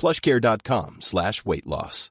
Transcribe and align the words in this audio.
plushcare.com 0.00 0.96
slash 1.00 1.44
weight 1.44 1.66
loss. 1.66 2.10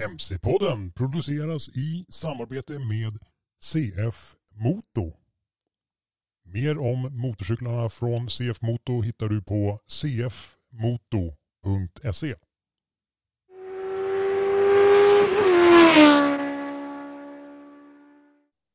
MC-podden 0.00 0.92
produceras 0.92 1.68
i 1.68 2.04
samarbete 2.08 2.78
med 2.78 3.18
CF 3.62 4.34
Moto. 4.54 5.19
Mer 6.54 6.78
om 6.78 7.00
motorcyklarna 7.22 7.88
från 7.88 8.28
CF 8.28 8.62
Moto 8.62 9.02
hittar 9.02 9.28
du 9.28 9.42
på 9.42 9.78
cfmoto.se. 9.96 10.34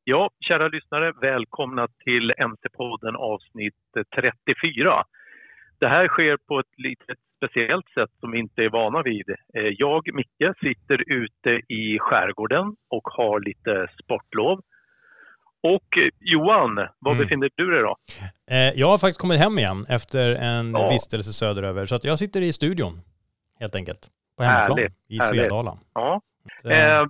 Ja, 0.04 0.30
kära 0.48 0.68
lyssnare, 0.68 1.12
välkomna 1.20 1.88
till 2.04 2.30
MC-podden 2.30 3.16
avsnitt 3.16 3.74
34. 4.16 5.04
Det 5.78 5.88
här 5.88 6.08
sker 6.08 6.36
på 6.48 6.58
ett 6.58 6.78
lite 6.78 7.14
speciellt 7.36 7.88
sätt 7.88 8.10
som 8.20 8.30
vi 8.30 8.38
inte 8.38 8.62
är 8.62 8.70
vana 8.70 9.02
vid. 9.02 9.30
Eh, 9.30 9.72
jag, 9.78 10.14
Micke, 10.14 10.56
sitter 10.60 11.12
ute 11.12 11.50
i 11.68 11.98
skärgården 11.98 12.76
och 12.90 13.02
har 13.04 13.40
lite 13.40 13.88
sportlov. 14.02 14.60
Och 15.62 15.98
eh, 15.98 16.08
Johan, 16.20 16.74
var 16.98 17.12
Mm. 17.12 17.24
befinner 17.24 17.50
du 17.54 17.70
dig 17.70 17.82
då? 17.82 17.96
Eh, 18.50 18.80
Jag 18.80 18.86
har 18.86 18.98
faktiskt 18.98 19.20
kommit 19.20 19.38
hem 19.38 19.58
igen 19.58 19.84
efter 19.90 20.34
en 20.34 20.70
Ja. 20.72 20.88
vistelse 20.90 21.32
söderöver. 21.32 21.86
Så 21.86 21.94
att 21.94 22.04
jag 22.04 22.18
sitter 22.18 22.40
i 22.40 22.52
studion 22.52 23.00
helt 23.60 23.74
enkelt. 23.74 24.00
På 24.38 24.42
hemmaplan 24.44 24.78
Härligt, 24.78 24.92
i 25.08 25.18
härligt. 25.18 25.40
Svedala. 25.40 25.78
Ja, 25.94 26.20
Så, 26.62 26.68
eh, 26.70 26.96
eh, 26.98 27.06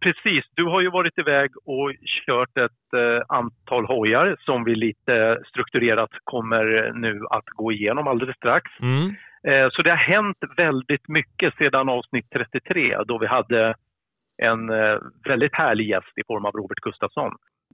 precis. 0.00 0.44
Du 0.54 0.64
har 0.64 0.80
ju 0.80 0.90
varit 0.90 1.18
iväg 1.18 1.50
och 1.64 1.92
kört 2.26 2.56
ett 2.58 2.92
eh, 2.94 3.22
antal 3.28 3.86
hojar 3.86 4.36
som 4.40 4.64
vi 4.64 4.74
lite 4.74 5.38
strukturerat 5.48 6.10
kommer 6.24 6.92
nu 6.94 7.20
att 7.30 7.44
gå 7.46 7.72
igenom 7.72 8.08
alldeles 8.08 8.36
strax. 8.36 8.70
Mm. 8.80 9.14
Eh, 9.48 9.68
Så 9.72 9.82
det 9.82 9.90
har 9.90 9.96
hänt 9.96 10.38
väldigt 10.56 11.08
mycket 11.08 11.54
sedan 11.54 11.88
avsnitt 11.88 12.26
33 12.32 12.96
då 13.06 13.18
vi 13.18 13.26
hade 13.26 13.74
en 14.42 14.70
eh, 14.70 14.98
väldigt 15.28 15.54
härlig 15.54 15.88
gäst 15.88 16.18
i 16.18 16.22
form 16.26 16.44
av 16.44 16.52
Robert 16.52 16.78
Gustafsson. 16.80 17.32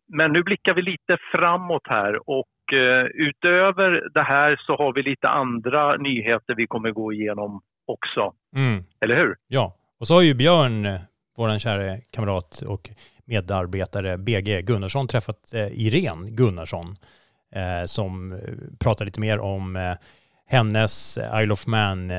Men 0.09 0.33
nu 0.33 0.43
blickar 0.43 0.75
vi 0.75 0.83
lite 0.83 1.19
framåt 1.33 1.83
här 1.89 2.31
och 2.31 2.73
eh, 2.73 3.07
utöver 3.15 4.09
det 4.15 4.23
här 4.23 4.57
så 4.67 4.77
har 4.77 4.93
vi 4.93 5.03
lite 5.03 5.29
andra 5.29 5.97
nyheter 5.97 6.55
vi 6.55 6.67
kommer 6.67 6.91
gå 6.91 7.13
igenom 7.13 7.61
också. 7.87 8.35
Mm. 8.57 8.85
Eller 9.01 9.17
hur? 9.17 9.37
Ja, 9.49 9.77
och 10.01 10.07
så 10.07 10.15
har 10.15 10.23
ju 10.23 10.35
Björn, 10.35 10.87
eh, 10.87 11.01
vår 11.37 11.59
kära 11.59 11.97
kamrat 12.11 12.63
och 12.67 12.91
medarbetare 13.25 14.19
BG 14.19 14.63
Gunnarsson 14.63 15.09
träffat 15.09 15.53
eh, 15.55 15.87
Irene 15.87 16.31
Gunnarsson 16.31 16.95
som 17.87 18.41
pratar 18.81 19.05
lite 19.05 19.21
mer 19.21 19.39
om 19.41 19.97
hennes 20.47 21.19
Isle 21.43 21.53
of 21.53 21.67
Man 21.67 22.13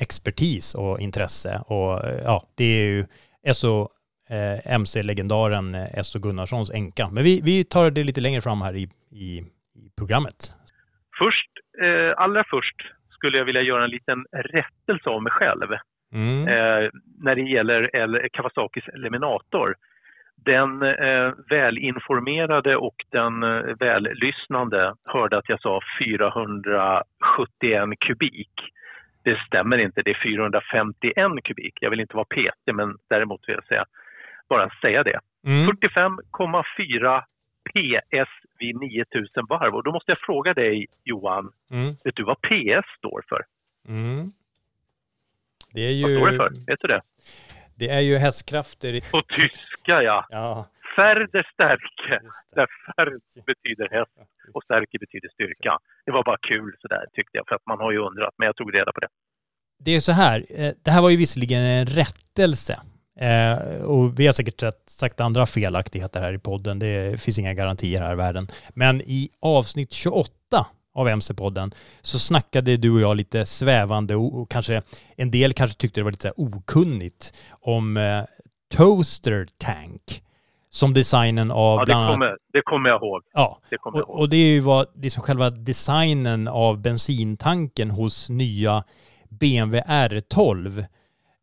expertis 0.00 0.74
och 0.74 1.00
intresse 1.00 1.62
och 1.66 2.00
ja, 2.24 2.42
det 2.54 2.64
är 2.64 2.86
ju 2.86 3.06
SO 3.52 3.88
eh, 4.30 4.72
MC-legendaren 4.74 5.74
eh, 5.74 6.02
SO 6.02 6.18
Gunnarssons 6.18 6.70
änka. 6.74 7.08
Men 7.12 7.24
vi, 7.24 7.40
vi 7.44 7.64
tar 7.64 7.90
det 7.90 8.04
lite 8.04 8.20
längre 8.20 8.40
fram 8.40 8.62
här 8.62 8.76
i, 8.76 8.88
i, 9.10 9.38
i 9.74 9.90
programmet. 9.98 10.54
Först, 11.18 11.50
eh, 11.82 12.12
allra 12.22 12.44
först 12.50 12.76
skulle 13.10 13.38
jag 13.38 13.44
vilja 13.44 13.62
göra 13.62 13.84
en 13.84 13.90
liten 13.90 14.24
rättelse 14.32 15.10
av 15.10 15.22
mig 15.22 15.32
själv. 15.32 15.68
Mm. 16.14 16.48
eh, 16.48 16.90
när 17.18 17.34
det 17.34 17.42
gäller 17.42 17.96
El- 17.96 18.28
Kawasakis 18.32 18.88
Eliminator. 18.88 19.74
Den 20.36 20.82
eh, 20.82 21.32
välinformerade 21.50 22.76
och 22.76 22.94
den 23.10 23.42
eh, 23.42 23.62
vällyssnande 23.80 24.94
hörde 25.04 25.38
att 25.38 25.48
jag 25.48 25.60
sa 25.60 25.80
471 25.98 27.98
kubik. 28.00 28.50
Det 29.22 29.38
stämmer 29.46 29.78
inte, 29.78 30.02
det 30.02 30.10
är 30.10 30.22
451 30.22 31.14
kubik. 31.44 31.74
Jag 31.80 31.90
vill 31.90 32.00
inte 32.00 32.16
vara 32.16 32.24
petig, 32.24 32.74
men 32.74 32.96
däremot 33.10 33.48
vill 33.48 33.54
jag 33.54 33.66
säga, 33.66 33.84
bara 34.48 34.70
säga 34.82 35.02
det. 35.02 35.20
Mm. 35.46 35.66
45,4 35.68 37.22
PS 37.70 38.30
vid 38.58 38.76
9000 38.80 39.46
varv. 39.48 39.74
Och 39.74 39.82
då 39.84 39.92
måste 39.92 40.10
jag 40.10 40.18
fråga 40.18 40.54
dig, 40.54 40.86
Johan, 41.04 41.52
Mm. 41.70 41.94
vet 42.04 42.16
du 42.16 42.24
vad 42.24 42.40
PS 42.40 42.88
står 42.98 43.24
för? 43.28 43.42
Mm. 43.88 44.32
Det 45.72 45.80
är 45.80 46.02
Vad 46.02 46.10
står 46.16 46.26
det 46.26 46.32
ju, 46.32 46.38
för? 46.38 46.66
Vet 46.66 46.80
du 46.80 46.88
det? 46.88 47.00
det 47.78 47.88
är 47.88 48.00
ju 48.00 48.16
hästkrafter. 48.16 49.10
På 49.12 49.22
tyska, 49.22 50.02
ja. 50.02 50.26
Ja, 50.30 50.66
Färde 50.96 51.44
stärke, 51.52 52.20
där 52.54 52.66
färd 52.96 53.12
betyder 53.46 53.88
häst 53.90 54.12
och 54.54 54.62
stärke 54.64 54.98
betyder 54.98 55.28
styrka. 55.28 55.78
Det 56.06 56.12
var 56.12 56.24
bara 56.24 56.36
kul 56.48 56.76
sådär 56.80 57.04
tyckte 57.12 57.36
jag, 57.38 57.48
för 57.48 57.54
att 57.54 57.66
man 57.66 57.78
har 57.78 57.92
ju 57.92 57.98
undrat, 57.98 58.34
men 58.38 58.46
jag 58.46 58.56
tog 58.56 58.74
reda 58.74 58.92
på 58.92 59.00
det. 59.00 59.08
Det 59.84 59.90
är 59.96 60.00
så 60.00 60.12
här, 60.12 60.44
eh, 60.50 60.72
det 60.84 60.90
här 60.90 61.02
var 61.02 61.10
ju 61.10 61.16
visserligen 61.16 61.60
en 61.62 61.86
rättelse. 61.86 62.80
Eh, 63.20 63.82
och 63.82 64.18
vi 64.18 64.26
har 64.26 64.32
säkert 64.32 64.62
sagt 64.86 65.20
andra 65.20 65.46
felaktigheter 65.46 66.20
här 66.20 66.32
i 66.32 66.38
podden. 66.38 66.78
Det 66.78 67.20
finns 67.20 67.38
inga 67.38 67.54
garantier 67.54 68.00
här 68.00 68.12
i 68.12 68.16
världen. 68.16 68.48
Men 68.68 69.00
i 69.00 69.30
avsnitt 69.40 69.92
28 69.92 70.30
av 70.94 71.08
MC-podden 71.08 71.74
så 72.00 72.18
snackade 72.18 72.76
du 72.76 72.90
och 72.90 73.00
jag 73.00 73.16
lite 73.16 73.46
svävande 73.46 74.16
och, 74.16 74.50
kanske 74.50 74.82
en 75.16 75.30
del 75.30 75.52
kanske 75.52 75.78
tyckte 75.78 76.00
det 76.00 76.04
var 76.04 76.10
lite 76.10 76.32
okunnigt 76.36 77.32
om 77.50 77.96
eh, 77.96 78.22
Toaster 78.76 79.46
Tank 79.58 80.22
som 80.70 80.94
designen 80.94 81.50
av 81.50 81.78
ja, 81.78 81.84
det 81.84 81.92
kommer, 81.92 82.36
det 82.52 82.62
kommer 82.62 82.90
jag 82.90 83.02
ihåg. 83.02 83.22
Ja, 83.32 83.58
det 83.70 83.76
och, 83.76 83.98
ihåg. 83.98 84.10
och, 84.10 84.28
det 84.28 84.36
är 84.36 84.46
ju 84.46 84.60
vad, 84.60 84.86
liksom 84.94 85.22
själva 85.22 85.50
designen 85.50 86.48
av 86.48 86.82
bensintanken 86.82 87.90
hos 87.90 88.28
nya 88.28 88.84
BMW 89.28 89.82
R12. 89.88 90.84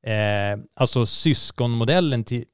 Eh, 0.03 0.59
alltså 0.75 1.05
syskonmodellen 1.05 2.23
till 2.23 2.45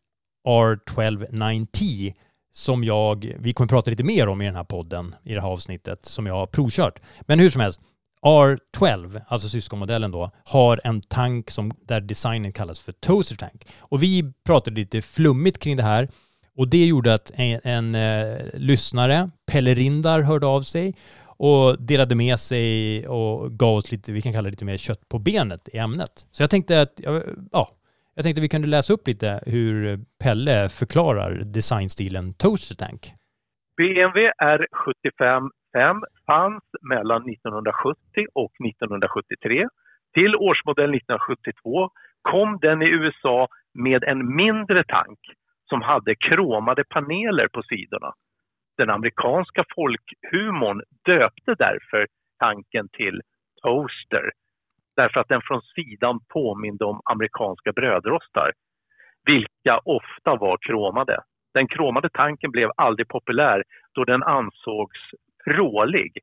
R1290 0.47 2.13
som 2.53 2.83
jag, 2.83 3.33
vi 3.39 3.53
kommer 3.53 3.67
prata 3.67 3.91
lite 3.91 4.03
mer 4.03 4.27
om 4.27 4.41
i 4.41 4.45
den 4.45 4.55
här 4.55 4.63
podden, 4.63 5.15
i 5.23 5.33
det 5.33 5.41
här 5.41 5.47
avsnittet, 5.47 6.05
som 6.05 6.25
jag 6.25 6.33
har 6.33 6.47
provkört. 6.47 6.99
Men 7.21 7.39
hur 7.39 7.49
som 7.49 7.61
helst, 7.61 7.81
R12, 8.25 9.21
alltså 9.27 9.49
syskonmodellen 9.49 10.11
då, 10.11 10.31
har 10.43 10.81
en 10.83 11.01
tank 11.01 11.49
som, 11.49 11.71
där 11.81 12.01
designen 12.01 12.53
kallas 12.53 12.79
för 12.79 12.91
Toaster 12.91 13.35
Tank. 13.35 13.67
Och 13.79 14.03
vi 14.03 14.33
pratade 14.45 14.75
lite 14.75 15.01
flummigt 15.01 15.59
kring 15.59 15.77
det 15.77 15.83
här 15.83 16.09
och 16.57 16.67
det 16.67 16.85
gjorde 16.85 17.13
att 17.13 17.31
en, 17.35 17.59
en 17.63 17.95
eh, 17.95 18.37
lyssnare, 18.53 19.29
Pelle 19.45 19.73
Rindar, 19.73 20.21
hörde 20.21 20.45
av 20.45 20.61
sig 20.61 20.95
och 21.37 21.81
delade 21.81 22.15
med 22.15 22.39
sig 22.39 23.07
och 23.07 23.51
gav 23.51 23.75
oss 23.75 23.91
lite, 23.91 24.11
vi 24.11 24.21
kan 24.21 24.33
kalla 24.33 24.43
det 24.43 24.49
lite 24.49 24.65
mer 24.65 24.77
kött 24.77 25.09
på 25.09 25.19
benet 25.19 25.69
i 25.73 25.77
ämnet. 25.77 26.27
Så 26.31 26.43
jag 26.43 26.49
tänkte 26.49 26.81
att, 26.81 26.93
ja, 27.51 27.67
jag 28.15 28.23
tänkte 28.23 28.41
vi 28.41 28.49
kunde 28.49 28.67
läsa 28.67 28.93
upp 28.93 29.07
lite 29.07 29.43
hur 29.45 29.99
Pelle 30.23 30.69
förklarar 30.69 31.31
designstilen 31.31 32.33
Toaster 32.33 32.75
Tank. 32.75 33.13
BMW 33.77 34.31
R75 34.43 35.49
5 35.73 36.01
fanns 36.27 36.63
mellan 36.81 37.21
1970 37.29 37.97
och 38.33 38.53
1973. 38.69 39.67
Till 40.13 40.35
årsmodell 40.35 40.93
1972 40.95 41.89
kom 42.21 42.59
den 42.61 42.81
i 42.81 42.85
USA 42.85 43.47
med 43.73 44.03
en 44.03 44.35
mindre 44.35 44.83
tank 44.83 45.19
som 45.69 45.81
hade 45.81 46.15
kromade 46.15 46.83
paneler 46.83 47.47
på 47.47 47.61
sidorna. 47.63 48.11
Den 48.77 48.89
amerikanska 48.89 49.63
folkhumorn 49.75 50.81
döpte 51.05 51.55
därför 51.57 52.07
tanken 52.39 52.89
till 52.89 53.21
Toaster 53.61 54.31
därför 54.97 55.19
att 55.19 55.27
den 55.27 55.41
från 55.41 55.61
sidan 55.61 56.19
påminde 56.33 56.85
om 56.85 57.01
amerikanska 57.05 57.71
brödrostar, 57.71 58.51
vilka 59.25 59.79
ofta 59.85 60.35
var 60.35 60.57
kromade. 60.61 61.19
Den 61.53 61.67
kromade 61.67 62.09
tanken 62.13 62.51
blev 62.51 62.69
aldrig 62.77 63.07
populär 63.07 63.63
då 63.93 64.03
den 64.03 64.23
ansågs 64.23 64.99
prålig, 65.45 66.17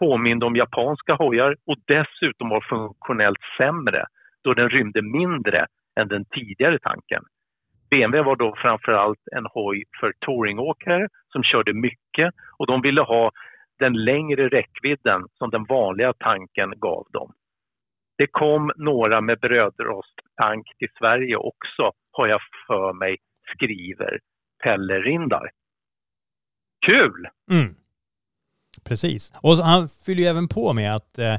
påminde 0.00 0.46
om 0.46 0.56
japanska 0.56 1.14
hojar 1.14 1.56
och 1.66 1.76
dessutom 1.86 2.48
var 2.48 2.60
funktionellt 2.60 3.38
sämre 3.58 4.04
då 4.44 4.54
den 4.54 4.68
rymde 4.68 5.02
mindre 5.02 5.66
än 6.00 6.08
den 6.08 6.24
tidigare 6.24 6.78
tanken. 6.78 7.22
BMW 7.90 8.22
var 8.22 8.36
då 8.36 8.54
framförallt 8.56 9.22
en 9.36 9.46
hoj 9.46 9.84
för 10.00 10.12
touringåkare 10.20 11.08
som 11.34 11.42
körde 11.42 11.72
mycket 11.74 12.28
och 12.58 12.66
de 12.66 12.76
ville 12.82 13.00
ha 13.00 13.30
den 13.78 13.92
längre 13.92 14.48
räckvidden 14.48 15.20
som 15.38 15.50
den 15.50 15.64
vanliga 15.64 16.12
tanken 16.12 16.70
gav 16.76 17.06
dem. 17.10 17.32
Det 18.18 18.26
kom 18.26 18.72
några 18.76 19.20
med 19.20 19.38
brödrosttank 19.40 20.66
till 20.78 20.88
Sverige 20.98 21.36
också, 21.36 21.92
har 22.10 22.26
jag 22.26 22.40
för 22.66 22.92
mig, 22.92 23.16
skriver 23.54 24.18
Pelle 24.62 24.94
Rindar. 25.00 25.50
Kul! 26.86 27.28
Mm. 27.50 27.74
Precis. 28.84 29.32
Och 29.42 29.56
han 29.56 29.88
fyller 29.88 30.22
ju 30.22 30.28
även 30.28 30.48
på 30.48 30.72
med 30.72 30.94
att, 30.94 31.18
eh, 31.18 31.34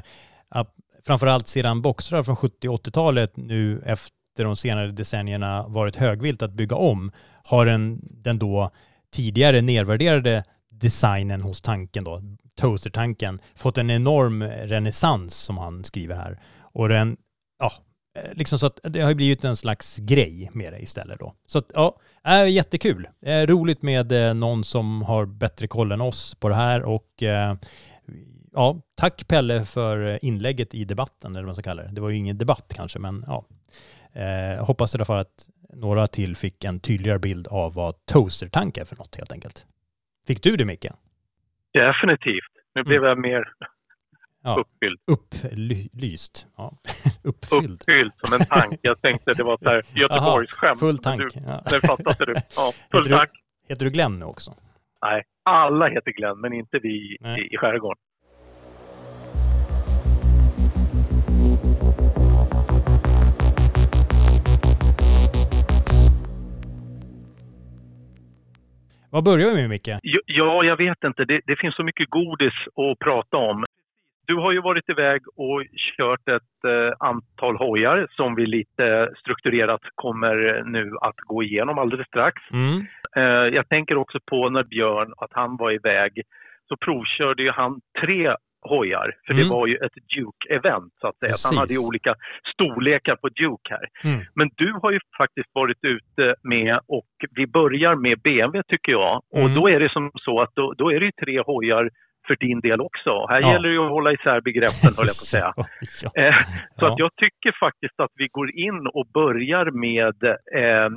att 0.48 0.74
framförallt 1.06 1.46
sedan 1.46 1.82
boxrar 1.82 2.22
från 2.22 2.36
70 2.36 2.68
och 2.68 2.74
80-talet 2.74 3.36
nu 3.36 3.82
efter 3.86 4.44
de 4.44 4.56
senare 4.56 4.86
decennierna 4.86 5.68
varit 5.68 5.96
högvilt 5.96 6.42
att 6.42 6.52
bygga 6.52 6.76
om 6.76 7.10
har 7.44 7.66
den, 7.66 8.00
den 8.02 8.38
då 8.38 8.70
tidigare 9.10 9.60
nedvärderade 9.60 10.44
designen 10.70 11.42
hos 11.42 11.60
tanken 11.60 12.04
då, 12.04 12.22
toastertanken, 12.56 13.40
fått 13.54 13.78
en 13.78 13.90
enorm 13.90 14.42
renässans 14.42 15.36
som 15.36 15.58
han 15.58 15.84
skriver 15.84 16.14
här. 16.14 16.40
Och 16.60 16.88
den, 16.88 17.16
ja, 17.58 17.72
eh, 18.18 18.34
liksom 18.34 18.58
så 18.58 18.66
att 18.66 18.80
det 18.82 19.00
har 19.00 19.14
blivit 19.14 19.44
en 19.44 19.56
slags 19.56 19.96
grej 19.96 20.50
med 20.52 20.72
det 20.72 20.78
istället 20.78 21.18
då. 21.18 21.34
Så 21.46 21.58
att, 21.58 21.70
ja, 21.74 21.98
är 22.22 22.44
jättekul. 22.44 23.08
Är 23.20 23.46
roligt 23.46 23.82
med 23.82 24.12
eh, 24.12 24.34
någon 24.34 24.64
som 24.64 25.02
har 25.02 25.26
bättre 25.26 25.68
koll 25.68 25.92
än 25.92 26.00
oss 26.00 26.34
på 26.34 26.48
det 26.48 26.54
här 26.54 26.82
och 26.82 27.22
eh, 27.22 27.54
ja, 28.52 28.80
tack 28.94 29.28
Pelle 29.28 29.64
för 29.64 30.24
inlägget 30.24 30.74
i 30.74 30.84
debatten, 30.84 31.30
eller 31.30 31.42
vad 31.42 31.46
man 31.46 31.54
ska 31.54 31.62
kalla 31.62 31.82
det. 31.82 31.92
Det 31.92 32.00
var 32.00 32.08
ju 32.08 32.16
ingen 32.16 32.38
debatt 32.38 32.72
kanske, 32.74 32.98
men 32.98 33.24
ja. 33.26 33.44
Eh, 34.12 34.64
hoppas 34.64 34.94
i 34.94 34.96
alla 34.96 35.04
fall 35.04 35.18
att 35.18 35.48
några 35.72 36.06
till 36.06 36.36
fick 36.36 36.64
en 36.64 36.80
tydligare 36.80 37.18
bild 37.18 37.48
av 37.48 37.74
vad 37.74 38.06
toastertank 38.06 38.76
är 38.76 38.84
för 38.84 38.96
något 38.96 39.16
helt 39.16 39.32
enkelt. 39.32 39.66
Fick 40.26 40.42
du 40.42 40.56
det 40.56 40.64
Micke? 40.64 40.86
Definitivt. 41.72 42.52
Nu 42.74 42.82
blev 42.82 42.98
mm. 42.98 43.08
jag 43.08 43.18
mer 43.18 43.44
Ja. 44.46 44.56
Uppfylld. 44.60 45.00
Upplyst. 45.06 46.46
Ja. 46.56 46.72
Uppfylld. 47.24 47.82
Uppfylld 47.82 48.12
som 48.16 48.32
en 48.32 48.46
tank. 48.46 48.80
Jag 48.82 49.02
tänkte 49.02 49.34
det 49.34 49.42
var 49.42 49.78
ett 49.78 49.96
Göteborgsskämt. 49.96 50.80
Full 50.80 50.98
tank. 50.98 51.20
Du, 51.20 51.40
ja. 51.46 51.62
Det 51.70 51.80
fattade 51.80 52.26
du. 52.26 52.34
Ja, 52.56 52.72
full 52.90 53.04
heter 53.04 53.16
tank. 53.16 53.30
Du, 53.32 53.72
heter 53.72 53.84
du 53.84 53.90
Glenn 53.90 54.18
nu 54.18 54.24
också? 54.24 54.52
Nej, 55.02 55.24
alla 55.42 55.88
heter 55.88 56.12
Glenn, 56.12 56.40
men 56.40 56.52
inte 56.52 56.78
vi 56.78 56.88
i, 56.88 57.54
i 57.54 57.56
skärgården. 57.56 58.02
Vad 69.10 69.24
börjar 69.24 69.48
vi 69.50 69.54
med 69.54 69.70
Micke? 69.70 69.88
Ja, 70.26 70.64
jag 70.64 70.76
vet 70.76 71.04
inte. 71.04 71.24
Det, 71.24 71.40
det, 71.46 71.56
finns 71.56 71.76
så 71.76 71.82
mycket 71.82 72.10
godis 72.10 72.52
att 72.66 72.98
prata 72.98 73.36
om. 73.36 73.64
Du 74.26 74.34
har 74.34 74.52
ju 74.52 74.60
varit 74.60 74.88
iväg 74.88 75.22
och 75.36 75.62
kört 75.96 76.28
ett 76.28 76.64
eh, 76.64 76.92
antal 76.98 77.56
hojar 77.56 78.06
som 78.10 78.34
vi 78.34 78.46
lite 78.46 79.08
strukturerat 79.20 79.80
kommer 79.94 80.62
nu 80.64 80.92
att 81.00 81.16
gå 81.16 81.42
igenom 81.42 81.78
alldeles 81.78 82.06
strax. 82.06 82.42
Mm. 82.52 82.86
Eh, 83.16 83.54
jag 83.54 83.68
tänker 83.68 83.96
också 83.96 84.18
på 84.30 84.50
när 84.50 84.64
Björn, 84.64 85.12
att 85.16 85.30
han 85.32 85.56
var 85.56 85.72
iväg, 85.72 86.22
så 86.68 86.76
provkörde 86.76 87.42
ju 87.42 87.50
han 87.50 87.80
tre 88.00 88.34
hojar, 88.66 89.12
för 89.26 89.32
mm. 89.34 89.42
det 89.42 89.50
var 89.54 89.66
ju 89.66 89.76
ett 89.76 89.96
Duke-event 90.16 90.90
så 91.00 91.06
att 91.08 91.18
säga. 91.18 91.32
Han 91.48 91.58
hade 91.58 91.72
ju 91.72 91.86
olika 91.88 92.14
storlekar 92.52 93.16
på 93.16 93.28
Duke 93.28 93.68
här. 93.70 93.86
Mm. 94.04 94.26
Men 94.34 94.50
du 94.54 94.72
har 94.82 94.90
ju 94.90 95.00
faktiskt 95.18 95.50
varit 95.52 95.78
ute 95.82 96.34
med, 96.42 96.80
och 96.88 97.12
vi 97.30 97.46
börjar 97.46 97.94
med 97.94 98.20
BMW 98.20 98.62
tycker 98.68 98.92
jag, 98.92 99.22
och 99.32 99.48
mm. 99.50 99.54
då 99.54 99.68
är 99.68 99.80
det 99.80 99.92
som 99.92 100.10
så 100.14 100.40
att 100.40 100.52
då, 100.54 100.74
då 100.78 100.92
är 100.92 101.00
det 101.00 101.06
ju 101.06 101.12
tre 101.24 101.40
hojar 101.40 101.90
för 102.26 102.36
din 102.36 102.60
del 102.60 102.80
också. 102.80 103.26
Här 103.28 103.40
ja. 103.40 103.52
gäller 103.52 103.68
det 103.68 103.84
att 103.84 103.90
hålla 103.90 104.12
isär 104.12 104.40
begreppen, 104.40 104.90
höll 104.96 105.10
jag 105.12 105.18
på 105.20 105.26
att 105.26 105.32
säga. 105.36 105.52
ja. 105.56 106.22
eh, 106.22 106.36
så 106.78 106.84
ja. 106.84 106.92
att 106.92 106.98
jag 106.98 107.10
tycker 107.16 107.52
faktiskt 107.60 108.00
att 108.00 108.14
vi 108.14 108.28
går 108.28 108.50
in 108.50 108.86
och 108.86 109.06
börjar 109.14 109.66
med 109.70 110.18
eh, 110.62 110.90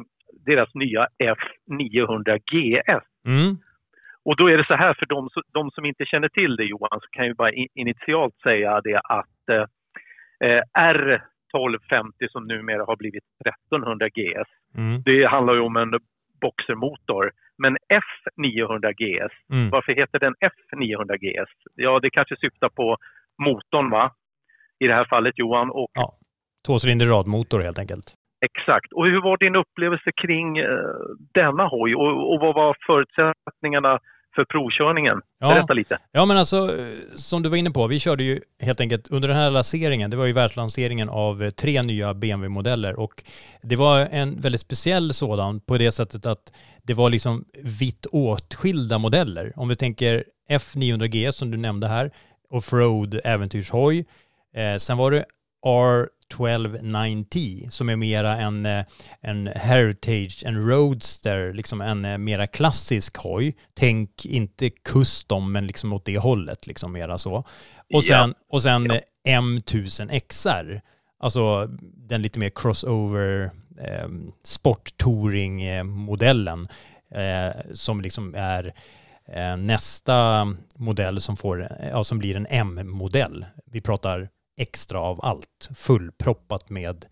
deras 0.46 0.70
nya 0.74 1.08
F900 1.24 2.29
GS. 2.51 3.05
Mm. 3.27 3.58
Och 4.29 4.36
då 4.36 4.50
är 4.50 4.57
det 4.57 4.67
så 4.67 4.74
här, 4.74 4.93
för 5.00 5.05
de, 5.05 5.29
de, 5.53 5.71
som 5.71 5.86
inte 5.86 6.05
känner 6.05 6.29
till 6.29 6.55
det 6.55 6.63
Johan, 6.63 7.00
så 7.01 7.07
kan 7.12 7.27
jag 7.27 7.36
bara 7.36 7.51
initialt 7.75 8.38
säga 8.43 8.81
det 8.81 9.00
att 9.19 9.43
eh, 9.51 10.62
R1250 10.77 12.31
som 12.31 12.48
numera 12.48 12.83
har 12.86 12.95
blivit 12.95 13.24
1300 13.71 14.09
GS, 14.09 14.50
mm. 14.77 15.01
det 15.05 15.25
handlar 15.25 15.53
ju 15.53 15.59
om 15.59 15.75
en 15.75 15.91
boxermotor 16.41 17.31
men 17.57 17.77
F900 17.77 18.91
GS, 19.01 19.33
mm. 19.53 19.69
varför 19.69 19.93
heter 19.93 20.19
den 20.19 20.36
F900 20.36 21.17
GS? 21.17 21.51
Ja, 21.75 22.00
det 22.00 22.09
kanske 22.09 22.36
syftar 22.36 22.69
på 22.69 22.98
motorn 23.43 23.89
va? 23.89 24.12
I 24.79 24.88
det 24.88 24.93
här 24.93 25.05
fallet 25.05 25.33
Johan. 25.38 25.69
Och... 25.69 25.88
Ja, 25.93 26.13
tvåcylindrig 26.67 27.12
radmotor 27.12 27.59
helt 27.59 27.79
enkelt. 27.79 28.07
Exakt. 28.45 28.93
Och 28.93 29.05
hur 29.05 29.21
var 29.21 29.38
din 29.38 29.55
upplevelse 29.55 30.12
kring 30.21 30.57
eh, 30.57 30.67
denna 31.33 31.65
hoj 31.67 31.95
och, 31.95 32.33
och 32.33 32.39
vad 32.39 32.55
var 32.55 32.75
förutsättningarna 32.88 34.00
för 34.36 34.45
provkörningen? 34.45 35.21
Ja. 35.39 35.48
Berätta 35.48 35.74
lite. 35.74 35.98
Ja 36.12 36.25
men 36.25 36.38
alltså, 36.38 36.77
som 37.15 37.43
du 37.43 37.50
var 37.50 37.57
inne 37.57 37.71
på, 37.71 37.88
vi 37.88 38.00
körde 38.00 38.24
ju 38.24 38.41
helt 38.59 38.81
enkelt 38.81 39.07
under 39.07 39.27
den 39.27 39.38
här 39.38 39.51
lanseringen, 39.51 40.09
det 40.09 40.17
var 40.17 40.25
ju 40.25 40.33
världslanseringen 40.33 41.09
av 41.09 41.51
tre 41.51 41.83
nya 41.83 42.13
BMW-modeller 42.13 43.00
och 43.00 43.24
det 43.62 43.75
var 43.75 44.00
en 44.00 44.41
väldigt 44.41 44.62
speciell 44.62 45.13
sådan 45.13 45.59
på 45.59 45.77
det 45.77 45.91
sättet 45.91 46.25
att 46.25 46.53
det 46.83 46.93
var 46.93 47.09
liksom 47.09 47.45
vitt 47.63 48.05
åtskilda 48.05 48.98
modeller. 48.98 49.53
Om 49.55 49.69
vi 49.69 49.75
tänker 49.75 50.24
F900G 50.50 51.31
som 51.31 51.51
du 51.51 51.57
nämnde 51.57 51.88
här, 51.88 52.12
offroad 52.50 53.19
äventyrshoj. 53.24 54.05
Eh, 54.55 54.75
sen 54.77 54.98
var 54.98 55.12
det 55.12 55.25
1290 56.33 57.67
som 57.69 57.89
är 57.89 57.95
mera 57.95 58.38
en, 58.38 58.65
eh, 58.65 58.86
en 59.21 59.48
heritage, 59.48 60.43
en 60.45 60.69
roadster, 60.69 61.53
liksom 61.53 61.81
en 61.81 62.05
eh, 62.05 62.17
mera 62.17 62.48
klassisk 62.48 63.17
hoj. 63.17 63.55
Tänk 63.74 64.25
inte 64.25 64.69
custom 64.69 65.51
men 65.51 65.67
liksom 65.67 65.93
åt 65.93 66.05
det 66.05 66.17
hållet, 66.17 66.67
liksom 66.67 66.91
mera 66.91 67.17
så. 67.17 67.43
Och 67.93 68.03
sen, 68.03 68.29
ja. 68.29 68.36
och 68.50 68.62
sen 68.62 68.86
ja. 68.86 69.00
M1000 69.39 70.19
XR, 70.19 70.81
alltså 71.19 71.67
den 72.09 72.21
lite 72.21 72.39
mer 72.39 72.51
crossover 72.55 73.51
eh, 73.81 74.07
sporttouring-modellen 74.43 76.67
eh, 77.12 77.51
som 77.71 78.01
liksom 78.01 78.36
är 78.36 78.74
eh, 79.33 79.57
nästa 79.57 80.48
modell 80.75 81.21
som, 81.21 81.38
får, 81.38 81.67
ja, 81.91 82.03
som 82.03 82.19
blir 82.19 82.36
en 82.36 82.48
M-modell. 82.50 83.45
Vi 83.65 83.81
pratar 83.81 84.29
extra 84.60 85.00
av 85.00 85.20
allt, 85.24 85.70
fullproppat 85.88 86.70
med 86.70 87.06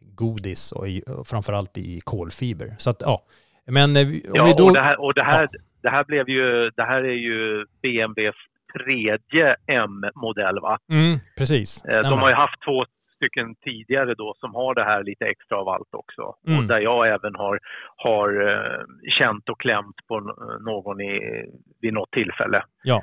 godis 0.00 0.72
och, 0.72 0.88
i, 0.88 1.02
och 1.06 1.26
framförallt 1.26 1.78
i 1.78 2.00
kolfiber. 2.04 2.74
Så 2.78 2.90
att 2.90 3.00
ja, 3.00 3.22
men 3.66 3.96
eh, 3.96 4.06
om 4.06 4.20
ja, 4.34 4.44
vi 4.44 4.52
då... 4.58 4.64
och 4.64 4.74
det 4.74 4.80
här, 4.80 5.00
och 5.00 5.14
det 5.14 5.22
här, 5.22 5.48
ja. 5.52 5.58
det 5.82 5.90
här 5.90 6.04
blev 6.04 6.28
ju, 6.28 6.70
det 6.70 6.82
här 6.82 7.02
är 7.02 7.20
ju 7.28 7.66
BMWs 7.82 8.36
tredje 8.78 9.56
M-modell 9.66 10.60
va? 10.60 10.78
Mm, 10.92 11.18
precis. 11.38 11.84
Eh, 11.84 11.90
Stämmer. 11.90 12.10
De 12.10 12.18
har 12.18 12.28
ju 12.28 12.34
haft 12.34 12.62
två 12.64 12.84
stycken 13.16 13.54
tidigare 13.54 14.14
då 14.14 14.34
som 14.40 14.54
har 14.54 14.74
det 14.74 14.84
här 14.84 15.04
lite 15.04 15.24
extra 15.24 15.58
av 15.58 15.68
allt 15.68 15.94
också. 15.94 16.34
Mm. 16.46 16.58
Och 16.58 16.64
där 16.64 16.80
jag 16.80 17.08
även 17.08 17.34
har, 17.34 17.58
har 17.96 18.28
uh, 18.40 18.84
känt 19.18 19.48
och 19.48 19.60
klämt 19.60 19.96
på 20.08 20.20
någon 20.60 21.00
i, 21.00 21.44
vid 21.80 21.92
något 21.92 22.10
tillfälle. 22.10 22.62
Ja. 22.82 23.02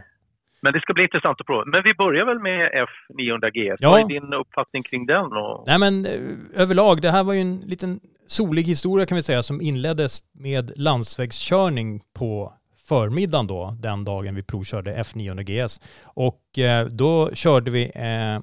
Men 0.61 0.73
det 0.73 0.81
ska 0.81 0.93
bli 0.93 1.03
intressant 1.03 1.41
att 1.41 1.47
prova. 1.47 1.65
Men 1.65 1.83
vi 1.83 1.93
börjar 1.93 2.25
väl 2.25 2.39
med 2.39 2.71
F900G. 2.71 3.75
Ja. 3.79 3.89
Vad 3.89 3.99
är 3.99 4.07
din 4.07 4.33
uppfattning 4.33 4.83
kring 4.83 5.05
den? 5.05 5.25
Och... 5.25 5.63
Nej 5.67 5.79
men 5.79 6.05
eh, 6.05 6.61
överlag, 6.61 7.01
det 7.01 7.11
här 7.11 7.23
var 7.23 7.33
ju 7.33 7.41
en 7.41 7.59
liten 7.59 7.99
solig 8.27 8.63
historia 8.63 9.05
kan 9.05 9.15
vi 9.15 9.21
säga 9.21 9.43
som 9.43 9.61
inleddes 9.61 10.21
med 10.33 10.71
landsvägskörning 10.75 12.01
på 12.19 12.53
förmiddagen 12.87 13.47
då, 13.47 13.77
den 13.79 14.03
dagen 14.03 14.35
vi 14.35 14.43
provkörde 14.43 14.95
F900GS. 14.95 15.81
Och 16.03 16.59
eh, 16.59 16.85
då 16.87 17.31
körde 17.33 17.71
vi 17.71 17.91
eh, 17.95 18.39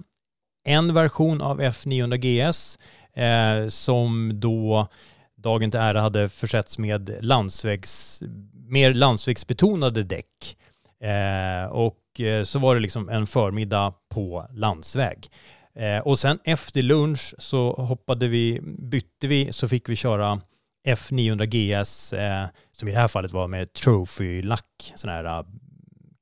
en 0.64 0.94
version 0.94 1.40
av 1.40 1.61
F900GS 1.61 2.78
eh, 3.14 3.68
som 3.68 4.40
då 4.40 4.88
dagen 5.37 5.71
till 5.71 5.80
ära 5.80 6.00
hade 6.00 6.28
försetts 6.28 6.78
med 6.78 7.18
landsvägs, 7.21 8.23
mer 8.68 8.94
landsvägsbetonade 8.94 10.02
däck. 10.02 10.56
Eh, 11.00 11.71
och 11.71 11.97
och 12.14 12.21
eh, 12.21 12.44
så 12.44 12.59
var 12.59 12.75
det 12.75 12.80
liksom 12.80 13.09
en 13.09 13.26
förmiddag 13.26 13.94
på 14.09 14.47
landsväg. 14.52 15.30
Eh, 15.75 15.99
och 15.99 16.18
sen 16.18 16.38
efter 16.44 16.83
lunch 16.83 17.35
så 17.38 17.73
hoppade 17.73 18.28
vi, 18.28 18.61
bytte 18.62 19.26
vi, 19.26 19.52
så 19.52 19.68
fick 19.68 19.88
vi 19.88 19.97
köra 19.97 20.40
F900 20.87 21.47
GS, 21.47 22.12
eh, 22.12 22.47
som 22.71 22.88
i 22.88 22.92
det 22.92 22.99
här 22.99 23.09
fallet 23.09 23.33
var 23.33 23.49
med 23.49 23.73
trophy-lack, 23.73 24.92
sån 24.94 25.11
här 25.11 25.44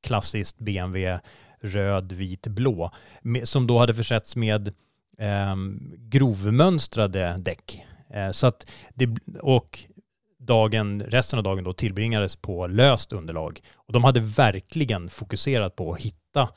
klassiskt 0.02 0.58
BMW 0.58 1.20
röd, 1.60 2.12
vit, 2.12 2.46
blå, 2.46 2.90
som 3.44 3.66
då 3.66 3.78
hade 3.78 3.94
försetts 3.94 4.36
med 4.36 4.74
ehm, 5.18 5.92
grovmönstrade 5.96 7.36
däck. 7.38 7.84
Så 8.32 8.46
att 8.46 8.66
det, 8.94 9.16
och 9.40 9.78
dagen, 10.46 11.02
resten 11.02 11.38
av 11.38 11.42
dagen 11.42 11.64
då 11.64 11.72
tillbringades 11.72 12.36
på 12.36 12.66
löst 12.66 13.12
underlag. 13.12 13.60
Och 13.74 13.92
de 13.92 14.04
hade 14.04 14.20
verkligen 14.20 15.08
fokuserat 15.08 15.76
på 15.76 15.92
att 15.92 16.00
hitta 16.00 16.48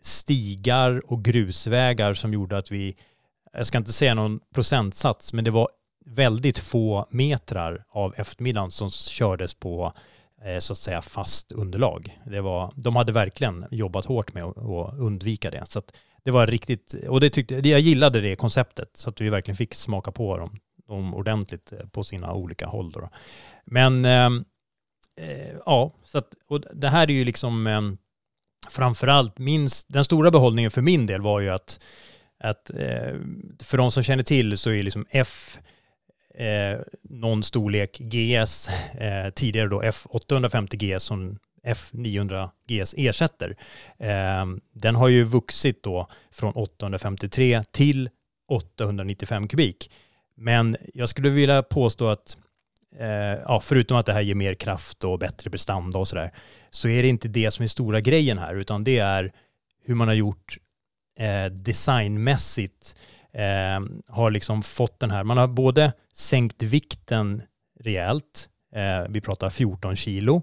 stigar 0.00 1.00
och 1.12 1.24
grusvägar 1.24 2.14
som 2.14 2.32
gjorde 2.32 2.58
att 2.58 2.72
vi, 2.72 2.96
jag 3.52 3.66
ska 3.66 3.78
inte 3.78 3.92
säga 3.92 4.14
någon 4.14 4.40
procentsats, 4.54 5.32
men 5.32 5.44
det 5.44 5.50
var 5.50 5.68
väldigt 6.04 6.58
få 6.58 7.06
metrar 7.10 7.84
av 7.90 8.14
eftermiddagen 8.16 8.70
som 8.70 8.90
kördes 8.90 9.54
på 9.54 9.92
eh, 10.44 10.58
så 10.58 10.72
att 10.72 10.78
säga 10.78 11.02
fast 11.02 11.52
underlag. 11.52 12.18
Det 12.26 12.40
var, 12.40 12.72
de 12.76 12.96
hade 12.96 13.12
verkligen 13.12 13.66
jobbat 13.70 14.04
hårt 14.04 14.34
med 14.34 14.44
att, 14.44 14.94
undvika 14.98 15.50
det. 15.50 15.66
Så 15.66 15.82
det 16.24 16.30
var 16.30 16.46
riktigt, 16.46 16.94
och 17.08 17.20
det 17.20 17.30
tyckte, 17.30 17.54
jag 17.68 17.80
gillade 17.80 18.20
det 18.20 18.36
konceptet, 18.36 18.90
så 18.94 19.10
att 19.10 19.20
vi 19.20 19.30
verkligen 19.30 19.56
fick 19.56 19.74
smaka 19.74 20.12
på 20.12 20.36
dem, 20.36 20.58
dem 20.94 21.14
ordentligt 21.14 21.72
eh, 21.72 21.86
på 21.88 22.04
sina 22.04 22.32
olika 22.32 22.66
håll. 22.66 22.90
Då. 22.90 23.10
Men 23.64 24.04
ehm, 24.04 24.44
eh, 25.16 25.56
ja, 25.66 25.92
så 26.04 26.18
att, 26.18 26.34
och 26.48 26.60
det 26.60 26.88
här 26.88 27.10
är 27.10 27.14
ju 27.14 27.24
liksom 27.24 27.66
eh, 27.66 27.80
framförallt 28.70 29.38
minst, 29.38 29.86
den 29.88 30.04
stora 30.04 30.30
behållningen 30.30 30.70
för 30.70 30.82
min 30.82 31.06
del 31.06 31.20
var 31.20 31.40
ju 31.40 31.50
att, 31.50 31.84
att 32.38 32.70
eh, 32.70 33.14
för 33.62 33.76
de 33.76 33.90
som 33.90 34.02
känner 34.02 34.22
till 34.22 34.58
så 34.58 34.70
är 34.70 34.82
liksom 34.82 35.06
F 35.10 35.58
eh, 36.34 36.80
någon 37.02 37.42
storlek 37.42 37.98
GS, 37.98 38.68
eh, 38.94 39.30
tidigare 39.30 39.68
då 39.68 39.82
F850 39.82 40.76
GS 40.76 41.02
som 41.02 41.38
F900 41.66 42.50
GS 42.68 42.94
ersätter. 42.98 43.56
Eh, 43.98 44.46
den 44.72 44.96
har 44.96 45.08
ju 45.08 45.24
vuxit 45.24 45.82
då 45.82 46.08
från 46.30 46.52
853 46.52 47.64
till 47.72 48.10
895 48.48 49.48
kubik. 49.48 49.90
Men 50.34 50.76
jag 50.94 51.08
skulle 51.08 51.30
vilja 51.30 51.62
påstå 51.62 52.08
att 52.08 52.36
eh, 52.98 53.06
ja, 53.46 53.60
förutom 53.64 53.96
att 53.96 54.06
det 54.06 54.12
här 54.12 54.20
ger 54.20 54.34
mer 54.34 54.54
kraft 54.54 55.04
och 55.04 55.18
bättre 55.18 55.50
prestanda 55.50 55.98
och 55.98 56.08
sådär, 56.08 56.32
så 56.70 56.88
är 56.88 57.02
det 57.02 57.08
inte 57.08 57.28
det 57.28 57.50
som 57.50 57.62
är 57.62 57.66
stora 57.66 58.00
grejen 58.00 58.38
här, 58.38 58.54
utan 58.54 58.84
det 58.84 58.98
är 58.98 59.32
hur 59.84 59.94
man 59.94 60.08
har 60.08 60.14
gjort 60.14 60.58
eh, 61.18 61.44
designmässigt 61.44 62.96
eh, 63.32 63.80
har 64.08 64.30
liksom 64.30 64.62
fått 64.62 65.00
den 65.00 65.10
här, 65.10 65.24
man 65.24 65.38
har 65.38 65.48
både 65.48 65.92
sänkt 66.12 66.62
vikten 66.62 67.42
rejält, 67.80 68.48
eh, 68.74 69.08
vi 69.08 69.20
pratar 69.20 69.50
14 69.50 69.96
kilo, 69.96 70.42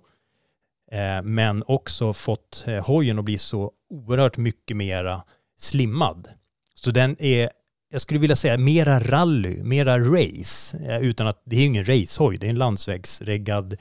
eh, 0.92 1.22
men 1.24 1.64
också 1.68 2.14
fått 2.14 2.64
eh, 2.68 2.86
hojen 2.86 3.20
att 3.20 3.26
bli 3.26 3.38
så 3.38 3.72
oerhört 3.90 4.38
mycket 4.38 4.78
mera 4.78 5.24
slimmad. 5.58 6.30
Så 6.76 6.92
den 6.92 7.22
är, 7.22 7.50
jag 7.90 8.02
skulle 8.02 8.20
vilja 8.20 8.36
säga 8.36 8.58
mera 8.58 9.00
rally, 9.00 9.64
mera 9.64 10.00
race, 10.00 10.78
eh, 10.78 11.02
utan 11.02 11.28
att 11.28 11.42
det 11.46 11.56
är 11.56 11.66
ingen 11.66 11.86
racehoj, 11.86 12.38
det 12.38 12.48
är 12.48 12.50
en 12.50 12.58
landsvägsreggad 12.58 13.74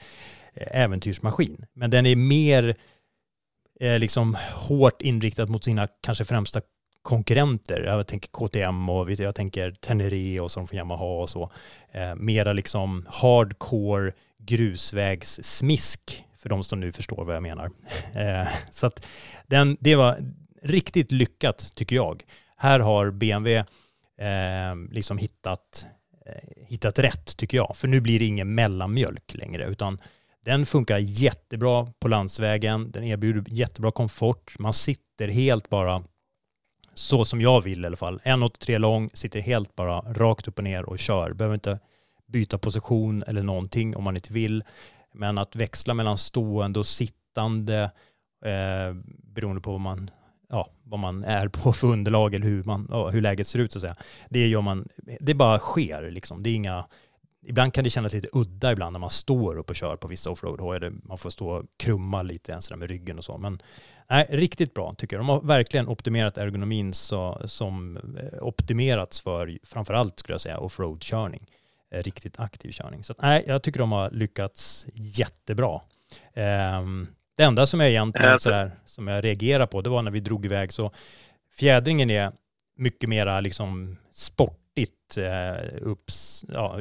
eh, 0.53 0.81
äventyrsmaskin. 0.81 1.65
Men 1.73 1.89
den 1.89 2.05
är 2.05 2.15
mer 2.15 2.75
eh, 3.79 3.99
liksom 3.99 4.37
hårt 4.55 5.01
inriktad 5.01 5.45
mot 5.45 5.63
sina 5.63 5.87
kanske 6.01 6.25
främsta 6.25 6.61
konkurrenter. 7.01 7.81
Jag 7.81 8.07
tänker 8.07 8.29
KTM 8.29 8.89
och 8.89 9.11
jag 9.11 9.35
tänker 9.35 9.71
Tenere 9.71 10.39
och 10.39 10.51
som 10.51 10.67
från 10.67 10.77
Yamaha 10.77 11.05
och 11.05 11.29
så. 11.29 11.51
Eh, 11.91 12.15
mera 12.15 12.53
liksom 12.53 13.05
hardcore 13.09 14.13
grusvägssmisk 14.37 16.23
för 16.37 16.49
de 16.49 16.63
som 16.63 16.79
nu 16.79 16.91
förstår 16.91 17.25
vad 17.25 17.35
jag 17.35 17.43
menar. 17.43 17.71
Eh, 18.15 18.47
så 18.71 18.87
att 18.87 19.05
den, 19.47 19.77
det 19.79 19.95
var 19.95 20.17
riktigt 20.63 21.11
lyckat 21.11 21.71
tycker 21.75 21.95
jag. 21.95 22.23
Här 22.57 22.79
har 22.79 23.11
BMW 23.11 23.65
eh, 24.19 24.75
liksom 24.91 25.17
hittat, 25.17 25.87
eh, 26.25 26.65
hittat 26.67 26.99
rätt 26.99 27.37
tycker 27.37 27.57
jag. 27.57 27.77
För 27.77 27.87
nu 27.87 28.01
blir 28.01 28.19
det 28.19 28.25
ingen 28.25 28.55
mellanmjölk 28.55 29.33
längre 29.33 29.65
utan 29.65 29.99
den 30.45 30.65
funkar 30.65 30.97
jättebra 30.97 31.93
på 31.99 32.07
landsvägen. 32.07 32.91
Den 32.91 33.03
erbjuder 33.03 33.43
jättebra 33.47 33.91
komfort. 33.91 34.59
Man 34.59 34.73
sitter 34.73 35.27
helt 35.27 35.69
bara 35.69 36.03
så 36.93 37.25
som 37.25 37.41
jag 37.41 37.61
vill 37.61 37.83
i 37.83 37.87
alla 37.87 37.97
fall. 37.97 38.19
1,83 38.23 38.77
lång, 38.77 39.09
sitter 39.13 39.39
helt 39.39 39.75
bara 39.75 39.99
rakt 39.99 40.47
upp 40.47 40.57
och 40.57 40.63
ner 40.63 40.83
och 40.83 40.99
kör. 40.99 41.33
Behöver 41.33 41.53
inte 41.53 41.79
byta 42.27 42.57
position 42.57 43.23
eller 43.27 43.43
någonting 43.43 43.95
om 43.95 44.03
man 44.03 44.15
inte 44.15 44.33
vill. 44.33 44.63
Men 45.13 45.37
att 45.37 45.55
växla 45.55 45.93
mellan 45.93 46.17
stående 46.17 46.79
och 46.79 46.85
sittande 46.85 47.91
eh, 48.45 48.93
beroende 49.23 49.61
på 49.61 49.71
vad 49.71 49.81
man, 49.81 50.11
ja, 50.49 50.69
vad 50.83 50.99
man 50.99 51.23
är 51.23 51.47
på 51.47 51.73
för 51.73 51.87
underlag 51.87 52.33
eller 52.33 52.45
hur, 52.45 52.63
man, 52.63 52.87
ja, 52.89 53.09
hur 53.09 53.21
läget 53.21 53.47
ser 53.47 53.59
ut 53.59 53.71
så 53.71 53.77
att 53.77 53.81
säga. 53.81 53.95
Det 54.29 54.47
gör 54.47 54.61
man, 54.61 54.87
det 55.19 55.33
bara 55.33 55.59
sker 55.59 56.11
liksom. 56.11 56.43
Det 56.43 56.49
är 56.49 56.55
inga, 56.55 56.85
ibland 57.45 57.73
kan 57.73 57.83
det 57.83 57.89
kännas 57.89 58.13
lite 58.13 58.27
udda 58.33 58.71
ibland 58.71 58.93
när 58.93 58.99
man 58.99 59.09
står 59.09 59.57
upp 59.57 59.69
och 59.69 59.75
kör 59.75 59.95
på 59.95 60.07
vissa 60.07 60.29
offroad 60.29 60.93
Man 61.03 61.17
får 61.17 61.29
stå 61.29 61.49
och 61.49 61.65
krumma 61.77 62.21
lite 62.21 62.51
ens 62.51 62.71
med 62.71 62.89
ryggen 62.89 63.17
och 63.17 63.23
så. 63.23 63.37
Men 63.37 63.61
Nej, 64.11 64.27
riktigt 64.29 64.73
bra 64.73 64.93
tycker 64.97 65.15
jag. 65.15 65.25
De 65.25 65.29
har 65.29 65.41
verkligen 65.41 65.87
optimerat 65.87 66.37
ergonomin 66.37 66.93
så, 66.93 67.41
som 67.45 67.97
eh, 67.97 68.43
optimerats 68.43 69.21
för 69.21 69.59
framförallt 69.63 70.19
skulle 70.19 70.33
jag 70.33 70.41
säga 70.41 70.57
offroad-körning. 70.57 71.45
Eh, 71.91 72.03
riktigt 72.03 72.39
aktiv 72.39 72.71
körning. 72.71 73.03
Så 73.03 73.13
nej, 73.21 73.43
jag 73.47 73.63
tycker 73.63 73.79
de 73.79 73.91
har 73.91 74.11
lyckats 74.11 74.87
jättebra. 74.93 75.81
Um, 76.79 77.07
det 77.39 77.45
enda 77.45 77.67
som 77.67 77.79
jag 77.79 77.89
egentligen 77.89 78.31
alltså. 78.31 78.49
sådär, 78.49 78.71
som 78.85 79.07
jag 79.07 79.23
reagerar 79.23 79.65
på, 79.65 79.81
det 79.81 79.89
var 79.89 80.01
när 80.01 80.11
vi 80.11 80.19
drog 80.19 80.45
iväg 80.45 80.73
så 80.73 80.91
fjädringen 81.51 82.09
är 82.09 82.31
mycket 82.77 83.09
mera 83.09 83.39
liksom 83.39 83.97
sportigt 84.11 85.17
eh, 85.17 85.77
upps, 85.81 86.45
ja, 86.53 86.79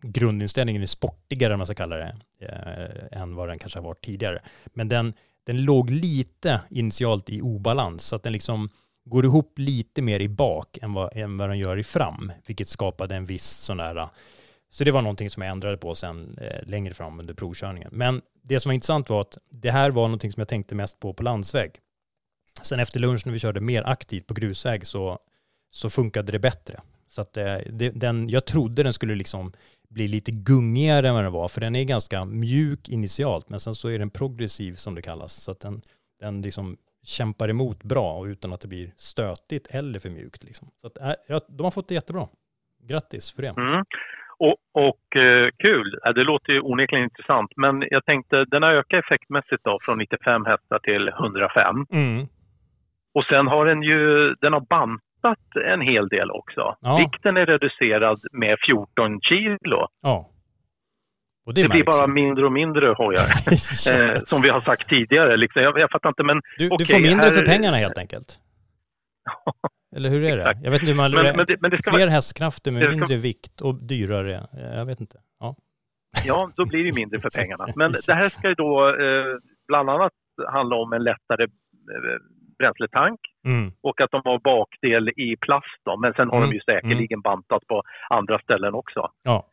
grundinställningen 0.00 0.82
är 0.82 0.86
sportigare 0.86 1.52
om 1.52 1.58
man 1.58 1.66
ska 1.66 1.74
kalla 1.74 1.96
det 1.96 2.14
eh, 2.40 3.20
än 3.20 3.34
vad 3.34 3.48
den 3.48 3.58
kanske 3.58 3.78
har 3.78 3.84
varit 3.84 4.04
tidigare. 4.04 4.42
Men 4.66 4.88
den 4.88 5.14
den 5.46 5.64
låg 5.64 5.90
lite 5.90 6.60
initialt 6.70 7.30
i 7.30 7.40
obalans 7.40 8.06
så 8.06 8.16
att 8.16 8.22
den 8.22 8.32
liksom 8.32 8.68
går 9.04 9.24
ihop 9.24 9.58
lite 9.58 10.02
mer 10.02 10.20
i 10.20 10.28
bak 10.28 10.78
än 10.82 10.92
vad, 10.92 11.16
än 11.16 11.36
vad 11.36 11.48
den 11.48 11.58
gör 11.58 11.76
i 11.76 11.84
fram, 11.84 12.32
vilket 12.46 12.68
skapade 12.68 13.16
en 13.16 13.26
viss 13.26 13.50
sån 13.50 13.76
där 13.76 14.08
så 14.70 14.84
det 14.84 14.90
var 14.90 15.02
någonting 15.02 15.30
som 15.30 15.42
jag 15.42 15.52
ändrade 15.52 15.76
på 15.76 15.94
sen 15.94 16.38
eh, 16.40 16.68
längre 16.68 16.94
fram 16.94 17.20
under 17.20 17.34
provkörningen. 17.34 17.90
Men 17.92 18.22
det 18.42 18.60
som 18.60 18.70
var 18.70 18.74
intressant 18.74 19.10
var 19.10 19.20
att 19.20 19.38
det 19.50 19.70
här 19.70 19.90
var 19.90 20.02
någonting 20.02 20.32
som 20.32 20.40
jag 20.40 20.48
tänkte 20.48 20.74
mest 20.74 21.00
på 21.00 21.14
på 21.14 21.22
landsväg. 21.22 21.70
Sen 22.62 22.80
efter 22.80 23.00
lunch 23.00 23.26
när 23.26 23.32
vi 23.32 23.38
körde 23.38 23.60
mer 23.60 23.82
aktivt 23.82 24.26
på 24.26 24.34
grusväg 24.34 24.86
så, 24.86 25.18
så 25.70 25.90
funkade 25.90 26.32
det 26.32 26.38
bättre. 26.38 26.80
Så 27.06 27.20
att 27.20 27.36
eh, 27.36 27.56
det, 27.70 27.90
den, 27.90 28.28
jag 28.28 28.44
trodde 28.44 28.82
den 28.82 28.92
skulle 28.92 29.14
liksom 29.14 29.52
bli 29.88 30.08
lite 30.08 30.30
gungigare 30.30 31.08
än 31.08 31.14
vad 31.14 31.24
den 31.24 31.32
var, 31.32 31.48
för 31.48 31.60
den 31.60 31.76
är 31.76 31.84
ganska 31.84 32.24
mjuk 32.24 32.88
initialt, 32.88 33.48
men 33.48 33.60
sen 33.60 33.74
så 33.74 33.88
är 33.88 33.98
den 33.98 34.10
progressiv 34.10 34.74
som 34.74 34.94
det 34.94 35.02
kallas. 35.02 35.32
Så 35.32 35.50
att 35.50 35.60
den, 35.60 35.82
den 36.20 36.42
liksom 36.42 36.76
kämpar 37.02 37.48
emot 37.48 37.82
bra 37.82 38.14
och 38.18 38.24
utan 38.24 38.52
att 38.52 38.60
det 38.60 38.68
blir 38.68 38.92
stötigt 38.96 39.66
eller 39.70 39.98
för 39.98 40.10
mjukt. 40.10 40.44
Liksom. 40.44 40.70
Så 40.80 40.86
att, 40.86 40.98
eh, 40.98 41.12
ja, 41.28 41.40
de 41.48 41.64
har 41.64 41.70
fått 41.70 41.88
det 41.88 41.94
jättebra. 41.94 42.28
Grattis 42.82 43.30
för 43.30 43.42
det. 43.42 43.48
Mm. 43.48 43.84
Och, 44.46 44.56
och 44.88 45.16
eh, 45.22 45.48
kul, 45.58 45.98
det 46.14 46.24
låter 46.24 46.52
ju 46.52 46.60
onekligen 46.60 47.04
intressant. 47.04 47.50
Men 47.56 47.84
jag 47.90 48.04
tänkte, 48.04 48.44
den 48.44 48.62
har 48.62 48.70
ökat 48.72 49.04
effektmässigt 49.04 49.64
då 49.64 49.78
från 49.82 49.98
95 49.98 50.44
hästar 50.44 50.78
till 50.78 51.08
105. 51.08 51.86
Mm. 51.92 52.26
Och 53.14 53.24
sen 53.24 53.46
har 53.46 53.66
den 53.66 53.82
ju, 53.82 54.34
den 54.40 54.52
har 54.52 54.60
bantat 54.60 55.38
en 55.72 55.80
hel 55.80 56.08
del 56.08 56.30
också. 56.30 56.76
Ja. 56.80 56.96
Vikten 56.98 57.36
är 57.36 57.46
reducerad 57.46 58.20
med 58.32 58.56
14 58.66 59.20
kilo. 59.20 59.86
Ja. 60.02 60.28
Och 61.46 61.54
Det, 61.54 61.62
det, 61.62 61.68
blir 61.68 61.84
bara 61.84 62.06
mindre 62.06 62.44
och 62.46 62.52
mindre 62.52 62.86
hojar. 62.86 63.26
Ja. 63.86 64.12
eh, 64.14 64.22
som 64.26 64.42
vi 64.42 64.48
har 64.48 64.60
sagt 64.60 64.88
tidigare. 64.88 65.36
Liksom. 65.36 65.62
Jag, 65.62 65.78
jag 65.78 65.90
fattar 65.90 66.08
inte, 66.08 66.22
men 66.22 66.40
Du, 66.58 66.68
du 66.68 66.74
okej, 66.74 66.86
får 66.86 67.00
mindre 67.00 67.28
här- 67.28 67.36
för 67.36 67.46
pengarna 67.46 67.76
helt 67.76 67.98
enkelt. 67.98 68.26
Eller 69.96 70.10
hur 70.10 70.24
är 70.24 70.36
det? 70.36 70.42
Exakt. 70.42 70.64
Jag 70.64 70.70
vet 70.70 70.80
inte 70.80 70.90
hur 70.90 70.96
man... 70.96 71.10
Men- 71.10 71.36
men 71.36 71.46
det- 71.46 71.56
men 71.60 71.70
det 71.70 71.78
ska 71.82 71.90
fler 71.90 72.00
vara- 72.00 72.10
hästkrafter 72.10 72.70
med 72.70 72.82
det 72.82 72.88
ska- 72.88 72.98
mindre 72.98 73.16
vikt 73.16 73.60
och 73.60 73.74
dyrare. 73.74 74.46
Jag 74.76 74.86
vet 74.86 75.00
inte. 75.00 75.18
Ja. 75.40 75.56
Ja, 76.26 76.50
då 76.56 76.64
blir 76.66 76.78
det 76.78 76.86
ju 76.86 76.92
mindre 76.92 77.20
för 77.20 77.30
pengarna. 77.30 77.66
Men 77.76 77.92
det 78.06 78.14
här 78.14 78.28
ska 78.28 78.48
ju 78.48 78.54
då 78.54 78.88
eh, 78.88 79.24
bland 79.68 79.90
annat 79.90 80.12
handla 80.48 80.76
om 80.76 80.92
en 80.92 81.04
lättare 81.04 81.42
eh, 81.44 81.48
bränsletank 82.58 83.20
Mm. 83.46 83.72
och 83.80 84.00
att 84.00 84.10
de 84.10 84.20
har 84.24 84.38
bakdel 84.38 85.08
i 85.08 85.36
plast. 85.40 85.80
Då. 85.84 85.96
Men 85.96 86.12
sen 86.14 86.28
har 86.28 86.36
Mm. 86.36 86.50
de 86.50 86.54
ju 86.54 86.60
säkerligen 86.60 87.20
bantat 87.20 87.66
på 87.66 87.82
andra 88.10 88.38
ställen 88.38 88.74
också. 88.74 89.10
Ja. 89.22 89.46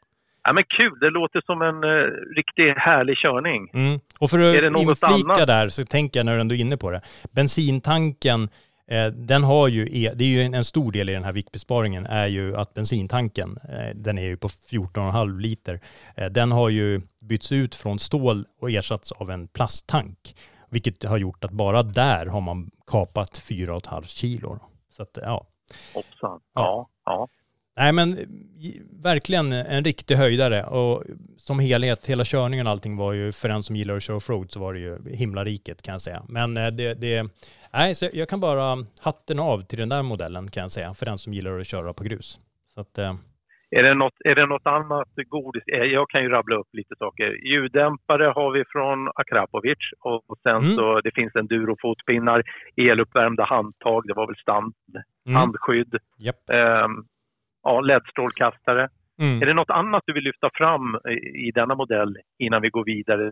Ja, 0.44 0.54
men 0.54 0.64
kul, 0.78 1.00
det 1.00 1.10
låter 1.10 1.42
som 1.46 1.62
en 1.62 1.84
eh, 1.84 2.06
riktigt 2.36 2.78
härlig 2.78 3.18
körning. 3.18 3.70
Mm. 3.74 4.00
Och 4.20 4.30
för 4.30 4.38
att 4.38 4.74
det 4.74 4.80
inflika 4.82 5.08
annat? 5.34 5.48
där 5.48 5.70
så 5.70 5.84
tänker 5.84 6.20
jag 6.20 6.26
när 6.26 6.36
du 6.36 6.42
ändå 6.42 6.56
är 6.56 6.60
inne 6.60 6.78
på 6.78 6.92
det. 6.92 7.02
Bensintanken, 7.36 8.44
eh, 8.44 8.50
den 9.14 9.44
har 9.44 9.68
ju, 9.68 9.88
e- 9.92 10.14
det 10.16 10.24
är 10.24 10.28
ju 10.28 10.42
en, 10.42 10.64
stor 10.64 10.92
del 10.92 11.10
i 11.10 11.14
den 11.14 11.24
här 11.24 11.32
viktbesparingen 11.32 12.06
är 12.06 12.28
ju 12.28 12.58
att 12.58 12.74
bensintanken, 12.74 13.58
eh, 13.70 13.96
den 13.96 14.18
är 14.18 14.24
ju 14.24 14.38
på 14.38 14.48
14,5 14.48 15.40
liter, 15.40 15.80
eh, 16.16 16.26
den 16.30 16.52
har 16.52 16.70
ju 16.70 17.02
bytts 17.20 17.52
ut 17.52 17.76
från 17.76 18.00
stål 18.00 18.46
och 18.60 18.72
ersatts 18.72 19.12
av 19.12 19.32
en 19.32 19.48
plasttank. 19.48 20.36
Vilket 20.70 21.04
har 21.04 21.18
gjort 21.18 21.44
att 21.44 21.52
bara 21.52 21.84
där 21.84 22.26
har 22.26 22.42
man 22.42 22.72
kapat 22.88 23.38
4,5 23.38 24.04
kilo. 24.04 24.60
Så 24.90 25.04
att, 25.04 25.18
ja. 25.22 25.48
Hoppsan. 25.94 26.42
Ja, 26.54 26.90
ja. 27.06 27.28
Nej 27.80 27.94
men 27.94 28.18
verkligen 29.04 29.52
en 29.54 29.84
riktig 29.84 30.16
höjdare 30.16 30.64
och 30.64 31.04
som 31.38 31.60
helhet, 31.60 32.08
hela 32.10 32.24
körningen 32.26 32.66
och 32.68 32.72
allting 32.72 32.98
var 32.98 33.14
ju, 33.14 33.32
för 33.32 33.48
den 33.50 33.62
som 33.64 33.76
gillar 33.76 33.96
att 33.98 34.04
köra 34.04 34.18
offroad 34.18 34.52
så 34.52 34.60
var 34.60 34.74
det 34.74 34.80
ju 34.80 34.98
himlariket 35.14 35.82
kan 35.82 35.92
jag 35.92 36.02
säga. 36.02 36.22
Men 36.30 36.58
eh, 36.58 36.68
det, 36.68 36.94
det 36.94 37.24
nej 37.74 37.96
så 37.96 38.10
jag 38.14 38.30
kan 38.30 38.40
bara 38.40 38.78
hatten 39.02 39.40
av 39.40 39.62
till 39.62 39.80
den 39.80 39.90
där 39.90 40.04
modellen 40.04 40.48
kan 40.48 40.62
jag 40.62 40.72
säga, 40.72 40.94
för 40.94 41.06
den 41.06 41.18
som 41.18 41.34
gillar 41.34 41.60
att 41.60 41.68
köra 41.68 41.94
på 41.94 42.04
grus. 42.04 42.40
Så 42.74 42.82
att, 42.82 42.98
eh, 42.98 43.16
Är, 43.72 43.84
det 43.84 43.94
något, 43.94 44.14
är 44.26 44.36
det 44.36 44.46
något 44.46 44.66
annat 44.68 45.10
godis? 45.30 45.64
Eh, 45.68 45.84
Jag 45.84 46.10
kan 46.10 46.22
ju 46.24 46.30
rabbla 46.30 46.56
upp 46.56 46.68
lite 46.74 46.96
saker. 47.00 47.30
Ljuddämpare 47.52 48.24
har 48.36 48.52
vi 48.52 48.64
från 48.68 49.08
Akrapovic 49.16 49.78
och 50.00 50.38
sen 50.44 50.56
Mm. 50.64 50.76
så 50.76 51.02
det 51.02 51.12
finns 51.16 51.36
endurofotpinnar, 51.36 52.44
eluppvärmda 52.76 53.44
handtag, 53.44 54.04
det 54.08 54.14
var 54.14 54.28
väl 54.28 54.36
stand, 54.36 54.74
mm, 55.28 55.36
handskydd, 55.36 55.96
japp. 56.18 56.50
ehm, 56.50 57.04
ja, 57.64 57.82
LED-strålkastare. 57.82 58.90
Mm. 59.22 59.42
Är 59.42 59.46
det 59.46 59.54
något 59.54 59.70
annat 59.70 60.04
du 60.06 60.14
vill 60.14 60.24
lyfta 60.24 60.50
fram 60.54 60.96
i, 61.48 61.52
denna 61.52 61.76
modell 61.76 62.18
innan 62.40 62.62
vi 62.62 62.70
går 62.70 62.86
vidare? 62.86 63.32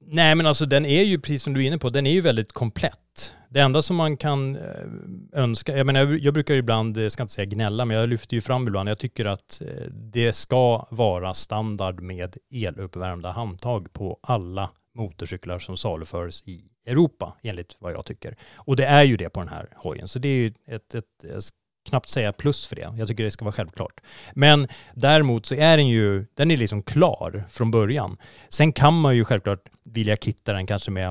Nej 0.00 0.34
men 0.34 0.46
alltså 0.46 0.66
den 0.66 0.86
är 0.86 1.02
ju, 1.02 1.20
precis 1.20 1.42
som 1.42 1.54
du 1.54 1.62
är 1.62 1.66
inne 1.66 1.78
på, 1.78 1.90
den 1.90 2.06
är 2.06 2.10
ju 2.10 2.20
väldigt 2.20 2.52
komplett. 2.52 3.34
Det 3.50 3.60
enda 3.60 3.82
som 3.82 3.96
man 3.96 4.16
kan 4.16 4.56
eh, 4.56 4.62
önska, 5.32 5.76
jag 5.76 5.86
menar 5.86 6.18
jag, 6.20 6.34
brukar 6.34 6.54
ju 6.54 6.60
ibland, 6.60 6.98
jag 6.98 7.12
ska 7.12 7.22
inte 7.22 7.32
säga 7.32 7.44
gnälla, 7.44 7.84
men 7.84 7.96
jag 7.96 8.08
lyfter 8.08 8.34
ju 8.34 8.40
fram 8.40 8.68
ibland, 8.68 8.88
jag 8.88 8.98
tycker 8.98 9.24
att 9.24 9.60
eh, 9.60 9.90
det 9.92 10.32
ska 10.32 10.86
vara 10.90 11.34
standard 11.34 12.00
med 12.00 12.36
eluppvärmda 12.52 13.30
handtag 13.30 13.92
på 13.92 14.18
alla 14.22 14.70
motorcyklar 14.94 15.58
som 15.58 15.76
saluförs 15.76 16.42
i 16.42 16.70
Europa, 16.86 17.36
enligt 17.42 17.76
vad 17.78 17.92
jag 17.92 18.04
tycker. 18.04 18.36
Och 18.56 18.76
det 18.76 18.84
är 18.84 19.04
ju 19.04 19.16
det 19.16 19.30
på 19.30 19.40
den 19.40 19.48
här 19.48 19.68
hojen, 19.76 20.08
så 20.08 20.18
det 20.18 20.28
är 20.28 20.38
ju 20.38 20.52
ett, 20.66 20.94
ett 20.94 21.24
knappt 21.86 22.08
säga 22.08 22.32
plus 22.32 22.66
för 22.66 22.76
det. 22.76 22.94
Jag 22.98 23.08
tycker 23.08 23.24
det 23.24 23.30
ska 23.30 23.44
vara 23.44 23.52
självklart. 23.52 24.00
Men 24.34 24.68
däremot 24.94 25.46
så 25.46 25.54
är 25.54 25.76
den 25.76 25.88
ju, 25.88 26.26
den 26.34 26.50
är 26.50 26.56
liksom 26.56 26.82
klar 26.82 27.44
från 27.50 27.70
början. 27.70 28.16
Sen 28.48 28.72
kan 28.72 29.00
man 29.00 29.16
ju 29.16 29.24
självklart 29.24 29.68
vilja 29.84 30.16
kitta 30.16 30.52
den 30.52 30.66
kanske 30.66 30.90
med 30.90 31.08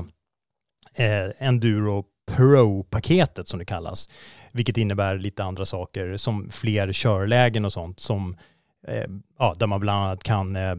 eh, 0.96 1.30
Enduro 1.38 2.04
Pro-paketet 2.26 3.48
som 3.48 3.58
det 3.58 3.64
kallas. 3.64 4.08
Vilket 4.52 4.76
innebär 4.76 5.18
lite 5.18 5.44
andra 5.44 5.64
saker 5.64 6.16
som 6.16 6.50
fler 6.50 6.92
körlägen 6.92 7.64
och 7.64 7.72
sånt 7.72 8.00
som 8.00 8.36
eh, 8.86 9.04
ja, 9.38 9.54
där 9.58 9.66
man 9.66 9.80
bland 9.80 10.04
annat 10.04 10.24
kan 10.24 10.56
eh, 10.56 10.76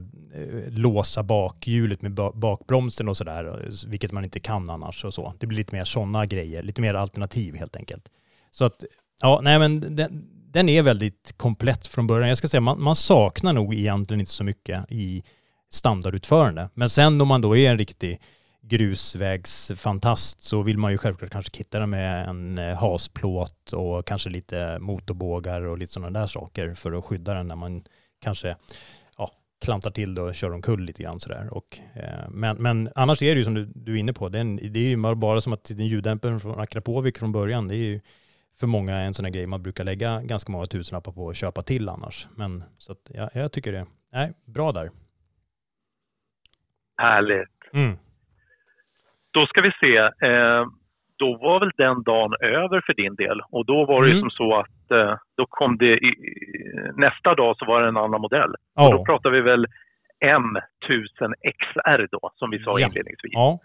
låsa 0.69 1.23
bakhjulet 1.23 2.01
med 2.01 2.11
bakbromsen 2.33 3.09
och 3.09 3.17
sådär, 3.17 3.69
vilket 3.87 4.11
man 4.11 4.23
inte 4.23 4.39
kan 4.39 4.69
annars 4.69 5.05
och 5.05 5.13
så. 5.13 5.33
Det 5.39 5.47
blir 5.47 5.57
lite 5.57 5.75
mer 5.75 5.83
sådana 5.83 6.25
grejer, 6.25 6.63
lite 6.63 6.81
mer 6.81 6.93
alternativ 6.93 7.55
helt 7.55 7.75
enkelt. 7.75 8.11
Så 8.51 8.65
att, 8.65 8.83
ja, 9.21 9.39
nej 9.43 9.59
men 9.59 9.95
den, 9.95 10.27
den 10.51 10.69
är 10.69 10.81
väldigt 10.81 11.33
komplett 11.37 11.87
från 11.87 12.07
början. 12.07 12.29
Jag 12.29 12.37
ska 12.37 12.47
säga, 12.47 12.61
man, 12.61 12.81
man 12.81 12.95
saknar 12.95 13.53
nog 13.53 13.73
egentligen 13.73 14.19
inte 14.19 14.31
så 14.31 14.43
mycket 14.43 14.91
i 14.91 15.23
standardutförande. 15.69 16.69
Men 16.73 16.89
sen 16.89 17.21
om 17.21 17.27
man 17.27 17.41
då 17.41 17.57
är 17.57 17.71
en 17.71 17.77
riktig 17.77 18.21
grusvägsfantast 18.61 20.41
så 20.41 20.61
vill 20.61 20.77
man 20.77 20.91
ju 20.91 20.97
självklart 20.97 21.31
kanske 21.31 21.57
kitta 21.57 21.79
den 21.79 21.89
med 21.89 22.29
en 22.29 22.57
eh, 22.57 22.77
hasplåt 22.77 23.73
och 23.73 24.05
kanske 24.05 24.29
lite 24.29 24.77
motorbågar 24.79 25.61
och 25.61 25.77
lite 25.77 25.93
sådana 25.93 26.19
där 26.19 26.27
saker 26.27 26.73
för 26.73 26.91
att 26.91 27.05
skydda 27.05 27.33
den 27.33 27.47
när 27.47 27.55
man 27.55 27.83
kanske 28.21 28.55
ja, 29.17 29.31
klantar 29.65 29.91
till 29.91 30.15
det 30.15 30.21
och 30.21 30.35
kör 30.35 30.53
omkull 30.53 30.81
lite 30.81 31.03
grann 31.03 31.19
sådär. 31.19 31.53
Och, 31.53 31.79
eh, 31.93 32.29
men, 32.29 32.57
men 32.57 32.89
annars 32.95 33.21
är 33.21 33.35
det 33.35 33.39
ju 33.39 33.43
som 33.43 33.53
du, 33.53 33.65
du 33.75 33.93
är 33.93 33.97
inne 33.97 34.13
på, 34.13 34.29
den, 34.29 34.55
det 34.55 34.79
är 34.79 34.89
ju 34.89 35.15
bara 35.15 35.41
som 35.41 35.53
att 35.53 35.63
den 35.63 35.87
ljuddämparen 35.87 36.39
från 36.39 36.59
Akrapovic 36.59 37.17
från 37.17 37.31
början, 37.31 37.67
det 37.67 37.75
är 37.75 37.77
ju 37.77 38.01
för 38.59 38.67
många 38.67 38.95
en 38.97 39.13
sån 39.13 39.25
här 39.25 39.31
grej 39.33 39.47
man 39.47 39.63
brukar 39.63 39.83
lägga 39.83 40.21
ganska 40.21 40.51
många 40.51 40.65
tusenlappar 40.65 41.11
på 41.11 41.29
att 41.29 41.35
köpa 41.35 41.61
till 41.61 41.89
annars. 41.89 42.27
Men 42.35 42.63
så 42.77 42.91
att, 42.91 43.11
ja, 43.13 43.29
jag 43.33 43.51
tycker 43.51 43.71
det, 43.71 43.85
nej, 44.13 44.33
bra 44.45 44.71
där. 44.71 44.89
Härligt. 46.97 47.49
Mm. 47.73 47.97
Då 49.31 49.45
ska 49.45 49.61
vi 49.61 49.71
se. 49.79 49.97
Eh, 50.27 50.65
då 51.19 51.37
var 51.37 51.59
väl 51.59 51.71
den 51.77 52.03
dagen 52.03 52.33
över 52.41 52.81
för 52.85 52.93
din 52.93 53.15
del 53.15 53.41
och 53.51 53.65
då 53.65 53.85
var 53.85 54.01
det 54.03 54.07
Mm. 54.11 54.19
som 54.19 54.29
så 54.29 54.55
att 54.59 54.91
eh, 54.91 55.15
då 55.37 55.45
kom 55.49 55.77
det 55.77 55.97
i, 55.97 56.13
nästa 56.95 57.35
dag 57.35 57.57
så 57.57 57.65
var 57.65 57.81
det 57.81 57.87
en 57.87 57.97
annan 57.97 58.21
modell. 58.21 58.55
Ja. 58.75 58.91
då 58.91 59.05
pratar 59.05 59.29
vi 59.29 59.41
väl 59.41 59.65
M1000XR 60.25 62.07
då 62.11 62.31
som 62.35 62.49
vi 62.49 62.59
sa 62.63 62.79
Ja. 62.79 62.87
inledningsvis. 62.87 63.31
Ja, 63.33 63.59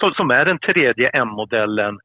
Som, 0.00 0.10
som 0.10 0.30
är 0.30 0.44
den 0.44 0.58
tredje 0.58 1.08
M-modellen 1.08 1.98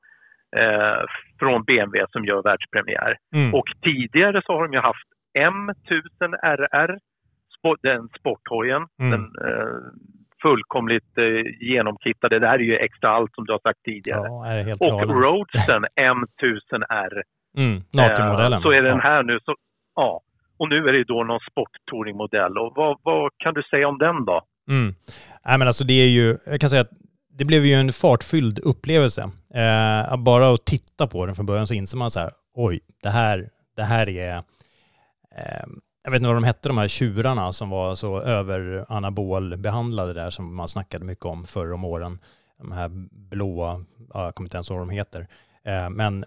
eh, 0.57 1.01
från 1.39 1.63
BMW 1.63 2.05
som 2.11 2.25
gör 2.25 2.41
världspremiär. 2.41 3.17
mm. 3.35 3.53
Och 3.53 3.65
tidigare 3.83 4.41
så 4.45 4.53
har 4.53 4.63
de 4.67 4.73
ju 4.73 4.79
haft 4.79 5.07
M1000RR, 5.39 6.97
spo- 7.57 7.77
den 7.81 8.09
sporthojen, 8.19 8.83
Mm. 9.01 9.11
den 9.11 9.21
eh, 9.47 9.77
fullkomligt 10.41 11.17
eh, 11.17 11.67
genomkittade. 11.69 12.39
Det 12.39 12.47
här 12.47 12.59
är 12.59 12.63
ju 12.63 12.77
extra 12.77 13.09
allt 13.09 13.33
som 13.35 13.45
du 13.45 13.51
har 13.51 13.59
sagt 13.59 13.83
tidigare. 13.83 14.27
ja 14.27 14.75
Och 14.79 14.99
galen. 15.01 15.17
Roadstern 15.17 15.85
M1000R. 15.99 17.21
Mm. 17.57 17.81
Nakenmodellen. 17.93 18.53
Eh, 18.57 18.61
så 18.61 18.71
är 18.71 18.81
den 18.81 18.95
Ja. 18.97 19.01
här 19.03 19.23
nu. 19.23 19.39
Så, 19.45 19.55
ja. 19.95 20.21
Och 20.59 20.69
nu 20.69 20.87
är 20.87 20.93
det 20.93 21.03
då 21.03 21.23
någon 21.23 21.39
sporttouringmodell. 21.51 22.57
Och 22.57 22.73
vad, 22.75 22.97
vad 23.03 23.31
kan 23.37 23.53
du 23.53 23.63
säga 23.63 23.87
om 23.87 23.97
den 23.97 24.25
då? 24.25 24.41
Mm. 24.69 24.93
Nej 25.45 25.57
men 25.57 25.67
alltså 25.67 25.83
det 25.85 25.93
är 25.93 26.07
ju, 26.07 26.37
jag 26.45 26.59
kan 26.59 26.69
säga 26.69 26.81
att 26.81 26.91
det 27.41 27.45
blev 27.45 27.65
ju 27.65 27.73
en 27.73 27.93
fartfylld 27.93 28.59
upplevelse. 28.59 29.21
Eh, 29.53 30.17
bara 30.17 30.53
att 30.53 30.65
titta 30.65 31.07
på 31.07 31.25
den 31.25 31.35
från 31.35 31.45
början 31.45 31.67
så 31.67 31.73
inser 31.73 31.97
man 31.97 32.11
så 32.11 32.19
här, 32.19 32.31
oj, 32.55 32.79
det 33.03 33.09
här, 33.09 33.49
det 33.75 33.83
här 33.83 34.09
är, 34.09 34.35
eh, 35.37 35.65
jag 36.03 36.11
vet 36.11 36.19
inte 36.19 36.27
vad 36.27 36.35
de 36.35 36.43
hette 36.43 36.69
de 36.69 36.77
här 36.77 36.87
tjurarna 36.87 37.53
som 37.53 37.69
var 37.69 37.95
så 37.95 38.21
över 38.21 38.85
anabolbehandlade 38.89 40.13
där 40.13 40.29
som 40.29 40.55
man 40.55 40.67
snackade 40.67 41.05
mycket 41.05 41.25
om 41.25 41.47
förr 41.47 41.73
om 41.73 41.85
åren. 41.85 42.19
De 42.57 42.71
här 42.71 42.89
blåa, 43.29 43.85
ja, 44.13 44.23
jag 44.23 44.35
kommer 44.35 44.45
inte 44.45 44.57
ens 44.57 44.69
ihåg 44.69 44.79
vad 44.79 44.87
de 44.87 44.93
heter. 44.93 45.27
Eh, 45.65 45.89
men 45.89 46.25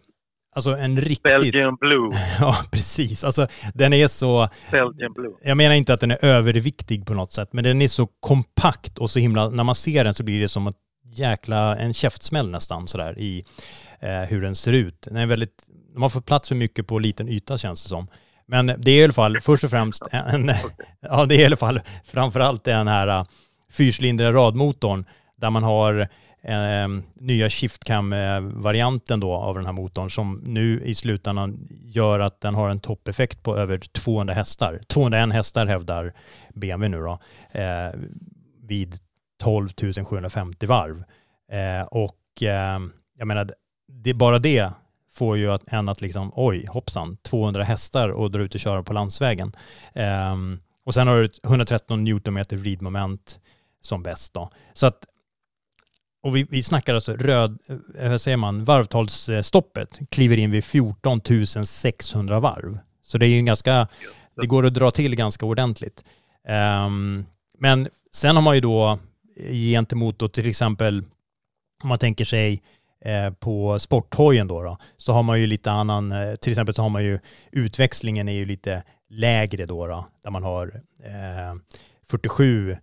Alltså 0.55 0.77
en 0.77 1.01
riktigt... 1.01 1.23
Belgian 1.23 1.77
Blue. 1.81 2.11
ja, 2.41 2.57
precis. 2.73 3.25
Alltså 3.25 3.47
den 3.75 3.93
är 3.93 4.07
så... 4.07 4.49
Belgian 4.71 5.13
Blue. 5.13 5.33
Jag 5.43 5.57
menar 5.57 5.75
inte 5.75 5.93
att 5.93 6.01
den 6.01 6.11
är 6.11 6.25
överviktig 6.25 7.07
på 7.07 7.15
något 7.15 7.33
sätt, 7.33 7.53
men 7.53 7.65
den 7.65 7.83
är 7.83 7.89
så 7.89 8.07
kompakt 8.21 8.99
och 8.99 9.11
så 9.11 9.19
himla... 9.19 9.49
När 9.49 9.65
man 9.65 9.75
ser 9.75 10.05
den 10.05 10.15
så 10.15 10.23
blir 10.23 10.41
det 10.41 10.49
som 10.49 10.67
ett 10.67 10.77
jäkla... 11.19 11.77
En 11.77 11.95
käftsmäll 11.95 12.51
nästan 12.51 12.89
sådär 12.89 13.19
i 13.19 13.45
eh, 14.01 14.21
hur 14.21 14.43
den 14.43 14.55
ser 14.55 14.73
ut. 14.73 15.03
Den 15.03 15.17
är 15.17 15.27
väldigt... 15.27 15.69
De 15.95 16.03
har 16.03 16.09
fått 16.09 16.27
plats 16.27 16.49
för 16.49 16.55
mycket 16.55 16.87
på 16.87 16.99
liten 16.99 17.29
yta 17.29 17.59
känns 17.59 17.83
det 17.83 17.89
som. 17.89 18.07
Men 18.47 18.67
det 18.67 18.91
är 18.91 19.01
i 19.01 19.05
alla 19.05 19.13
fall 19.13 19.41
först 19.41 19.65
och 19.65 19.71
främst 19.71 20.03
en... 20.13 20.53
ja, 21.01 21.27
det 21.27 21.35
är 21.35 21.41
i 21.41 21.45
alla 21.45 21.57
fall 21.57 21.81
framförallt 22.05 22.65
den 22.65 22.89
här 22.89 23.21
uh, 23.21 23.27
fyrcylindriga 23.73 24.33
radmotorn 24.33 25.05
där 25.37 25.51
man 25.51 25.63
har 25.63 26.09
eh, 26.43 26.89
nya 27.15 27.51
shiftcam-varianten 27.51 29.21
då 29.21 29.33
av 29.33 29.55
den 29.55 29.67
här 29.67 29.73
motorn 29.73 30.11
som 30.11 30.41
nu 30.45 30.81
i 30.85 30.95
slutändan 30.95 31.69
gör 31.85 32.21
att 32.21 32.41
den 32.41 32.55
har 32.55 32.69
en 32.69 32.81
toppeffekt 32.81 33.43
på 33.43 33.57
över 33.57 33.79
200 33.79 34.35
hästar. 34.35 34.81
201 34.89 35.33
hästar 35.33 35.67
hävdar 35.67 36.13
BMW 36.55 36.97
nu 36.97 37.05
då, 37.05 37.19
eh, 37.61 38.01
vid 38.63 38.97
12 39.45 39.69
750 40.05 40.67
varv. 40.67 41.05
Eh, 41.53 41.87
och 41.87 42.43
eh, 42.43 42.81
jag 43.19 43.27
menar, 43.27 43.51
det, 43.89 44.15
bara 44.15 44.39
det 44.39 44.71
får 45.13 45.37
ju 45.37 45.53
att, 45.53 45.63
en 45.67 45.89
att 45.89 46.01
liksom, 46.01 46.33
oj, 46.35 46.67
hoppsan, 46.69 47.17
200 47.17 47.65
hästar 47.65 48.09
och 48.09 48.31
dra 48.31 48.43
ut 48.43 48.55
och 48.55 48.61
köra 48.61 48.83
på 48.83 48.93
landsvägen. 48.93 49.53
Um, 50.33 50.61
och 50.85 50.95
sen 50.95 51.09
har 51.09 51.17
du 51.17 51.29
113 51.45 52.05
Newtonmeter 52.05 52.57
vridmoment 52.57 53.41
som 53.81 54.03
bäst 54.03 54.35
då. 54.35 54.51
Så 54.73 54.87
att 54.87 55.05
och 56.23 56.37
vi, 56.37 56.47
vi 56.51 56.63
snackar 56.63 56.95
alltså 56.95 57.13
röd, 57.13 57.59
eh, 57.99 58.11
vad 58.11 58.21
säger 58.21 58.37
man, 58.37 58.65
varvtalsstoppet 58.65 59.99
kliver 60.11 60.37
in 60.37 60.51
vid 60.51 60.65
14 60.65 61.21
600 61.65 62.41
varv. 62.41 62.79
Så 63.03 63.19
det 63.19 63.27
är 63.27 63.29
ju 63.29 63.43
ganska, 63.43 63.89
det 64.41 64.47
går 64.47 64.67
att 64.67 64.75
dra 64.75 64.91
till 64.91 65.15
ganska 65.17 65.47
ordentligt. 65.47 66.05
Um, 66.87 67.27
men 67.59 67.89
sen 68.13 68.37
har 68.37 68.43
man 68.43 68.55
ju 68.55 68.61
då 68.61 68.99
gentemot 69.51 70.19
då 70.19 70.29
till 70.29 70.49
exempel, 70.49 71.05
om 71.83 71.89
man 71.89 71.99
tänker 71.99 72.25
sig 72.25 72.63
eh, 73.05 73.31
på 73.31 73.79
sporthojen 73.79 74.49
då, 74.49 74.63
då, 74.63 74.79
så 74.97 75.13
har 75.13 75.23
man 75.23 75.41
ju 75.41 75.47
lite 75.47 75.71
annan, 75.71 76.13
eh, 76.13 76.35
till 76.35 76.53
exempel 76.53 76.75
så 76.75 76.83
har 76.83 76.89
man 76.89 77.05
ju 77.05 77.19
utväxlingen 77.53 78.29
är 78.29 78.33
ju 78.33 78.45
lite 78.45 78.83
lägre 79.09 79.67
då, 79.67 79.87
då 79.87 80.07
där 80.23 80.31
man 80.31 80.43
har 80.43 80.83
eh, 81.05 81.55
47 82.07 82.77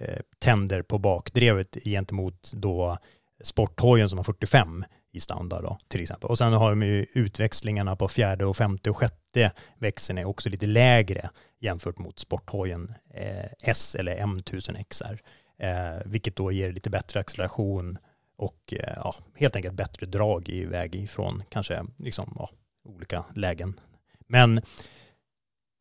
Eh, 0.00 0.18
tänder 0.38 0.82
på 0.82 0.98
bakdrevet 0.98 1.76
gentemot 1.84 2.52
då 2.52 2.98
sporthojen 3.42 4.08
som 4.08 4.18
har 4.18 4.24
45 4.24 4.84
i 5.12 5.20
standard 5.20 5.62
då, 5.62 5.78
till 5.88 6.02
exempel. 6.02 6.30
Och 6.30 6.38
sen 6.38 6.52
har 6.52 6.70
de 6.70 6.82
ju 6.82 7.06
utväxlingarna 7.12 7.96
på 7.96 8.08
fjärde 8.08 8.46
och 8.46 8.56
femte 8.56 8.90
och 8.90 8.96
sjätte 8.96 9.52
växeln 9.78 10.18
är 10.18 10.24
också 10.24 10.48
lite 10.48 10.66
lägre 10.66 11.30
jämfört 11.60 11.98
mot 11.98 12.18
sporthojen 12.18 12.94
eh, 13.14 13.50
S 13.62 13.94
eller 13.94 14.16
M1000XR. 14.16 15.18
Eh, 15.58 16.02
vilket 16.06 16.36
då 16.36 16.52
ger 16.52 16.72
lite 16.72 16.90
bättre 16.90 17.20
acceleration 17.20 17.98
och 18.36 18.74
eh, 18.76 18.92
ja, 18.96 19.14
helt 19.34 19.56
enkelt 19.56 19.74
bättre 19.74 20.06
drag 20.06 20.48
i 20.48 20.64
väg 20.64 20.94
ifrån 20.94 21.42
kanske 21.48 21.84
liksom, 21.96 22.34
ja, 22.38 22.50
olika 22.84 23.24
lägen. 23.34 23.80
Men 24.26 24.60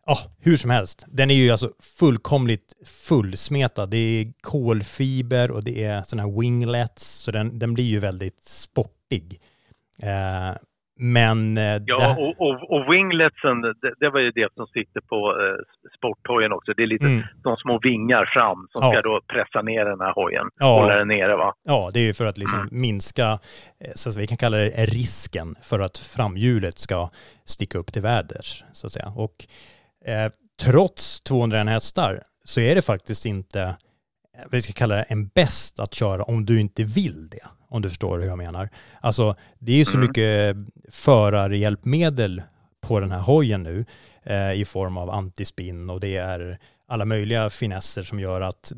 Ja, 0.08 0.18
hur 0.40 0.58
som 0.58 0.70
helst. 0.70 1.06
Den 1.08 1.32
är 1.32 1.36
ju 1.36 1.52
alltså 1.52 1.72
fullkomligt 1.80 2.74
fullsmetad. 2.86 3.90
Det 3.90 3.98
är 3.98 4.34
kolfiber 4.42 5.52
och 5.52 5.64
det 5.64 5.84
är 5.84 6.04
sådana 6.04 6.30
här 6.30 6.40
winglets, 6.42 7.10
så 7.10 7.32
den, 7.32 7.60
den 7.60 7.74
blir 7.74 7.84
ju 7.84 8.00
väldigt 8.00 8.44
sportig. 8.44 9.42
Eh, 10.00 10.52
men... 11.00 11.58
Eh, 11.58 11.82
ja, 11.86 12.16
och, 12.20 12.42
och, 12.48 12.72
och, 12.72 12.94
wingletsen, 12.94 13.62
det, 13.62 13.94
det, 14.00 14.10
var 14.10 14.20
ju 14.20 14.32
det 14.32 14.54
som 14.54 14.68
sitter 14.68 15.02
på 15.02 15.18
eh, 15.42 15.88
sporthojen 15.98 16.52
också. 16.52 16.74
Det 16.78 16.84
är 16.84 16.88
lite 16.88 17.06
mm. 17.06 17.24
de 17.44 17.58
små 17.58 17.80
vingar 17.80 18.30
fram 18.34 18.68
som 18.72 18.84
ja. 18.84 18.92
ska 18.92 19.02
då 19.02 19.22
pressa 19.28 19.62
ner 19.62 19.86
den 19.86 20.02
här 20.02 20.14
hojen, 20.14 20.48
ja. 20.60 20.80
hålla 20.82 20.96
den 20.96 21.08
nere 21.08 21.36
va? 21.36 21.54
Ja, 21.64 21.90
det 21.94 22.00
är 22.00 22.04
ju 22.04 22.14
för 22.14 22.26
att 22.26 22.38
liksom 22.38 22.60
mm. 22.60 22.82
minska, 22.82 23.40
eh, 23.80 23.92
så 23.96 24.10
att 24.10 24.18
vi 24.18 24.28
kan 24.28 24.38
kalla 24.38 24.58
det 24.58 24.70
risken 24.86 25.56
för 25.64 25.80
att 25.80 25.98
framhjulet 25.98 26.78
ska 26.78 27.10
sticka 27.46 27.78
upp 27.78 27.94
till 27.94 28.02
väders, 28.02 28.64
så 28.72 28.88
att 28.88 28.92
säga. 28.92 29.14
Och 29.16 29.36
Eh, 30.06 30.32
trots 30.62 31.22
201 31.22 31.68
hästar 31.68 32.24
så 32.44 32.60
är 32.60 32.76
det 32.76 32.82
faktiskt 32.82 33.26
inte, 33.26 33.76
vi 34.52 34.62
ska 34.62 34.74
kalla 34.74 34.96
det 34.96 35.02
en 35.02 35.28
bäst 35.28 35.80
att 35.80 35.94
köra 35.94 36.24
om 36.24 36.46
du 36.46 36.60
inte 36.60 36.84
vill 36.84 37.30
det. 37.30 37.46
Om 37.70 37.82
du 37.82 37.90
förstår 37.90 38.20
hur 38.20 38.28
jag 38.28 38.38
menar. 38.38 38.70
Alltså 39.02 39.36
det 39.60 39.72
är 39.72 39.78
ju 39.78 39.86
så 39.86 39.98
mm. 39.98 40.08
mycket 40.08 40.58
förarhjälpmedel 40.90 42.42
på 42.82 43.00
den 43.00 43.12
här 43.12 43.20
hojen 43.20 43.64
nu 43.64 43.86
eh, 44.24 44.54
i 44.54 44.66
form 44.66 44.98
av 44.98 45.10
antispinn 45.10 45.90
och 45.90 46.00
det 46.00 46.18
är 46.18 46.60
alla 46.88 47.06
möjliga 47.06 47.50
finesser 47.50 48.04
som 48.04 48.20
gör 48.20 48.42
att, 48.42 48.72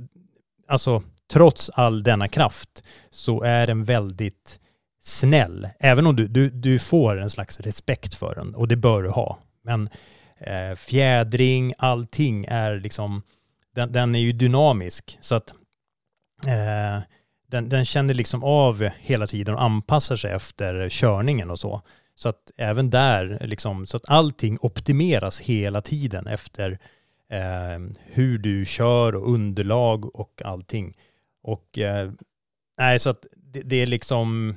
alltså 0.67 1.03
trots 1.31 1.69
all 1.69 2.03
denna 2.03 2.27
kraft 2.27 2.83
så 3.09 3.43
är 3.43 3.67
den 3.67 3.83
väldigt 3.83 4.59
snäll. 5.01 5.69
Även 5.79 6.07
om 6.07 6.15
du, 6.15 6.27
du, 6.27 6.49
du 6.49 6.79
får 6.79 7.21
en 7.21 7.29
slags 7.29 7.59
respekt 7.59 8.15
för 8.15 8.35
den 8.35 8.55
och 8.55 8.67
det 8.67 8.75
bör 8.75 9.03
du 9.03 9.09
ha. 9.09 9.37
Men 9.63 9.89
eh, 10.37 10.75
fjädring, 10.75 11.73
allting 11.77 12.45
är 12.49 12.79
liksom, 12.79 13.21
den, 13.75 13.91
den 13.91 14.15
är 14.15 14.19
ju 14.19 14.31
dynamisk. 14.31 15.17
Så 15.21 15.35
att 15.35 15.53
eh, 16.45 17.03
den, 17.47 17.69
den 17.69 17.85
känner 17.85 18.13
liksom 18.13 18.43
av 18.43 18.89
hela 18.99 19.27
tiden 19.27 19.55
och 19.55 19.63
anpassar 19.63 20.15
sig 20.15 20.31
efter 20.31 20.89
körningen 20.89 21.51
och 21.51 21.59
så. 21.59 21.81
Så 22.15 22.29
att 22.29 22.51
även 22.57 22.89
där, 22.89 23.37
liksom, 23.41 23.87
så 23.87 23.97
att 23.97 24.09
allting 24.09 24.57
optimeras 24.61 25.39
hela 25.41 25.81
tiden 25.81 26.27
efter 26.27 26.79
eh, 27.29 27.79
hur 28.05 28.37
du 28.37 28.65
kör 28.65 29.15
och 29.15 29.31
underlag 29.33 30.15
och 30.15 30.41
allting. 30.45 30.97
Och 31.43 31.77
eh, 31.77 32.11
nej, 32.77 32.99
så 32.99 33.09
att 33.09 33.27
det, 33.35 33.61
det 33.61 33.75
är 33.75 33.85
liksom 33.85 34.55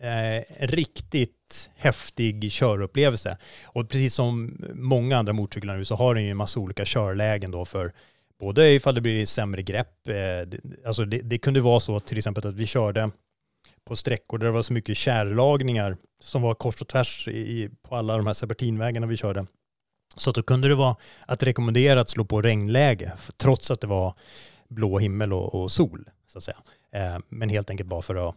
eh, 0.00 0.66
riktigt 0.66 1.70
häftig 1.76 2.52
körupplevelse. 2.52 3.36
Och 3.64 3.88
precis 3.88 4.14
som 4.14 4.64
många 4.74 5.18
andra 5.18 5.32
motorcyklar 5.32 5.76
nu 5.76 5.84
så 5.84 5.94
har 5.94 6.14
den 6.14 6.24
ju 6.24 6.30
en 6.30 6.36
massa 6.36 6.60
olika 6.60 6.84
körlägen 6.84 7.50
då 7.50 7.64
för 7.64 7.92
både 8.40 8.72
ifall 8.72 8.94
det 8.94 9.00
blir 9.00 9.26
sämre 9.26 9.62
grepp, 9.62 10.08
eh, 10.08 10.58
alltså 10.86 11.04
det, 11.04 11.18
det 11.18 11.38
kunde 11.38 11.60
vara 11.60 11.80
så 11.80 12.00
till 12.00 12.18
exempel 12.18 12.46
att 12.46 12.54
vi 12.54 12.66
körde 12.66 13.10
på 13.84 13.96
sträckor 13.96 14.38
där 14.38 14.46
det 14.46 14.52
var 14.52 14.62
så 14.62 14.72
mycket 14.72 14.96
kärlagningar 14.96 15.96
som 16.20 16.42
var 16.42 16.54
kors 16.54 16.80
och 16.80 16.88
tvärs 16.88 17.28
i, 17.28 17.70
på 17.82 17.96
alla 17.96 18.16
de 18.16 18.26
här 18.26 18.34
serpentinvägarna 18.34 19.06
vi 19.06 19.16
körde. 19.16 19.46
Så 20.16 20.30
att 20.30 20.36
då 20.36 20.42
kunde 20.42 20.68
det 20.68 20.74
vara 20.74 20.96
att 21.26 21.42
rekommendera 21.42 22.00
att 22.00 22.08
slå 22.08 22.24
på 22.24 22.42
regnläge, 22.42 23.12
trots 23.36 23.70
att 23.70 23.80
det 23.80 23.86
var 23.86 24.14
blå 24.68 24.98
himmel 24.98 25.32
och, 25.32 25.54
och 25.54 25.70
sol, 25.70 26.10
så 26.26 26.38
att 26.38 26.44
säga. 26.44 26.56
Eh, 26.92 27.18
men 27.28 27.48
helt 27.48 27.70
enkelt 27.70 27.88
bara 27.88 28.02
för 28.02 28.28
att 28.28 28.34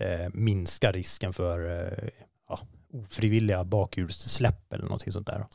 eh, 0.00 0.28
minska 0.32 0.92
risken 0.92 1.32
för 1.32 1.80
eh, 1.80 2.08
ja, 2.48 2.60
ofrivilliga 2.92 3.64
bakhjulssläpp 3.64 4.72
eller 4.72 4.84
någonting 4.84 5.12
sånt 5.12 5.26
där. 5.26 5.46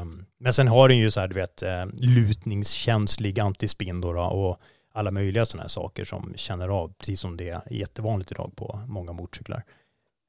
Um, 0.00 0.26
men 0.38 0.52
sen 0.52 0.68
har 0.68 0.88
den 0.88 0.98
ju 0.98 1.10
så 1.10 1.20
här, 1.20 1.28
du 1.28 1.34
vet, 1.34 1.62
uh, 1.62 1.92
lutningskänslig 2.16 3.40
antispinn 3.40 4.00
då, 4.00 4.12
då 4.12 4.20
och 4.20 4.60
alla 4.94 5.10
möjliga 5.10 5.44
sådana 5.44 5.62
här 5.62 5.68
saker 5.68 6.04
som 6.04 6.32
känner 6.36 6.68
av, 6.68 6.92
precis 6.98 7.20
som 7.20 7.36
det 7.36 7.48
är 7.48 7.60
jättevanligt 7.70 8.32
idag 8.32 8.52
på 8.56 8.80
många 8.88 9.12
motorcyklar. 9.12 9.62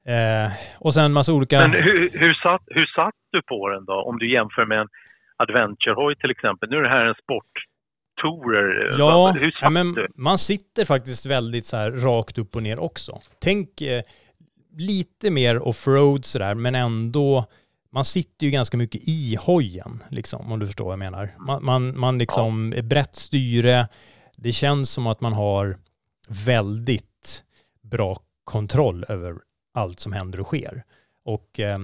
Uh, 0.08 0.52
och 0.78 0.94
sen 0.94 1.12
massa 1.12 1.32
olika... 1.32 1.58
Men 1.58 1.70
hur, 1.70 2.10
hur, 2.12 2.34
satt, 2.34 2.62
hur 2.66 2.86
satt 2.86 3.14
du 3.32 3.42
på 3.42 3.68
den 3.68 3.84
då, 3.84 3.92
om 3.92 4.18
du 4.18 4.32
jämför 4.32 4.66
med 4.66 4.80
en 4.80 4.88
Adventure-hoj 5.36 6.16
till 6.16 6.30
exempel? 6.30 6.70
Nu 6.70 6.76
är 6.76 6.82
det 6.82 6.88
här 6.88 7.06
en 7.06 7.14
sport 7.14 7.52
Tourer. 8.22 8.94
Ja, 8.98 9.34
ja 9.60 9.70
men 9.70 9.92
du? 9.92 10.08
man 10.16 10.38
sitter 10.38 10.84
faktiskt 10.84 11.26
väldigt 11.26 11.66
så 11.66 11.76
här 11.76 11.90
rakt 11.90 12.38
upp 12.38 12.56
och 12.56 12.62
ner 12.62 12.78
också. 12.78 13.20
Tänk 13.40 13.80
eh, 13.80 14.02
lite 14.76 15.30
mer 15.30 15.68
offroad 15.68 16.24
sådär, 16.24 16.54
men 16.54 16.74
ändå, 16.74 17.46
man 17.92 18.04
sitter 18.04 18.46
ju 18.46 18.50
ganska 18.50 18.76
mycket 18.76 19.00
i 19.04 19.36
hojen, 19.40 20.02
liksom, 20.10 20.52
om 20.52 20.58
du 20.58 20.66
förstår 20.66 20.84
vad 20.84 20.92
jag 20.92 20.98
menar. 20.98 21.36
Man, 21.38 21.64
man, 21.64 21.98
man 21.98 22.18
liksom, 22.18 22.72
ja. 22.76 22.82
brett 22.82 23.14
styre, 23.14 23.88
det 24.36 24.52
känns 24.52 24.90
som 24.90 25.06
att 25.06 25.20
man 25.20 25.32
har 25.32 25.78
väldigt 26.28 27.44
bra 27.82 28.16
kontroll 28.44 29.04
över 29.08 29.34
allt 29.74 30.00
som 30.00 30.12
händer 30.12 30.40
och 30.40 30.46
sker. 30.46 30.84
Och 31.24 31.60
eh, 31.60 31.78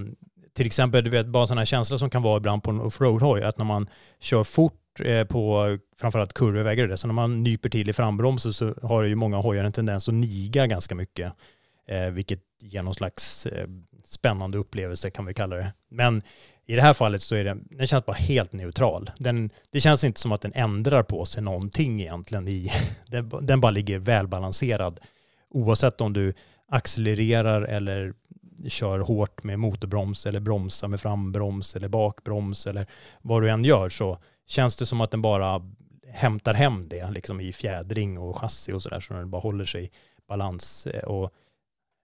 till 0.53 0.67
exempel, 0.67 1.05
du 1.05 1.11
vet, 1.11 1.27
bara 1.27 1.47
sådana 1.47 1.61
här 1.61 1.67
känslor 1.67 1.99
som 1.99 2.11
kan 2.11 2.23
vara 2.23 2.37
ibland 2.37 2.63
på 2.63 2.71
en 2.71 2.81
offroad-hoj, 2.81 3.43
att 3.43 3.59
när 3.59 3.65
man 3.65 3.89
kör 4.21 4.45
fort 4.45 5.01
eh, 5.01 5.25
på 5.25 5.79
framförallt 6.01 6.33
kurvvägar 6.33 6.97
så 6.97 7.07
när 7.07 7.15
man 7.15 7.43
nyper 7.43 7.69
till 7.69 7.89
i 7.89 7.93
frambromsen 7.93 8.53
så 8.53 8.75
har 8.83 9.03
ju 9.03 9.15
många 9.15 9.37
hojar 9.37 9.65
en 9.65 9.73
tendens 9.73 10.09
att 10.09 10.15
niga 10.15 10.67
ganska 10.67 10.95
mycket 10.95 11.33
eh, 11.89 12.11
vilket 12.11 12.41
ger 12.61 12.83
någon 12.83 12.95
slags 12.95 13.47
eh, 13.47 13.67
spännande 14.05 14.59
upplevelse 14.59 15.11
kan 15.11 15.27
vi 15.27 15.35
kalla 15.35 15.57
det. 15.57 15.73
Men 15.89 16.23
i 16.67 16.75
det 16.75 16.83
här 16.83 16.95
fallet 16.95 17.23
så 17.23 17.35
är 17.35 17.45
det, 17.45 17.59
den 17.71 17.87
känns 17.87 18.07
bara 18.07 18.17
helt 18.17 18.53
neutral. 18.53 19.11
Den, 19.19 19.51
det 19.71 19.81
känns 19.81 20.05
inte 20.05 20.21
som 20.21 20.33
att 20.33 20.41
den 20.41 20.53
ändrar 20.55 21.03
på 21.03 21.25
sig 21.25 21.43
någonting 21.43 22.01
egentligen 22.01 22.49
i, 22.49 22.73
den, 23.07 23.33
den 23.43 23.61
bara 23.61 23.71
ligger 23.71 23.99
välbalanserad 23.99 25.01
oavsett 25.51 26.01
om 26.01 26.13
du 26.13 26.35
accelererar 26.69 27.63
eller 27.63 28.15
kör 28.69 28.99
hårt 28.99 29.43
med 29.43 29.59
motorbroms 29.59 30.27
eller 30.27 30.41
bromsar 30.41 30.89
med 30.89 31.01
frambroms 31.01 31.77
eller 31.77 31.89
bakbroms 31.89 32.67
eller 32.67 32.87
vad 33.23 33.43
du 33.43 33.51
än 33.51 33.65
gör 33.65 33.89
så 33.89 34.19
känns 34.47 34.77
det 34.77 34.87
som 34.87 35.01
att 35.01 35.11
den 35.11 35.23
bara 35.23 35.63
hämtar 36.13 36.55
hem 36.55 36.89
det 36.89 37.11
liksom 37.11 37.41
i 37.41 37.53
fjädring 37.53 38.19
och 38.19 38.37
chassi 38.37 38.73
och 38.73 38.83
sådär 38.83 39.01
så 39.01 39.15
den 39.15 39.31
bara 39.31 39.41
håller 39.41 39.65
sig 39.65 39.91
balans. 40.29 40.87
Eh, 40.87 41.05
och 41.05 41.25
eh, 41.25 41.31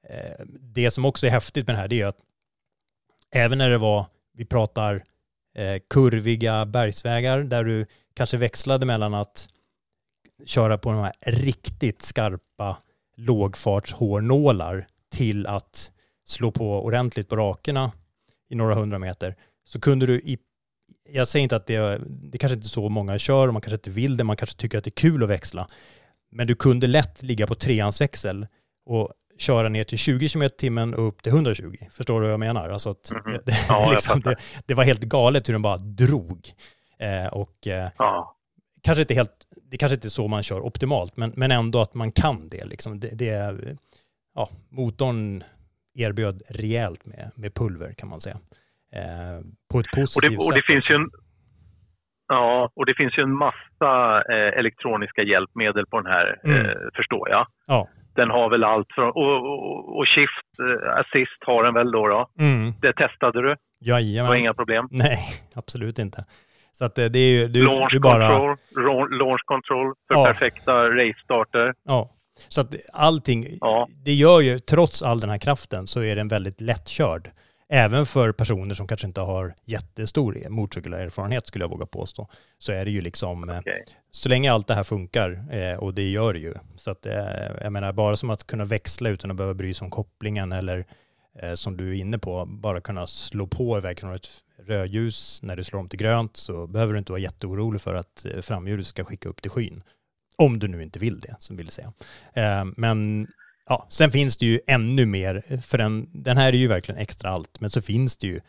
Eh, 0.08 0.44
det 0.60 0.90
som 0.90 1.04
också 1.04 1.26
är 1.26 1.30
häftigt 1.30 1.66
med 1.66 1.76
det 1.76 1.80
här 1.80 1.88
det 1.88 2.00
är 2.00 2.06
att 2.06 2.18
även 3.34 3.58
när 3.58 3.70
det 3.70 3.78
var, 3.78 4.06
vi 4.32 4.44
pratar 4.44 5.04
eh, 5.54 5.82
kurviga 5.90 6.66
bergsvägar 6.66 7.42
där 7.42 7.64
du 7.64 7.84
kanske 8.14 8.36
växlade 8.36 8.86
mellan 8.86 9.14
att 9.14 9.48
köra 10.46 10.78
på 10.78 10.92
de 10.92 11.00
här 11.00 11.12
riktigt 11.20 12.02
skarpa 12.02 12.78
lågfartshårnålar 13.16 14.86
till 15.10 15.46
att 15.46 15.92
slå 16.24 16.50
på 16.50 16.84
ordentligt 16.84 17.28
på 17.28 17.36
rakerna 17.36 17.92
i 18.48 18.54
några 18.54 18.74
hundra 18.74 18.98
meter 18.98 19.36
så 19.64 19.80
kunde 19.80 20.06
du 20.06 20.14
i 20.14 20.38
jag 21.08 21.28
säger 21.28 21.42
inte 21.42 21.56
att 21.56 21.66
det, 21.66 22.00
det 22.06 22.38
kanske 22.38 22.54
inte 22.54 22.66
är 22.66 22.68
så 22.68 22.88
många 22.88 23.18
kör, 23.18 23.50
man 23.50 23.62
kanske 23.62 23.74
inte 23.74 23.90
vill 23.90 24.16
det, 24.16 24.24
man 24.24 24.36
kanske 24.36 24.56
tycker 24.56 24.78
att 24.78 24.84
det 24.84 24.88
är 24.88 25.00
kul 25.02 25.22
att 25.22 25.28
växla. 25.28 25.66
Men 26.30 26.46
du 26.46 26.54
kunde 26.54 26.86
lätt 26.86 27.22
ligga 27.22 27.46
på 27.46 27.54
treans 27.54 28.00
växel 28.00 28.46
och 28.86 29.12
köra 29.38 29.68
ner 29.68 29.84
till 29.84 29.98
20 29.98 30.28
km 30.28 30.50
timmen 30.58 30.94
och 30.94 31.08
upp 31.08 31.22
till 31.22 31.32
120. 31.32 31.74
Förstår 31.90 32.20
du 32.20 32.26
vad 32.26 32.32
jag 32.32 32.40
menar? 32.40 32.68
Alltså 32.68 32.90
att 32.90 33.10
mm 33.10 33.22
-hmm. 33.22 33.40
det, 33.44 33.52
ja, 33.68 33.90
liksom, 33.90 34.20
det, 34.20 34.36
det, 34.66 34.74
var 34.74 34.84
helt 34.84 35.00
galet 35.00 35.48
hur 35.48 35.54
den 35.54 35.62
bara 35.62 35.76
drog. 35.76 36.48
Eh, 36.98 37.32
och 37.32 37.66
eh, 37.66 37.88
ja. 37.98 38.36
kanske 38.82 39.02
inte 39.02 39.14
helt, 39.14 39.32
det 39.70 39.76
kanske 39.76 39.94
inte 39.94 40.08
är 40.08 40.10
så 40.10 40.28
man 40.28 40.42
kör 40.42 40.60
optimalt, 40.60 41.16
men, 41.16 41.32
men 41.36 41.50
ändå 41.50 41.80
att 41.80 41.94
man 41.94 42.12
kan 42.12 42.48
det. 42.48 42.64
Liksom. 42.64 43.00
Det, 43.00 43.18
det 43.18 43.56
ja, 44.34 44.48
motorn 44.68 45.44
erbjöd 45.94 46.42
rejält 46.48 47.06
med, 47.06 47.30
med 47.36 47.54
pulver 47.54 47.92
kan 47.92 48.08
man 48.08 48.20
säga. 48.20 48.36
Eh, 48.92 49.40
på 49.72 49.80
ett 49.80 49.90
positivt 49.94 50.16
och 50.16 50.22
det, 50.22 50.36
och 50.36 50.54
det 50.54 50.62
Finns 50.62 50.90
ju 50.90 50.94
en, 50.94 51.10
ja, 52.28 52.70
och 52.74 52.86
det 52.86 52.94
finns 52.94 53.18
ju 53.18 53.22
en 53.22 53.36
massa 53.36 54.22
eh, 54.32 54.58
elektroniska 54.58 55.22
hjälpmedel 55.22 55.86
på 55.86 56.00
den 56.00 56.12
här, 56.12 56.40
mm. 56.44 56.66
eh, 56.66 56.76
förstår 56.96 57.28
jag. 57.28 57.46
Ja. 57.66 57.88
Den 58.14 58.30
har 58.30 58.50
väl 58.50 58.64
allt 58.64 58.86
från, 58.94 59.10
och, 59.10 59.36
och, 59.50 59.96
och 59.98 60.06
Shift 60.08 60.48
eh, 60.58 61.00
Assist 61.00 61.40
har 61.46 61.64
den 61.64 61.74
väl 61.74 61.90
då? 61.90 62.08
då. 62.08 62.28
Mm. 62.38 62.72
Det 62.80 62.92
testade 62.92 63.42
du? 63.42 63.56
Jajamän. 63.80 64.24
Det 64.24 64.28
var 64.28 64.36
inga 64.36 64.54
problem? 64.54 64.88
Nej, 64.90 65.18
absolut 65.54 65.98
inte. 65.98 66.24
Så 66.72 66.84
att 66.84 66.98
eh, 66.98 67.04
det 67.04 67.18
är 67.18 67.30
ju, 67.30 67.48
du, 67.48 67.64
launch 67.64 67.92
du 67.92 68.00
bara... 68.00 68.28
Control, 68.28 69.18
launch 69.18 69.42
control 69.44 69.94
för 70.08 70.14
ja. 70.14 70.24
perfekta 70.24 70.88
race-starter. 70.88 71.74
Ja, 71.84 72.10
så 72.48 72.60
att 72.60 72.74
allting, 72.92 73.58
ja. 73.60 73.88
det 74.04 74.12
gör 74.12 74.40
ju, 74.40 74.58
trots 74.58 75.02
all 75.02 75.20
den 75.20 75.30
här 75.30 75.38
kraften 75.38 75.86
så 75.86 76.02
är 76.02 76.16
den 76.16 76.28
väldigt 76.28 76.60
lättkörd. 76.60 77.30
Även 77.68 78.06
för 78.06 78.32
personer 78.32 78.74
som 78.74 78.86
kanske 78.86 79.06
inte 79.06 79.20
har 79.20 79.54
jättestor 79.64 80.48
motorcykelerfarenhet 80.48 81.46
skulle 81.46 81.64
jag 81.64 81.70
våga 81.70 81.86
påstå. 81.86 82.28
Så 82.58 82.72
är 82.72 82.84
det 82.84 82.90
ju 82.90 83.00
liksom, 83.00 83.48
eh, 83.48 83.58
okay. 83.58 83.82
så 84.10 84.28
länge 84.28 84.52
allt 84.52 84.66
det 84.66 84.74
här 84.74 84.84
funkar, 84.84 85.44
eh, 85.50 85.76
och 85.76 85.94
det 85.94 86.10
gör 86.10 86.32
det 86.32 86.38
ju. 86.38 86.54
Så 86.76 86.90
att, 86.90 87.06
eh, 87.06 87.14
jag 87.60 87.72
menar, 87.72 87.92
bara 87.92 88.16
som 88.16 88.30
att 88.30 88.46
kunna 88.46 88.64
växla 88.64 89.08
utan 89.08 89.30
att 89.30 89.36
behöva 89.36 89.54
bry 89.54 89.74
sig 89.74 89.84
om 89.84 89.90
kopplingen 89.90 90.52
eller 90.52 90.84
som 91.54 91.76
du 91.76 91.90
är 91.90 91.94
inne 91.94 92.18
på, 92.18 92.46
bara 92.46 92.80
kunna 92.80 93.06
slå 93.06 93.46
på 93.46 93.78
iväg 93.78 94.00
från 94.00 94.14
ett 94.14 94.28
rödljus 94.66 95.42
när 95.42 95.56
du 95.56 95.64
slår 95.64 95.80
om 95.80 95.88
till 95.88 95.98
grönt 95.98 96.36
så 96.36 96.66
behöver 96.66 96.92
du 96.92 96.98
inte 96.98 97.12
vara 97.12 97.20
jätteorolig 97.20 97.80
för 97.80 97.94
att 97.94 98.26
framhjulet 98.42 98.86
ska 98.86 99.04
skicka 99.04 99.28
upp 99.28 99.42
till 99.42 99.50
skyn. 99.50 99.82
Om 100.36 100.58
du 100.58 100.68
nu 100.68 100.82
inte 100.82 100.98
vill 100.98 101.20
det, 101.20 101.36
som 101.38 101.56
vill 101.56 101.68
säga. 101.68 101.92
Men 102.76 103.26
ja, 103.68 103.86
sen 103.88 104.10
finns 104.10 104.36
det 104.36 104.46
ju 104.46 104.60
ännu 104.66 105.06
mer, 105.06 105.60
för 105.62 105.78
den, 105.78 106.08
den 106.12 106.36
här 106.36 106.48
är 106.48 106.56
ju 106.56 106.66
verkligen 106.66 107.00
extra 107.00 107.30
allt, 107.30 107.60
men 107.60 107.70
så 107.70 107.82
finns 107.82 108.16
det 108.16 108.26
ju 108.26 108.40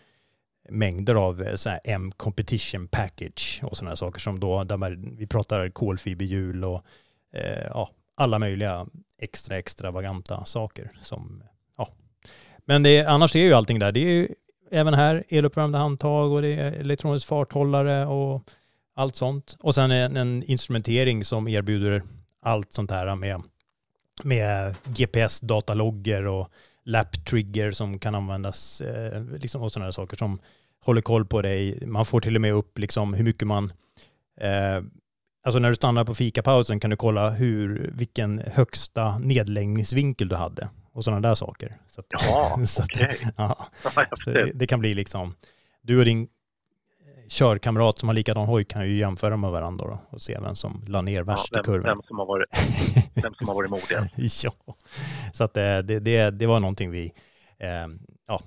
mängder 0.70 1.16
av 1.16 1.42
eh, 1.42 1.56
så 1.56 1.70
här 1.70 1.80
M 1.84 2.12
competition 2.18 2.88
package 2.88 3.60
och 3.64 3.78
sådana 3.78 3.96
saker 3.96 4.20
som 4.20 4.40
då, 4.40 4.64
där 4.64 4.78
man, 4.78 5.16
vi 5.18 5.28
pratar 5.28 5.70
kolfiberhjul 5.70 6.64
och 6.64 6.84
eh, 7.34 7.68
ja, 7.70 7.90
alla 8.16 8.40
möjliga 8.40 8.88
extra 9.20 9.58
extravaganta 9.58 10.46
saker 10.46 10.92
som, 11.02 11.44
ja. 11.78 11.88
Men 12.66 12.84
det, 12.84 13.06
annars 13.06 13.36
är 13.36 13.40
ju 13.40 13.54
allting 13.54 13.80
där, 13.80 13.92
det 13.92 14.00
är 14.00 14.12
ju 14.12 14.28
även 14.72 14.94
här 14.94 15.24
eluppvärmda 15.30 15.80
handtag 15.80 16.32
och 16.32 16.42
det 16.42 16.54
är 16.54 16.72
elektronisk 16.72 17.28
farthållare 17.28 18.06
och 18.06 18.44
allt 18.96 19.16
sånt. 19.16 19.58
Och 19.60 19.76
sen 19.76 19.92
en, 19.92 20.18
en 20.18 20.44
instrumentering 20.44 21.24
som 21.24 21.48
erbjuder 21.48 22.04
allt 22.42 22.74
sånt 22.74 22.92
här 22.92 23.16
med 23.16 23.42
med 24.24 24.76
GPS-datalogger 24.86 26.26
och 26.26 26.50
lap-trigger 26.86 27.72
som 27.72 28.00
kan 28.00 28.16
användas 28.16 28.82
eh, 28.82 29.24
liksom, 29.24 29.62
och 29.62 29.72
sådana 29.72 29.92
saker 29.92 30.18
som 30.18 30.40
håller 30.86 31.02
koll 31.02 31.26
på 31.26 31.42
dig. 31.42 31.88
Man 31.88 32.06
får 32.06 32.22
till 32.22 32.36
och 32.36 32.42
med 32.42 32.54
upp 32.54 32.80
liksom, 32.80 33.14
hur 33.14 33.24
mycket 33.24 33.48
man... 33.48 33.74
Eh, 34.42 34.84
alltså 35.44 35.60
när 35.60 35.70
du 35.70 35.76
stannar 35.76 36.04
på 36.04 36.16
fikapausen 36.16 36.80
kan 36.80 36.90
du 36.90 36.96
kolla 36.96 37.30
hur, 37.30 37.92
vilken 37.94 38.42
högsta 38.54 39.18
nedläggningsvinkel 39.18 40.28
du 40.28 40.36
hade 40.36 40.70
och 40.92 41.04
sådana 41.04 41.28
där 41.28 41.36
saker. 41.36 41.78
Så 41.88 42.02
att, 42.02 42.08
ja, 42.10 42.60
så 42.66 42.84
okay. 42.84 43.06
att, 43.06 43.34
ja, 43.38 43.68
så 44.24 44.30
det, 44.30 44.52
det, 44.54 44.68
kan 44.68 44.80
bli 44.80 44.94
liksom, 44.94 45.36
du 45.82 46.00
och 46.00 46.06
din 46.06 46.28
körkamrat 47.30 48.00
som 48.00 48.10
har 48.10 48.14
likadan 48.14 48.46
hoj 48.46 48.64
kan 48.64 48.90
ju 48.90 48.98
jämföra 48.98 49.38
med 49.38 49.52
varandra 49.52 49.86
då, 49.86 50.00
och 50.10 50.22
se 50.22 50.40
vem 50.40 50.56
som 50.56 50.84
la 50.88 51.02
ner 51.02 51.24
värst 51.24 51.48
ja, 51.52 51.58
vem, 51.58 51.62
i 51.62 51.66
kurvan. 51.66 51.98
Vem 51.98 52.02
som 52.08 52.20
har 52.20 52.26
varit, 52.26 52.50
vem 53.24 53.34
som 53.34 53.48
har 53.48 53.56
varit 53.56 53.70
modigast. 53.70 54.44
ja, 54.44 54.76
så 55.34 55.44
att 55.44 55.58
eh, 55.58 55.78
det, 55.78 56.00
det, 56.00 56.32
det 56.32 56.48
var 56.48 56.60
någonting 56.60 56.92
vi 56.92 57.14
eh, 57.60 57.88
ja, 58.28 58.42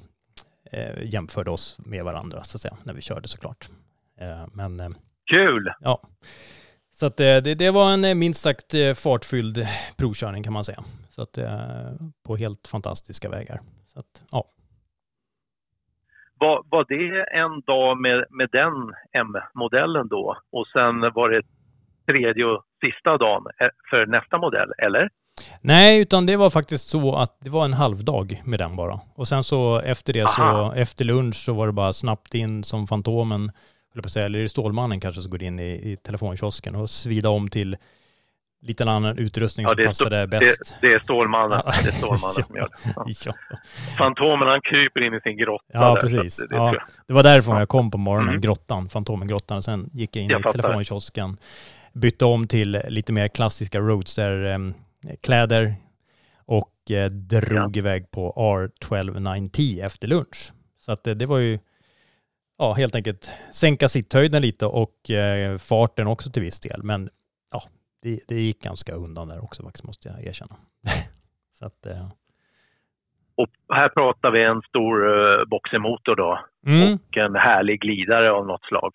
eh, 0.73 1.05
jämförde 1.05 1.51
oss 1.51 1.77
med 1.79 2.05
varandra 2.05 2.45
så 2.45 2.57
att 2.57 2.61
säga, 2.61 2.77
när 2.83 2.95
vi 2.95 3.01
körde 3.01 3.29
såklart. 3.29 3.69
Eh, 4.21 4.47
men, 4.53 4.81
eh, 4.81 4.89
Kul! 5.31 5.73
Ja, 5.81 6.03
så 6.91 7.07
att 7.07 7.17
det, 7.17 7.55
det 7.55 7.71
var 7.71 7.93
en 7.93 8.19
minst 8.19 8.41
sagt 8.41 8.75
fartfylld 8.95 9.67
provkörning 9.97 10.43
kan 10.43 10.53
man 10.53 10.65
säga. 10.65 10.85
Så 11.11 11.23
att 11.23 11.39
på 12.27 12.37
helt 12.37 12.67
fantastiska 12.67 13.29
vägar. 13.29 13.61
Så 13.87 14.01
att, 14.01 14.25
ja. 14.31 14.45
Var, 16.41 16.63
var 16.71 16.85
det 16.89 17.39
en 17.43 17.61
dag 17.61 18.01
med, 18.01 18.25
med 18.31 18.49
den 18.53 18.95
M-modellen 19.13 20.09
då 20.09 20.37
och 20.53 20.67
sen 20.67 21.01
var 21.01 21.29
det 21.29 21.43
tredje 22.07 22.45
och 22.45 22.63
sista 22.81 23.19
dagen 23.19 23.47
eh, 23.61 23.69
för 23.91 24.07
nästa 24.07 24.39
modell, 24.39 24.73
eller? 24.79 25.09
Nej, 25.61 26.01
utan 26.01 26.27
det 26.27 26.37
var 26.37 26.51
faktiskt 26.51 26.89
så 26.89 27.17
att 27.17 27.37
det 27.41 27.51
var 27.51 27.65
en 27.65 27.73
halvdag 27.73 28.43
med 28.45 28.59
den 28.59 28.77
bara. 28.77 29.01
Och 29.15 29.29
sen 29.29 29.45
så 29.45 29.81
efter 29.81 30.13
det 30.13 30.23
Aha. 30.23 30.73
så, 30.73 30.81
efter 30.81 31.05
lunch 31.05 31.37
så 31.37 31.53
var 31.53 31.67
det 31.67 31.73
bara 31.73 31.93
snabbt 31.93 32.35
in 32.35 32.65
som 32.65 32.87
Fantomen, 32.87 33.51
eller 33.95 34.19
är 34.19 34.29
det 34.29 34.49
Stålmannen 34.49 35.01
kanske 35.01 35.21
som 35.21 35.31
går 35.31 35.43
in 35.43 35.59
i, 35.59 35.93
i 35.93 35.97
telefonkiosken 35.97 36.75
och 36.75 36.91
svida 36.91 37.29
om 37.29 37.49
till 37.49 37.77
lite 38.61 38.85
annan 38.85 39.19
utrustning 39.19 39.67
ja, 39.69 39.75
som 39.75 39.85
passade 39.85 40.27
bäst. 40.27 40.77
Det, 40.81 40.89
det, 40.89 40.95
är 40.95 40.99
Stålmannen, 40.99 41.61
det 41.83 41.89
är 41.89 41.93
Stålmannen 41.93 42.45
som 42.45 42.45
gör 42.57 42.69
det. 42.69 43.15
Ja. 43.27 43.35
Fantomen 43.99 44.49
han 44.49 44.61
kryper 44.61 45.07
in 45.07 45.15
i 45.15 45.21
sin 45.21 45.37
grotta. 45.37 45.65
Ja, 45.73 45.95
där, 45.95 46.01
precis. 46.01 46.37
Det, 46.37 46.57
ja, 46.57 46.75
det, 47.07 47.13
var 47.13 47.23
därifrån 47.23 47.59
jag 47.59 47.69
kom 47.69 47.91
på 47.91 47.99
morgonen, 47.99 48.29
mm. 48.29 48.41
grottan, 48.41 48.89
Fantomengrottan. 48.89 49.63
Sen 49.63 49.91
gick 49.93 50.17
jag 50.17 50.23
in 50.23 50.31
jag 50.31 50.41
i 50.41 50.43
fattar. 50.43 50.59
telefonkiosken, 50.59 51.37
bytte 51.93 52.25
om 52.25 52.47
till 52.47 52.83
lite 52.89 53.13
mer 53.13 53.29
klassiska 53.29 53.79
Roadster-kläder 53.79 55.75
och 56.47 56.91
eh, 56.91 57.11
drog 57.11 57.77
ja. 57.77 57.79
iväg 57.79 58.11
på 58.11 58.33
R129T 58.37 59.85
efter 59.85 60.09
lunch. 60.09 60.53
Så 60.81 60.93
att 60.93 61.05
det 61.05 61.27
var 61.27 61.39
ju 61.39 61.59
ja, 62.59 62.73
helt 62.73 62.95
enkelt 62.95 63.31
sänka 63.53 63.89
sitthöjden 63.89 64.43
lite 64.43 64.67
och 64.67 65.11
eh, 65.11 65.59
farten 65.59 66.07
också 66.07 66.31
till 66.31 66.43
viss 66.43 66.61
del. 66.61 66.83
Men 66.83 67.11
det, 68.09 68.21
det 68.29 68.41
gick 68.41 68.63
ganska 68.63 68.95
undan 68.95 69.29
där 69.29 69.45
också 69.45 69.63
faktiskt, 69.63 69.85
måste 69.85 70.09
jag 70.09 70.25
erkänna. 70.25 70.57
så 71.53 71.67
att, 71.67 71.87
eh. 71.87 72.09
Och 73.37 73.49
här 73.75 73.89
pratar 73.89 74.31
vi 74.31 74.45
en 74.45 74.63
stor 74.63 75.07
uh, 75.09 75.49
boxermotor 75.49 76.17
då 76.17 76.41
mm. 76.67 76.95
och 76.95 77.17
en 77.17 77.35
härlig 77.35 77.81
glidare 77.81 78.33
av 78.33 78.47
något 78.47 78.65
slag. 78.65 78.93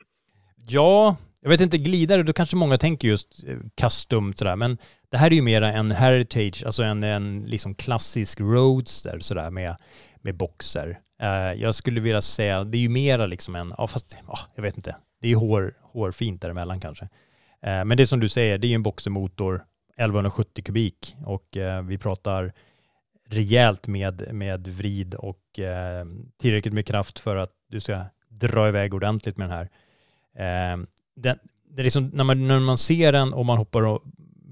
Ja, 0.68 1.16
jag 1.42 1.50
vet 1.50 1.62
inte, 1.62 1.78
glidare, 1.78 2.24
då 2.24 2.34
kanske 2.34 2.56
många 2.56 2.78
tänker 2.78 3.08
just 3.08 3.44
eh, 3.48 3.58
custom 3.82 4.34
sådär, 4.34 4.56
men 4.56 4.78
det 5.12 5.18
här 5.18 5.28
är 5.28 5.36
ju 5.36 5.42
mera 5.42 5.72
en 5.72 5.92
heritage, 5.92 6.64
alltså 6.66 6.84
en, 6.84 7.04
en 7.04 7.44
liksom 7.44 7.76
klassisk 7.76 8.40
roadster 8.40 9.20
sådär 9.20 9.50
med, 9.50 9.76
med 10.22 10.38
boxer. 10.38 11.00
Uh, 11.24 11.62
jag 11.62 11.76
skulle 11.76 12.02
vilja 12.02 12.22
säga, 12.22 12.64
det 12.64 12.78
är 12.78 12.82
ju 12.82 12.90
mera 12.90 13.26
liksom 13.26 13.56
en, 13.56 13.74
ja 13.78 13.88
fast, 13.88 14.18
ja, 14.28 14.34
jag 14.56 14.64
vet 14.64 14.78
inte, 14.78 14.96
det 15.22 15.28
är 15.28 15.30
ju 15.30 15.36
hår, 15.36 15.74
hårfint 15.82 16.42
däremellan 16.42 16.80
kanske. 16.80 17.10
Eh, 17.64 17.86
men 17.86 17.98
det 17.98 18.08
som 18.08 18.20
du 18.20 18.30
säger, 18.30 18.58
det 18.58 18.68
är 18.68 18.70
ju 18.70 18.76
en 18.76 18.84
boxermotor, 18.84 19.56
1170 19.96 20.64
kubik 20.64 21.16
och 21.26 21.58
eh, 21.58 21.84
vi 21.84 21.98
pratar 21.98 22.54
rejält 23.30 23.88
med, 23.88 24.34
med 24.34 24.68
vrid 24.68 25.16
och 25.16 25.60
eh, 25.60 26.06
tillräckligt 26.42 26.74
med 26.74 26.86
kraft 26.86 27.20
för 27.20 27.36
att 27.36 27.52
du 27.70 27.80
ska 27.80 28.06
dra 28.30 28.68
iväg 28.68 28.94
ordentligt 28.94 29.38
med 29.38 29.50
den 29.50 29.58
här. 29.58 29.70
Eh, 30.36 30.86
den, 31.16 31.40
det 31.70 31.82
är 31.82 31.84
liksom, 31.84 32.12
när, 32.14 32.24
man, 32.24 32.48
när 32.48 32.60
man 32.60 32.78
ser 32.78 33.12
den 33.12 33.34
och 33.34 33.46
man 33.46 33.58
hoppar 33.58 34.00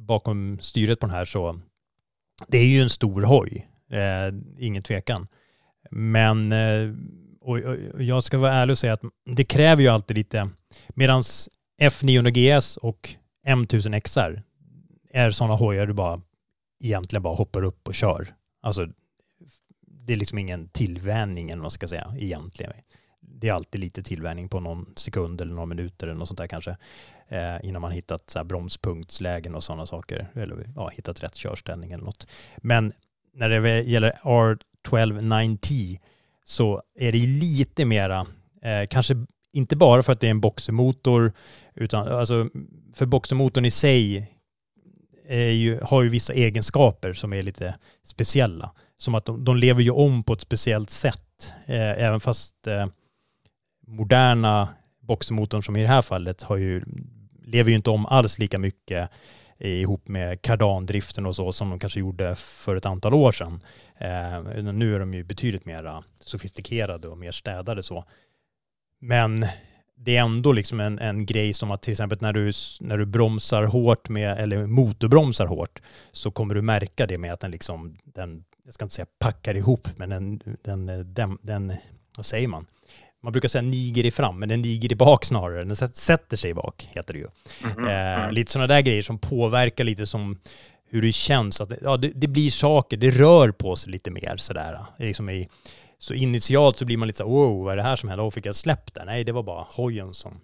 bakom 0.08 0.60
styret 0.62 1.00
på 1.00 1.06
den 1.06 1.16
här 1.16 1.26
så 1.26 1.60
det 2.48 2.58
är 2.58 2.66
ju 2.66 2.82
en 2.82 2.90
stor 2.90 3.22
hoj, 3.22 3.68
ingen 4.58 4.84
tvekan. 4.84 5.28
Men 5.92 6.54
och, 7.42 7.58
och 7.94 8.04
jag 8.04 8.24
ska 8.24 8.38
vara 8.38 8.54
ärlig 8.54 8.72
och 8.72 8.78
säga 8.78 8.94
att 8.94 9.02
det 9.26 9.44
kräver 9.44 9.84
ju 9.84 9.90
alltid 9.90 10.18
lite, 10.18 10.50
medans 10.90 11.50
F900 11.82 12.30
GS 12.30 12.78
och 12.78 13.10
M1000XR 13.48 14.42
är 15.10 15.32
sådana 15.32 15.56
hojar 15.56 15.88
du 15.88 15.94
bara 15.94 16.22
egentligen 16.80 17.24
bara 17.24 17.36
hoppar 17.36 17.64
upp 17.64 17.88
och 17.88 17.96
kör. 17.96 18.36
Alltså 18.62 18.88
det 19.88 20.14
är 20.14 20.18
liksom 20.18 20.38
ingen 20.38 20.70
tillvänjning 20.70 21.50
eller 21.50 21.58
vad 21.58 21.64
man 21.64 21.72
ska 21.72 21.88
säga 21.88 22.16
egentligen. 22.18 22.74
Det 23.20 23.50
är 23.50 23.54
alltid 23.54 23.82
lite 23.82 24.02
tillvänjning 24.02 24.50
på 24.50 24.60
någon 24.60 24.94
sekund 24.96 25.42
eller 25.42 25.54
några 25.54 25.66
minuter 25.66 26.08
eller 26.08 26.20
något 26.20 26.28
sånt 26.28 26.38
där 26.38 26.48
kanske. 26.48 26.78
Eh, 27.28 27.58
innan 27.64 27.82
man 27.82 27.92
hittat 27.92 28.30
så 28.30 28.40
här 28.40 28.44
bromspunktslägen 28.44 29.56
och 29.56 29.64
sådana 29.64 29.86
saker. 29.86 30.28
Eller 30.34 30.70
ja, 30.76 30.90
hittat 30.90 31.24
rätt 31.24 31.36
körställning 31.36 31.92
eller 31.92 32.04
något. 32.04 32.28
Men 32.58 32.94
när 33.34 33.50
det 33.50 33.82
gäller 33.82 34.20
R1290 34.24 36.00
så 36.44 36.84
är 36.96 37.12
det 37.12 37.28
lite 37.28 37.86
mera, 37.86 38.28
eh, 38.62 38.88
kanske 38.90 39.26
inte 39.54 39.76
bara 39.76 40.04
för 40.04 40.14
att 40.14 40.20
det 40.20 40.28
är 40.28 40.32
en 40.32 40.42
boxermotor, 40.42 41.34
utan 41.76 42.08
alltså 42.08 42.50
för 42.94 43.06
boxermotorn 43.06 43.66
i 43.66 43.72
sig 43.72 44.32
ju, 45.30 45.80
har 45.84 46.04
ju 46.04 46.10
vissa 46.10 46.34
egenskaper 46.34 47.14
som 47.14 47.34
är 47.34 47.44
lite 47.44 47.76
speciella. 48.04 48.72
Som 48.98 49.16
att 49.16 49.26
de, 49.26 49.46
de 49.46 49.58
lever 49.58 49.82
ju 49.82 49.92
om 49.92 50.24
på 50.24 50.34
ett 50.34 50.42
speciellt 50.42 50.90
sätt. 50.90 51.54
Eh, 51.66 52.04
även 52.04 52.20
fast 52.20 52.68
eh, 52.68 52.88
moderna 53.88 54.70
boxermotorn 55.00 55.64
som 55.64 55.78
i 55.78 55.82
det 55.82 55.88
här 55.88 56.02
fallet 56.02 56.42
har 56.42 56.58
ju, 56.58 56.84
lever 57.46 57.70
ju 57.70 57.76
inte 57.76 57.90
om 57.90 58.06
alls 58.06 58.40
lika 58.40 58.60
mycket 58.60 59.10
ihop 59.60 60.08
med 60.08 60.42
kardandriften 60.42 61.26
och 61.26 61.36
så 61.36 61.52
som 61.52 61.70
de 61.70 61.80
kanske 61.80 62.00
gjorde 62.00 62.36
för 62.36 62.76
ett 62.76 62.86
antal 62.86 63.14
år 63.14 63.32
sedan. 63.32 63.62
Eh, 63.98 64.64
nu 64.74 64.96
är 64.96 65.00
de 65.00 65.14
ju 65.14 65.24
betydligt 65.24 65.66
mer 65.66 66.04
sofistikerade 66.20 67.08
och 67.08 67.18
mer 67.18 67.32
städade 67.32 67.84
så. 67.84 68.06
Men 69.02 69.46
det 69.96 70.18
är 70.18 70.22
ändå 70.22 70.52
liksom 70.52 70.80
en, 70.80 71.00
en 71.00 71.26
grej 71.26 71.54
som 71.54 71.72
att 71.72 71.82
till 71.82 71.92
exempel 71.92 72.18
när 72.22 72.34
du, 72.34 72.52
när 72.80 72.98
du 72.98 73.06
bromsar 73.06 73.64
hårt 73.64 74.10
med, 74.10 74.40
eller 74.40 74.68
motorbromsar 74.68 75.46
hårt, 75.46 75.82
så 76.12 76.32
kommer 76.32 76.56
du 76.56 76.62
märka 76.62 77.06
det 77.08 77.18
med 77.18 77.34
att 77.34 77.40
den 77.40 77.52
liksom, 77.52 77.98
den, 78.04 78.44
jag 78.66 78.74
ska 78.74 78.86
inte 78.86 78.96
säga 78.96 79.06
packar 79.20 79.58
ihop, 79.58 79.88
men 79.96 80.10
den, 80.10 80.42
den, 80.64 81.14
den, 81.14 81.38
den 81.42 81.74
vad 82.18 82.26
säger 82.26 82.48
man? 82.48 82.66
Man 83.24 83.32
brukar 83.32 83.50
säga 83.50 83.62
niger 83.62 84.06
i 84.06 84.12
fram, 84.12 84.40
men 84.40 84.50
den 84.50 84.62
niger 84.62 84.92
i 84.92 84.96
bak 84.96 85.26
snarare. 85.26 85.62
Den 85.62 85.76
sätter 85.76 86.38
sig 86.38 86.50
i 86.50 86.54
bak, 86.54 86.90
heter 86.92 87.14
det 87.14 87.20
ju. 87.20 87.28
Mm 87.64 87.76
-hmm. 87.76 88.26
eh, 88.26 88.32
lite 88.32 88.52
sådana 88.52 88.68
där 88.68 88.82
grejer 88.82 89.02
som 89.02 89.20
påverkar 89.20 89.84
lite 89.84 90.06
som 90.06 90.40
hur 90.90 91.02
det 91.02 91.12
känns. 91.12 91.62
Att, 91.62 91.72
ja, 91.82 91.98
det, 91.98 92.12
det, 92.16 92.28
blir 92.28 92.52
saker, 92.52 92.98
det 92.98 93.12
rör 93.12 93.52
på 93.52 93.76
sig 93.76 93.92
lite 93.92 94.12
mer 94.12 94.38
sådär. 94.38 94.86
Liksom 94.98 95.30
i, 95.30 95.50
så 96.02 96.14
initialt 96.14 96.78
så 96.78 96.86
blir 96.86 96.98
man 96.98 97.08
lite 97.08 97.18
så 97.18 97.30
wow, 97.30 97.64
vad 97.64 97.74
är 97.74 97.78
det 97.78 97.84
här 97.84 97.96
som 97.96 98.10
händer? 98.10 98.26
Och 98.26 98.34
fick 98.34 98.46
jag 98.46 98.56
släppt 98.56 98.94
det? 98.94 99.06
Nej, 99.06 99.24
det 99.24 99.32
var 99.32 99.44
bara 99.44 99.64
hojen 99.64 100.14
som 100.14 100.42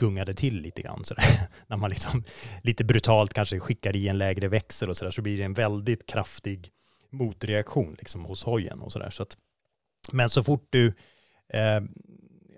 gungade 0.00 0.34
till 0.34 0.60
lite 0.60 0.82
grann. 0.82 1.04
Så 1.04 1.14
När 1.66 1.76
man 1.76 1.90
liksom 1.90 2.24
lite 2.62 2.84
brutalt 2.84 3.34
kanske 3.34 3.60
skickar 3.60 3.96
i 3.96 4.08
en 4.08 4.18
lägre 4.18 4.48
växel 4.48 4.90
och 4.90 4.96
sådär 4.96 5.10
så 5.10 5.22
blir 5.22 5.38
det 5.38 5.44
en 5.44 5.54
väldigt 5.54 6.06
kraftig 6.06 6.70
motreaktion 7.10 7.96
liksom 7.98 8.24
hos 8.24 8.44
hojen 8.44 8.80
och 8.80 8.92
sådär. 8.92 9.10
Så 9.10 9.24
men 10.12 10.30
så 10.30 10.44
fort 10.44 10.66
du 10.70 10.86
eh, 11.48 11.80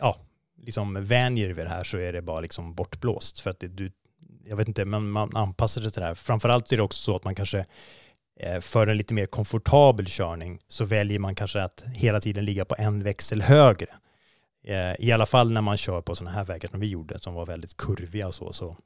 ja, 0.00 0.16
liksom 0.56 1.04
vänjer 1.04 1.48
vid 1.48 1.66
det 1.66 1.70
här 1.70 1.84
så 1.84 1.96
är 1.96 2.12
det 2.12 2.22
bara 2.22 2.40
liksom 2.40 2.74
bortblåst. 2.74 3.40
För 3.40 3.50
att 3.50 3.60
det, 3.60 3.68
du, 3.68 3.92
jag 4.44 4.56
vet 4.56 4.68
inte, 4.68 4.84
men 4.84 5.10
man 5.10 5.36
anpassar 5.36 5.82
sig 5.82 5.90
till 5.90 6.00
det 6.00 6.06
här. 6.06 6.14
Framförallt 6.14 6.72
är 6.72 6.76
det 6.76 6.82
också 6.82 7.02
så 7.02 7.16
att 7.16 7.24
man 7.24 7.34
kanske 7.34 7.64
Eh, 8.40 8.60
för 8.60 8.86
en 8.86 8.96
lite 8.96 9.14
mer 9.14 9.26
komfortabel 9.26 10.06
körning 10.06 10.58
så 10.68 10.84
väljer 10.84 11.18
man 11.18 11.34
kanske 11.34 11.62
att 11.62 11.84
hela 11.94 12.20
tiden 12.20 12.44
ligga 12.44 12.64
på 12.64 12.74
en 12.78 13.02
växel 13.02 13.42
högre. 13.42 13.88
Eh, 14.64 14.94
I 14.98 15.12
alla 15.12 15.26
fall 15.26 15.52
när 15.52 15.60
man 15.60 15.76
kör 15.76 16.00
på 16.00 16.14
sådana 16.14 16.36
här 16.36 16.44
vägar 16.44 16.68
som 16.68 16.80
vi 16.80 16.88
gjorde 16.88 17.18
som 17.18 17.34
var 17.34 17.46
väldigt 17.46 17.76
kurviga 17.76 18.26
och 18.26 18.34
så, 18.34 18.52
så 18.52 18.76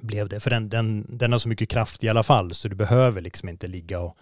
blev 0.00 0.28
det. 0.28 0.40
För 0.40 0.50
den, 0.50 0.68
den, 0.68 1.06
den 1.08 1.32
har 1.32 1.38
så 1.38 1.48
mycket 1.48 1.68
kraft 1.68 2.04
i 2.04 2.08
alla 2.08 2.22
fall 2.22 2.54
så 2.54 2.68
du 2.68 2.76
behöver 2.76 3.20
liksom 3.20 3.48
inte 3.48 3.66
ligga 3.66 4.00
och 4.00 4.16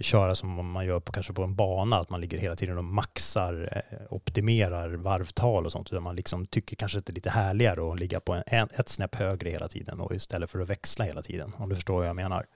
köra 0.00 0.34
som 0.34 0.70
man 0.70 0.86
gör 0.86 1.00
på, 1.00 1.12
kanske 1.12 1.32
på 1.32 1.42
en 1.42 1.54
bana, 1.54 1.98
att 1.98 2.10
man 2.10 2.20
ligger 2.20 2.38
hela 2.38 2.56
tiden 2.56 2.78
och 2.78 2.84
maxar, 2.84 3.82
eh, 3.90 3.98
optimerar 4.10 4.88
varvtal 4.94 5.66
och 5.66 5.72
sånt, 5.72 5.92
utan 5.92 6.02
man 6.02 6.16
liksom 6.16 6.46
tycker 6.46 6.76
kanske 6.76 6.98
att 6.98 7.06
det 7.06 7.12
är 7.12 7.14
lite 7.14 7.30
härligare 7.30 7.92
att 7.92 8.00
ligga 8.00 8.20
på 8.20 8.42
en, 8.46 8.68
ett 8.74 8.88
snäpp 8.88 9.14
högre 9.14 9.50
hela 9.50 9.68
tiden 9.68 10.00
och 10.00 10.14
istället 10.14 10.50
för 10.50 10.60
att 10.60 10.68
växla 10.70 11.04
hela 11.04 11.22
tiden, 11.22 11.52
om 11.56 11.68
du 11.68 11.74
förstår 11.74 11.94
vad 11.94 12.08
jag 12.08 12.16
menar. 12.16 12.46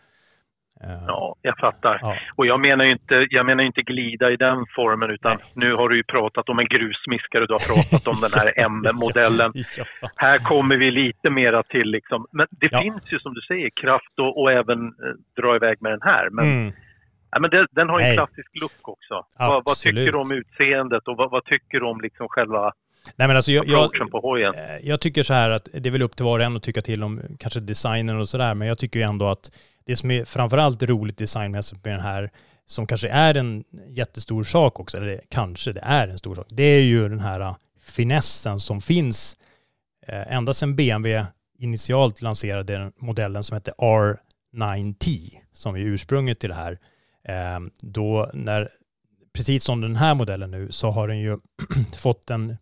Eh, 0.82 1.04
ja, 1.06 1.36
jag 1.42 1.58
fattar. 1.58 1.98
Ja. 2.02 2.16
Och 2.36 2.46
jag 2.46 2.60
menar 2.60 2.84
ju 2.84 2.92
inte, 2.92 3.26
jag 3.30 3.46
menar 3.46 3.64
inte 3.64 3.82
glida 3.82 4.30
i 4.30 4.36
den 4.36 4.66
formen 4.76 5.10
utan 5.10 5.36
Nej. 5.38 5.52
nu 5.54 5.74
har 5.74 5.88
du 5.88 5.96
ju 5.96 6.04
pratat 6.04 6.48
om 6.48 6.58
en 6.58 6.66
grusmiskare, 6.66 7.46
du 7.46 7.52
har 7.54 7.74
pratat 7.74 8.06
om 8.08 8.14
den 8.22 8.30
här 8.40 8.52
M-modellen. 8.64 9.52
ja. 9.78 9.84
Här 10.16 10.38
kommer 10.38 10.76
vi 10.76 10.90
lite 10.90 11.30
mera 11.30 11.62
till 11.62 11.90
liksom, 11.90 12.26
men 12.32 12.46
det 12.50 12.68
ja. 12.72 12.80
finns 12.80 13.12
ju 13.12 13.18
som 13.18 13.34
du 13.34 13.40
säger 13.40 13.70
kraft 13.82 14.18
och, 14.20 14.42
och 14.42 14.52
även 14.52 14.86
eh, 14.86 15.42
dra 15.42 15.56
iväg 15.56 15.76
med 15.82 15.92
den 15.92 16.02
här. 16.02 16.28
Men, 16.30 16.44
mm. 16.44 16.72
ja, 17.30 17.40
men 17.40 17.50
det, 17.50 17.66
den 17.70 17.88
har 17.88 18.00
ju 18.00 18.06
en 18.06 18.16
klassisk 18.16 18.50
look 18.60 18.88
också. 18.88 19.26
Vad, 19.38 19.62
vad, 19.64 19.76
tycker 19.76 20.12
du 20.12 20.18
om 20.18 20.32
utseendet 20.32 21.08
och 21.08 21.16
vad, 21.16 21.30
vad 21.30 21.44
tycker 21.44 21.80
du 21.80 21.86
om 21.86 22.00
liksom 22.00 22.28
själva 22.28 22.72
Nej, 23.16 23.28
men 23.28 23.36
alltså 23.36 23.52
jag, 23.52 23.66
jag? 23.66 24.00
Eh, 24.54 24.78
jag 24.82 25.00
tycker 25.00 25.22
så 25.22 25.34
här 25.34 25.50
att 25.50 25.68
det 25.72 25.88
är 25.88 25.90
väl 25.90 26.02
upp 26.02 26.16
till 26.16 26.24
var 26.24 26.38
och 26.38 26.44
en 26.44 26.56
att 26.56 26.62
tycka 26.62 26.80
till 26.80 27.02
om 27.02 27.20
kanske 27.38 27.60
designen 27.60 28.20
och 28.20 28.28
sådär, 28.28 28.54
men 28.54 28.68
jag 28.68 28.78
tycker 28.78 29.00
ju 29.00 29.04
ändå 29.04 29.26
att 29.26 29.50
det 29.84 29.96
som 29.96 30.10
är 30.10 30.24
framförallt 30.24 30.82
roligt 30.82 31.18
designmässigt 31.18 31.84
med 31.84 31.94
den 31.94 32.00
här, 32.00 32.30
som 32.66 32.86
kanske 32.86 33.08
är 33.08 33.34
en 33.34 33.64
jättestor 33.88 34.44
sak 34.44 34.80
också, 34.80 34.96
eller 34.96 35.20
kanske 35.28 35.72
det 35.72 35.80
är 35.80 36.08
en 36.08 36.18
stor 36.18 36.34
sak, 36.34 36.46
det 36.50 36.62
är 36.62 36.82
ju 36.82 37.08
den 37.08 37.20
här 37.20 37.40
äh, 37.40 37.56
finessen 37.80 38.60
som 38.60 38.80
finns 38.80 39.36
eh, 40.06 40.36
ända 40.36 40.54
sedan 40.54 40.76
BMW 40.76 41.26
initialt 41.58 42.22
lanserade 42.22 42.78
den 42.78 42.92
modellen 42.96 43.42
som 43.42 43.54
hette 43.54 43.72
R9T, 43.78 45.30
som 45.52 45.74
är 45.74 45.80
ursprunget 45.80 46.40
till 46.40 46.48
det 46.48 46.54
här. 46.54 46.78
Eh, 47.28 47.60
då 47.80 48.30
när, 48.34 48.68
precis 49.32 49.64
som 49.64 49.80
den 49.80 49.96
här 49.96 50.14
modellen 50.14 50.50
nu, 50.50 50.72
så 50.72 50.90
har 50.90 51.08
den 51.08 51.18
ju 51.18 51.38
fått 51.96 52.30
en 52.30 52.56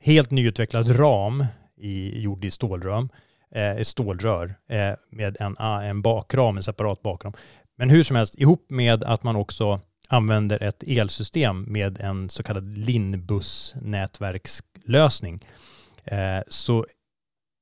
helt 0.00 0.30
nyutvecklad 0.30 0.98
ram 0.98 1.44
i, 1.76 2.20
gjord 2.20 2.44
i 2.44 2.50
stålrör 2.50 3.08
eh, 3.54 3.82
stålrör 3.82 4.54
eh, 4.68 4.92
med 5.10 5.36
en, 5.40 5.56
ah, 5.58 5.82
en 5.82 6.02
bakram, 6.02 6.56
en 6.56 6.62
separat 6.62 7.02
bakram. 7.02 7.32
Men 7.76 7.90
hur 7.90 8.04
som 8.04 8.16
helst, 8.16 8.38
ihop 8.38 8.66
med 8.68 9.04
att 9.04 9.22
man 9.22 9.36
också 9.36 9.80
använder 10.08 10.62
ett 10.62 10.82
elsystem 10.86 11.62
med 11.62 12.00
en 12.00 12.30
så 12.30 12.42
kallad 12.42 12.78
Linbus-nätverkslösning. 12.78 15.44
Eh, 16.04 16.40
så 16.48 16.86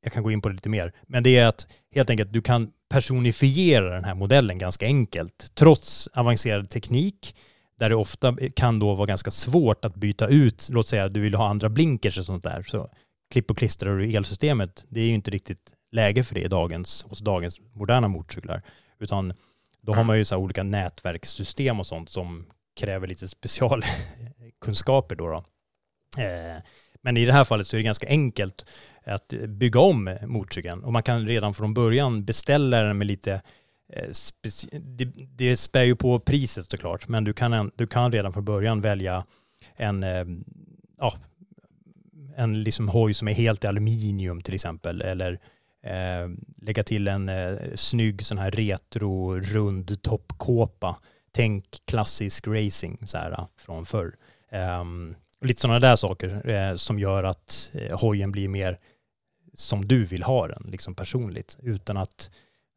jag 0.02 0.12
kan 0.12 0.22
gå 0.22 0.30
in 0.30 0.42
på 0.42 0.48
det 0.48 0.54
lite 0.54 0.68
mer, 0.68 0.92
men 1.06 1.22
det 1.22 1.36
är 1.36 1.46
att 1.46 1.66
helt 1.94 2.10
enkelt 2.10 2.32
du 2.32 2.42
kan 2.42 2.72
personifiera 2.88 3.94
den 3.94 4.04
här 4.04 4.14
modellen 4.14 4.58
ganska 4.58 4.86
enkelt. 4.86 5.50
Trots 5.54 6.08
avancerad 6.14 6.70
teknik, 6.70 7.36
där 7.78 7.88
det 7.88 7.94
ofta 7.94 8.36
kan 8.56 8.78
då 8.78 8.94
vara 8.94 9.06
ganska 9.06 9.30
svårt 9.30 9.84
att 9.84 9.94
byta 9.94 10.28
ut, 10.28 10.68
låt 10.72 10.88
säga 10.88 11.08
du 11.08 11.20
vill 11.20 11.34
ha 11.34 11.48
andra 11.48 11.68
blinkers 11.68 12.18
och 12.18 12.26
sånt 12.26 12.42
där, 12.42 12.62
så 12.62 12.88
klipp 13.32 13.50
och 13.50 13.58
klistrar 13.58 13.98
du 13.98 14.16
elsystemet, 14.16 14.84
det 14.88 15.00
är 15.00 15.04
ju 15.04 15.14
inte 15.14 15.30
riktigt 15.30 15.72
läge 15.92 16.24
för 16.24 16.34
det 16.34 16.40
i 16.40 16.48
dagens, 16.48 17.04
hos 17.08 17.18
dagens 17.18 17.60
moderna 17.72 18.08
motorcyklar. 18.08 18.62
Utan 18.98 19.32
då 19.80 19.94
har 19.94 20.04
man 20.04 20.18
ju 20.18 20.24
så 20.24 20.36
olika 20.36 20.62
nätverkssystem 20.62 21.80
och 21.80 21.86
sånt 21.86 22.08
som 22.08 22.46
kräver 22.76 23.06
lite 23.06 23.28
specialkunskaper 23.28 25.16
då. 25.16 25.28
då. 25.28 25.44
Eh, 26.22 26.56
men 27.02 27.16
i 27.16 27.24
det 27.24 27.32
här 27.32 27.44
fallet 27.44 27.66
så 27.66 27.76
är 27.76 27.78
det 27.78 27.84
ganska 27.84 28.08
enkelt 28.08 28.66
att 29.04 29.28
bygga 29.48 29.80
om 29.80 30.18
motorcykeln 30.22 30.84
och 30.84 30.92
man 30.92 31.02
kan 31.02 31.26
redan 31.26 31.54
från 31.54 31.74
början 31.74 32.24
beställa 32.24 32.82
den 32.82 32.98
med 32.98 33.06
lite 33.06 33.42
eh, 33.92 34.08
det, 34.80 35.04
det 35.14 35.56
spär 35.56 35.82
ju 35.82 35.96
på 35.96 36.20
priset 36.20 36.70
såklart, 36.70 37.08
men 37.08 37.24
du 37.24 37.32
kan, 37.32 37.70
du 37.76 37.86
kan 37.86 38.12
redan 38.12 38.32
från 38.32 38.44
början 38.44 38.80
välja 38.80 39.24
en, 39.76 40.02
eh, 40.02 40.24
ja, 40.98 41.12
en 42.36 42.62
liksom 42.62 42.88
hoj 42.88 43.14
som 43.14 43.28
är 43.28 43.32
helt 43.32 43.64
i 43.64 43.66
aluminium 43.66 44.42
till 44.42 44.54
exempel, 44.54 45.02
eller 45.02 45.38
eh, 45.86 46.28
lägga 46.62 46.82
till 46.82 47.08
en 47.08 47.28
eh, 47.28 47.56
snygg 47.74 48.26
sån 48.26 48.38
här 48.38 48.50
retro 48.50 49.40
rund 49.40 50.02
toppkåpa. 50.02 50.96
Tänk 51.32 51.64
klassisk 51.84 52.46
racing 52.46 53.06
så 53.06 53.18
här 53.18 53.46
från 53.58 53.86
förr. 53.86 54.16
Eh, 54.50 54.84
lite 55.40 55.60
sådana 55.60 55.80
där 55.80 55.96
saker 55.96 56.48
eh, 56.50 56.76
som 56.76 56.98
gör 56.98 57.24
att 57.24 57.70
eh, 57.74 58.00
hojen 58.00 58.32
blir 58.32 58.48
mer 58.48 58.78
som 59.54 59.88
du 59.88 60.04
vill 60.04 60.22
ha 60.22 60.48
den, 60.48 60.62
liksom 60.66 60.94
personligt, 60.94 61.56
utan 61.62 61.96
att 61.96 62.30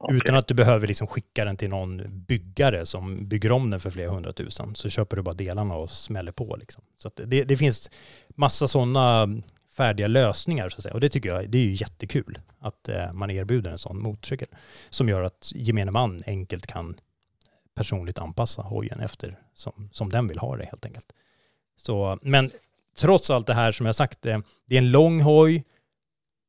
Okay. 0.03 0.17
Utan 0.17 0.35
att 0.35 0.47
du 0.47 0.53
behöver 0.53 0.87
liksom 0.87 1.07
skicka 1.07 1.45
den 1.45 1.57
till 1.57 1.69
någon 1.69 2.03
byggare 2.25 2.85
som 2.85 3.27
bygger 3.27 3.51
om 3.51 3.69
den 3.69 3.79
för 3.79 3.91
flera 3.91 4.11
hundratusen. 4.11 4.75
Så 4.75 4.89
köper 4.89 5.17
du 5.17 5.23
bara 5.23 5.33
delarna 5.35 5.75
och 5.75 5.91
smäller 5.91 6.31
på. 6.31 6.55
Liksom. 6.59 6.83
Så 6.97 7.11
det, 7.15 7.43
det, 7.43 7.57
finns 7.57 7.91
massa 8.35 8.67
sådana 8.67 9.27
färdiga 9.79 10.07
lösningar 10.07 10.69
så 10.69 10.77
att 10.77 10.83
säga. 10.83 10.93
Och 10.93 10.99
det 10.99 11.09
tycker 11.09 11.29
jag 11.29 11.49
det 11.49 11.57
är 11.57 11.63
ju 11.63 11.73
jättekul 11.73 12.39
att 12.59 12.89
eh, 12.89 13.13
man 13.13 13.31
erbjuder 13.31 13.71
en 13.71 13.77
sån 13.77 14.01
motorcykel 14.01 14.47
som 14.89 15.09
gör 15.09 15.23
att 15.23 15.51
gemene 15.55 15.91
man 15.91 16.21
enkelt 16.25 16.67
kan 16.67 16.95
personligt 17.75 18.19
anpassa 18.19 18.61
hojen 18.61 18.99
efter 18.99 19.39
som, 19.53 19.89
som 19.91 20.11
den 20.11 20.27
vill 20.27 20.39
ha 20.39 20.57
det 20.57 20.65
helt 20.65 20.85
enkelt. 20.85 21.13
Så, 21.77 22.19
men 22.21 22.51
trots 22.97 23.29
allt 23.29 23.47
det 23.47 23.53
här 23.53 23.71
som 23.71 23.85
jag 23.85 23.95
sagt, 23.95 24.21
det, 24.21 24.41
det 24.65 24.75
är 24.75 24.81
en 24.81 24.91
lång 24.91 25.21
hoj, 25.21 25.63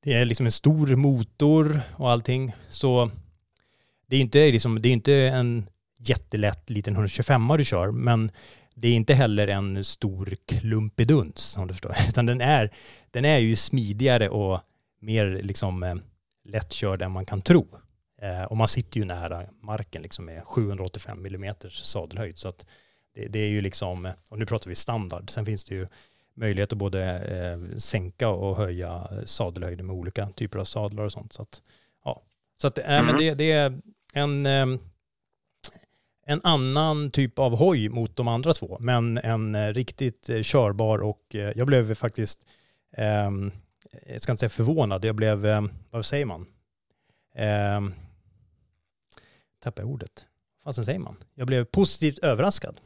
det 0.03 0.12
är 0.12 0.24
liksom 0.24 0.47
en 0.47 0.53
stor 0.53 0.97
motor 0.97 1.81
och 1.97 2.11
allting. 2.11 2.53
Så 2.68 3.11
det 4.07 4.16
är 4.16 4.20
inte, 4.20 4.51
liksom, 4.51 4.83
det 4.83 4.89
är 4.89 4.93
inte 4.93 5.14
en 5.14 5.66
jättelätt 5.99 6.70
liten 6.70 6.95
125 6.95 7.49
du 7.59 7.64
kör, 7.64 7.91
men 7.91 8.31
det 8.81 8.89
är 8.89 8.95
inte 8.95 9.14
heller 9.14 9.49
en 9.49 9.85
stor 9.85 10.35
klumpeduns 10.47 11.57
om 11.57 11.66
du 11.66 11.74
förstår. 11.74 11.95
Utan 12.09 12.26
den 12.26 12.41
är, 12.41 12.70
den 13.11 13.24
är 13.24 13.39
ju 13.39 13.57
smidigare 13.57 14.28
och 14.28 14.61
mer 15.01 15.41
liksom 15.43 15.83
eh, 15.83 15.95
lättkörd 16.45 17.03
än 17.03 17.12
man 17.12 17.26
kan 17.26 17.43
tro. 17.43 17.66
Eh, 18.22 18.45
och 18.45 18.57
man 18.57 18.68
sitter 18.68 19.01
ju 19.01 19.05
nära 19.05 19.43
marken 19.61 20.03
liksom 20.03 20.24
med 20.24 20.45
785 20.45 21.26
mm 21.26 21.55
sadelhöjd. 21.70 22.39
Så 22.39 22.49
att 22.49 22.66
det, 23.14 23.28
det, 23.28 23.39
är 23.39 23.49
ju 23.49 23.61
liksom, 23.61 24.12
och 24.28 24.39
nu 24.39 24.47
pratar 24.47 24.68
vi 24.68 24.74
standard, 24.74 25.31
sen 25.31 25.47
finns 25.47 25.64
det 25.64 25.74
ju 25.74 25.87
möjlighet 26.35 26.72
att 26.72 26.78
både 26.78 27.18
eh, 27.18 27.76
sänka 27.78 28.28
och 28.28 28.57
höja 28.57 29.09
sadelhöjden 29.24 29.87
med 29.87 29.97
olika 29.97 30.31
typer 30.31 30.59
av 30.59 30.64
sadlar 30.64 31.05
och 31.05 31.12
sånt. 31.12 31.33
Så 31.33 31.43
att, 31.43 31.62
ja. 32.05 32.22
Så 32.61 32.66
att, 32.66 32.78
äh, 32.78 32.85
mm. 32.93 33.07
men 33.07 33.16
det, 33.16 33.35
det, 33.35 33.53
är 33.53 33.81
en, 34.12 34.47
eh, 34.47 34.66
en 36.31 36.41
annan 36.45 37.11
typ 37.11 37.39
av 37.39 37.57
hoj 37.57 37.89
mot 37.89 38.16
de 38.16 38.28
andra 38.28 38.55
två, 38.55 38.76
men 38.81 39.18
en 39.18 39.55
eh, 39.55 39.72
riktigt 39.72 40.28
eh, 40.28 40.43
körbar 40.43 40.99
och 40.99 41.35
eh, 41.35 41.53
jag 41.57 41.66
blev 41.66 41.95
faktiskt, 41.95 42.47
ehm, 42.97 43.53
jag 44.07 44.20
ska 44.20 44.33
inte 44.33 44.41
säga 44.41 44.49
förvånad, 44.51 45.05
jag 45.05 45.14
blev, 45.14 45.68
vad 45.91 46.07
säger 46.07 46.26
man? 46.26 46.47
Ehm, 47.35 47.95
tappade 49.59 49.83
jag 49.83 49.93
ordet. 49.93 50.26
Vad 50.62 50.74
säger 50.74 50.99
man? 50.99 51.16
Jag 51.35 51.47
blev 51.47 51.64
positivt 51.64 52.18
överraskad 52.18 52.81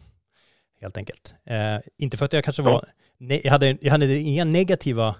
helt 0.80 0.96
enkelt. 0.96 1.34
Eh, 1.44 1.76
inte 1.98 2.16
för 2.16 2.24
att 2.24 2.32
jag 2.32 2.44
kanske 2.44 2.62
var, 2.62 2.88
ne, 3.18 3.40
jag, 3.44 3.50
hade, 3.50 3.78
jag 3.80 3.90
hade 3.90 4.18
inga 4.18 4.44
negativa 4.44 5.16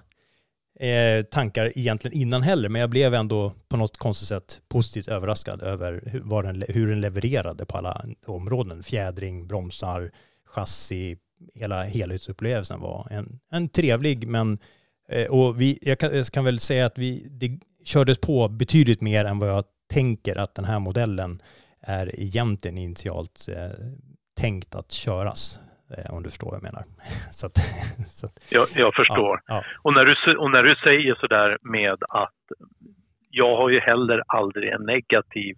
eh, 0.79 1.21
tankar 1.21 1.71
egentligen 1.75 2.17
innan 2.17 2.41
heller, 2.41 2.69
men 2.69 2.81
jag 2.81 2.89
blev 2.89 3.13
ändå 3.13 3.53
på 3.67 3.77
något 3.77 3.97
konstigt 3.97 4.27
sätt 4.27 4.61
positivt 4.67 5.07
överraskad 5.07 5.61
över 5.61 6.03
hur, 6.05 6.43
den, 6.43 6.63
hur 6.67 6.87
den 6.87 7.01
levererade 7.01 7.65
på 7.65 7.77
alla 7.77 8.05
områden. 8.25 8.83
Fjädring, 8.83 9.47
bromsar, 9.47 10.11
chassi, 10.45 11.17
hela 11.53 11.83
helhetsupplevelsen 11.83 12.79
var 12.79 13.07
en, 13.11 13.39
en 13.51 13.69
trevlig, 13.69 14.27
men 14.27 14.57
eh, 15.09 15.25
och 15.25 15.61
vi, 15.61 15.79
jag 15.81 15.99
kan, 15.99 16.17
jag 16.17 16.27
kan, 16.27 16.45
väl 16.45 16.59
säga 16.59 16.85
att 16.85 16.97
vi, 16.97 17.27
det 17.29 17.59
kördes 17.83 18.17
på 18.17 18.47
betydligt 18.47 19.01
mer 19.01 19.25
än 19.25 19.39
vad 19.39 19.49
jag 19.49 19.63
tänker 19.89 20.35
att 20.35 20.55
den 20.55 20.65
här 20.65 20.79
modellen 20.79 21.41
är 21.81 22.19
egentligen 22.19 22.77
initialt 22.77 23.47
eh, 23.49 23.69
tänkt 24.37 24.75
att 24.75 24.91
köras. 24.91 25.59
Eh, 25.91 26.13
om 26.13 26.23
du 26.23 26.29
förstår 26.29 26.47
vad 26.51 26.55
jag 26.55 26.63
menar. 26.63 26.83
så 27.31 27.47
att, 27.47 27.57
så 28.07 28.25
att, 28.25 28.47
jag, 28.49 28.67
jag 28.75 28.95
förstår. 28.95 29.41
Ja, 29.47 29.53
ja. 29.55 29.63
Och, 29.81 29.93
när 29.93 30.05
du, 30.05 30.37
och 30.37 30.51
när 30.51 30.63
du 30.63 30.75
säger 30.75 31.15
sådär 31.15 31.57
med 31.61 31.97
att 32.09 32.41
jag 33.29 33.57
har 33.57 33.69
ju 33.69 33.79
heller 33.79 34.21
aldrig 34.27 34.69
en 34.69 34.85
negativ 34.85 35.55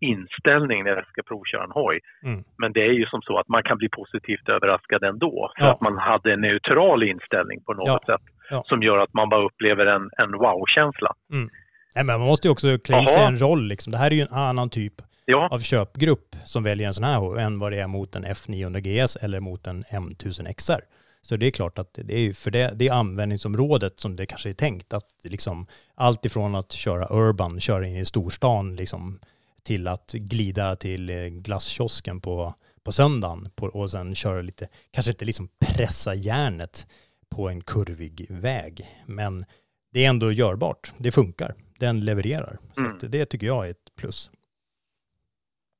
inställning 0.00 0.84
när 0.84 0.90
jag 0.90 1.06
ska 1.06 1.22
provköra 1.22 1.64
en 1.64 1.70
hoj. 1.70 2.00
Mm. 2.24 2.44
Men 2.58 2.72
det 2.72 2.80
är 2.80 2.92
ju 2.92 3.06
som 3.06 3.22
så 3.22 3.38
att 3.38 3.48
man 3.48 3.62
kan 3.62 3.78
bli 3.78 3.88
positivt 3.88 4.48
överraskad 4.48 5.02
ändå. 5.02 5.50
För 5.58 5.64
ja. 5.64 5.72
att 5.72 5.80
man 5.80 5.98
hade 5.98 6.32
en 6.32 6.40
neutral 6.40 7.02
inställning 7.02 7.60
på 7.66 7.72
något 7.72 8.04
sätt. 8.04 8.20
Som 8.64 8.82
gör 8.82 8.98
att 8.98 9.14
man 9.14 9.28
bara 9.28 9.44
upplever 9.44 9.86
en, 9.86 10.10
en 10.18 10.32
wow-känsla. 10.32 11.14
Mm. 11.32 11.48
Nej, 11.94 12.04
men 12.04 12.18
man 12.18 12.28
måste 12.28 12.48
ju 12.48 12.52
också 12.52 12.78
klä 12.78 13.06
sig 13.06 13.24
en 13.24 13.40
roll. 13.40 13.68
Liksom. 13.68 13.90
Det 13.90 13.98
här 13.98 14.10
är 14.10 14.14
ju 14.14 14.20
en 14.20 14.32
annan 14.32 14.70
typ 14.70 14.94
ja. 15.30 15.48
av 15.50 15.58
köpgrupp 15.58 16.36
som 16.44 16.62
väljer 16.62 16.86
en 16.86 16.94
sån 16.94 17.04
här 17.04 17.38
än 17.38 17.58
vad 17.58 17.72
det 17.72 17.78
är 17.78 17.88
mot 17.88 18.16
en 18.16 18.24
F900 18.24 18.80
GS 18.80 19.16
eller 19.16 19.40
mot 19.40 19.66
en 19.66 19.84
M1000 19.84 20.52
XR. 20.52 20.80
Så 21.22 21.36
det 21.36 21.46
är 21.46 21.50
klart 21.50 21.78
att 21.78 21.98
det 22.04 22.18
är 22.18 22.32
för 22.32 22.50
det, 22.50 22.72
det 22.74 22.88
är 22.88 22.92
användningsområdet 22.92 24.00
som 24.00 24.16
det 24.16 24.26
kanske 24.26 24.48
är 24.48 24.52
tänkt 24.52 24.92
att 24.92 25.08
liksom 25.22 25.66
allt 25.94 26.24
ifrån 26.24 26.54
att 26.54 26.72
köra 26.72 27.06
urban, 27.10 27.60
köra 27.60 27.86
in 27.86 27.96
i 27.96 28.04
storstan 28.04 28.76
liksom 28.76 29.20
till 29.62 29.88
att 29.88 30.12
glida 30.12 30.76
till 30.76 31.10
eh, 31.10 31.16
glasskiosken 31.16 32.20
på, 32.20 32.54
på 32.82 32.92
söndagen 32.92 33.50
på, 33.54 33.66
och 33.66 33.90
sen 33.90 34.14
köra 34.14 34.42
lite, 34.42 34.68
kanske 34.90 35.10
inte 35.10 35.24
liksom 35.24 35.48
pressa 35.58 36.14
järnet 36.14 36.86
på 37.28 37.48
en 37.48 37.60
kurvig 37.60 38.26
väg, 38.28 38.86
men 39.06 39.44
det 39.92 40.04
är 40.04 40.08
ändå 40.08 40.32
görbart. 40.32 40.92
Det 40.98 41.12
funkar. 41.12 41.54
Den 41.78 42.04
levererar. 42.04 42.58
Mm. 42.76 43.00
Så 43.00 43.06
det 43.06 43.26
tycker 43.26 43.46
jag 43.46 43.66
är 43.66 43.70
ett 43.70 43.94
plus. 43.96 44.30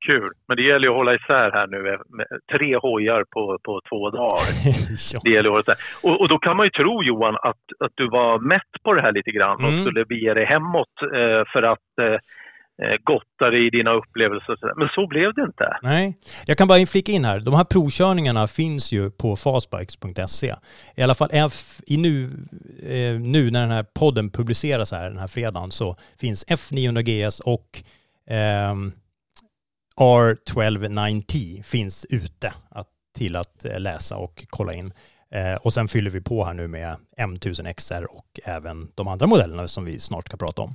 Kul, 0.05 0.29
men 0.47 0.57
det 0.57 0.63
gäller 0.63 0.87
att 0.87 0.95
hålla 0.95 1.15
isär 1.15 1.51
här 1.51 1.67
nu. 1.67 1.97
Med 2.17 2.27
tre 2.51 2.77
hojar 2.77 3.23
på, 3.33 3.59
på 3.63 3.81
två 3.89 4.09
dagar. 4.09 4.53
ja. 5.13 5.19
Det 5.23 5.29
gäller 5.29 5.49
att 5.49 5.65
hålla. 5.67 5.77
Och, 6.03 6.21
och, 6.21 6.29
då 6.29 6.37
kan 6.39 6.57
man 6.57 6.65
ju 6.65 6.69
tro 6.69 7.03
Johan 7.03 7.35
att, 7.35 7.63
att 7.79 7.91
du 7.95 8.09
var 8.09 8.39
mätt 8.39 8.73
på 8.83 8.93
det 8.93 9.01
här 9.01 9.11
lite 9.11 9.31
grann 9.31 9.55
och 9.55 9.71
mm. 9.71 9.81
skulle 9.81 10.05
bege 10.05 10.33
dig 10.33 10.45
hemåt 10.45 10.95
eh, 11.03 11.43
för 11.53 11.63
att 11.63 11.89
eh, 12.01 12.17
eh 12.85 12.97
gotta 13.03 13.49
dig 13.49 13.67
i 13.67 13.69
dina 13.69 13.91
upplevelser. 13.93 14.77
Men 14.79 14.89
så 14.89 15.07
blev 15.07 15.33
det 15.33 15.41
inte. 15.41 15.77
Nej, 15.81 16.17
jag 16.45 16.57
kan 16.57 16.67
bara 16.67 16.85
flika 16.85 17.11
in 17.11 17.25
här. 17.25 17.39
De 17.39 17.53
här 17.53 17.63
provkörningarna 17.63 18.47
finns 18.47 18.91
ju 18.91 19.11
på 19.11 19.35
fastbikes.se. 19.35 20.53
I 20.97 21.01
alla 21.03 21.15
fall 21.15 21.29
F, 21.33 21.81
i 21.87 21.97
nu, 21.97 22.23
eh, 22.93 23.19
nu 23.19 23.51
när 23.51 23.61
den 23.61 23.71
här 23.71 23.85
podden 23.99 24.29
publiceras 24.29 24.91
här 24.91 25.09
den 25.09 25.19
här 25.19 25.27
fredagen 25.27 25.71
så 25.71 25.95
finns 26.21 26.47
F900 26.47 27.01
GS 27.01 27.39
och 27.39 27.67
eh, 28.35 28.75
R1290 29.99 31.63
finns 31.63 32.05
ute 32.09 32.47
att, 32.71 32.87
till 33.17 33.35
att 33.35 33.65
eh, 33.65 33.79
läsa 33.79 34.17
och 34.17 34.45
kolla 34.49 34.73
in. 34.73 34.91
Eh, 35.31 35.57
och 35.63 35.73
sen 35.73 35.87
fyller 35.87 36.11
vi 36.11 36.21
på 36.23 36.43
här 36.43 36.53
nu 36.53 36.67
med 36.67 36.95
M1000 37.17 37.73
XR 37.73 38.03
och 38.17 38.29
även 38.55 38.77
de 38.95 39.07
andra 39.07 39.27
modellerna 39.27 39.67
som 39.67 39.85
vi 39.85 39.99
snart 39.99 40.25
ska 40.25 40.37
prata 40.37 40.61
om. 40.61 40.69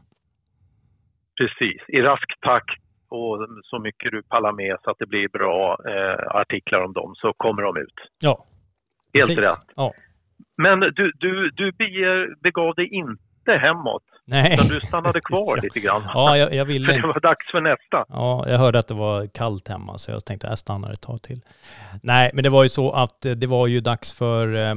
Precis, 1.38 1.82
i 1.88 2.00
rask 2.00 2.40
takt 2.40 2.80
och 3.08 3.48
så 3.62 3.78
mycket 3.78 4.10
du 4.12 4.22
pallar 4.22 4.52
med 4.52 4.76
så 4.82 4.90
att 4.90 4.98
det 4.98 5.06
blir 5.06 5.28
bra 5.28 5.78
eh, 5.88 6.36
artiklar 6.40 6.80
om 6.80 6.92
dem 6.92 7.14
så 7.16 7.32
kommer 7.32 7.62
de 7.62 7.76
ut. 7.76 7.98
Ja, 8.24 8.46
Helt 9.14 9.26
precis. 9.26 9.44
rätt. 9.44 9.72
Ja. 9.76 9.92
Men 10.56 10.80
du, 10.80 11.12
du, 11.18 11.50
du 11.50 11.72
begav 12.42 12.74
dig 12.74 12.88
inte 12.94 13.52
hemåt 13.52 14.02
Nej. 14.26 14.54
Utan 14.54 14.68
du 14.68 14.80
stannade 14.80 15.20
kvar 15.24 15.62
lite 15.62 15.80
grann. 15.80 16.02
Ja, 16.14 16.36
jag, 16.36 16.54
jag 16.54 16.64
ville 16.64 16.92
För 16.92 17.00
det 17.00 17.06
var 17.06 17.20
dags 17.20 17.50
för 17.50 17.60
nästa. 17.60 18.04
Ja, 18.08 18.44
jag 18.48 18.58
hörde 18.58 18.78
att 18.78 18.88
det 18.88 18.94
var 18.94 19.26
kallt 19.26 19.68
hemma 19.68 19.98
så 19.98 20.10
jag 20.10 20.24
tänkte 20.24 20.46
att 20.46 20.50
jag 20.50 20.58
stannar 20.58 20.90
ett 20.90 21.00
tag 21.00 21.22
till. 21.22 21.40
Nej, 22.02 22.30
men 22.34 22.44
det 22.44 22.50
var 22.50 22.62
ju 22.62 22.68
så 22.68 22.92
att 22.92 23.26
eh, 23.26 23.32
det 23.32 23.46
var 23.46 23.66
ju 23.66 23.80
dags 23.80 24.18
för 24.18 24.54
eh, 24.54 24.74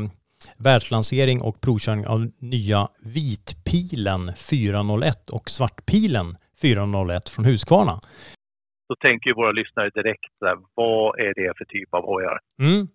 världslansering 0.58 1.42
och 1.42 1.62
provkörning 1.62 2.08
av 2.08 2.32
nya 2.40 2.88
Vitpilen 3.00 4.32
401 4.36 5.30
och 5.30 5.50
Svartpilen 5.50 6.38
401 6.62 7.30
från 7.30 7.46
Husqvarna. 7.46 8.00
Då 8.90 8.96
tänker 8.96 9.30
ju 9.30 9.34
våra 9.34 9.52
lyssnare 9.52 9.90
direkt, 9.90 10.34
vad 10.76 11.20
är 11.20 11.34
det 11.34 11.58
för 11.58 11.66
typ 11.66 11.94
av 11.94 12.06
hojar? 12.06 12.40
Mm. 12.62 12.88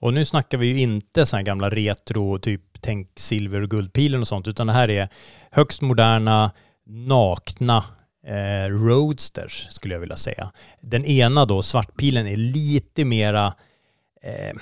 Och 0.00 0.14
nu 0.14 0.24
snackar 0.24 0.58
vi 0.58 0.66
ju 0.66 0.80
inte 0.80 1.26
så 1.26 1.36
här 1.36 1.44
gamla 1.44 1.70
retro, 1.70 2.38
typ 2.38 2.62
tänk 2.82 3.08
silver 3.16 3.60
och 3.60 3.70
guldpilen 3.70 4.20
och 4.20 4.28
sånt, 4.28 4.48
utan 4.48 4.66
det 4.66 4.72
här 4.72 4.90
är 4.90 5.08
högst 5.50 5.82
moderna, 5.82 6.50
nakna 6.86 7.84
eh, 8.26 8.68
roadsters 8.68 9.66
skulle 9.70 9.94
jag 9.94 10.00
vilja 10.00 10.16
säga. 10.16 10.52
Den 10.80 11.04
ena 11.04 11.44
då, 11.44 11.62
svartpilen, 11.62 12.26
är 12.26 12.36
lite 12.36 13.04
mera 13.04 13.54
eh, 14.22 14.56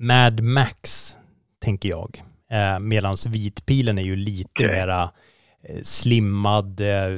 Mad 0.00 0.40
Max, 0.40 1.12
tänker 1.58 1.88
jag. 1.88 2.22
Eh, 2.50 2.78
Medan 2.78 3.16
vitpilen 3.28 3.98
är 3.98 4.02
ju 4.02 4.16
lite 4.16 4.50
okay. 4.64 4.66
mera 4.66 5.10
eh, 5.62 5.80
slimmad, 5.82 6.80
eh, 6.80 7.08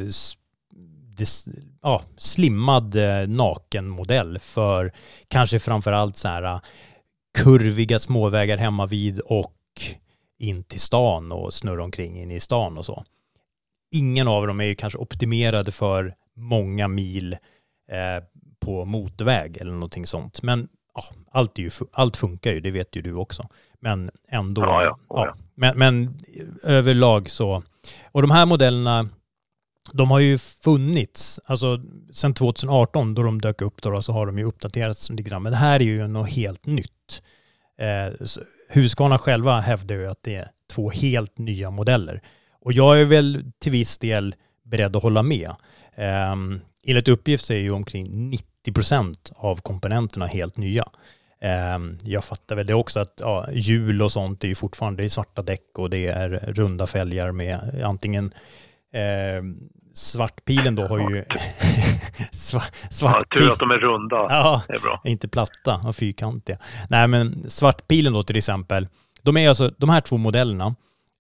des, 1.19 1.49
ja, 1.83 2.03
slimmad 2.17 2.95
eh, 2.95 3.29
nakenmodell 3.29 4.39
för 4.39 4.93
kanske 5.29 5.59
framförallt 5.59 6.17
så 6.17 6.29
här 6.29 6.61
kurviga 7.39 7.99
småvägar 7.99 8.57
hemma 8.57 8.87
vid 8.87 9.21
och 9.21 9.55
in 10.39 10.65
till 10.65 10.81
stan 10.81 11.33
och 11.33 11.55
snurra 11.55 11.85
omkring 11.85 12.21
in 12.21 12.31
i 12.31 12.41
stan 12.41 12.79
och 12.79 12.87
så. 12.87 13.05
Ingen 13.91 14.29
av 14.29 14.47
dem 14.47 14.61
är 14.61 14.65
ju 14.65 14.75
kanske 14.75 14.99
optimerade 14.99 15.73
för 15.73 16.15
många 16.37 16.89
mil 16.89 17.33
eh, 17.93 18.25
på 18.61 18.85
motorväg 18.85 19.57
eller 19.57 19.73
någonting 19.73 20.07
sånt. 20.07 20.43
Men 20.43 20.69
ja, 20.95 21.03
allt, 21.31 21.59
är 21.59 21.63
ju, 21.63 21.71
allt 21.93 22.17
funkar 22.17 22.53
ju, 22.53 22.61
det 22.61 22.71
vet 22.71 22.97
ju 22.97 23.03
du 23.03 23.15
också. 23.15 23.49
Men 23.81 24.11
ändå. 24.29 24.63
Ja, 24.63 24.83
ja. 24.83 24.99
ja. 25.09 25.27
ja. 25.27 25.37
Men, 25.55 25.79
men 25.79 26.19
överlag 26.63 27.31
så. 27.31 27.63
Och 28.13 28.23
de 28.23 28.31
här 28.31 28.47
modellerna, 28.47 29.09
de 29.93 30.11
har 30.11 30.19
ju 30.19 30.39
funnits, 30.39 31.41
alltså 31.45 31.81
sedan 32.13 32.35
2018 32.35 33.15
då 33.15 33.23
de 33.23 33.41
dök 33.41 33.63
upp 33.63 33.83
då, 33.83 34.03
så 34.03 34.13
har 34.13 34.27
de 34.27 34.39
ju 34.39 34.45
uppdaterats 34.45 35.11
lite 35.11 35.23
grann. 35.23 35.43
Men 35.43 35.53
det 35.53 35.59
här 35.59 35.81
är 35.81 35.85
ju 35.85 36.07
något 36.07 36.31
helt 36.31 36.67
nytt. 36.67 37.23
Eh, 37.79 38.27
Husqvarna 38.69 39.19
själva 39.19 39.61
hävdar 39.61 39.97
ju 39.97 40.07
att 40.07 40.23
det 40.23 40.35
är 40.35 40.49
två 40.73 40.91
helt 40.91 41.39
nya 41.39 41.71
modeller. 41.71 42.23
Och 42.61 42.73
jag 42.73 43.01
är 43.01 43.05
väl 43.05 43.53
till 43.59 43.73
viss 43.73 43.99
del 43.99 44.35
beredd 44.63 44.97
att 44.97 45.03
hålla 45.03 45.23
med. 45.23 45.51
Um, 46.33 46.61
enligt 46.85 47.09
uppgift 47.09 47.45
så 47.45 47.53
är 47.53 47.59
ju 47.59 47.71
omkring 47.71 48.31
90 48.31 48.73
procent 48.73 49.33
av 49.37 49.61
komponenterna 49.61 50.27
helt 50.27 50.57
nya. 50.57 50.85
Um, 51.75 51.99
jag 52.03 52.25
fattar 52.25 52.57
väl 52.57 52.67
det 52.67 52.75
också 52.75 53.01
att 53.01 53.15
ja, 53.21 53.49
hjul 53.53 54.03
och 54.03 54.13
sånt 54.13 54.45
är 54.45 54.49
ju 54.49 54.55
fortfarande 54.55 55.03
det 55.03 55.07
är 55.07 55.09
svarta 55.09 55.43
däck 55.43 55.79
och 55.79 55.91
det 55.91 56.07
är 56.07 56.29
runda 56.29 56.87
fälgar 56.87 57.33
med 57.33 57.83
antingen 57.85 58.33
eh, 58.93 59.43
svartpilen 59.99 60.75
då 60.75 60.87
har 60.87 60.99
ju 60.99 61.25
svart, 62.33 62.73
svart 62.91 63.27
ja, 63.31 63.39
tur 63.39 63.53
att 63.53 63.59
de 63.59 63.71
är 63.71 63.79
runda. 63.79 64.17
Ja, 64.17 64.63
det 64.69 64.75
är 64.75 64.81
bra. 64.81 65.01
inte 65.05 65.29
platta 65.29 65.75
och 65.75 65.97
fyrkantiga. 65.97 66.59
Nej, 66.91 67.09
men 67.09 67.51
svartpilen 67.51 68.13
då 68.13 68.23
till 68.23 68.37
exempel, 68.37 68.89
de 69.23 69.37
är 69.37 69.49
alltså, 69.49 69.73
de 69.79 69.89
här 69.91 70.01
två 70.01 70.17
modellerna 70.17 70.75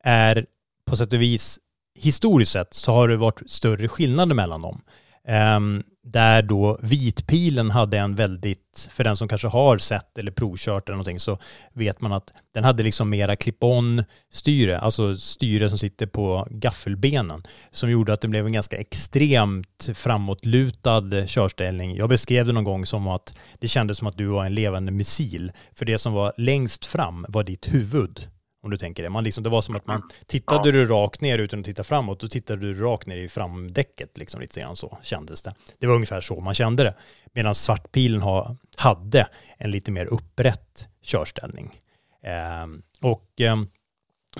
är 0.04 0.46
på 0.86 0.96
sätt 0.96 1.12
och 1.12 1.22
vis, 1.22 1.58
historiskt 1.94 2.52
sett 2.52 2.74
så 2.74 2.92
har 2.92 3.08
det 3.08 3.16
varit 3.16 3.50
större 3.50 3.88
skillnader 3.88 4.34
mellan 4.34 4.62
dem. 4.62 4.80
Ehm, 5.28 5.82
där 6.02 6.42
då 6.42 6.78
vitpilen 6.82 7.70
hade 7.70 7.98
en 7.98 8.14
väldigt, 8.14 8.88
för 8.92 9.04
den 9.04 9.16
som 9.16 9.28
kanske 9.28 9.48
har 9.48 9.78
sett 9.78 10.18
eller 10.18 10.30
provkört 10.30 10.88
eller 10.88 10.96
någonting 10.96 11.20
så 11.20 11.38
vet 11.72 12.00
man 12.00 12.12
att 12.12 12.32
den 12.54 12.64
hade 12.64 12.82
liksom 12.82 13.10
mera 13.10 13.36
clip-on 13.36 14.04
styre, 14.32 14.78
alltså 14.78 15.16
styre 15.16 15.68
som 15.68 15.78
sitter 15.78 16.06
på 16.06 16.46
gaffelbenen 16.50 17.42
som 17.70 17.90
gjorde 17.90 18.12
att 18.12 18.20
det 18.20 18.28
blev 18.28 18.46
en 18.46 18.52
ganska 18.52 18.76
extremt 18.76 19.88
framåtlutad 19.94 21.26
körställning. 21.26 21.96
Jag 21.96 22.08
beskrev 22.08 22.46
det 22.46 22.52
någon 22.52 22.64
gång 22.64 22.86
som 22.86 23.08
att 23.08 23.38
det 23.58 23.68
kändes 23.68 23.98
som 23.98 24.06
att 24.06 24.18
du 24.18 24.26
var 24.26 24.46
en 24.46 24.54
levande 24.54 24.92
missil 24.92 25.52
för 25.72 25.84
det 25.84 25.98
som 25.98 26.12
var 26.12 26.32
längst 26.36 26.84
fram 26.86 27.26
var 27.28 27.44
ditt 27.44 27.74
huvud 27.74 28.28
om 28.62 28.70
du 28.70 28.76
tänker 28.76 29.02
det. 29.02 29.08
Man 29.08 29.24
liksom, 29.24 29.44
det 29.44 29.50
var 29.50 29.62
som 29.62 29.76
att 29.76 29.86
man 29.86 30.02
tittade 30.26 30.68
ja. 30.68 30.72
du 30.72 30.86
rakt 30.86 31.20
ner 31.20 31.38
utan 31.38 31.60
att 31.60 31.66
titta 31.66 31.84
framåt, 31.84 32.20
då 32.20 32.28
tittade 32.28 32.60
du 32.60 32.74
rakt 32.74 33.06
ner 33.06 33.16
i 33.16 33.28
framdäcket, 33.28 34.18
liksom 34.18 34.40
lite 34.40 34.60
grann 34.60 34.76
så 34.76 34.98
kändes 35.02 35.42
det. 35.42 35.54
Det 35.78 35.86
var 35.86 35.94
ungefär 35.94 36.20
så 36.20 36.40
man 36.40 36.54
kände 36.54 36.84
det. 36.84 36.94
Medan 37.32 37.54
svartpilen 37.54 38.22
ha, 38.22 38.56
hade 38.76 39.26
en 39.58 39.70
lite 39.70 39.90
mer 39.90 40.12
upprätt 40.12 40.88
körställning. 41.02 41.80
Eh, 42.22 42.66
och, 43.10 43.40
eh, 43.40 43.56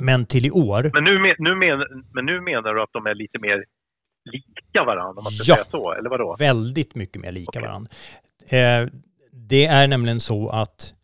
men 0.01 0.27
till 0.27 0.47
i 0.47 0.51
år... 0.51 0.91
Men 0.95 1.05
nu, 1.05 1.35
nu 1.39 1.55
men, 1.55 2.05
men 2.13 2.27
nu 2.27 2.41
menar 2.41 2.75
du 2.75 2.83
att 2.83 2.93
de 2.93 3.07
är 3.07 3.15
lite 3.15 3.39
mer 3.39 3.65
lika 4.25 4.85
varandra, 4.85 5.19
om 5.19 5.25
man 5.25 5.33
ska 5.33 5.53
ja, 5.53 5.57
säga 5.57 5.67
så, 5.71 5.93
eller 5.93 6.11
vadå? 6.11 6.37
väldigt 6.39 6.95
mycket 6.95 7.23
mer 7.23 7.33
lika 7.33 7.51
okay. 7.51 7.63
varandra. 7.63 7.91
Eh, 8.47 8.89
det 9.33 9.67
är 9.67 9.89
nämligen 9.89 10.21
så 10.21 10.49
att 10.49 10.95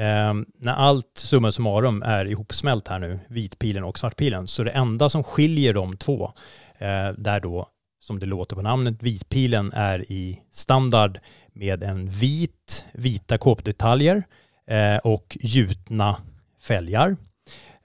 Eh, 0.00 0.34
när 0.58 0.72
allt 0.72 1.18
summa 1.18 1.52
summarum 1.52 2.02
är 2.02 2.26
ihopsmält 2.26 2.88
här 2.88 2.98
nu, 2.98 3.18
vitpilen 3.28 3.84
och 3.84 3.98
svartpilen, 3.98 4.46
så 4.46 4.64
det 4.64 4.70
enda 4.70 5.08
som 5.08 5.24
skiljer 5.24 5.74
de 5.74 5.96
två, 5.96 6.32
eh, 6.78 7.08
där 7.18 7.40
då, 7.40 7.68
som 8.00 8.18
det 8.18 8.26
låter 8.26 8.56
på 8.56 8.62
namnet, 8.62 9.02
vitpilen 9.02 9.72
är 9.72 10.12
i 10.12 10.40
standard 10.52 11.18
med 11.52 11.82
en 11.82 12.08
vit, 12.10 12.84
vita 12.92 13.38
kåpdetaljer 13.38 14.22
eh, 14.66 14.96
och 14.96 15.38
gjutna 15.40 16.16
fälgar. 16.62 17.16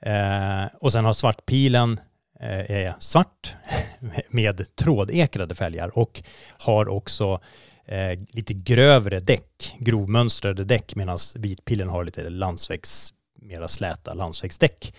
Eh, 0.02 0.66
och 0.82 0.92
sen 0.92 1.06
har 1.06 1.14
svartpilen 1.14 2.00
eh, 2.40 2.72
är 2.72 2.94
svart 3.00 3.56
med 4.30 4.76
trådekrade 4.76 5.56
fälgar 5.56 5.98
och 5.98 6.24
har 6.58 6.88
också 6.88 7.40
eh, 7.86 8.20
lite 8.30 8.54
grövre 8.54 9.20
däck, 9.20 9.76
grovmönstrade 9.80 10.64
däck, 10.64 10.96
medan 10.96 11.18
vitpilen 11.36 11.90
har 11.90 12.04
lite 12.04 12.30
landsvägs, 12.30 13.14
mera 13.42 13.68
släta 13.68 14.14
landsvägsdäck. 14.14 14.94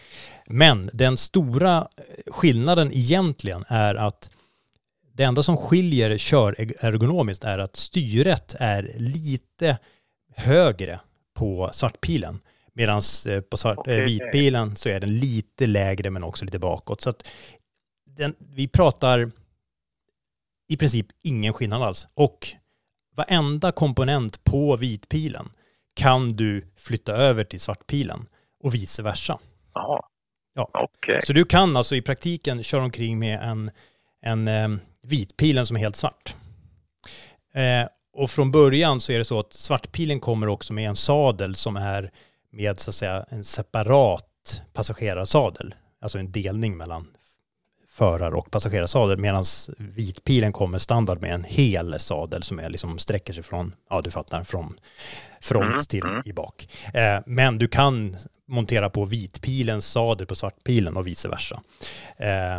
Men 0.47 0.91
den 0.93 1.16
stora 1.16 1.89
eh, 1.97 2.32
skillnaden 2.32 2.93
egentligen 2.93 3.64
är 3.68 3.95
att 3.95 4.30
det 5.12 5.24
enda 5.24 5.43
som 5.43 5.57
skiljer 5.57 6.18
körergonomiskt 6.18 7.45
är 7.45 7.59
att 7.59 7.76
styret 7.76 8.55
är 8.59 8.93
lite 8.97 9.78
högre 10.37 11.01
på 11.34 11.70
svartpilen. 11.72 12.41
Medan 12.72 13.03
eh, 13.28 13.41
på 13.41 13.57
svart, 13.57 13.78
okay. 13.78 14.05
vitpilen 14.05 14.76
så 14.76 14.89
är 14.89 15.01
den 15.01 15.18
lite 15.18 15.66
lägre 15.66 16.11
men 16.11 16.24
också 16.24 16.45
lite 16.45 16.59
bakåt. 16.59 17.01
Så 17.01 17.11
att 17.11 17.28
den, 18.16 18.34
vi 18.39 18.68
pratar 18.68 19.30
i 20.68 20.76
princip 20.76 21.07
ingen 21.22 21.53
skillnad 21.53 21.82
alls. 21.82 22.09
Och 22.14 22.49
varenda 23.17 23.73
komponent 23.73 24.45
på 24.45 24.77
vitpilen 24.77 25.49
kan 25.95 26.33
du 26.33 26.73
flytta 26.77 27.12
över 27.12 27.45
till 27.45 27.61
svartpilen 27.61 28.27
och 28.62 28.75
vice 28.75 29.03
versa. 29.03 29.39
Jaha. 29.75 30.01
Ja. 30.55 30.71
Okay. 30.73 31.21
Så 31.25 31.33
du 31.33 31.45
kan 31.45 31.77
alltså 31.77 31.97
i 31.97 32.03
praktiken 32.03 32.62
köra 32.62 32.85
omkring 32.85 33.19
med 33.19 33.41
en, 33.43 33.71
en 34.23 34.49
eh, 34.49 34.69
vitpilen 35.03 35.67
som 35.67 35.77
är 35.77 35.81
helt 35.81 35.97
svart. 35.97 36.35
Eh, 37.55 37.89
och 38.12 38.31
från 38.31 38.51
början 38.51 39.01
så 39.01 39.12
är 39.12 39.19
det 39.19 39.25
så 39.25 39.41
att 39.41 39.53
svartpilen 39.53 40.21
kommer 40.21 40.47
också 40.47 40.73
med 40.73 40.89
en 40.89 40.97
sadel 40.97 41.55
som 41.55 41.77
är 41.77 42.11
med 42.51 42.81
så 42.81 42.91
att 42.91 42.95
säga 42.95 43.27
en 43.29 43.45
separat 43.45 44.62
passagerarsadel. 44.73 45.75
Alltså 46.01 46.19
en 46.19 46.33
delning 46.33 46.77
mellan 46.77 47.16
förar 47.97 48.34
och 48.34 48.51
passagerarsadel 48.51 49.18
medan 49.18 49.44
vitpilen 49.78 50.53
kommer 50.53 50.78
standard 50.78 51.20
med 51.20 51.34
en 51.34 51.44
hel 51.44 52.01
sadel 52.01 52.42
som 52.42 52.59
är 52.59 52.70
liksom 52.70 52.99
sträcker 52.99 53.32
sig 53.32 53.42
från, 53.42 53.74
ja 53.90 54.01
du 54.01 54.11
fattar, 54.11 54.44
från 54.44 54.78
front 55.40 55.64
mm, 55.64 55.78
till 55.78 56.03
mm. 56.03 56.22
i 56.24 56.32
bak. 56.32 56.68
Eh, 56.94 57.20
men 57.26 57.59
du 57.59 57.68
kan 57.68 58.16
montera 58.49 58.90
på 58.90 59.05
vitpilens 59.05 59.86
sadel 59.86 60.26
på 60.26 60.34
svartpilen 60.34 60.97
och 60.97 61.07
vice 61.07 61.28
versa. 61.28 61.62
Eh, 62.16 62.57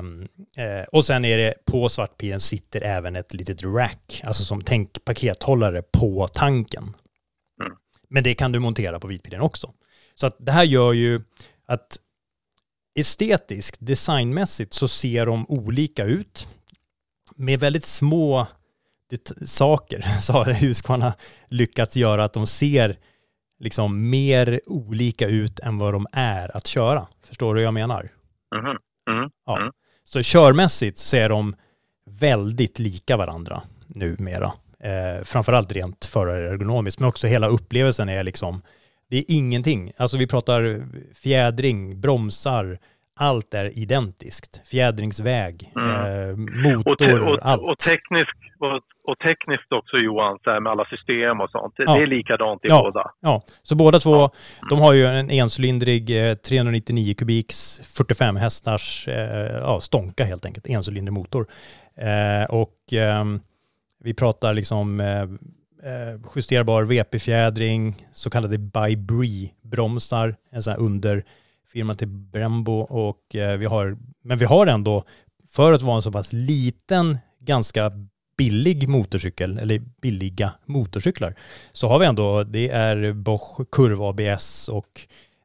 eh, 0.65 0.83
och 0.91 1.05
sen 1.05 1.25
är 1.25 1.37
det 1.37 1.53
på 1.65 1.89
svartpilen 1.89 2.39
sitter 2.39 2.81
även 2.81 3.15
ett 3.15 3.33
litet 3.33 3.63
rack, 3.63 4.21
alltså 4.23 4.43
som 4.43 4.61
tänk 4.61 5.05
pakethållare 5.05 5.81
på 5.81 6.27
tanken. 6.27 6.83
Mm. 6.83 7.73
Men 8.09 8.23
det 8.23 8.35
kan 8.35 8.51
du 8.51 8.59
montera 8.59 8.99
på 8.99 9.07
vitpilen 9.07 9.41
också. 9.41 9.73
Så 10.15 10.27
att 10.27 10.35
det 10.39 10.51
här 10.51 10.63
gör 10.63 10.93
ju 10.93 11.21
att 11.65 11.97
estetiskt, 12.99 13.77
designmässigt 13.79 14.73
så 14.73 14.87
ser 14.87 15.25
de 15.25 15.45
olika 15.49 16.03
ut. 16.03 16.47
Med 17.35 17.59
väldigt 17.59 17.85
små 17.85 18.47
saker 19.45 20.01
så 20.21 20.33
har 20.33 20.45
Husqvarna 20.45 21.13
lyckats 21.47 21.97
göra 21.97 22.23
att 22.23 22.33
de 22.33 22.47
ser 22.47 22.97
liksom 23.59 24.09
mer 24.09 24.61
olika 24.65 25.27
ut 25.27 25.59
än 25.59 25.77
vad 25.77 25.93
de 25.93 26.07
är 26.11 26.57
att 26.57 26.67
köra. 26.67 27.07
Förstår 27.23 27.55
du 27.55 27.61
vad 27.61 27.67
jag 27.67 27.73
menar? 27.73 28.11
Mm. 28.55 28.77
Mm. 29.09 29.29
Ja. 29.45 29.57
Mm. 29.61 29.71
Så 30.03 30.23
körmässigt 30.23 30.97
så 30.97 31.17
är 31.17 31.29
de 31.29 31.55
väldigt 32.09 32.79
lika 32.79 33.17
varandra 33.17 33.61
numera. 33.87 34.51
Eh, 34.79 35.23
framförallt 35.23 35.71
rent 35.71 36.05
förarergonomiskt, 36.05 36.99
men 36.99 37.09
också 37.09 37.27
hela 37.27 37.47
upplevelsen 37.47 38.09
är 38.09 38.23
liksom 38.23 38.61
det 39.09 39.17
är 39.17 39.25
ingenting. 39.27 39.91
Alltså 39.97 40.17
vi 40.17 40.27
pratar 40.27 40.61
fjädring, 41.23 42.01
bromsar, 42.01 42.77
allt 43.19 43.53
är 43.53 43.79
identiskt. 43.79 44.67
Fjädringsväg, 44.71 45.71
mm. 45.75 45.89
eh, 45.89 46.37
motor, 46.71 47.21
och, 47.23 47.33
och, 47.33 47.39
allt. 47.41 47.61
Och 47.61 47.77
tekniskt, 47.77 48.39
och, 48.59 48.81
och, 49.11 49.19
tekniskt 49.19 49.71
också 49.71 49.97
Johan, 49.97 50.39
så 50.43 50.49
här 50.49 50.59
med 50.59 50.71
alla 50.71 50.85
system 50.85 51.41
och 51.41 51.49
sånt. 51.49 51.73
Ja. 51.77 51.95
Det 51.95 52.03
är 52.03 52.07
likadant 52.07 52.65
i 52.65 52.67
ja. 52.69 52.81
båda. 52.83 53.11
Ja, 53.19 53.41
så 53.63 53.75
båda 53.75 53.99
två, 53.99 54.15
ja. 54.15 54.31
de 54.69 54.79
har 54.79 54.93
ju 54.93 55.05
en 55.05 55.31
encylindrig 55.31 56.29
eh, 56.29 56.35
399 56.35 57.13
kubiks 57.17 57.81
45 57.97 58.35
hästars 58.35 59.07
eh, 59.07 59.57
ja, 59.61 59.79
stånka 59.79 60.25
helt 60.25 60.45
enkelt, 60.45 60.69
encylindrig 60.69 61.13
motor. 61.13 61.47
Eh, 61.95 62.55
och 62.55 62.93
ehm, 62.93 63.39
vi 64.03 64.13
pratar 64.13 64.53
liksom 64.53 64.99
eh, 64.99 65.27
Eh, 65.83 66.19
justerbar 66.35 66.83
VP-fjädring, 66.83 68.07
så 68.11 68.29
kallade 68.29 68.57
by 68.57 69.51
bromsar 69.61 70.35
en 70.49 70.63
sån 70.63 70.71
här 70.71 70.79
underfirma 70.79 71.95
till 71.95 72.07
Brembo 72.07 72.79
och 72.79 73.35
eh, 73.35 73.57
vi 73.57 73.65
har, 73.65 73.97
men 74.23 74.37
vi 74.37 74.45
har 74.45 74.67
ändå, 74.67 75.03
för 75.49 75.73
att 75.73 75.81
vara 75.81 75.95
en 75.95 76.01
så 76.01 76.11
pass 76.11 76.33
liten, 76.33 77.17
ganska 77.39 77.91
billig 78.37 78.89
motorcykel, 78.89 79.57
eller 79.57 79.81
billiga 80.01 80.53
motorcyklar, 80.65 81.35
så 81.71 81.87
har 81.87 81.99
vi 81.99 82.05
ändå, 82.05 82.43
det 82.43 82.69
är 82.69 83.13
Bosch 83.13 83.71
kurv 83.71 84.03
ABS 84.03 84.67
och 84.69 85.01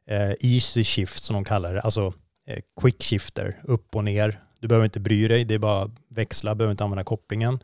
eh, 0.07 0.31
Easy 0.39 0.83
Shift 0.83 1.23
som 1.23 1.33
de 1.33 1.43
kallar 1.45 1.73
det, 1.73 1.81
alltså 1.81 2.13
eh, 2.47 2.59
quick 2.81 3.03
shifter, 3.03 3.59
upp 3.63 3.95
och 3.95 4.03
ner. 4.03 4.39
Du 4.59 4.67
behöver 4.67 4.85
inte 4.85 4.99
bry 4.99 5.27
dig, 5.27 5.45
det 5.45 5.53
är 5.53 5.59
bara 5.59 5.91
växla, 6.07 6.55
behöver 6.55 6.71
inte 6.71 6.83
använda 6.83 7.03
kopplingen. 7.03 7.59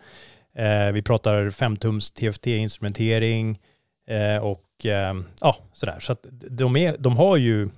Eh, 0.59 0.91
vi 0.91 1.01
pratar 1.01 1.49
5-tums 1.49 2.13
TFT-instrumentering 2.13 3.59
eh, 4.07 4.37
och 4.37 4.85
eh, 4.85 5.15
ja, 5.41 5.55
sådär. 5.73 5.99
Så 5.99 6.11
att 6.11 6.25
de, 6.31 6.75
är, 6.75 6.97
de 6.97 7.17
har 7.17 7.37
ju 7.37 7.69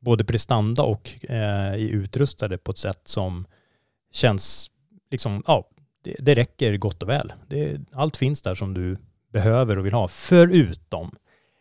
både 0.00 0.24
prestanda 0.24 0.82
och 0.82 1.10
är 1.28 1.76
utrustade 1.76 2.58
på 2.58 2.70
ett 2.70 2.78
sätt 2.78 3.00
som 3.04 3.46
känns 4.12 4.70
liksom, 5.10 5.42
ja, 5.46 5.68
det, 6.04 6.16
det 6.18 6.34
räcker 6.34 6.76
gott 6.76 7.02
och 7.02 7.08
väl. 7.08 7.32
Det, 7.48 7.80
allt 7.92 8.16
finns 8.16 8.42
där 8.42 8.54
som 8.54 8.74
du 8.74 8.96
behöver 9.32 9.78
och 9.78 9.86
vill 9.86 9.92
ha, 9.92 10.08
förutom 10.08 11.14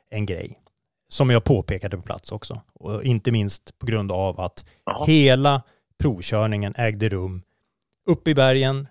en 0.09 0.25
grej 0.25 0.59
som 1.07 1.29
jag 1.29 1.43
påpekade 1.43 1.97
på 1.97 2.03
plats 2.03 2.31
också. 2.31 2.61
Och 2.73 3.03
inte 3.03 3.31
minst 3.31 3.79
på 3.79 3.85
grund 3.85 4.11
av 4.11 4.41
att 4.41 4.65
Aha. 4.85 5.05
hela 5.05 5.61
provkörningen 5.99 6.73
ägde 6.77 7.09
rum 7.09 7.41
uppe 8.05 8.29
i 8.29 8.35
bergen 8.35 8.87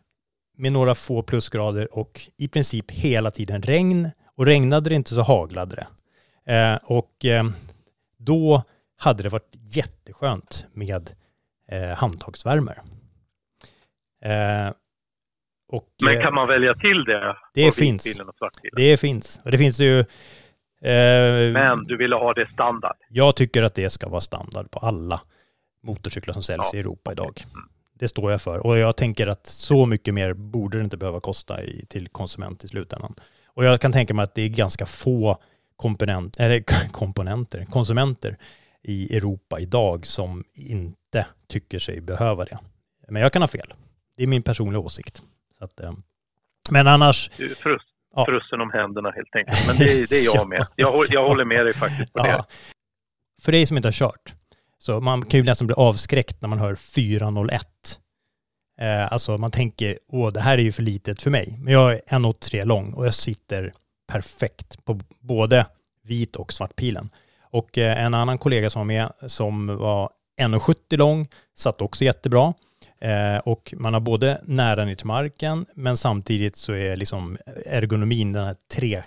med 0.61 0.73
några 0.73 0.95
få 0.95 1.23
plusgrader 1.23 1.99
och 1.99 2.21
i 2.37 2.49
princip 2.49 2.91
hela 2.91 3.31
tiden 3.31 3.63
regn. 3.63 4.11
Och 4.37 4.47
regnade 4.47 4.89
det 4.91 4.95
inte 4.95 5.15
så 5.15 5.23
haglade 5.23 5.77
det. 5.77 5.87
Eh, 6.55 6.79
och 6.85 7.25
eh, 7.25 7.45
då 8.19 8.63
hade 8.99 9.23
det 9.23 9.29
varit 9.29 9.55
jätteskönt 9.55 10.67
med 10.73 11.11
eh, 11.69 11.97
handtagsvärmer. 11.97 12.79
Eh, 14.25 14.73
och, 15.73 15.89
Men 16.03 16.17
eh, 16.17 16.23
kan 16.23 16.35
man 16.35 16.49
välja 16.49 16.75
till 16.75 17.05
det? 17.05 17.37
Det 17.55 17.75
finns. 17.75 18.21
Det 18.73 18.97
finns. 19.01 19.41
Och 19.45 19.51
det 19.51 19.59
finns 19.59 19.81
ju... 19.81 20.01
Eh, 20.83 21.53
Men 21.53 21.85
du 21.85 21.97
ville 21.97 22.17
ha 22.17 22.35
det 22.35 22.49
standard? 22.53 22.97
Jag 23.09 23.37
tycker 23.37 23.63
att 23.63 23.75
det 23.75 23.91
ska 23.91 24.09
vara 24.09 24.21
standard 24.21 24.71
på 24.71 24.79
alla 24.79 25.21
motorcyklar 25.83 26.33
som 26.33 26.43
säljs 26.43 26.71
Ja, 26.73 26.77
i 26.77 26.81
Europa 26.81 27.13
idag. 27.13 27.43
Mm. 27.55 27.69
Det 28.01 28.09
står 28.09 28.31
jag 28.31 28.43
för. 28.43 28.67
Och 28.67 28.79
jag 28.79 28.97
tänker 28.97 29.27
att 29.27 29.47
så 29.47 29.87
mycket 29.87 30.15
mer 30.15 30.33
borde 30.33 30.79
det 30.79 30.85
inte 30.85 30.97
behöva 30.97 31.21
kosta 31.21 31.63
i, 31.63 31.87
till 31.89 32.09
konsument 32.09 32.65
i 32.65 32.69
slutändan. 32.69 33.15
Och 33.47 33.65
jag 33.65 33.81
kan 33.81 33.93
tänka 33.93 34.15
mig 34.15 34.23
att 34.23 34.35
det 34.35 34.43
är 34.43 34.49
ganska 34.49 34.87
få 34.87 35.39
komponent, 35.77 36.37
eller 36.41 36.61
komponenter, 36.93 37.65
konsumenter 37.65 38.37
i 38.83 39.17
Europa 39.17 39.61
idag 39.61 40.07
som 40.07 40.45
inte 40.55 41.27
tycker 41.49 41.79
sig 41.79 42.01
behöva 42.01 42.45
det. 42.45 42.59
Men 43.09 43.23
jag 43.23 43.33
kan 43.33 43.43
ha 43.43 43.49
fel. 43.49 43.75
Det 44.17 44.23
är 44.23 44.27
min 44.27 44.43
personliga 44.43 44.81
åsikt. 44.81 45.23
Så 45.59 45.65
att, 45.65 45.81
eh, 45.81 45.93
men 46.71 46.87
annars, 46.87 47.31
Du 47.37 47.45
är 47.51 47.57
Ja. 48.15 48.25
frusen 48.27 48.61
om 48.61 48.71
händerna 48.71 49.11
helt 49.11 49.37
enkelt. 49.37 49.67
Men 49.67 49.77
det, 49.77 50.09
det 50.11 50.15
är 50.17 50.25
jag 50.25 50.37
Ja. 50.41 50.45
med. 50.45 50.67
Jag, 50.77 51.05
jag 51.09 51.29
håller 51.29 51.45
med 51.45 51.67
dig 51.67 51.75
faktiskt 51.75 52.13
på 52.13 52.23
det. 52.23 52.29
Ja. 52.29 52.47
För 53.43 53.53
dig 53.53 53.67
som 53.67 53.77
inte 53.77 53.87
har 53.89 53.93
kört, 53.93 54.35
så 54.83 55.01
man 55.01 55.25
kan 55.25 55.39
ju 55.41 55.45
nästan 55.45 55.67
bli 55.67 55.75
avskräckt 55.75 56.43
när 56.43 56.49
man 56.49 56.59
hör 56.59 56.75
401. 56.75 57.67
Eh, 58.81 59.13
alltså 59.13 59.39
man 59.39 59.51
tänker, 59.51 59.99
åh 60.09 60.33
det 60.33 60.41
här 60.41 60.59
är 60.59 60.63
ju 60.63 60.73
för 60.73 60.83
litet 60.83 61.23
för 61.23 61.31
mig. 61.31 61.57
Men 61.59 61.73
jag 61.73 61.93
är 61.93 62.01
1,83 62.09 62.65
lång 62.65 62.93
och 62.93 63.07
jag 63.07 63.15
sitter 63.15 63.73
perfekt 64.13 64.85
på 64.85 65.01
både 65.21 65.67
vit 66.05 66.37
och 66.37 66.53
svartpilen. 66.53 67.11
Och 67.43 67.79
eh, 67.79 68.05
en 68.05 68.15
annan 68.15 68.39
kollega 68.39 68.71
som 68.71 68.81
var 68.81 68.87
med 68.87 69.13
som 69.27 69.67
var 69.77 70.11
1,70 70.41 70.97
lång 70.97 71.29
satt 71.59 71.81
också 71.81 72.05
jättebra. 72.05 72.55
Eh, 73.01 73.39
och 73.39 73.75
man 73.77 73.95
har 73.95 74.01
både 74.01 74.41
nära 74.45 74.85
ner 74.85 74.95
till 74.95 75.07
marken 75.07 75.67
men 75.75 75.97
samtidigt 75.97 76.57
så 76.57 76.73
är 76.73 76.97
liksom 76.97 77.39
ergonomin 77.67 78.33
den 78.33 78.45
här 78.45 78.57
tre, 78.75 79.03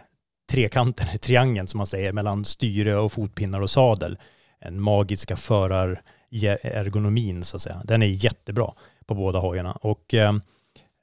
trekanten, 0.51 1.07
triangeln 1.21 1.67
som 1.67 1.77
man 1.77 1.87
säger, 1.87 2.13
mellan 2.13 2.45
styre 2.45 2.95
och 2.95 3.11
fotpinnar 3.11 3.61
och 3.61 3.69
sadel. 3.69 4.17
En 4.65 4.81
magiska 4.81 5.35
förarergonomin 5.35 7.43
så 7.43 7.55
att 7.55 7.61
säga. 7.61 7.81
Den 7.85 8.03
är 8.03 8.07
jättebra 8.07 8.73
på 9.05 9.15
båda 9.15 9.39
hojarna. 9.39 9.71
Och, 9.71 10.13
ehm, 10.13 10.41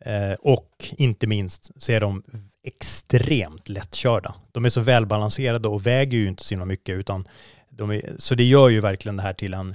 eh, 0.05 0.33
och 0.33 0.71
inte 0.97 1.27
minst 1.27 1.83
så 1.83 1.93
är 1.93 2.01
de 2.01 2.23
extremt 2.65 3.69
lättkörda. 3.69 4.35
De 4.53 4.65
är 4.65 4.69
så 4.69 4.81
välbalanserade 4.81 5.69
och 5.69 5.87
väger 5.87 6.19
ju 6.19 6.29
inte 6.29 6.45
så 6.45 6.55
himla 6.55 6.65
mycket 6.65 6.99
utan 6.99 7.29
de 7.69 7.91
är, 7.91 8.13
så 8.19 8.35
det 8.35 8.45
gör 8.45 8.69
ju 8.69 8.81
verkligen 8.81 9.17
det 9.17 9.23
här 9.23 9.33
till 9.33 9.55
en, 9.55 9.75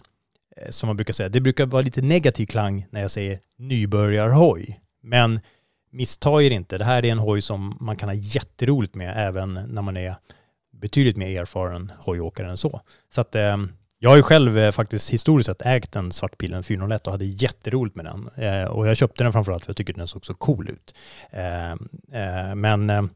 eh, 0.57 0.69
som 0.69 0.87
man 0.87 0.97
brukar 0.97 1.13
säga, 1.13 1.29
det 1.29 1.41
brukar 1.41 1.65
vara 1.65 1.81
lite 1.81 2.01
negativ 2.01 2.45
klang 2.45 2.85
när 2.89 3.01
jag 3.01 3.11
säger 3.11 3.39
nybörjarhoj. 3.57 4.79
Men 5.01 5.39
missta 5.89 6.43
er 6.43 6.51
inte, 6.51 6.77
det 6.77 6.85
här 6.85 7.05
är 7.05 7.11
en 7.11 7.19
hoj 7.19 7.41
som 7.41 7.77
man 7.79 7.95
kan 7.95 8.09
ha 8.09 8.13
jätteroligt 8.13 8.95
med 8.95 9.13
även 9.15 9.53
när 9.53 9.81
man 9.81 9.97
är 9.97 10.15
betydligt 10.81 11.17
mer 11.17 11.41
erfaren 11.41 11.91
hojåkare 11.99 12.49
än 12.49 12.57
så. 12.57 12.81
Så 13.09 13.21
att 13.21 13.35
eh, 13.35 13.57
jag 13.99 14.09
har 14.09 14.17
ju 14.17 14.23
själv 14.23 14.57
eh, 14.57 14.71
faktiskt 14.71 15.13
historiskt 15.13 15.47
sett 15.47 15.65
ägt 15.65 15.95
en 15.95 16.11
svartpilen 16.11 16.63
401 16.63 17.07
och 17.07 17.11
hade 17.11 17.25
jätteroligt 17.25 17.95
med 17.95 18.05
den. 18.05 18.29
Eh, 18.45 18.71
och 18.71 18.87
jag 18.87 18.97
köpte 18.97 19.23
den 19.23 19.33
framförallt 19.33 19.65
för 19.65 19.69
jag 19.69 19.77
tycker 19.77 19.93
den 19.93 20.07
såg 20.07 20.25
så 20.25 20.33
cool 20.33 20.69
ut. 20.69 20.95
Men 22.55 23.09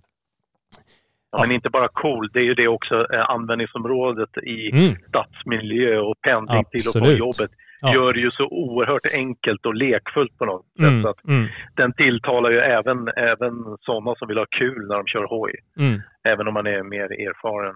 Ja, 1.31 1.41
men 1.41 1.51
inte 1.51 1.69
bara 1.69 1.87
cool, 1.87 2.29
det 2.33 2.39
är 2.39 2.43
ju 2.43 2.53
det 2.53 2.67
också 2.67 3.13
eh, 3.13 3.29
användningsområdet 3.29 4.37
i 4.37 4.71
mm, 4.71 4.95
stadsmiljö 5.07 5.99
och 5.99 6.21
pendling 6.21 6.63
till 6.71 6.87
och 6.87 6.93
från 6.93 7.01
Absolut. 7.01 7.19
jobbet 7.19 7.51
Ja. 7.81 7.93
gör 7.93 8.13
det 8.13 8.19
ju 8.19 8.31
så 8.31 8.45
oerhört 8.47 9.13
enkelt 9.13 9.65
och 9.65 9.75
lekfullt 9.75 10.37
på 10.37 10.45
något 10.45 10.65
sätt. 10.65 10.87
mm, 10.87 11.03
Så 11.03 11.09
att 11.09 11.27
mm, 11.27 11.47
den 11.75 11.93
tilltalar 11.93 12.49
ju 12.51 12.59
även, 12.59 13.07
även 13.07 13.53
sådana 13.81 14.15
som 14.15 14.27
vill 14.27 14.37
ha 14.37 14.45
kul 14.59 14.87
när 14.87 14.95
de 14.95 15.05
kör 15.07 15.27
hoj, 15.27 15.53
mm. 15.79 16.01
även 16.23 16.47
om 16.47 16.53
man 16.53 16.67
är 16.67 16.83
mer 16.83 17.27
erfaren. 17.27 17.75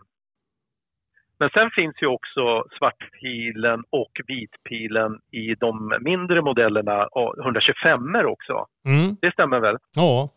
Men 1.39 1.49
sen 1.49 1.69
finns 1.75 1.95
ju 2.01 2.07
också 2.07 2.63
svartpilen 2.77 3.83
och 3.89 4.11
vitpilen 4.27 5.19
i 5.31 5.55
de 5.55 5.97
mindre 6.01 6.41
modellerna, 6.41 7.05
och 7.05 7.35
125 7.43 8.15
också. 8.25 8.65
Mm. 8.87 9.15
Det 9.21 9.31
stämmer 9.31 9.59
väl? 9.59 9.77
Ja, 9.95 10.29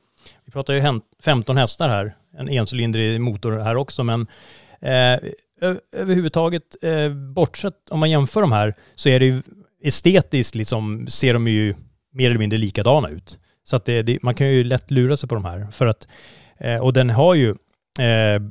vi 0.44 0.52
pratar 0.52 0.74
ju 0.74 0.80
hen- 0.80 1.00
15 1.24 1.56
hästar 1.56 1.88
här, 1.88 2.12
en 2.38 2.48
encylindrig 2.48 3.20
motor 3.20 3.52
här 3.52 3.76
också, 3.76 4.04
men 4.04 4.20
eh, 4.80 5.18
överhuvudtaget, 5.92 6.76
eh, 6.82 7.12
bortsett 7.14 7.90
om 7.90 8.00
man 8.00 8.10
jämför 8.10 8.40
de 8.40 8.52
här, 8.52 8.74
så 8.94 9.08
är 9.08 9.20
det 9.20 9.26
ju 9.26 9.42
estetiskt 9.82 10.54
liksom, 10.54 11.06
ser 11.06 11.32
de 11.32 11.48
ju 11.48 11.74
mer 12.12 12.30
eller 12.30 12.38
mindre 12.38 12.58
likadana 12.58 13.08
ut. 13.08 13.38
Så 13.64 13.76
att 13.76 13.84
det, 13.84 14.02
det, 14.02 14.22
man 14.22 14.34
kan 14.34 14.48
ju 14.48 14.64
lätt 14.64 14.90
lura 14.90 15.16
sig 15.16 15.28
på 15.28 15.34
de 15.34 15.44
här. 15.44 15.68
För 15.70 15.86
att, 15.86 16.08
eh, 16.58 16.78
och 16.78 16.92
den 16.92 17.10
har 17.10 17.34
ju 17.34 17.50
eh, 17.98 18.42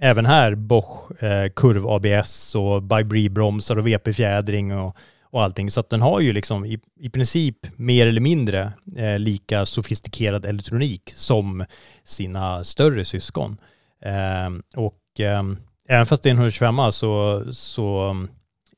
även 0.00 0.26
här 0.26 0.54
Bosch 0.54 1.22
eh, 1.22 1.50
kurv-ABS 1.50 2.56
och 2.56 2.82
bybrie 2.82 3.30
bromsar 3.30 3.76
och 3.76 3.86
VP-fjädring 3.86 4.72
och, 4.78 4.96
och 5.22 5.42
allting. 5.42 5.70
Så 5.70 5.80
att 5.80 5.90
den 5.90 6.00
har 6.00 6.20
ju 6.20 6.32
liksom 6.32 6.64
i, 6.64 6.80
i 7.00 7.10
princip 7.10 7.56
mer 7.76 8.06
eller 8.06 8.20
mindre 8.20 8.72
eh, 8.96 9.18
lika 9.18 9.66
sofistikerad 9.66 10.44
elektronik 10.44 11.12
som 11.16 11.64
sina 12.04 12.64
större 12.64 13.04
syskon. 13.04 13.56
Eh, 14.04 14.50
och 14.76 15.20
eh, 15.20 15.42
även 15.90 16.06
fast 16.06 16.22
det 16.22 16.28
är 16.28 16.30
en 16.30 16.36
125 16.36 16.76
så, 16.92 17.42
så 17.52 18.16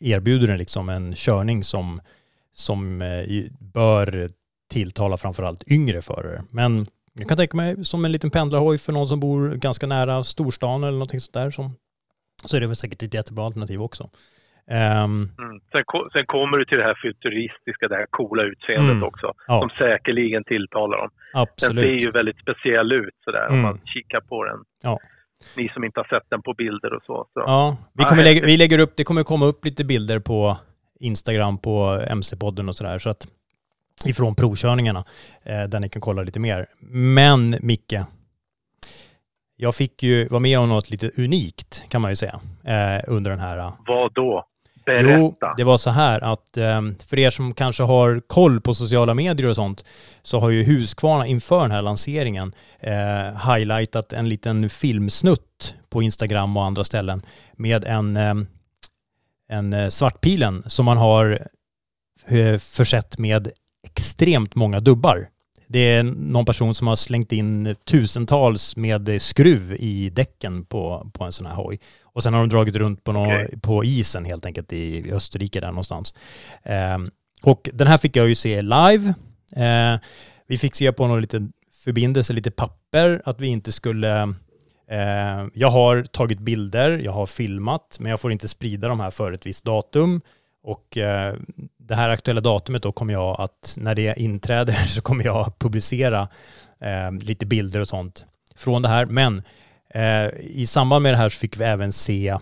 erbjuder 0.00 0.46
den 0.46 0.58
liksom 0.58 0.88
en 0.88 1.14
körning 1.14 1.62
som, 1.64 2.00
som 2.52 3.02
eh, 3.02 3.44
bör 3.74 4.28
tilltala 4.72 5.16
framförallt 5.16 5.64
yngre 5.70 6.02
förare. 6.02 6.42
Men 6.52 6.86
jag 7.18 7.28
kan 7.28 7.36
tänka 7.36 7.56
mig 7.56 7.84
som 7.84 8.04
en 8.04 8.12
liten 8.12 8.30
pendlarhoj 8.30 8.78
för 8.78 8.92
någon 8.92 9.06
som 9.06 9.20
bor 9.20 9.50
ganska 9.54 9.86
nära 9.86 10.24
storstan 10.24 10.82
eller 10.82 10.92
någonting 10.92 11.20
sånt 11.20 11.34
där 11.34 11.50
som, 11.50 11.76
så 12.44 12.56
är 12.56 12.60
det 12.60 12.66
väl 12.66 12.76
säkert 12.76 13.02
ett 13.02 13.14
jättebra 13.14 13.44
alternativ 13.44 13.82
också. 13.82 14.10
Ehm, 14.70 15.30
Mm. 15.38 15.60
Sen, 15.72 15.82
ko- 15.86 16.08
sen 16.12 16.26
kommer 16.26 16.58
du 16.58 16.64
till 16.64 16.78
det 16.78 16.84
här 16.84 16.98
futuristiska, 17.02 17.88
det 17.88 17.94
här 17.96 18.06
coola 18.10 18.42
utseendet 18.42 18.90
Mm. 18.90 19.02
också, 19.04 19.32
Ja. 19.46 19.60
som 19.60 19.70
säkerligen 19.78 20.44
tilltalar 20.44 20.98
dem. 20.98 21.10
Den 21.32 21.42
absolut. 21.42 21.84
ser 21.84 21.92
ju 22.06 22.10
väldigt 22.10 22.38
speciell 22.38 22.92
ut 22.92 23.14
sådär 23.24 23.46
om 23.48 23.54
Mm. 23.54 23.62
man 23.62 23.80
kikar 23.84 24.20
på 24.20 24.44
den. 24.44 24.58
Ja. 24.82 24.98
Ni 25.56 25.68
som 25.68 25.84
inte 25.84 26.00
har 26.00 26.04
sett 26.04 26.30
den 26.30 26.42
på 26.42 26.54
bilder 26.54 26.94
och 26.94 27.02
så. 27.06 27.26
så. 27.32 27.40
Ja, 27.46 27.76
vi, 27.92 28.04
kommer 28.04 28.24
lägga, 28.24 28.46
vi 28.46 28.56
lägger 28.56 28.78
upp, 28.78 28.92
det 28.96 29.04
kommer 29.04 29.22
komma 29.22 29.46
upp 29.46 29.64
lite 29.64 29.84
bilder 29.84 30.18
på 30.18 30.56
Instagram 31.00 31.58
på 31.58 32.00
MC-podden 32.10 32.68
och 32.68 32.74
sådär. 32.74 32.98
Så 32.98 33.10
att 33.10 33.26
ifrån 34.04 34.34
provkörningarna 34.34 35.04
eh, 35.42 35.62
där 35.62 35.80
ni 35.80 35.88
kan 35.88 36.02
kolla 36.02 36.22
lite 36.22 36.40
mer. 36.40 36.66
Men 36.90 37.56
Micke, 37.60 37.94
jag 39.56 39.74
fick 39.74 40.02
ju 40.02 40.28
vara 40.28 40.40
med 40.40 40.58
om 40.58 40.68
något 40.68 40.90
lite 40.90 41.10
unikt 41.16 41.84
kan 41.88 42.02
man 42.02 42.10
ju 42.10 42.16
säga 42.16 42.40
eh, 42.64 43.04
under 43.06 43.30
den 43.30 43.40
här 43.40 43.58
eh, 43.58 43.72
Vad 43.86 44.12
då? 44.12 44.44
Berätta. 44.86 45.18
Jo, 45.18 45.36
det 45.56 45.64
var 45.64 45.78
så 45.78 45.90
här 45.90 46.20
att 46.20 46.56
eh, 46.56 46.80
för 47.06 47.18
er 47.18 47.30
som 47.30 47.54
kanske 47.54 47.82
har 47.82 48.20
koll 48.26 48.60
på 48.60 48.74
sociala 48.74 49.14
medier 49.14 49.48
och 49.48 49.56
sånt 49.56 49.84
så 50.22 50.38
har 50.38 50.50
ju 50.50 50.62
Husqvarna 50.62 51.26
inför 51.26 51.62
den 51.62 51.70
här 51.70 51.82
lanseringen 51.82 52.52
eh, 52.80 53.52
highlightat 53.54 54.12
en 54.12 54.28
liten 54.28 54.68
filmsnutt 54.68 55.74
på 55.90 56.02
Instagram 56.02 56.56
och 56.56 56.64
andra 56.64 56.84
ställen 56.84 57.22
med 57.52 57.84
en, 57.84 58.16
eh, 58.16 58.34
en 59.48 59.72
eh, 59.72 59.88
svartpilen 59.88 60.62
som 60.66 60.84
man 60.84 60.96
har 60.96 61.46
eh, 62.26 62.58
försett 62.58 63.18
med 63.18 63.48
extremt 63.86 64.54
många 64.54 64.80
dubbar. 64.80 65.28
Det 65.72 65.78
är 65.78 66.02
någon 66.02 66.44
person 66.44 66.74
som 66.74 66.86
har 66.86 66.96
slängt 66.96 67.32
in 67.32 67.76
tusentals 67.84 68.76
med 68.76 69.22
skruv 69.22 69.76
i 69.78 70.10
däcken 70.10 70.64
på, 70.64 71.10
på 71.12 71.24
en 71.24 71.32
sån 71.32 71.46
här 71.46 71.54
hoj. 71.54 71.80
Och 72.02 72.22
sen 72.22 72.34
har 72.34 72.40
de 72.40 72.48
dragit 72.48 72.76
runt 72.76 73.04
på, 73.04 73.12
nå 73.12 73.24
Okej. 73.24 73.58
på 73.62 73.84
isen 73.84 74.24
helt 74.24 74.46
enkelt 74.46 74.72
i 74.72 75.12
Österrike 75.12 75.60
där 75.60 75.68
någonstans. 75.68 76.14
Ehm, 76.62 77.10
och 77.42 77.70
den 77.72 77.86
här 77.86 77.98
fick 77.98 78.16
jag 78.16 78.28
ju 78.28 78.34
se 78.34 78.62
live. 78.62 79.14
Eh, 79.56 80.00
vi 80.46 80.58
fick 80.58 80.74
se 80.74 80.92
på 80.92 81.06
någon 81.06 81.20
liten 81.20 81.52
förbindelse, 81.84 82.32
lite 82.32 82.50
papper, 82.50 83.22
att 83.24 83.40
vi 83.40 83.46
inte 83.46 83.72
skulle... 83.72 84.22
Eh, 84.90 85.46
jag 85.54 85.68
har 85.68 86.02
tagit 86.02 86.38
bilder, 86.38 86.98
jag 86.98 87.12
har 87.12 87.26
filmat, 87.26 87.96
men 88.00 88.10
jag 88.10 88.20
får 88.20 88.32
inte 88.32 88.48
sprida 88.48 88.88
de 88.88 89.00
här 89.00 89.10
för 89.10 89.32
ett 89.32 89.46
visst 89.46 89.64
datum. 89.64 90.20
Och 90.62 90.98
eh, 90.98 91.36
det 91.92 91.96
här 91.96 92.08
aktuella 92.08 92.40
datumet 92.40 92.82
då 92.82 92.92
kommer 92.92 93.12
jag 93.12 93.40
att, 93.40 93.74
när 93.78 93.94
det 93.94 94.14
inträder 94.16 94.74
så 94.88 95.00
kommer 95.02 95.24
jag 95.24 95.58
publicera 95.58 96.28
eh, 96.80 97.12
lite 97.12 97.46
bilder 97.46 97.80
och 97.80 97.88
sånt 97.88 98.26
från 98.56 98.82
det 98.82 98.88
här. 98.88 99.06
Men 99.06 99.42
eh, 99.94 100.26
i 100.40 100.66
samband 100.66 101.02
med 101.02 101.14
det 101.14 101.18
här 101.18 101.28
så 101.28 101.38
fick 101.38 101.56
vi 101.56 101.64
även 101.64 101.92
se 101.92 102.38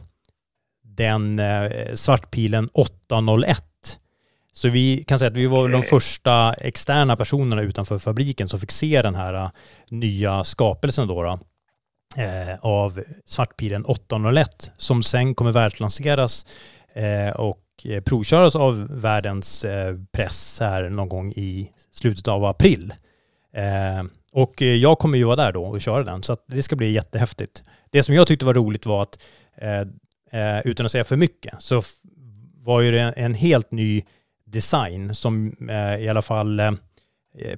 den 0.84 1.38
eh, 1.38 1.70
svartpilen 1.94 2.68
801. 2.72 3.64
Så 4.53 4.68
vi 4.68 5.05
kan 5.05 5.18
säga 5.18 5.30
att 5.30 5.36
vi 5.36 5.46
var 5.46 5.68
de 5.68 5.82
första 5.82 6.53
externa 6.53 7.16
personerna 7.16 7.62
utanför 7.62 7.98
fabriken 7.98 8.48
som 8.48 8.61
fick 8.61 8.70
se 8.70 9.03
den 9.03 9.14
här 9.14 9.34
eh, 9.34 9.51
nya 9.88 10.44
skapelsen 10.44 11.09
då. 11.09 11.22
då. 11.22 11.38
eh, 12.16 12.59
av 12.61 13.03
Svartpilen 13.26 13.84
801 13.84 14.72
som 14.76 15.03
sen 15.03 15.34
kommer 15.34 15.53
världslanseras 15.53 16.46
eh, 16.94 17.30
och 17.81 17.87
eh, 17.87 18.01
provköras 18.01 18.57
av 18.57 19.01
världens 19.01 19.64
eh, 19.64 19.97
press 20.12 20.59
här 20.61 20.89
någon 20.89 21.09
gång 21.09 21.33
i 21.33 21.70
slutet 21.91 22.28
av 22.28 22.45
april. 22.45 22.95
Eh, 23.53 24.05
och 24.33 24.62
jag 24.62 24.99
kommer 24.99 25.18
ju 25.18 25.24
vara 25.24 25.37
där 25.37 25.53
då 25.53 25.64
och 25.64 25.81
köra 25.81 26.05
den 26.05 26.22
så 26.22 26.33
att 26.33 26.45
det 26.47 26.62
ska 26.62 26.76
bli 26.76 26.93
jättehäftigt. 26.93 27.64
Det 27.91 28.03
som 28.03 28.14
jag 28.14 28.26
tyckte 28.26 28.45
var 28.45 28.55
roligt 28.55 28.87
var 28.87 29.03
att 29.03 29.18
utan 30.64 30.87
att 30.87 30.93
säga 30.93 31.05
för 31.05 31.16
mycket 31.16 31.55
så 31.59 31.83
var 32.55 32.81
ju 32.81 32.93
det 32.93 33.01
en 33.01 33.35
helt 33.35 33.70
ny 33.70 34.03
design 34.45 35.14
som 35.14 35.57
i 36.01 36.09
alla 36.09 36.22
fall 36.22 36.62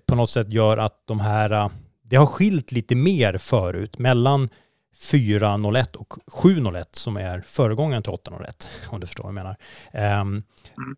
på 0.07 0.15
något 0.15 0.31
sätt 0.31 0.49
gör 0.49 0.77
att 0.77 1.03
de 1.07 1.21
här 1.21 1.71
det 2.03 2.17
har 2.17 2.27
skilt 2.27 2.73
lite 2.73 2.95
mer 2.95 3.39
förut 3.39 3.99
mellan 3.99 4.49
401 4.95 5.97
och 5.97 6.15
701 6.27 6.97
som 6.97 7.17
är 7.17 7.43
föregångaren 7.47 8.03
till 8.03 8.13
801 8.13 8.69
om 8.89 9.01
du 9.01 9.07
förstår 9.07 9.25
vad 9.25 9.35
jag 9.35 9.35
menar. 9.35 9.57
Um. 10.25 10.43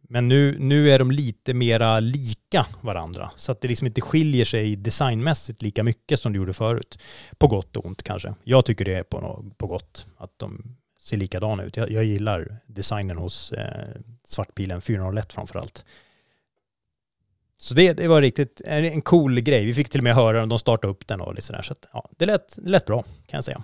Men 0.02 0.28
nu, 0.28 0.56
nu 0.58 0.90
är 0.90 0.98
de 0.98 1.10
lite 1.10 1.54
mera 1.54 2.00
lika 2.00 2.66
varandra 2.80 3.30
så 3.36 3.52
att 3.52 3.60
det 3.60 3.68
liksom 3.68 3.86
inte 3.86 4.00
skiljer 4.00 4.44
sig 4.44 4.76
designmässigt 4.76 5.62
lika 5.62 5.84
mycket 5.84 6.20
som 6.20 6.32
det 6.32 6.36
gjorde 6.36 6.52
förut. 6.52 6.98
På 7.38 7.46
gott 7.46 7.76
och 7.76 7.86
ont 7.86 8.02
kanske. 8.02 8.34
Jag 8.44 8.64
tycker 8.64 8.84
det 8.84 8.94
är 8.94 9.02
på, 9.02 9.44
på 9.56 9.66
gott 9.66 10.06
att 10.16 10.38
de 10.38 10.76
ser 11.00 11.16
likadana 11.16 11.62
ut. 11.62 11.76
Jag, 11.76 11.90
jag 11.90 12.04
gillar 12.04 12.56
designen 12.66 13.16
hos 13.16 13.52
eh, 13.52 14.00
Svartpilen 14.24 14.82
401 14.82 15.32
framförallt. 15.32 15.84
Så 17.56 17.74
det, 17.74 17.92
det 17.92 18.08
var 18.08 18.20
riktigt 18.20 18.60
en 18.64 19.02
cool 19.02 19.40
grej. 19.40 19.66
Vi 19.66 19.74
fick 19.74 19.88
till 19.88 20.00
och 20.00 20.04
med 20.04 20.14
höra 20.14 20.40
när 20.40 20.46
de 20.46 20.58
startade 20.58 20.90
upp 20.90 21.06
den 21.06 21.20
och 21.20 21.34
lite 21.34 21.46
sådär. 21.46 21.62
Så 21.62 21.72
att, 21.72 21.88
ja, 21.92 22.10
det 22.16 22.26
lät, 22.26 22.56
det 22.56 22.70
lät 22.70 22.86
bra 22.86 23.02
kan 23.02 23.38
jag 23.38 23.44
säga. 23.44 23.62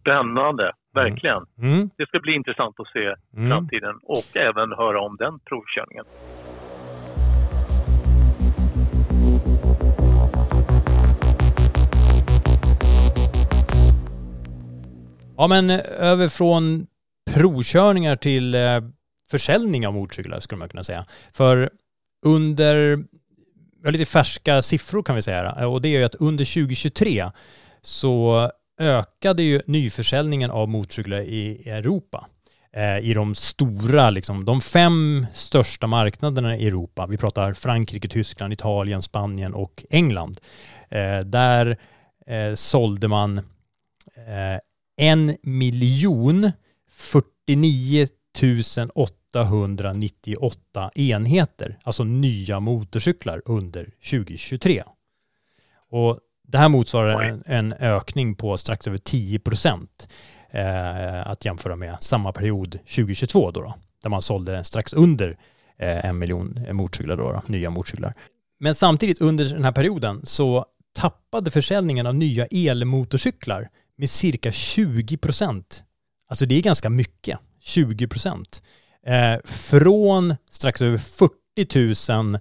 Spännande, 0.00 0.72
verkligen. 0.94 1.44
Mm. 1.58 1.72
Mm. 1.74 1.90
Det 1.96 2.06
ska 2.06 2.20
bli 2.20 2.34
intressant 2.34 2.80
att 2.80 2.88
se 2.88 3.14
mm. 3.36 3.50
framtiden 3.50 3.94
och 4.02 4.36
även 4.36 4.72
höra 4.72 5.00
om 5.00 5.16
den 5.16 5.38
provkörningen. 5.38 6.04
Ja, 15.36 15.46
men 15.48 15.70
eh, 15.70 15.80
över 15.98 16.28
från 16.28 16.86
provkörningar 17.34 18.16
till 18.16 18.54
eh, 18.54 18.60
försäljning 19.30 19.86
av 19.86 19.94
motorcyklar 19.94 20.40
skulle 20.40 20.58
man 20.58 20.68
kunna 20.68 20.84
säga. 20.84 21.04
För 21.32 21.70
under, 22.26 23.04
lite 23.84 24.04
färska 24.04 24.62
siffror 24.62 25.02
kan 25.02 25.16
vi 25.16 25.22
säga, 25.22 25.68
och 25.68 25.80
det 25.80 25.88
är 25.88 25.98
ju 25.98 26.04
att 26.04 26.14
under 26.14 26.44
2023 26.44 27.30
så 27.82 28.50
ökade 28.80 29.42
ju 29.42 29.60
nyförsäljningen 29.66 30.50
av 30.50 30.68
motorcyklar 30.68 31.20
i 31.20 31.68
Europa. 31.68 32.26
Eh, 32.72 32.98
I 32.98 33.14
de 33.14 33.34
stora, 33.34 34.10
liksom, 34.10 34.44
de 34.44 34.60
fem 34.60 35.26
största 35.32 35.86
marknaderna 35.86 36.56
i 36.56 36.66
Europa. 36.66 37.06
Vi 37.06 37.16
pratar 37.16 37.54
Frankrike, 37.54 38.08
Tyskland, 38.08 38.52
Italien, 38.52 39.02
Spanien 39.02 39.54
och 39.54 39.84
England. 39.90 40.40
Eh, 40.88 41.18
där 41.20 41.76
eh, 42.26 42.54
sålde 42.54 43.08
man 43.08 43.38
eh, 43.38 44.58
en 44.96 45.36
miljon 45.42 46.52
49 46.90 48.08
898 48.94 50.90
enheter, 50.94 51.78
alltså 51.82 52.04
nya 52.04 52.60
motorcyklar 52.60 53.42
under 53.44 53.84
2023. 54.10 54.82
Och 55.90 56.18
det 56.50 56.58
här 56.58 56.68
motsvarar 56.68 57.22
en, 57.22 57.42
en 57.46 57.72
ökning 57.72 58.34
på 58.34 58.56
strax 58.56 58.86
över 58.86 58.98
10 58.98 59.38
procent 59.38 60.08
eh, 60.50 61.26
att 61.26 61.44
jämföra 61.44 61.76
med 61.76 61.96
samma 62.00 62.32
period 62.32 62.72
2022 62.72 63.50
då, 63.50 63.60
då 63.60 63.74
där 64.02 64.10
man 64.10 64.22
sålde 64.22 64.64
strax 64.64 64.92
under 64.92 65.38
eh, 65.78 66.04
en 66.04 66.18
miljon 66.18 66.66
motorcyklar 66.72 67.16
då, 67.16 67.32
då, 67.32 67.42
nya 67.46 67.70
motorcyklar. 67.70 68.14
Men 68.60 68.74
samtidigt 68.74 69.20
under 69.20 69.44
den 69.44 69.64
här 69.64 69.72
perioden 69.72 70.20
så 70.24 70.66
tappade 70.92 71.50
försäljningen 71.50 72.06
av 72.06 72.14
nya 72.14 72.46
elmotorcyklar 72.46 73.68
med 73.96 74.10
cirka 74.10 74.52
20 74.52 75.16
procent. 75.16 75.82
Alltså 76.26 76.46
det 76.46 76.54
är 76.54 76.62
ganska 76.62 76.90
mycket, 76.90 77.38
20 77.60 78.08
procent. 78.08 78.62
Eh, 79.06 79.36
från 79.44 80.36
strax 80.50 80.82
över 80.82 80.98
40 80.98 82.12
000 82.12 82.38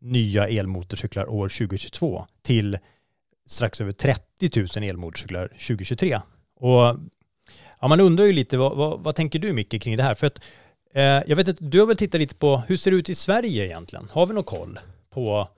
nya 0.00 0.48
elmotorcyklar 0.48 1.30
år 1.30 1.48
2022 1.48 2.26
till 2.42 2.78
strax 3.48 3.80
över 3.80 3.92
30 3.92 4.80
000 4.80 4.90
elmotorcyklar 4.90 5.48
2023. 5.48 6.16
Och 6.60 6.96
ja, 7.80 7.88
man 7.88 8.00
undrar 8.00 8.24
ju 8.24 8.32
lite, 8.32 8.58
vad, 8.58 8.76
vad, 8.76 9.00
vad 9.04 9.14
tänker 9.16 9.38
du 9.38 9.52
Micke 9.52 9.82
kring 9.82 9.96
det 9.96 10.02
här? 10.02 10.14
För 10.14 10.26
att 10.26 10.38
eh, 10.94 11.22
jag 11.26 11.36
vet 11.36 11.48
att 11.48 11.56
du 11.60 11.80
har 11.80 11.86
väl 11.86 11.96
tittat 11.96 12.20
lite 12.20 12.38
på 12.38 12.56
hur 12.68 12.76
ser 12.76 12.90
det 12.90 12.96
ut 12.96 13.08
i 13.08 13.14
Sverige 13.14 13.64
egentligen? 13.64 14.08
Har 14.12 14.26
vi 14.26 14.34
någon 14.34 14.44
koll 14.44 14.78
på 15.14 15.48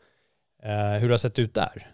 eh, 0.62 1.00
hur 1.00 1.08
det 1.08 1.12
har 1.12 1.24
sett 1.26 1.38
ut 1.38 1.54
där? 1.54 1.86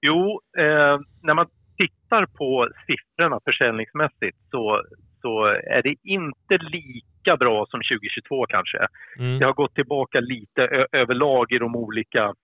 Jo, 0.00 0.40
eh, 0.58 0.96
när 1.22 1.34
man 1.34 1.46
tittar 1.76 2.26
på 2.26 2.68
siffrorna 2.86 3.40
försäljningsmässigt 3.44 4.38
så, 4.50 4.82
så 5.22 5.44
är 5.46 5.82
det 5.82 5.94
inte 6.04 6.58
lika 6.58 7.36
bra 7.36 7.66
som 7.70 7.80
2022 7.80 8.46
kanske. 8.46 8.78
Mm. 9.18 9.38
Det 9.38 9.44
har 9.44 9.52
gått 9.52 9.74
tillbaka 9.74 10.20
lite 10.20 10.62
överlag 10.92 11.52
i 11.52 11.58
de 11.58 11.76
olika 11.76 12.34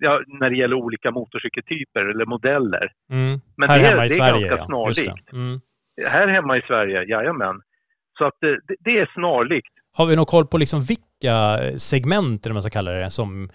ja, 0.00 0.20
när 0.26 0.50
det 0.50 0.56
gäller 0.56 0.76
olika 0.76 1.10
motorcykeltyper 1.10 2.00
eller 2.00 2.26
modeller. 2.26 2.92
Mm. 3.10 3.40
Men 3.56 3.68
här 3.68 3.78
det, 3.78 3.86
hemma 3.86 4.04
i 4.04 4.08
det 4.08 4.14
är 4.14 4.16
Sverige, 4.16 4.48
ganska 4.48 4.64
snarlikt. 4.64 5.32
Mm. 5.32 5.60
Här 6.06 6.28
hemma 6.28 6.56
i 6.56 6.62
Sverige, 6.62 7.04
jajamän. 7.04 7.60
Så 8.18 8.24
att 8.24 8.34
det, 8.40 8.60
det, 8.80 8.98
är 8.98 9.10
snarlikt. 9.14 9.72
Har 9.96 10.06
vi 10.06 10.16
någon 10.16 10.26
koll 10.26 10.46
på 10.46 10.58
liksom 10.58 10.80
vilka 10.80 11.58
segment, 11.76 12.46
eller 12.46 12.54
man 12.54 12.62
ska 12.62 12.70
kalla 12.70 12.92
det, 12.92 13.10
som 13.10 13.50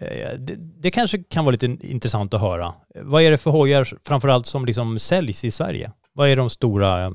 eh, 0.00 0.38
det, 0.38 0.54
det, 0.82 0.90
kanske 0.90 1.18
kan 1.30 1.44
vara 1.44 1.52
lite 1.52 1.66
intressant 1.66 2.34
att 2.34 2.40
höra. 2.40 2.72
Vad 2.94 3.22
är 3.22 3.30
det 3.30 3.38
för 3.38 3.50
hojar 3.50 3.84
framförallt 4.08 4.46
som 4.46 4.64
liksom 4.64 4.98
säljs 4.98 5.44
i 5.44 5.50
Sverige? 5.50 5.90
Vad 6.12 6.28
är 6.28 6.36
de 6.36 6.50
stora 6.50 7.02
eh, 7.04 7.10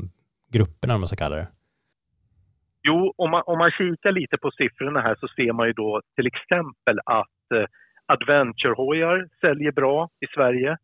grupperna, 0.51 0.93
om 0.93 1.01
man 1.01 1.07
ska 1.07 1.17
kalla 1.17 1.35
det? 1.35 1.47
Jo, 2.83 3.13
om 3.17 3.31
man, 3.31 3.43
om 3.45 3.57
man 3.57 3.71
kikar 3.71 4.11
lite 4.11 4.37
på 4.37 4.51
siffrorna 4.51 5.01
här 5.01 5.15
så 5.19 5.27
ser 5.27 5.53
man 5.53 5.67
ju 5.67 5.73
då 5.73 6.01
till 6.15 6.27
exempel 6.27 6.99
att 7.05 7.51
eh, 7.55 7.65
Adventure-hojar 8.13 9.27
säljer 9.41 9.71
bra 9.71 10.09
i 10.19 10.27
Sverige. 10.35 10.77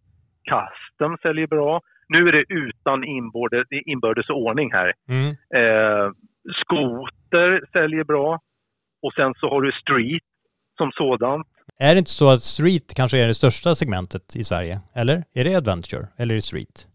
Custom 0.51 1.17
säljer 1.21 1.47
bra. 1.47 1.81
Nu 2.09 2.27
är 2.27 2.31
det 2.31 2.45
utan 2.49 3.03
inbördes, 3.03 3.67
inbördes 3.85 4.29
ordning 4.29 4.71
här. 4.71 4.93
Mm. 5.09 5.29
Eh, 5.29 6.11
skoter 6.63 7.61
säljer 7.73 8.03
bra. 8.03 8.39
Och 9.01 9.13
sen 9.13 9.33
så 9.33 9.49
har 9.49 9.61
du 9.61 9.71
Street 9.71 10.23
som 10.77 10.91
sådant. 10.91 11.47
Är 11.79 11.93
det 11.93 11.99
inte 11.99 12.11
så 12.11 12.29
att 12.33 12.41
Street 12.41 12.93
kanske 12.95 13.17
är 13.23 13.27
det 13.27 13.33
största 13.33 13.75
segmentet 13.75 14.35
i 14.35 14.43
Sverige? 14.43 14.79
Eller? 14.95 15.23
Är 15.33 15.43
det 15.43 15.55
Adventure 15.55 16.07
eller 16.17 16.33
är 16.33 16.35
det 16.35 16.41
Street? 16.41 16.87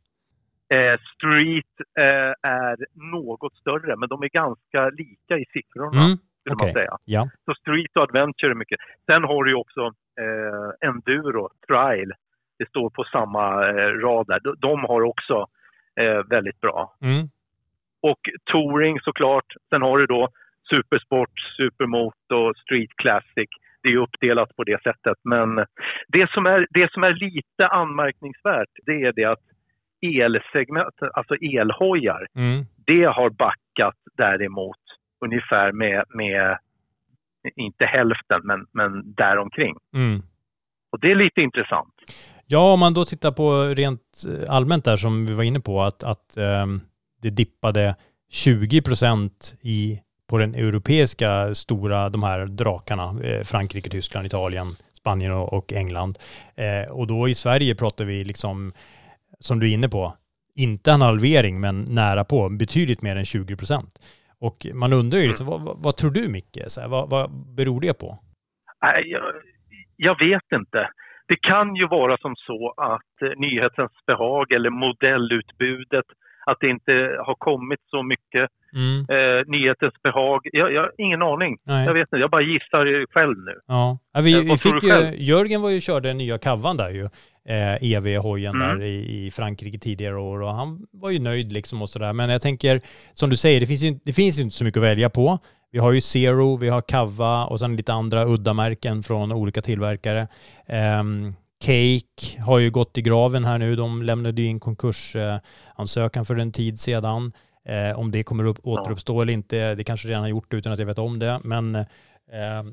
Eh, 0.74 0.97
street 1.14 1.74
eh, 1.99 2.51
är 2.51 2.76
något 3.12 3.55
större, 3.57 3.97
men 3.97 4.09
de 4.09 4.22
är 4.22 4.28
ganska 4.28 4.89
lika 4.89 5.35
i 5.39 5.45
siffrorna. 5.53 6.05
Mm 6.05 6.18
skulle 6.43 6.55
okay. 6.55 6.66
man 6.66 6.74
säga. 6.80 6.95
Ja. 7.05 7.22
Så 7.45 7.55
street 7.55 7.97
och 7.97 8.03
adventure 8.03 8.51
är 8.51 8.55
mycket. 8.55 8.80
Sen 9.07 9.22
har 9.24 9.45
du 9.45 9.51
ju 9.51 9.57
också 9.64 9.83
eh, 10.20 10.88
enduro, 10.88 11.48
trial. 11.66 12.12
Det 12.58 12.68
står 12.68 12.90
på 12.90 13.04
samma 13.04 13.68
eh, 13.68 13.92
rad 14.04 14.26
där. 14.26 14.40
De, 14.40 14.54
de 14.58 14.84
har 14.84 15.02
också 15.02 15.46
eh, 16.00 16.22
väldigt 16.30 16.60
bra. 16.60 16.94
Mm. 17.02 17.28
Och 18.02 18.20
touring 18.44 19.00
såklart. 19.00 19.54
Sen 19.70 19.82
har 19.82 19.98
du 19.98 20.06
då 20.06 20.28
supersport, 20.70 21.40
supermoto, 21.56 22.54
street 22.54 22.90
classic. 22.96 23.48
Det 23.82 23.88
är 23.88 23.96
uppdelat 23.96 24.56
på 24.56 24.64
det 24.64 24.82
sättet. 24.82 25.18
Men 25.24 25.56
det 26.08 26.30
som 26.30 26.46
är, 26.46 26.66
det 26.70 26.92
som 26.92 27.04
är 27.04 27.12
lite 27.12 27.66
anmärkningsvärt 27.66 28.68
det 28.86 29.02
är 29.02 29.12
det 29.12 29.24
att 29.24 29.42
elsegment, 30.02 30.94
alltså 31.14 31.34
elhojar, 31.34 32.26
mm. 32.36 32.64
det 32.86 33.04
har 33.04 33.30
backat 33.30 33.96
däremot 34.16 34.78
ungefär 35.24 35.72
med, 35.72 36.04
med 36.08 36.58
inte 37.57 37.84
hälften, 37.84 38.40
men, 38.45 38.66
men 38.72 39.14
däromkring. 39.14 39.76
Mm. 39.95 40.22
Och 40.93 41.01
det 41.01 41.11
är 41.11 41.14
lite 41.14 41.40
intressant. 41.40 41.95
Ja, 42.47 42.72
om 42.72 42.80
man 42.80 42.95
då 42.95 43.05
tittar 43.05 43.32
på 43.32 43.64
rent 43.64 44.01
eh, 44.28 44.55
allmänt 44.55 44.84
där 44.84 44.97
som 44.97 45.26
vi 45.26 45.34
var 45.34 45.45
inne 45.45 45.61
på, 45.61 45.82
att, 45.82 46.05
att 46.05 46.36
um, 46.62 46.80
det 47.22 47.30
dippade 47.30 47.97
20 48.30 48.82
procent 48.82 49.55
i 49.61 50.01
på 50.32 50.38
den 50.38 50.55
europeiska 50.55 51.55
stora, 51.55 52.09
de 52.09 52.22
här 52.22 52.47
drakarna, 52.47 53.22
eh, 53.22 53.45
Frankrike, 53.45 53.90
Tyskland, 53.90 54.26
Italien, 54.26 54.66
Spanien 54.93 55.32
och, 55.32 55.53
och 55.53 55.72
England. 55.72 56.18
Eh, 56.57 56.93
och 56.93 57.07
då 57.07 57.28
i 57.28 57.34
Sverige 57.34 57.74
pratar 57.74 58.05
vi 58.05 58.24
liksom, 58.24 58.72
som 59.40 59.61
du 59.61 59.70
är 59.70 59.74
inne 59.74 59.88
på, 59.88 60.16
inte 60.55 60.93
en 60.93 61.01
halvering, 61.01 61.61
men 61.61 61.84
nära 61.88 62.24
på, 62.24 62.49
betydligt 62.49 63.03
mer 63.03 63.16
än 63.16 63.24
20 63.24 63.57
procent. 63.57 63.99
Och 64.47 64.66
man 64.74 64.93
undrar 64.93 65.18
ju, 65.18 65.26
liksom, 65.26 65.47
vad, 65.47 65.61
vad, 65.61 65.76
vad, 65.84 65.97
tror 65.97 66.11
du 66.11 66.28
Micke? 66.28 66.59
Så 66.66 66.80
här, 66.80 66.88
vad, 66.88 67.11
vad 67.11 67.30
beror 67.57 67.80
det 67.80 67.95
på? 67.99 68.18
Jag, 69.05 69.22
jag 69.97 70.18
vet 70.18 70.49
inte. 70.61 70.88
det 71.28 71.36
kan 71.36 71.76
ju 71.76 71.86
vara 71.88 72.16
som 72.16 72.34
så 72.36 72.74
att 72.76 73.22
eh, 73.22 73.38
nyhetens 73.38 73.93
behag 74.07 74.53
eller 74.53 74.70
modellutbudet, 74.70 76.05
att 76.47 76.57
det 76.61 76.68
inte 76.68 76.93
har 77.26 77.34
kommit 77.34 77.80
så 77.90 78.03
mycket 78.03 78.51
Mm. 78.76 78.99
eh, 79.14 79.45
nyhetens 79.47 79.95
behag. 80.03 80.40
Jag, 80.53 80.72
jag 80.72 80.80
har 80.80 80.93
ingen 80.99 81.22
aning. 81.22 81.57
Nej. 81.64 81.86
Jag 81.86 81.95
vet 81.95 82.01
inte, 82.03 82.16
jag 82.16 82.30
bara 82.30 82.43
gissar 82.43 83.07
själv 83.12 83.38
nu. 83.38 83.61
Ja, 83.66 83.99
ja 84.12 84.20
vi, 84.20 84.34
Eh, 84.34 84.40
vi 84.40 84.57
fick 84.57 84.82
ju? 84.82 85.16
Jörgen 85.16 85.62
var 85.62 85.70
ju 85.70 85.80
körde 85.80 86.09
den 86.09 86.18
nya 86.18 86.38
kavan 86.38 86.76
där 86.76 86.90
ju, 86.90 87.09
eh, 87.49 87.93
EV-hojen 87.93 88.55
Mm. 88.57 88.78
där 88.78 88.84
i, 88.86 89.26
i 89.26 89.30
Frankrike 89.30 89.78
tidigare 89.78 90.16
år 90.16 90.43
och 90.43 90.55
han 90.55 90.86
var 90.90 91.11
ju 91.11 91.18
nöjd 91.18 91.53
liksom 91.53 91.82
och 91.82 91.90
sådär. 91.90 92.12
Men 92.12 92.30
jag 92.30 92.43
tänker, 92.43 92.80
som 93.12 93.30
du 93.30 93.36
säger, 93.36 93.61
det 93.61 93.66
finns 93.66 93.82
ju 93.82 93.99
det 94.05 94.12
finns 94.12 94.38
inte 94.38 94.57
så 94.57 94.64
mycket 94.64 94.78
att 94.78 94.84
välja 94.84 95.11
på. 95.11 95.38
Vi 95.70 95.78
har 95.78 95.93
ju 95.93 96.01
Zero, 96.01 96.57
vi 96.57 96.68
har 96.68 96.80
Kava 96.80 97.45
och 97.45 97.59
sen 97.59 97.76
lite 97.76 97.93
andra 97.93 98.24
udda-märken 98.24 99.03
från 99.03 99.32
olika 99.32 99.61
tillverkare. 99.62 100.28
Ehm, 100.66 101.34
Cake 101.64 102.40
har 102.47 102.59
ju 102.59 102.70
gått 102.70 102.99
i 102.99 103.03
graven 103.03 103.45
här 103.45 103.59
nu. 103.59 103.76
De 103.76 104.03
lämnade 104.03 104.43
ju 104.43 104.49
in 104.49 104.61
konkursansökan 104.61 106.24
för 106.24 106.36
en 106.36 106.53
tid 106.53 106.80
sedan. 106.80 107.32
Eh, 107.64 107.99
om 107.99 108.11
det 108.11 108.22
kommer 108.22 108.45
upp, 108.45 108.59
återuppstå 108.62 109.22
eller 109.22 109.32
inte, 109.32 109.74
det 109.74 109.84
kanske 109.84 110.09
redan 110.09 110.20
har 110.22 110.28
gjort 110.28 110.51
det 110.51 110.57
utan 110.57 110.72
att 110.72 110.78
jag 110.78 110.86
vet 110.86 110.99
om 110.99 111.18
det. 111.18 111.40
Men, 111.45 111.74
eh, 111.74 111.84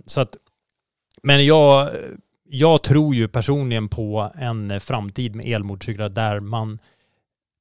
så 0.06 0.22
att, 0.22 0.36
men 1.24 1.46
jag, 1.46 1.90
jag 2.52 2.84
tror 2.84 3.16
ju 3.16 3.28
personligen 3.28 3.90
på 3.90 4.32
en 4.36 4.72
eh, 4.72 4.80
framtid 4.80 5.36
med 5.36 5.46
elmotorcyklar 5.46 6.10
där 6.10 6.40
man 6.40 6.80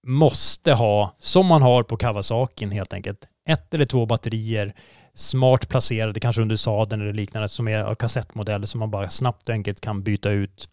måste 0.06 0.72
ha, 0.72 1.16
som 1.18 1.46
man 1.46 1.62
har 1.62 1.82
på 1.82 1.96
Kawasaki, 1.96 2.66
helt 2.66 2.92
enkelt, 2.92 3.28
ett 3.48 3.74
eller 3.74 3.84
två 3.84 4.06
batterier 4.06 4.74
smart 5.14 5.68
placerade, 5.68 6.20
kanske 6.20 6.42
under 6.42 6.56
sadeln 6.56 7.02
eller 7.02 7.12
liknande, 7.12 7.48
som 7.48 7.68
är 7.68 7.78
av 7.78 7.94
kassettmodell 7.94 8.66
som 8.66 8.78
man 8.78 8.90
bara 8.90 9.08
snabbt 9.08 9.48
och 9.48 9.54
enkelt 9.54 9.80
kan 9.80 10.02
byta 10.02 10.30
ut. 10.30 10.68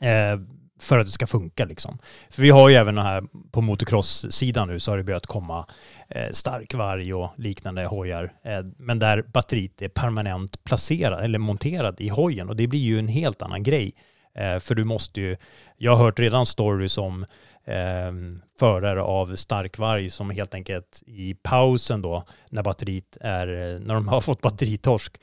Eh, 0.00 0.40
för 0.78 0.98
att 0.98 1.06
det 1.06 1.12
ska 1.12 1.26
funka 1.26 1.64
liksom. 1.64 1.98
För 2.30 2.42
vi 2.42 2.50
har 2.50 2.68
ju 2.68 2.74
även 2.74 2.98
här 2.98 3.22
på 3.50 3.60
motocross-sidan 3.60 4.68
nu 4.68 4.80
så 4.80 4.92
har 4.92 4.98
det 4.98 5.04
börjat 5.04 5.26
komma 5.26 5.66
eh, 6.08 6.30
starkvarg 6.30 7.14
och 7.14 7.30
liknande 7.36 7.86
hojar. 7.86 8.32
Eh, 8.44 8.60
men 8.76 8.98
där 8.98 9.22
batteriet 9.22 9.82
är 9.82 9.88
permanent 9.88 10.64
placerad 10.64 11.24
eller 11.24 11.38
monterad 11.38 12.00
i 12.00 12.08
hojen 12.08 12.48
och 12.48 12.56
det 12.56 12.66
blir 12.66 12.80
ju 12.80 12.98
en 12.98 13.08
helt 13.08 13.42
annan 13.42 13.62
grej. 13.62 13.94
Eh, 14.34 14.58
för 14.58 14.74
du 14.74 14.84
måste 14.84 15.20
ju, 15.20 15.36
jag 15.76 15.96
har 15.96 16.04
hört 16.04 16.18
redan 16.18 16.46
stories 16.46 16.98
om 16.98 17.26
eh, 17.64 18.12
förare 18.58 19.02
av 19.02 19.36
starkvarg 19.36 20.10
som 20.10 20.30
helt 20.30 20.54
enkelt 20.54 21.02
i 21.06 21.34
pausen 21.34 22.02
då 22.02 22.24
när 22.50 22.62
batteriet 22.62 23.16
är, 23.20 23.48
eh, 23.48 23.80
när 23.80 23.94
de 23.94 24.08
har 24.08 24.20
fått 24.20 24.40
batteritorsk, 24.40 25.20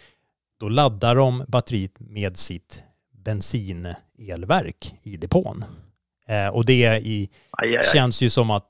då 0.59 0.69
laddar 0.69 1.15
de 1.15 1.45
batteriet 1.47 1.99
med 1.99 2.37
sitt 2.37 2.83
bensin 3.11 3.93
bensinelverk 4.17 4.93
i 5.03 5.17
depån. 5.17 5.65
Eh, 6.27 6.47
och 6.55 6.65
det 6.65 6.83
i, 7.03 7.29
Aj, 7.51 7.77
aj, 7.77 7.83
känns 7.93 8.21
ju 8.23 8.29
som 8.29 8.51
att 8.51 8.67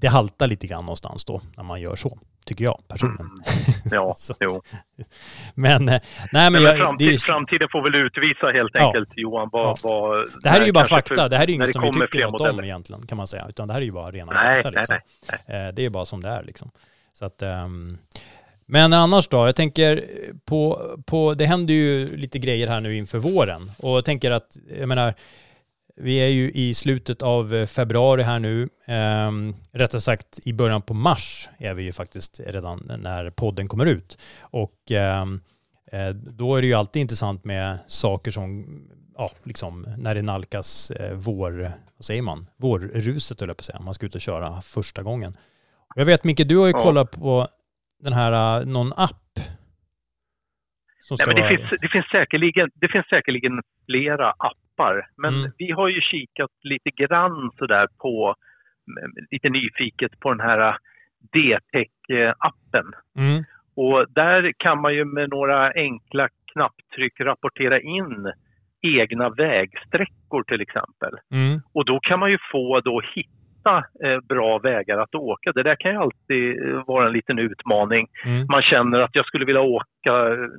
det 0.00 0.06
haltar 0.08 0.46
lite 0.46 0.66
grann 0.66 0.84
någonstans 0.84 1.24
då 1.24 1.40
när 1.56 1.64
man 1.64 1.80
gör 1.80 1.96
så, 1.96 2.18
tycker 2.44 2.64
jag 2.64 2.78
personligen. 2.88 3.26
Mm. 3.26 3.42
Ja, 3.90 4.14
Så 4.18 4.34
jo. 4.40 4.62
Men, 5.54 5.88
eh, 5.88 6.00
nej 6.32 6.50
men, 6.50 6.52
Men, 6.52 6.62
jag, 6.62 6.78
framtid, 6.78 7.12
det, 7.12 7.18
framtiden 7.18 7.68
får 7.72 7.82
väl 7.82 7.94
utvisa 7.94 8.46
helt 8.46 8.70
Ja. 8.74 8.86
enkelt 8.86 9.08
Johan 9.16 9.48
vad... 9.52 9.66
Ja. 9.68 9.76
vad 9.82 10.26
det 10.42 10.48
här 10.48 10.60
är 10.60 10.66
ju 10.66 10.72
bara 10.72 10.84
fakta, 10.84 11.14
för- 11.14 11.28
det 11.28 11.36
här 11.36 11.44
är 11.44 11.48
ju 11.48 11.54
inget 11.54 11.72
som 11.72 11.82
vi 11.82 12.00
tycker 12.00 12.20
något 12.26 12.40
om 12.40 12.64
egentligen 12.64 13.06
kan 13.06 13.16
man 13.18 13.26
säga, 13.26 13.46
utan 13.48 13.68
det 13.68 13.74
här 13.74 13.80
är 13.80 13.84
ju 13.84 13.92
bara 13.92 14.10
rena 14.10 14.32
Nej, 14.32 14.54
fakta 14.54 14.70
nej, 14.70 14.78
liksom. 14.78 14.98
nej, 15.48 15.66
Eh, 15.68 15.74
Det 15.74 15.84
är 15.84 15.90
bara 15.90 16.04
som 16.04 16.22
det 16.22 16.28
är 16.28 16.42
liksom. 16.42 16.70
Så 17.12 17.24
att, 17.24 17.42
ehm, 17.42 17.98
men 18.66 18.92
annars 18.92 19.28
då, 19.28 19.36
jag 19.36 19.56
tänker 19.56 20.04
på, 20.44 20.90
på, 21.06 21.34
det 21.34 21.46
händer 21.46 21.74
ju 21.74 22.16
lite 22.16 22.38
grejer 22.38 22.68
här 22.68 22.80
nu 22.80 22.96
inför 22.96 23.18
våren 23.18 23.70
och 23.78 23.90
jag 23.96 24.04
tänker 24.04 24.30
att, 24.30 24.56
jag 24.78 24.88
menar, 24.88 25.14
vi 25.96 26.16
är 26.16 26.28
ju 26.28 26.50
i 26.52 26.74
slutet 26.74 27.22
av 27.22 27.66
februari 27.66 28.22
här 28.22 28.38
nu, 28.38 28.68
ehm, 28.86 29.54
rättare 29.72 30.00
sagt 30.00 30.38
i 30.44 30.52
början 30.52 30.82
på 30.82 30.94
mars 30.94 31.48
är 31.58 31.74
vi 31.74 31.82
ju 31.82 31.92
faktiskt 31.92 32.40
redan 32.46 32.92
när 32.98 33.30
podden 33.30 33.68
kommer 33.68 33.86
ut. 33.86 34.18
Och 34.40 34.92
eh, 34.92 35.24
då 36.14 36.56
är 36.56 36.60
det 36.60 36.66
ju 36.66 36.74
alltid 36.74 37.00
intressant 37.02 37.44
med 37.44 37.78
saker 37.86 38.30
som, 38.30 38.66
ja, 39.16 39.30
liksom 39.44 39.86
när 39.98 40.14
det 40.14 40.22
nalkas 40.22 40.90
eh, 40.90 41.12
vår, 41.14 41.72
vad 41.96 42.04
säger 42.04 42.22
man, 42.22 42.46
vårruset 42.56 43.40
höll 43.40 43.48
jag 43.48 43.56
på 43.56 43.60
att 43.60 43.64
säga, 43.64 43.80
man 43.80 43.94
ska 43.94 44.06
ut 44.06 44.14
och 44.14 44.20
köra 44.20 44.60
första 44.62 45.02
gången. 45.02 45.36
Jag 45.94 46.04
vet 46.04 46.24
Micke, 46.24 46.48
du 46.48 46.56
har 46.56 46.66
ju 46.66 46.72
Ja. 46.72 46.82
kollat 46.82 47.10
på 47.10 47.48
den 47.98 48.12
här, 48.12 48.60
eh, 48.60 48.66
någon 48.66 48.92
app. 48.92 49.10
Som 51.00 51.14
Nej, 51.14 51.18
ska 51.18 51.26
men 51.26 51.36
det, 51.36 51.42
vara, 51.42 51.56
finns, 51.56 51.80
det, 51.80 51.88
finns 51.88 52.06
säkerligen, 52.06 52.70
det 52.74 52.88
finns 52.88 53.06
säkerligen 53.06 53.62
flera 53.86 54.30
appar, 54.30 55.06
men 55.16 55.34
Mm. 55.34 55.50
vi 55.58 55.70
har 55.70 55.88
ju 55.88 56.00
kikat 56.00 56.50
lite 56.62 56.90
grann 56.90 57.50
sådär 57.58 57.88
på, 58.02 58.34
mm, 58.98 59.12
lite 59.30 59.48
nyfiket 59.48 60.20
på 60.20 60.30
den 60.34 60.40
här 60.40 60.76
D-Tech-appen. 61.32 62.86
mm, 63.18 63.44
Och 63.76 64.06
där 64.12 64.52
kan 64.58 64.80
man 64.80 64.94
ju 64.94 65.04
med 65.04 65.30
några 65.30 65.72
enkla 65.72 66.28
knapptryck 66.52 67.20
rapportera 67.20 67.80
in 67.80 68.32
egna 68.82 69.28
vägsträckor 69.30 70.42
till 70.42 70.60
exempel. 70.60 71.14
mm, 71.32 71.60
Och 71.74 71.84
då 71.84 72.00
kan 72.00 72.20
man 72.20 72.30
ju 72.30 72.38
få 72.52 72.80
då 72.80 73.02
hitta 73.14 73.30
eh, 74.04 74.20
bra 74.28 74.58
vägar 74.58 74.98
att 74.98 75.14
åka. 75.14 75.52
Det 75.52 75.62
där 75.62 75.76
kan 75.76 75.90
ju 75.90 75.98
alltid 75.98 76.68
eh, 76.68 76.86
vara 76.86 77.06
en 77.06 77.12
liten 77.12 77.38
utmaning. 77.38 78.06
mm, 78.24 78.46
Man 78.50 78.62
känner 78.62 79.00
att 79.00 79.14
jag 79.14 79.26
skulle 79.26 79.44
vilja 79.44 79.60
åka 79.60 80.12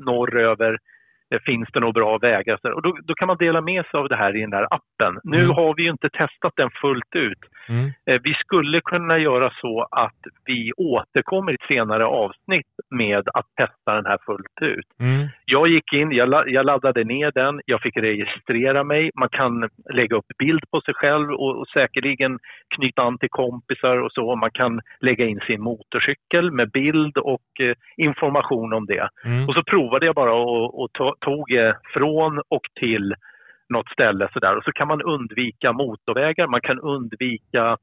norröver. 0.05 0.77
Eh, 1.33 1.39
Finns 1.45 1.69
det 1.73 1.79
några 1.79 1.91
bra 1.93 2.17
vägar? 2.17 2.59
Och 2.73 2.81
då, 2.81 2.97
då 3.03 3.13
kan 3.13 3.27
man 3.27 3.37
dela 3.37 3.61
med 3.61 3.85
sig 3.85 3.97
av 3.99 4.09
det 4.09 4.15
här 4.15 4.35
i 4.35 4.41
den 4.41 4.49
där 4.49 4.67
appen. 4.69 5.19
Nu 5.23 5.37
Mm. 5.43 5.55
har 5.55 5.73
vi 5.75 5.83
ju 5.83 5.89
inte 5.89 6.09
testat 6.09 6.53
den 6.55 6.69
fullt 6.81 7.15
ut. 7.15 7.37
mm, 7.69 7.91
Eh, 8.05 8.21
Vi 8.23 8.33
skulle 8.33 8.81
kunna 8.81 9.17
göra 9.17 9.51
så 9.61 9.87
att 9.91 10.21
vi 10.45 10.71
återkommer 10.77 11.51
i 11.51 11.55
ett 11.55 11.67
senare 11.67 12.05
avsnitt 12.05 12.67
med 12.89 13.23
att 13.33 13.45
testa 13.57 13.95
den 13.95 14.05
här 14.05 14.17
fullt 14.25 14.57
ut. 14.61 14.85
mm, 14.99 15.27
Jag 15.45 15.67
gick 15.67 15.93
in, 15.93 16.11
jag, 16.11 16.49
jag 16.49 16.65
laddade 16.65 17.03
ner 17.03 17.31
den, 17.35 17.61
jag 17.65 17.81
fick 17.81 17.97
registrera 17.97 18.83
mig. 18.83 19.11
Man 19.15 19.29
kan 19.29 19.69
lägga 19.93 20.15
upp 20.15 20.25
bild 20.39 20.63
på 20.71 20.81
sig 20.81 20.93
själv 20.93 21.31
och, 21.31 21.57
och 21.59 21.67
säkerligen 21.67 22.39
knyta 22.75 23.01
an 23.01 23.17
till 23.17 23.29
kompisar 23.29 23.97
och 23.97 24.11
så. 24.11 24.35
Man 24.35 24.51
kan 24.51 24.81
lägga 24.99 25.25
in 25.25 25.39
sin 25.47 25.61
motorcykel 25.61 26.51
med 26.51 26.71
bild 26.71 27.17
och 27.17 27.47
eh, 27.61 27.75
information 27.97 28.73
om 28.73 28.85
det. 28.85 29.09
mm, 29.25 29.47
Och 29.47 29.53
så 29.53 29.63
provade 29.63 30.05
jag 30.05 30.15
bara 30.15 30.33
och, 30.33 30.81
och 30.81 30.89
eh, 31.51 31.75
från 31.93 32.41
och 32.49 32.65
till 32.79 33.13
något 33.69 33.89
ställe 33.89 34.29
sådär. 34.33 34.57
Och 34.57 34.63
så 34.63 34.71
kan 34.71 34.87
man 34.87 35.01
undvika 35.01 35.73
motorvägar, 35.73 36.47
man 36.47 36.61
kan 36.61 36.79
undvika 36.79 37.77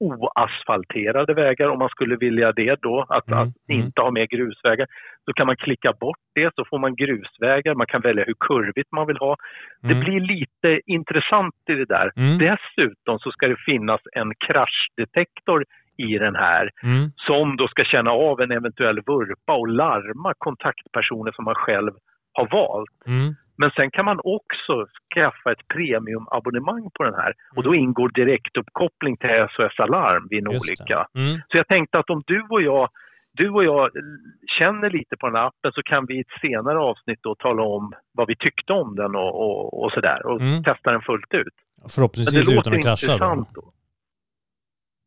oasfalterade 0.00 1.34
vägar 1.34 1.68
om 1.68 1.78
man 1.78 1.88
skulle 1.88 2.16
vilja 2.16 2.52
det 2.52 2.76
då, 2.82 3.06
att, 3.08 3.28
Mm, 3.28 3.38
att 3.38 3.54
mm. 3.68 3.80
inte 3.80 4.00
ha 4.00 4.10
med 4.10 4.28
grusvägar. 4.28 4.86
Då 5.26 5.32
kan 5.32 5.46
man 5.46 5.56
klicka 5.56 5.92
bort 6.00 6.18
det 6.34 6.50
så 6.54 6.64
får 6.64 6.78
man 6.78 6.94
grusvägar, 6.96 7.74
man 7.74 7.86
kan 7.86 8.00
välja 8.00 8.24
hur 8.24 8.34
kurvigt 8.48 8.92
man 8.92 9.06
vill 9.06 9.16
ha. 9.16 9.36
Det 9.82 9.94
Mm. 9.94 10.04
blir 10.04 10.20
lite 10.20 10.80
intressant 10.86 11.54
i 11.70 11.74
det 11.74 11.84
där. 11.84 12.10
Mm. 12.16 12.38
Dessutom 12.38 13.18
så 13.18 13.30
ska 13.32 13.48
det 13.48 13.56
finnas 13.66 14.00
en 14.12 14.32
kraschdetektor 14.46 15.64
i 15.96 16.18
den 16.18 16.36
här 16.36 16.70
mm, 16.82 17.10
som 17.16 17.56
då 17.56 17.68
ska 17.68 17.84
känna 17.84 18.10
av 18.10 18.40
en 18.40 18.50
eventuell 18.52 19.00
vurpa 19.06 19.52
och 19.56 19.68
larma 19.68 20.32
kontaktpersoner 20.38 21.32
som 21.32 21.44
man 21.44 21.54
själv 21.54 21.92
har 22.32 22.48
valt. 22.50 23.06
mm, 23.06 23.34
Men 23.56 23.70
sen 23.70 23.90
kan 23.90 24.04
man 24.04 24.18
också 24.24 24.86
skaffa 25.14 25.52
ett 25.52 25.68
premiumabonnemang 25.74 26.90
på 26.94 27.02
den 27.02 27.14
här 27.14 27.32
och 27.56 27.62
då 27.62 27.74
ingår 27.74 28.08
direktuppkoppling 28.08 29.16
till 29.16 29.30
SOS 29.56 29.80
Alarm 29.80 30.26
vid 30.30 30.38
en 30.38 30.48
olycka. 30.48 31.06
mm. 31.16 31.40
Så 31.48 31.56
jag 31.56 31.68
tänkte 31.68 31.98
att 31.98 32.10
om 32.10 32.22
du 32.26 32.42
och 32.50 32.62
jag 32.62 32.88
du 33.34 33.50
och 33.50 33.64
jag 33.64 33.90
känner 34.58 34.90
lite 34.90 35.16
på 35.16 35.26
den 35.26 35.36
här 35.36 35.46
appen 35.46 35.72
så 35.72 35.82
kan 35.82 36.06
vi 36.06 36.16
i 36.16 36.20
ett 36.20 36.40
senare 36.40 36.78
avsnitt 36.78 37.18
då 37.22 37.34
tala 37.34 37.62
om 37.62 37.92
vad 38.12 38.28
vi 38.28 38.36
tyckte 38.36 38.72
om 38.72 38.96
den 38.96 39.14
och, 39.14 39.34
och, 39.42 39.84
och 39.84 39.92
sådär 39.92 40.26
och 40.26 40.40
Mm. 40.40 40.64
testa 40.64 40.90
den 40.92 41.00
fullt 41.02 41.34
ut. 41.34 41.54
Förhoppningsvis 41.94 42.48
utan 42.48 42.72
att 42.74 42.82
krascha 42.82 43.18
då. 43.18 43.46
då. 43.54 43.71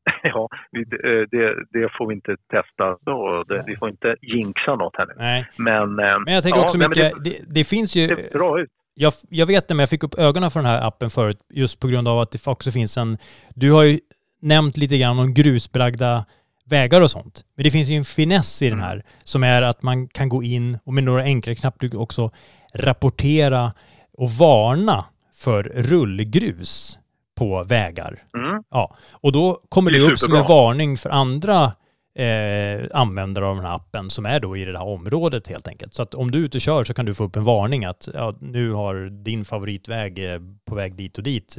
Ja, 0.23 0.49
eh, 0.77 1.27
det, 1.31 1.55
det 1.71 1.89
får 1.97 2.07
vi 2.07 2.13
inte 2.13 2.35
testa 2.51 2.97
då. 3.05 3.43
Det, 3.47 3.63
vi 3.67 3.75
får 3.75 3.89
inte 3.89 4.15
jinxa 4.21 4.75
något 4.75 4.93
här 4.97 5.05
nu. 5.05 5.13
Nej, 5.17 5.47
Men, 5.57 5.99
eh, 5.99 6.19
men 6.25 6.33
jag 6.33 6.43
tänker 6.43 6.59
ja, 6.59 6.63
också 6.63 6.77
mycket, 6.77 7.23
det, 7.23 7.37
det 7.47 7.63
finns 7.63 7.95
ju... 7.95 8.07
det, 8.07 8.15
det 8.15 8.33
bra 8.33 8.61
ut. 8.61 8.69
jag, 8.95 9.13
jag 9.29 9.45
vet 9.45 9.67
det, 9.67 9.73
men 9.73 9.79
jag 9.79 9.89
fick 9.89 10.03
upp 10.03 10.19
ögonen 10.19 10.51
för 10.51 10.59
den 10.59 10.69
här 10.69 10.87
appen 10.87 11.09
förut 11.09 11.37
just 11.53 11.79
på 11.79 11.87
grund 11.87 12.07
av 12.07 12.19
att 12.19 12.31
det 12.31 12.47
också 12.47 12.71
finns 12.71 12.97
en... 12.97 13.17
Du 13.55 13.71
har 13.71 13.83
ju 13.83 13.99
nämnt 14.41 14.77
lite 14.77 14.97
grann 14.97 15.19
om 15.19 15.33
grusbelagda 15.33 16.25
vägar 16.65 17.01
och 17.01 17.11
sånt. 17.11 17.45
Men 17.55 17.63
det 17.63 17.71
finns 17.71 17.89
ju 17.89 17.95
en 17.95 18.05
finess 18.05 18.61
i 18.61 18.69
den 18.69 18.79
här 18.79 19.03
som 19.23 19.43
är 19.43 19.61
att 19.61 19.83
man 19.83 20.07
kan 20.07 20.29
gå 20.29 20.43
in 20.43 20.79
och 20.85 20.93
med 20.93 21.03
några 21.03 21.23
enkla 21.23 21.55
knapptryck 21.55 21.93
också 21.93 22.31
rapportera 22.73 23.71
och 24.17 24.29
varna 24.29 25.05
för 25.35 25.63
rullgrus 25.63 26.99
på 27.35 27.63
vägar. 27.63 28.23
Mm. 28.37 28.63
Ja, 28.71 28.95
och 29.11 29.31
då 29.31 29.61
kommer 29.69 29.91
Det 29.91 29.99
det, 29.99 30.11
upp 30.11 30.19
som 30.19 30.33
en 30.33 30.43
varning 30.43 30.97
för 30.97 31.09
andra 31.09 31.71
eh, 32.15 32.87
användare 32.93 33.45
av 33.45 33.55
den 33.55 33.65
här 33.65 33.75
appen 33.75 34.09
som 34.09 34.25
är 34.25 34.39
då 34.39 34.57
i 34.57 34.65
det 34.65 34.77
här 34.77 34.85
området 34.85 35.47
helt 35.47 35.67
enkelt. 35.67 35.93
Så 35.93 36.01
att 36.01 36.13
om 36.13 36.31
du 36.31 36.37
är 36.37 36.43
ute 36.43 36.57
och 36.57 36.61
kör 36.61 36.83
så 36.83 36.93
kan 36.93 37.05
du 37.05 37.13
få 37.13 37.23
upp 37.23 37.35
en 37.35 37.43
varning 37.43 37.85
att 37.85 38.09
ja, 38.13 38.35
nu 38.39 38.71
har 38.71 39.23
din 39.23 39.45
favoritväg 39.45 40.33
eh, 40.33 40.39
på 40.65 40.75
väg 40.75 40.95
dit 40.95 41.17
och 41.17 41.23
dit 41.23 41.57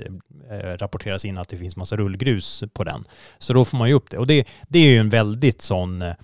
eh, 0.50 0.56
rapporteras 0.56 1.24
in 1.24 1.38
att 1.38 1.48
det 1.48 1.56
finns 1.56 1.76
massa 1.76 1.96
rullgrus 1.96 2.64
på 2.72 2.84
den. 2.84 3.04
Så 3.38 3.52
då 3.52 3.64
får 3.64 3.78
man 3.78 3.88
ju 3.88 3.94
upp 3.94 4.10
det. 4.10 4.18
Och 4.18 4.26
det, 4.26 4.48
det 4.68 4.78
är 4.78 4.90
ju 4.90 4.98
en 4.98 5.08
väldigt 5.08 5.62
sån 5.62 6.02
eh, 6.02 6.14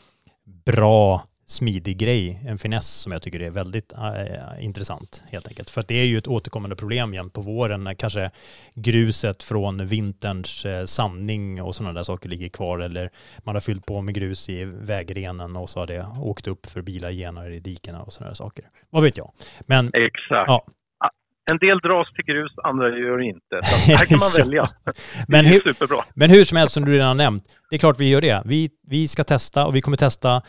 bra 0.65 1.23
smidig 1.53 1.99
grej, 1.99 2.41
en 2.47 2.59
finess 2.59 3.01
som 3.01 3.13
jag 3.13 3.23
tycker 3.23 3.41
är 3.41 3.51
väldigt 3.51 3.93
äh, 3.93 4.65
intressant 4.65 5.23
helt 5.33 5.49
enkelt. 5.49 5.71
För 5.71 5.81
att 5.81 5.89
det 5.89 5.95
är 5.95 6.05
ju 6.05 6.19
ett 6.19 6.29
återkommande 6.29 6.77
problem 6.77 7.13
igen 7.13 7.31
på 7.31 7.41
våren 7.41 7.85
när 7.85 7.95
kanske 7.95 8.31
gruset 8.75 9.43
från 9.43 9.87
vinterns 9.87 10.65
äh, 10.65 10.85
sandning 10.85 11.63
och 11.63 11.75
sådana 11.75 11.93
där 11.93 12.03
saker 12.03 12.29
ligger 12.29 12.49
kvar 12.49 12.79
eller 12.79 13.11
man 13.45 13.55
har 13.55 13.61
fyllt 13.61 13.87
på 13.87 14.01
med 14.01 14.15
grus 14.15 14.49
i 14.49 14.65
vägrenen 14.65 15.57
och 15.57 15.71
så 15.71 15.81
har 15.81 15.87
det 15.87 16.07
åkt 16.19 16.47
upp 16.47 16.67
för 16.67 16.83
bilar 16.83 17.11
genar 17.11 17.51
i 17.51 17.61
dikena 17.61 18.03
och 18.03 18.13
sådana 18.13 18.31
där 18.31 18.35
saker. 18.35 18.65
Vad 18.91 19.03
vet 19.03 19.17
jag. 19.17 19.33
Men, 19.67 19.87
Exakt. 19.87 20.49
Ja. 20.49 20.67
En 21.51 21.59
del 21.59 21.79
dras 21.79 22.09
till 22.15 22.25
grus, 22.25 22.53
andra 22.65 22.89
gör 22.89 23.21
inte. 23.21 23.63
Så 23.63 23.93
här 23.93 24.07
kan 24.07 24.19
man 24.19 24.31
välja. 24.45 24.69
men, 25.29 25.47
hur, 25.47 25.61
superbra. 25.61 26.05
men 26.15 26.31
hur 26.31 26.45
som 26.45 26.59
helst, 26.59 26.75
som 26.75 26.85
du 26.85 26.93
redan 26.93 27.17
nämnt, 27.17 27.45
det 27.71 27.77
är 27.77 27.81
klart 27.81 28.01
vi 28.01 28.11
gör 28.11 28.21
det. 28.21 28.43
Vi, 28.45 28.71
vi 28.89 29.09
ska 29.09 29.25
testa 29.25 29.67
och 29.67 29.77
vi 29.77 29.81
kommer 29.81 29.97
testa 29.97 30.43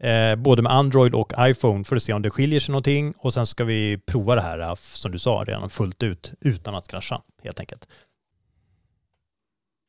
eh, 0.00 0.36
både 0.36 0.62
med 0.62 0.72
Android 0.72 1.14
och 1.14 1.32
iPhone 1.38 1.84
för 1.84 1.96
att 1.96 2.02
se 2.02 2.12
om 2.12 2.22
det 2.22 2.30
skiljer 2.30 2.60
sig 2.60 2.72
någonting 2.72 3.14
och 3.18 3.32
sen 3.32 3.46
ska 3.46 3.64
vi 3.64 3.98
prova 4.12 4.34
det 4.34 4.40
här, 4.40 4.58
eh, 4.58 4.74
som 4.74 5.12
du 5.12 5.18
sa, 5.18 5.44
redan 5.46 5.70
fullt 5.70 6.02
ut 6.02 6.32
utan 6.40 6.74
att 6.74 6.88
krascha 6.88 7.20
helt 7.44 7.60
enkelt. 7.60 7.88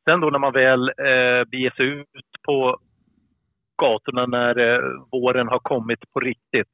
Sen 0.04 0.20
då 0.20 0.30
när 0.30 0.38
man 0.38 0.52
väl 0.52 0.82
eh, 0.88 1.44
beger 1.50 1.70
sig 1.76 1.86
ut 1.86 2.06
på 2.46 2.78
gatorna 3.82 4.26
när 4.26 4.58
eh, 4.58 4.80
våren 5.12 5.48
har 5.48 5.58
kommit 5.58 6.12
på 6.12 6.20
riktigt, 6.20 6.68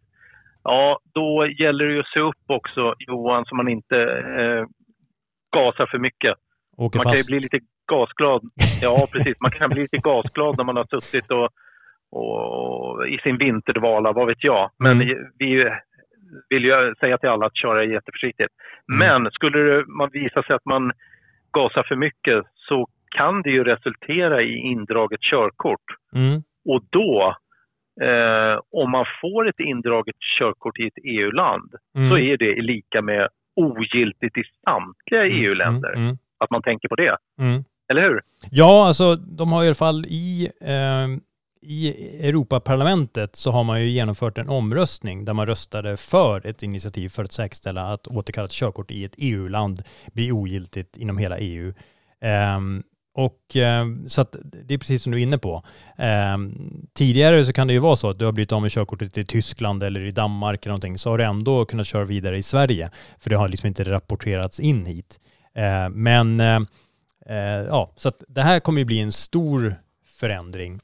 ja 0.64 0.98
då 1.14 1.46
gäller 1.46 1.84
det 1.84 1.92
ju 1.92 2.00
att 2.00 2.12
se 2.14 2.20
upp 2.20 2.44
också 2.46 2.94
Johan 2.98 3.44
så 3.44 3.54
man 3.54 3.68
inte 3.68 3.96
eh, 4.40 4.66
gasar 5.56 5.86
för 5.86 5.98
mycket. 5.98 6.34
Åker 6.76 6.98
man 6.98 7.04
fast. 7.04 7.14
kan 7.14 7.22
ju 7.22 7.38
bli 7.38 7.40
lite 7.40 7.60
gasglad. 7.86 8.42
Ja, 8.82 9.06
precis. 9.12 9.36
Man 9.40 9.50
kan 9.50 9.70
bli 9.70 9.82
lite 9.82 9.96
gasglad 9.96 10.56
när 10.56 10.64
man 10.64 10.76
har 10.76 11.00
suttit 11.00 11.30
och 11.30 11.48
och 12.12 13.08
i 13.08 13.18
sin 13.18 13.38
vinterdvala, 13.38 14.12
vad 14.12 14.26
vet 14.26 14.44
jag. 14.44 14.70
Men 14.78 15.00
mm. 15.00 15.16
vi 15.38 15.70
vill 16.48 16.64
ju 16.64 16.94
säga 17.00 17.18
till 17.18 17.28
alla 17.28 17.46
att 17.46 17.56
köra 17.56 17.84
jätteförsiktigt. 17.84 18.52
Mm. 18.92 18.98
Men 18.98 19.32
skulle 19.32 19.84
man 19.86 20.10
visa 20.12 20.42
sig 20.42 20.56
att 20.56 20.64
man 20.64 20.92
gasar 21.52 21.82
för 21.88 21.96
mycket 21.96 22.44
så 22.54 22.86
kan 23.16 23.42
det 23.42 23.50
ju 23.50 23.64
resultera 23.64 24.42
i 24.42 24.56
indraget 24.56 25.20
körkort. 25.20 25.86
Mm. 26.14 26.42
Och 26.68 26.82
då, 26.90 27.36
eh, 28.02 28.60
om 28.70 28.90
man 28.90 29.06
får 29.20 29.48
ett 29.48 29.60
indraget 29.60 30.16
körkort 30.38 30.78
i 30.78 30.86
ett 30.86 31.04
EU-land, 31.04 31.74
mm. 31.96 32.10
så 32.10 32.18
är 32.18 32.36
det 32.36 32.62
lika 32.62 33.02
med 33.02 33.28
ogiltigt 33.56 34.36
i 34.36 34.42
samtliga 34.64 35.26
mm. 35.26 35.44
EU-länder. 35.44 35.92
Mm. 35.92 36.16
Att 36.38 36.50
man 36.50 36.62
tänker 36.62 36.88
på 36.88 36.96
det. 36.96 37.16
Eller 37.90 38.02
hur? 38.02 38.20
Ja, 38.50 38.86
alltså 38.86 39.16
de 39.16 39.52
har 39.52 39.64
i 39.64 39.66
alla 39.66 39.74
fall 39.74 40.04
i 40.06 40.48
eh 40.60 41.22
i 41.62 41.88
Europaparlamentet 42.28 43.36
så 43.36 43.50
har 43.50 43.64
man 43.64 43.80
ju 43.80 43.88
genomfört 43.88 44.38
en 44.38 44.48
omröstning 44.48 45.24
där 45.24 45.34
man 45.34 45.46
röstade 45.46 45.96
för 45.96 46.46
ett 46.46 46.62
initiativ 46.62 47.08
för 47.08 47.24
att 47.24 47.32
säkerställa 47.32 47.92
att 47.92 48.06
återkallat 48.06 48.50
körkort 48.50 48.90
i 48.90 49.04
ett 49.04 49.14
EU-land 49.18 49.82
blir 50.12 50.32
ogiltigt 50.32 50.96
inom 50.96 51.18
hela 51.18 51.38
EU. 51.38 51.68
Um, 51.68 51.74
ehm, 52.20 52.82
och 53.14 53.56
um, 53.56 54.08
så 54.08 54.20
att 54.20 54.36
det 54.42 54.74
är 54.74 54.78
precis 54.78 55.02
som 55.02 55.12
du 55.12 55.18
är 55.18 55.22
inne 55.22 55.38
på. 55.38 55.64
Um, 56.34 56.86
tidigare 56.94 57.44
så 57.44 57.52
kan 57.52 57.66
det 57.66 57.72
ju 57.72 57.78
vara 57.78 57.96
så 57.96 58.10
att 58.10 58.18
du 58.18 58.24
har 58.24 58.32
blivit 58.32 58.52
av 58.52 58.62
med 58.62 58.70
körkortet 58.70 59.18
i 59.18 59.24
Tyskland 59.24 59.82
eller 59.82 60.00
i 60.00 60.10
Danmark 60.10 60.66
eller 60.66 60.70
någonting 60.70 60.98
så 60.98 61.10
har 61.10 61.18
du 61.18 61.24
ändå 61.24 61.64
kunnat 61.64 61.86
köra 61.86 62.04
vidare 62.04 62.36
i 62.36 62.42
Sverige 62.42 62.90
för 63.18 63.30
det 63.30 63.36
har 63.36 63.48
liksom 63.48 63.66
inte 63.66 63.84
rapporterats 63.84 64.60
in 64.60 64.86
hit. 64.86 65.20
Uh, 65.58 65.88
men 65.88 66.40
uh, 66.40 66.66
ja, 67.68 67.92
så 67.96 68.08
att 68.08 68.24
det 68.28 68.42
här 68.42 68.60
kommer 68.60 68.78
ju 68.78 68.84
bli 68.84 69.00
en 69.00 69.12
stor 69.12 69.74
förändring 70.06 70.80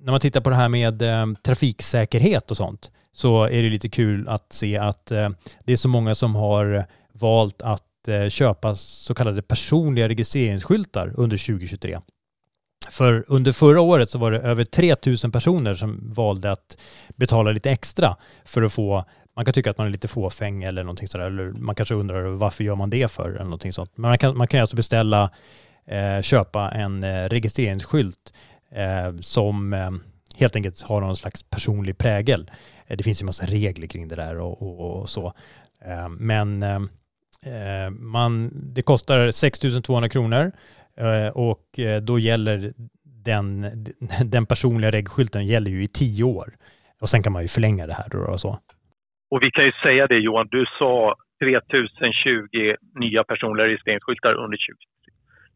när 0.00 0.10
man 0.10 0.20
tittar 0.20 0.40
på 0.40 0.50
det 0.50 0.56
här 0.56 0.68
med 0.68 1.02
eh, 1.02 1.26
trafiksäkerhet 1.42 2.50
och 2.50 2.56
sånt 2.56 2.90
så 3.12 3.44
är 3.44 3.62
det 3.62 3.70
lite 3.70 3.88
kul 3.88 4.28
att 4.28 4.52
se 4.52 4.76
att 4.76 5.10
eh, 5.10 5.28
det 5.64 5.72
är 5.72 5.76
så 5.76 5.88
många 5.88 6.14
som 6.14 6.34
har 6.34 6.86
valt 7.12 7.62
att 7.62 8.08
eh, 8.08 8.28
köpa 8.28 8.74
så 8.74 9.14
kallade 9.14 9.42
personliga 9.42 10.08
registreringsskyltar 10.08 11.12
under 11.16 11.36
2023. 11.46 11.98
För 12.90 13.24
under 13.28 13.52
förra 13.52 13.80
året 13.80 14.10
så 14.10 14.18
var 14.18 14.30
det 14.30 14.38
över 14.38 14.64
3000 14.64 15.32
personer 15.32 15.74
som 15.74 16.12
valde 16.12 16.52
att 16.52 16.78
betala 17.16 17.52
lite 17.52 17.70
extra 17.70 18.16
för 18.44 18.62
att 18.62 18.72
få 18.72 19.04
man 19.36 19.44
kan 19.44 19.54
tycka 19.54 19.70
att 19.70 19.78
man 19.78 19.86
är 19.86 19.90
lite 19.90 20.08
fåfäng 20.08 20.62
eller 20.62 20.82
någonting 20.82 21.08
sådär, 21.08 21.24
eller 21.24 21.52
man 21.52 21.74
kanske 21.74 21.94
undrar 21.94 22.22
varför 22.22 22.64
gör 22.64 22.74
man 22.74 22.90
det 22.90 23.10
för 23.12 23.28
eller 23.30 23.44
någonting 23.44 23.72
sånt. 23.72 23.90
Men 23.94 24.08
man 24.08 24.18
kan, 24.18 24.36
man 24.36 24.48
kan 24.48 24.60
alltså 24.60 24.76
beställa, 24.76 25.30
eh, 25.86 26.22
köpa 26.22 26.70
en 26.70 27.04
eh, 27.04 27.28
registreringsskylt 27.28 28.32
eh, 28.32 28.47
Eh, 28.72 29.16
som 29.20 29.72
eh, 29.72 29.90
helt 30.38 30.56
enkelt 30.56 30.80
har 30.80 31.00
någon 31.00 31.16
slags 31.16 31.50
personlig 31.50 31.98
prägel. 31.98 32.50
Eh, 32.86 32.96
det 32.96 33.04
finns 33.04 33.22
ju 33.22 33.26
massa 33.26 33.46
regler 33.46 33.86
kring 33.86 34.08
det 34.08 34.16
där 34.16 34.38
och, 34.40 34.62
och, 34.62 35.00
och 35.00 35.08
så. 35.08 35.26
Eh, 35.84 36.08
men 36.08 36.62
eh, 36.62 36.80
eh 37.46 37.90
man, 37.90 38.50
det 38.74 38.82
kostar 38.82 39.30
6 39.30 39.58
200 39.58 40.08
kronor 40.08 40.52
eh, 40.96 41.28
och 41.28 41.64
då 42.02 42.18
gäller 42.18 42.72
den, 43.24 43.66
den 44.24 44.46
personliga 44.46 44.90
regskylten 44.90 45.46
gäller 45.46 45.70
ju 45.70 45.82
i 45.82 45.88
tio 45.88 46.24
år. 46.24 46.48
Och 47.00 47.08
sen 47.08 47.22
kan 47.22 47.32
man 47.32 47.42
ju 47.42 47.48
förlänga 47.48 47.86
det 47.86 47.94
här 47.94 48.08
då 48.10 48.18
och 48.18 48.40
så. 48.40 48.58
Och 49.30 49.42
vi 49.42 49.50
kan 49.50 49.64
ju 49.64 49.72
säga 49.72 50.06
det 50.06 50.18
Johan, 50.18 50.48
du 50.50 50.64
sa 50.78 51.16
3020 51.40 52.76
nya 52.94 53.24
personliga 53.24 53.66
registreringsskyltar 53.66 54.34
under 54.34 54.58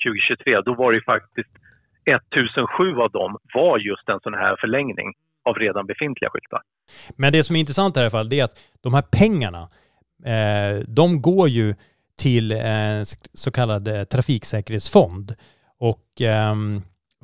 2023. 0.04 0.60
Då 0.60 0.74
var 0.74 0.92
det 0.92 0.96
ju 0.96 1.04
faktiskt 1.04 1.58
1007 2.07 2.96
av 2.96 3.11
dem 3.11 3.38
var 3.55 3.78
just 3.78 4.09
en 4.09 4.20
sån 4.20 4.34
här 4.34 4.57
förlängning 4.61 5.12
av 5.44 5.55
redan 5.55 5.86
befintliga 5.86 6.30
skyltar. 6.30 6.61
Men 7.16 7.32
det 7.32 7.42
som 7.44 7.57
är 7.57 7.61
intressant 7.61 7.96
i 7.96 8.00
alla 8.00 8.11
fall, 8.11 8.28
det 8.28 8.40
är 8.40 8.44
att 8.44 8.59
de 8.80 8.94
här 8.94 9.03
pengarna, 9.03 9.68
eh, 10.24 10.84
de 10.88 11.22
går 11.22 11.48
ju 11.48 11.74
till 12.18 12.53
en 12.53 13.05
så 13.32 13.50
kallad 13.50 13.88
eh, 13.88 14.05
trafiksäkerhetsfond. 14.05 15.34
Och 15.78 16.20
eh, 16.20 16.55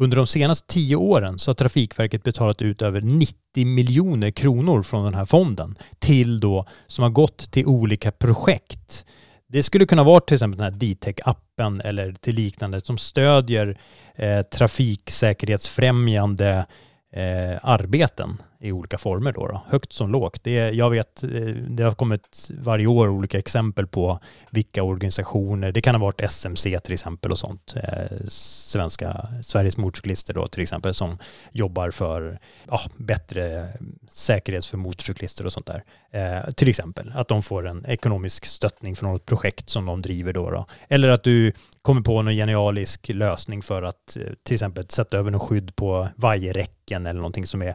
under 0.01 0.17
de 0.17 0.27
senaste 0.27 0.75
tio 0.75 0.97
åren 0.97 1.39
så 1.39 1.51
har 1.51 1.55
Trafikverket 1.55 2.23
betalat 2.23 2.63
ut 2.63 2.83
över 2.83 3.01
90 3.01 3.35
miljoner 3.67 4.31
kronor 4.31 4.83
från 4.83 5.05
den 5.05 5.15
här 5.15 5.25
fonden 5.25 5.75
till 5.99 6.41
då, 6.41 6.67
som 6.87 7.03
har 7.03 7.11
gått 7.11 7.53
till 7.53 7.67
olika 7.67 8.13
projekt 8.13 9.07
det 9.49 9.63
skulle 9.63 9.87
kunna 9.87 10.03
vara 10.03 10.21
till 10.21 10.35
exempel 10.35 10.59
den 10.59 10.73
här 10.73 10.81
DTEC-appen 10.81 11.81
eller 11.85 12.13
till 12.13 12.35
liknande 12.35 12.81
som 12.81 12.99
stödjer 12.99 13.79
eh, 14.15 14.43
trafiksäkerhetsfrämjande 14.43 16.67
eh, 17.13 17.59
arbeten 17.63 18.43
i 18.61 18.73
olika 18.73 18.99
former 18.99 19.33
då, 19.33 19.47
då. 19.47 19.63
högt 19.67 19.93
som 19.93 20.11
lågt. 20.11 20.45
Det, 20.45 20.71
jag 20.71 20.91
vet, 20.91 21.25
eh, 21.25 21.31
det 21.69 21.83
har 21.83 21.93
kommit 21.93 22.51
varje 22.59 22.87
år 22.87 23.09
olika 23.09 23.39
exempel 23.39 23.87
på 23.87 24.19
vilka 24.51 24.83
organisationer, 24.83 25.73
det 25.73 25.81
kan 25.81 25.95
ha 25.95 26.03
varit 26.03 26.21
SMC 26.21 26.81
till 26.81 26.93
exempel 26.93 27.31
och 27.31 27.39
sånt, 27.39 27.75
eh, 27.77 28.17
svenska, 28.29 29.29
Sveriges 29.43 29.77
motorcyklister 29.77 30.35
då 30.35 30.49
till 30.49 30.63
exempel 30.63 30.95
som 30.95 31.19
jobbar 31.53 31.91
för 31.91 32.39
ja, 32.69 32.81
bättre 32.97 33.69
säkerhet 34.09 34.65
för 34.65 34.77
motorcyklister 34.77 35.47
och 35.47 35.53
sånt 35.53 35.67
där. 35.67 35.85
Eh, 36.11 36.51
till 36.51 36.69
exempel 36.69 37.13
att 37.15 37.29
de 37.29 37.43
får 37.43 37.67
en 37.67 37.85
ekonomisk 37.89 38.45
stöttning 38.45 38.97
från 38.97 39.13
något 39.13 39.27
projekt 39.27 39.71
som 39.71 39.87
de 39.87 40.03
driver 40.03 40.33
då, 40.33 40.51
då. 40.51 40.67
Eller 40.89 41.09
att 41.09 41.23
du 41.23 41.53
kommer 41.83 42.01
på 42.01 42.23
någon 42.23 42.35
genialisk 42.35 43.09
lösning 43.09 43.63
för 43.63 43.83
att 43.83 44.17
eh, 44.17 44.23
till 44.43 44.55
exempel 44.55 44.89
sätta 44.89 45.19
över 45.19 45.31
något 45.31 45.43
skydd 45.43 45.77
på 45.77 46.09
vajerräcken 46.17 47.07
eller 47.07 47.21
någonting 47.21 47.47
som 47.47 47.63
är 47.63 47.75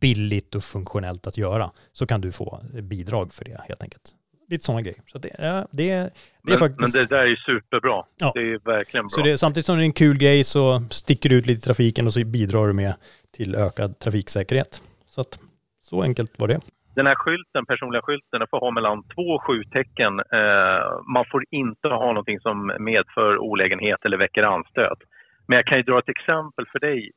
billigt 0.00 0.54
och 0.54 0.64
funktionellt 0.64 1.26
att 1.26 1.38
göra 1.38 1.70
så 1.92 2.06
kan 2.06 2.20
du 2.20 2.32
få 2.32 2.60
bidrag 2.82 3.32
för 3.32 3.44
det 3.44 3.60
helt 3.68 3.82
enkelt. 3.82 4.16
Lite 4.48 4.64
sådana 4.64 4.82
grejer. 4.82 5.00
Så 5.06 5.18
det, 5.18 5.30
ja, 5.38 5.66
det, 5.70 5.94
det 5.94 6.10
men, 6.42 6.54
är 6.54 6.58
faktiskt... 6.58 6.94
Men 6.94 7.02
det 7.02 7.16
där 7.16 7.26
är 7.26 7.36
superbra. 7.36 8.04
Ja. 8.18 8.32
Det 8.34 8.40
är 8.40 8.58
verkligen 8.64 9.04
bra. 9.04 9.10
Så 9.10 9.22
det, 9.22 9.38
samtidigt 9.38 9.66
som 9.66 9.76
det 9.76 9.82
är 9.82 9.84
en 9.84 9.92
kul 9.92 10.18
grej 10.18 10.44
så 10.44 10.82
sticker 10.90 11.28
du 11.28 11.36
ut 11.38 11.46
lite 11.46 11.58
i 11.58 11.62
trafiken 11.62 12.06
och 12.06 12.12
så 12.12 12.26
bidrar 12.26 12.66
du 12.66 12.72
med 12.72 12.94
till 13.36 13.54
ökad 13.54 13.98
trafiksäkerhet. 13.98 14.82
Så 15.06 15.20
att, 15.20 15.38
så 15.80 16.02
enkelt 16.02 16.38
var 16.38 16.48
det. 16.48 16.60
Den 16.94 17.06
här 17.06 17.14
skylten, 17.14 17.66
personliga 17.66 18.02
skylten, 18.02 18.38
den 18.40 18.48
får 18.50 18.60
ha 18.60 18.70
mellan 18.70 19.02
två 19.14 19.22
och 19.22 19.42
sju 19.46 19.64
tecken. 19.64 20.12
Eh, 20.18 20.82
man 21.14 21.24
får 21.30 21.44
inte 21.50 21.88
ha 21.88 22.06
någonting 22.06 22.40
som 22.40 22.72
medför 22.78 23.38
olägenhet 23.38 24.04
eller 24.04 24.16
väcker 24.16 24.42
anstöt. 24.42 24.98
Men 25.46 25.56
jag 25.56 25.66
kan 25.66 25.78
ju 25.78 25.82
dra 25.82 25.98
ett 25.98 26.08
exempel 26.08 26.66
för 26.72 26.78
dig 26.78 27.10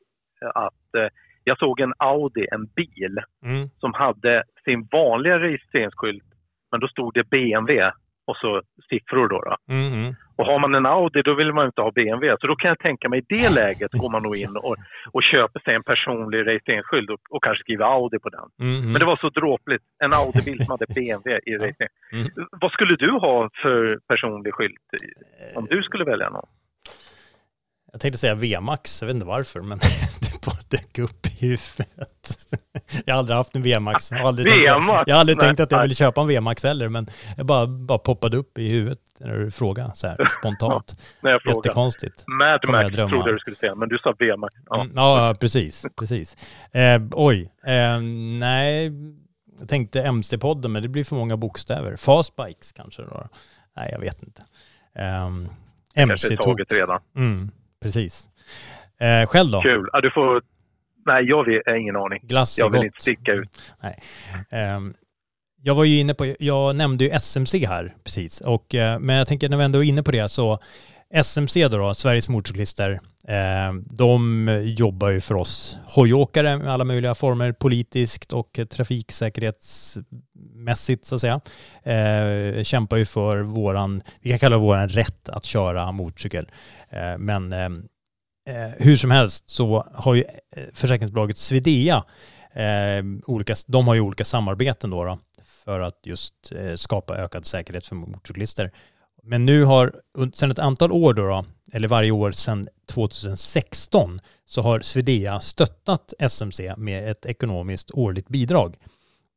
att 0.54 0.94
eh, 0.98 1.08
jag 1.48 1.58
såg 1.58 1.80
en 1.80 1.94
Audi, 1.98 2.46
en 2.52 2.66
bil, 2.66 3.18
mm. 3.44 3.68
som 3.80 3.94
hade 3.94 4.44
sin 4.64 4.88
vanliga 4.92 5.38
registreringsskylt, 5.38 6.24
men 6.70 6.80
då 6.80 6.88
stod 6.88 7.14
det 7.14 7.30
BMW 7.30 7.92
och 8.26 8.36
så 8.36 8.62
siffror 8.88 9.28
då. 9.28 9.40
då. 9.48 9.74
Mm. 9.74 10.14
Och 10.36 10.46
har 10.46 10.58
man 10.58 10.74
en 10.74 10.86
Audi 10.86 11.22
då 11.22 11.34
vill 11.34 11.52
man 11.52 11.66
inte 11.66 11.80
ha 11.82 11.90
BMW. 11.90 12.36
Så 12.40 12.46
då 12.46 12.56
kan 12.56 12.68
jag 12.68 12.78
tänka 12.78 13.08
mig 13.08 13.18
i 13.20 13.24
det 13.28 13.54
läget 13.60 13.92
går 13.92 14.10
man 14.10 14.22
nog 14.22 14.36
in 14.36 14.56
och, 14.56 14.76
och 15.14 15.22
köper 15.32 15.60
sig 15.60 15.74
en 15.74 15.82
personlig 15.82 16.46
registreringsskylt 16.46 17.10
och, 17.10 17.20
och 17.30 17.42
kanske 17.44 17.62
skriver 17.62 17.84
Audi 17.84 18.18
på 18.18 18.28
den. 18.28 18.48
Mm. 18.68 18.92
Men 18.92 18.98
det 19.00 19.06
var 19.06 19.18
så 19.20 19.28
dråpligt. 19.28 19.84
En 20.04 20.12
Audi-bil 20.12 20.58
som 20.64 20.70
hade 20.74 20.86
BMW 20.94 21.40
i 21.50 21.52
registrering. 21.64 21.94
Mm. 22.12 22.26
Vad 22.62 22.72
skulle 22.72 22.96
du 22.96 23.10
ha 23.10 23.50
för 23.62 23.98
personlig 24.08 24.54
skylt 24.54 24.86
om 25.54 25.66
du 25.70 25.82
skulle 25.82 26.04
välja 26.04 26.30
någon? 26.30 26.48
Jag 27.92 28.00
tänkte 28.00 28.18
säga 28.18 28.34
VMAX, 28.34 29.02
jag 29.02 29.06
vet 29.06 29.14
inte 29.14 29.26
varför, 29.26 29.60
men 29.60 29.78
bara 30.46 30.58
dök 30.68 30.98
upp 30.98 31.26
i 31.26 31.30
huvudet. 31.40 31.86
Jag 33.04 33.14
har 33.14 33.18
aldrig 33.18 33.36
haft 33.36 33.56
en 33.56 33.62
VMAX. 33.62 34.10
Jag 34.10 34.18
har 34.18 34.28
aldrig, 34.28 34.48
tänkt, 34.48 34.64
jag 35.06 35.14
har 35.14 35.20
aldrig 35.20 35.40
tänkt 35.40 35.60
att 35.60 35.72
jag 35.72 35.82
ville 35.82 35.94
köpa 35.94 36.20
en 36.20 36.28
VMAX 36.28 36.64
heller, 36.64 36.88
men 36.88 37.06
jag 37.36 37.46
bara, 37.46 37.66
bara 37.66 37.98
poppade 37.98 38.36
upp 38.36 38.58
i 38.58 38.68
huvudet 38.68 38.98
när 39.20 39.38
du 39.38 39.50
frågade 39.50 39.90
så 39.94 40.06
här 40.06 40.16
spontant. 40.40 40.96
När 41.20 41.30
jag 41.30 41.42
frågade. 41.42 41.58
Jättekonstigt. 41.68 42.24
Mad 42.26 42.58
jag 42.62 42.70
Max 42.70 42.96
drömma. 42.96 43.10
trodde 43.10 43.28
jag 43.28 43.34
du 43.34 43.38
skulle 43.38 43.56
säga, 43.56 43.74
men 43.74 43.88
du 43.88 43.98
sa 43.98 44.14
VMAX. 44.18 44.54
Ja. 44.66 44.80
Mm, 44.80 44.92
Ja, 44.96 45.34
precis. 45.40 45.84
precis. 45.98 46.36
Eh, 46.72 47.02
oj, 47.12 47.52
eh, 47.66 48.00
nej, 48.40 48.92
jag 49.60 49.68
tänkte 49.68 50.02
MC-podden, 50.02 50.68
men 50.72 50.82
det 50.82 50.88
blir 50.88 51.04
för 51.04 51.16
många 51.16 51.36
bokstäver. 51.36 51.96
Fastbikes 51.96 52.72
kanske 52.72 53.02
då? 53.02 53.28
Nej, 53.76 53.88
jag 53.92 54.00
vet 54.00 54.22
inte. 54.22 54.42
Um, 54.98 55.48
Kanske 55.94 56.28
MC-tåg. 56.28 56.44
taget 56.44 56.72
redan. 56.72 57.00
Mm, 57.16 57.50
precis. 57.82 58.28
Eh, 59.00 59.26
själv 59.26 59.50
då? 59.50 59.60
Kul. 59.60 59.88
Ja, 59.92 60.00
du 60.00 60.10
får... 60.10 60.42
Nej, 61.06 61.24
jag 61.24 61.36
har 61.36 61.76
ingen 61.76 61.96
aning. 61.96 62.20
Glass 62.22 62.58
är 62.58 62.62
Jag 62.62 62.70
vill 62.70 62.78
gott. 62.78 62.84
inte 62.86 63.00
sticka 63.02 63.32
ut. 63.32 63.48
Ehm, 64.50 64.94
jag 65.62 65.74
var 65.74 65.84
ju 65.84 65.98
inne 65.98 66.14
på, 66.14 66.34
jag 66.38 66.76
nämnde 66.76 67.04
ju 67.04 67.10
SMC 67.10 67.66
här 67.66 67.94
precis, 68.04 68.40
och, 68.40 68.74
eh, 68.74 68.98
men 68.98 69.16
jag 69.16 69.26
tänker 69.26 69.48
när 69.48 69.56
vi 69.56 69.64
ändå 69.64 69.84
är 69.84 69.88
inne 69.88 70.02
på 70.02 70.10
det 70.10 70.28
så 70.28 70.58
SMC 71.14 71.68
då, 71.68 71.78
då 71.78 71.94
Sveriges 71.94 72.28
motorcyklister, 72.28 72.90
eh, 73.28 73.72
de 73.98 74.48
jobbar 74.64 75.08
ju 75.08 75.20
för 75.20 75.34
oss 75.34 75.78
hojåkare 75.96 76.58
med 76.58 76.68
alla 76.72 76.84
möjliga 76.84 77.14
former, 77.14 77.52
politiskt 77.52 78.32
och 78.32 78.58
trafiksäkerhetsmässigt 78.70 81.04
så 81.04 81.14
att 81.14 81.20
säga. 81.20 81.40
Eh, 81.82 82.62
kämpar 82.62 82.96
ju 82.96 83.04
för 83.04 83.38
våran, 83.38 84.02
vi 84.20 84.30
kan 84.30 84.38
kalla 84.38 84.56
det 84.56 84.62
våran 84.62 84.88
rätt 84.88 85.28
att 85.28 85.44
köra 85.44 85.92
motorcykel. 85.92 86.50
Eh, 86.90 87.18
men 87.18 87.52
eh, 88.46 88.70
hur 88.78 88.96
som 88.96 89.10
helst 89.10 89.50
så 89.50 89.86
har 89.94 90.14
ju 90.14 90.24
eh, 90.56 90.64
försäkringsbolaget 90.72 91.36
Swedea, 91.36 92.04
eh, 92.52 93.04
olika, 93.26 93.54
de 93.66 93.88
har 93.88 93.94
ju 93.94 94.00
olika 94.00 94.24
samarbeten 94.24 94.90
då, 94.90 95.04
då 95.04 95.18
för 95.66 95.80
att 95.80 96.00
just 96.04 96.52
eh, 96.52 96.74
skapa 96.74 97.16
ökad 97.16 97.46
säkerhet 97.46 97.86
för 97.86 97.96
motorcyklister. 97.96 98.72
Men 99.22 99.46
nu 99.46 99.64
har, 99.64 99.92
sedan 100.32 100.50
ett 100.50 100.58
antal 100.58 100.92
år 100.92 101.14
då, 101.14 101.26
då, 101.26 101.44
eller 101.72 101.88
varje 101.88 102.10
år 102.10 102.32
sedan 102.32 102.68
2016, 102.86 104.20
så 104.44 104.62
har 104.62 104.80
Swedea 104.80 105.40
stöttat 105.40 106.14
SMC 106.18 106.74
med 106.76 107.10
ett 107.10 107.26
ekonomiskt 107.26 107.90
årligt 107.90 108.28
bidrag. 108.28 108.76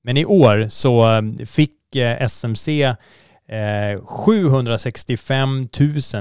Men 0.03 0.17
i 0.17 0.25
år 0.25 0.67
så 0.69 1.11
eh, 1.11 1.45
fick 1.45 1.95
eh, 1.95 2.23
SMC 2.23 2.95
eh, 3.49 4.05
765 4.05 5.67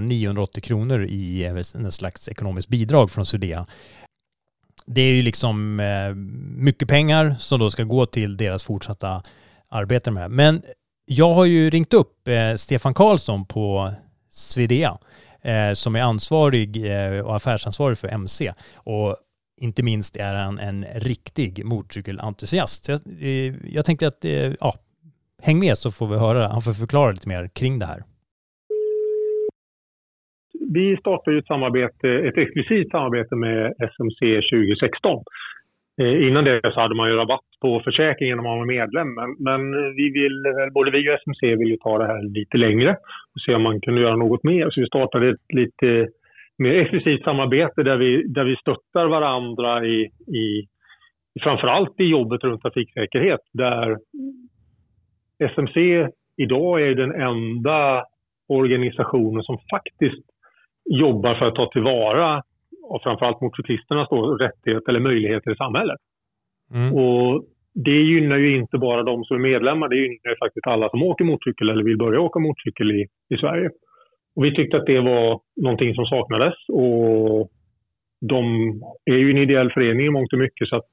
980 0.01 0.61
kronor 0.61 1.05
i 1.05 1.45
en 1.45 1.93
slags 1.93 2.29
ekonomiskt 2.29 2.69
bidrag 2.69 3.11
från 3.11 3.27
Sudea. 3.27 3.67
det 4.87 5.01
är 5.01 5.13
ju 5.13 5.23
liksom 5.23 5.81
eh, 5.81 6.15
mycket 6.65 6.89
pengar 6.89 7.37
som 7.39 7.61
då 7.61 7.71
ska 7.71 7.83
gå 7.83 8.07
till 8.07 8.37
deras 8.37 8.63
fortsatta 8.63 9.23
arbete 9.69 10.11
med 10.11 10.21
det 10.21 10.25
här. 10.25 10.29
Men 10.29 10.63
jag 11.07 11.35
har 11.35 11.45
ju 11.45 11.71
ringt 11.71 11.95
upp 11.95 12.29
eh, 12.29 12.55
Stefan 12.55 12.95
Karlsson 12.95 13.47
på 13.47 13.93
Swedea 14.31 14.99
eh, 15.43 15.73
som 15.73 15.97
är 15.97 16.03
ansvarig 16.03 16.87
eh, 16.87 17.21
och 17.21 17.37
affärsansvarig 17.37 17.99
för 17.99 18.09
MC. 18.09 18.53
Och 18.75 19.17
inte 19.61 19.83
minst 19.83 20.17
är 20.17 20.35
han 20.35 20.59
en 20.59 20.87
riktig 20.95 21.65
motorcykelentusiast. 21.65 22.89
Jag, 22.89 23.01
eh, 23.21 23.55
jag 23.65 23.85
tänkte 23.85 24.09
att, 24.09 24.25
eh, 24.25 24.53
ja, 24.61 24.75
häng 25.43 25.59
med 25.59 25.79
så 25.79 25.91
får 25.91 26.07
vi 26.07 26.17
höra. 26.19 26.49
Han 26.49 26.63
får 26.63 26.73
förklara 26.73 27.11
lite 27.11 27.29
mer 27.29 27.49
kring 27.55 27.79
det 27.79 27.87
här. 27.87 28.03
vi 30.75 30.97
startade 30.97 31.39
ett 31.39 31.47
samarbete, 31.47 32.09
ett 32.09 32.39
exklusivt 32.39 32.91
samarbete 32.91 33.37
med 33.37 33.73
SMC 33.79 34.21
2016. 34.51 35.25
Eh, 36.01 36.29
innan 36.29 36.45
det 36.45 36.61
så 36.75 36.81
hade 36.81 36.95
man 36.95 37.09
ju 37.11 37.17
rabatt 37.17 37.49
på 37.61 37.81
försäkringen 37.85 38.39
om 38.39 38.45
man 38.45 38.59
var 38.59 38.67
medlem. 38.67 39.15
Men, 39.15 39.37
men 39.39 39.61
vi 39.95 40.11
vill, 40.11 40.45
både 40.75 40.91
vi 40.91 41.11
och 41.11 41.19
SMC 41.23 41.57
vill 41.57 41.69
ju 41.69 41.77
ta 41.77 41.99
det 41.99 42.07
här 42.07 42.23
lite 42.23 42.57
längre 42.57 42.91
och 43.35 43.41
se 43.47 43.55
om 43.55 43.63
man 43.63 43.81
kunde 43.81 44.01
göra 44.01 44.17
något 44.17 44.45
mer. 44.45 44.71
Så 44.71 44.81
vi 44.81 44.87
startade 44.87 45.29
ett 45.29 45.53
lite 45.55 46.09
mer 46.59 46.75
exklusivt 46.75 47.25
samarbete 47.25 47.83
där 47.83 47.97
vi, 47.97 48.23
där 48.29 48.45
vi 48.45 48.57
stöttar 48.57 49.07
varandra 49.07 49.87
i, 49.87 49.99
i 50.43 50.67
framförallt 51.43 52.01
i 52.01 52.05
jobbet 52.05 52.45
runt 52.45 52.63
trafiksäkerhet. 52.63 53.41
Där 53.53 53.97
SMC 55.55 56.09
idag 56.37 56.83
är 56.83 56.95
den 56.95 57.13
enda 57.13 58.05
organisationen 58.49 59.43
som 59.43 59.59
faktiskt 59.71 60.25
jobbar 60.91 61.35
för 61.35 61.47
att 61.47 61.55
ta 61.55 61.71
tillvara 61.71 62.43
och 62.83 63.03
framförallt 63.03 63.41
motorcyklisternas 63.41 64.09
då, 64.11 64.37
rättigheter 64.37 64.89
eller 64.89 65.01
möjligheter 65.01 65.51
i 65.53 65.57
samhället. 65.57 66.01
Mm. 66.75 66.95
Och 66.95 67.45
det 67.75 68.01
gynnar 68.11 68.37
ju 68.37 68.57
inte 68.57 68.79
bara 68.79 69.03
de 69.03 69.25
som 69.25 69.37
är 69.37 69.41
medlemmar, 69.41 69.89
det 69.89 69.97
gynnar 69.97 70.31
ju 70.31 70.37
faktiskt 70.37 70.67
alla 70.67 70.89
som 70.89 71.03
åker 71.03 71.25
motorcykel 71.25 71.69
eller 71.69 71.85
vill 71.85 71.99
börja 71.99 72.21
åka 72.21 72.39
motorcykel 72.39 72.91
i, 72.91 73.07
i 73.35 73.37
Sverige. 73.37 73.71
Och 74.37 74.45
vi 74.45 74.55
tyckte 74.55 74.77
att 74.77 74.87
det 74.87 75.01
var 75.01 75.41
någonting 75.63 75.95
som 75.95 76.07
saknades 76.07 76.55
och 76.69 77.51
de 78.21 78.45
är 79.05 79.17
ju 79.17 79.31
en 79.31 79.39
ideell 79.39 79.73
förening 79.73 80.07
i 80.07 80.11
mångt 80.11 80.33
och 80.33 80.39
mycket 80.39 80.69
så 80.69 80.77
att 80.77 80.89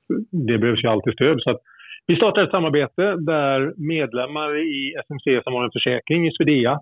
det 0.48 0.58
behövs 0.58 0.84
ju 0.84 0.88
alltid 0.90 1.14
stöd. 1.14 1.42
Så 1.42 1.50
att 1.50 1.62
vi 2.08 2.16
startade 2.16 2.46
ett 2.46 2.52
samarbete 2.52 3.16
där 3.16 3.74
medlemmar 3.78 4.58
i 4.58 4.94
SMC 5.06 5.44
som 5.44 5.54
har 5.54 5.64
en 5.64 5.72
försäkring 5.72 6.28
i 6.28 6.32
Svedea 6.32 6.80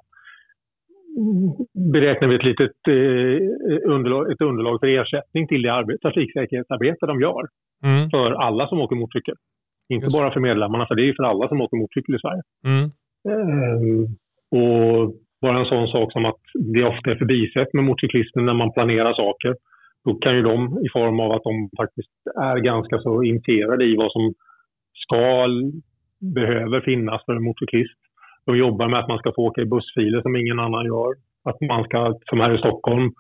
beräknar 1.94 2.28
vi 2.28 2.36
ett 2.36 2.44
litet 2.44 2.78
eh, 2.88 3.92
underlag, 3.92 4.32
ett 4.32 4.42
underlag 4.42 4.80
för 4.80 4.88
ersättning 4.88 5.48
till 5.48 5.62
det 5.62 5.74
arbete, 5.74 6.02
trafiksäkerhetsarbete 6.02 7.06
de 7.06 7.22
gör 7.22 7.48
Mm. 7.86 8.10
för 8.10 8.32
alla 8.32 8.68
som 8.68 8.80
åker 8.80 8.96
motorcykel. 8.96 9.36
Inte 9.90 10.06
Just. 10.06 10.18
bara 10.18 10.32
för 10.32 10.40
medlemmarna, 10.40 10.86
för 10.88 10.96
det 10.96 11.10
är 11.10 11.14
för 11.14 11.24
alla 11.24 11.48
som 11.48 11.62
åker 11.62 11.78
motorcykel 11.78 12.16
i 12.16 12.20
Sverige. 12.20 12.42
Mm. 12.72 12.86
Ehm, 13.32 14.06
och 14.60 15.14
bara 15.42 15.60
en 15.60 15.66
sån 15.66 15.88
sak 15.88 16.12
som 16.12 16.26
att 16.26 16.42
det 16.74 16.84
ofta 16.84 17.12
är 17.12 17.16
förbisett 17.16 17.74
med 17.74 17.84
motorcyklister 17.84 18.42
när 18.42 18.54
man 18.54 18.72
planerar 18.72 19.14
saker. 19.14 19.56
Då 20.06 20.16
kan 20.16 20.36
ju 20.36 20.42
de, 20.42 20.86
i 20.86 20.90
form 20.90 21.20
av 21.20 21.32
att 21.32 21.44
de 21.44 21.70
faktiskt 21.78 22.12
är 22.42 22.58
ganska 22.58 23.00
så 23.00 23.24
initierade 23.24 23.86
i 23.86 23.96
vad 23.96 24.12
som 24.12 24.34
ska, 25.04 25.48
behöver 26.36 26.82
finnas 26.82 27.26
för 27.26 27.34
en 27.36 27.44
motorcyklist. 27.44 28.00
De 28.46 28.58
jobbar 28.58 28.88
med 28.88 29.00
att 29.00 29.08
man 29.08 29.18
ska 29.20 29.32
få 29.36 29.42
åka 29.48 29.62
i 29.62 29.66
bussfiler 29.66 30.22
som 30.22 30.36
ingen 30.36 30.60
annan 30.60 30.86
gör. 30.86 31.12
Att 31.50 31.62
man 31.62 31.84
ska, 31.84 32.20
som 32.30 32.40
här 32.40 32.56
i 32.56 32.58
Stockholm, 32.58 33.12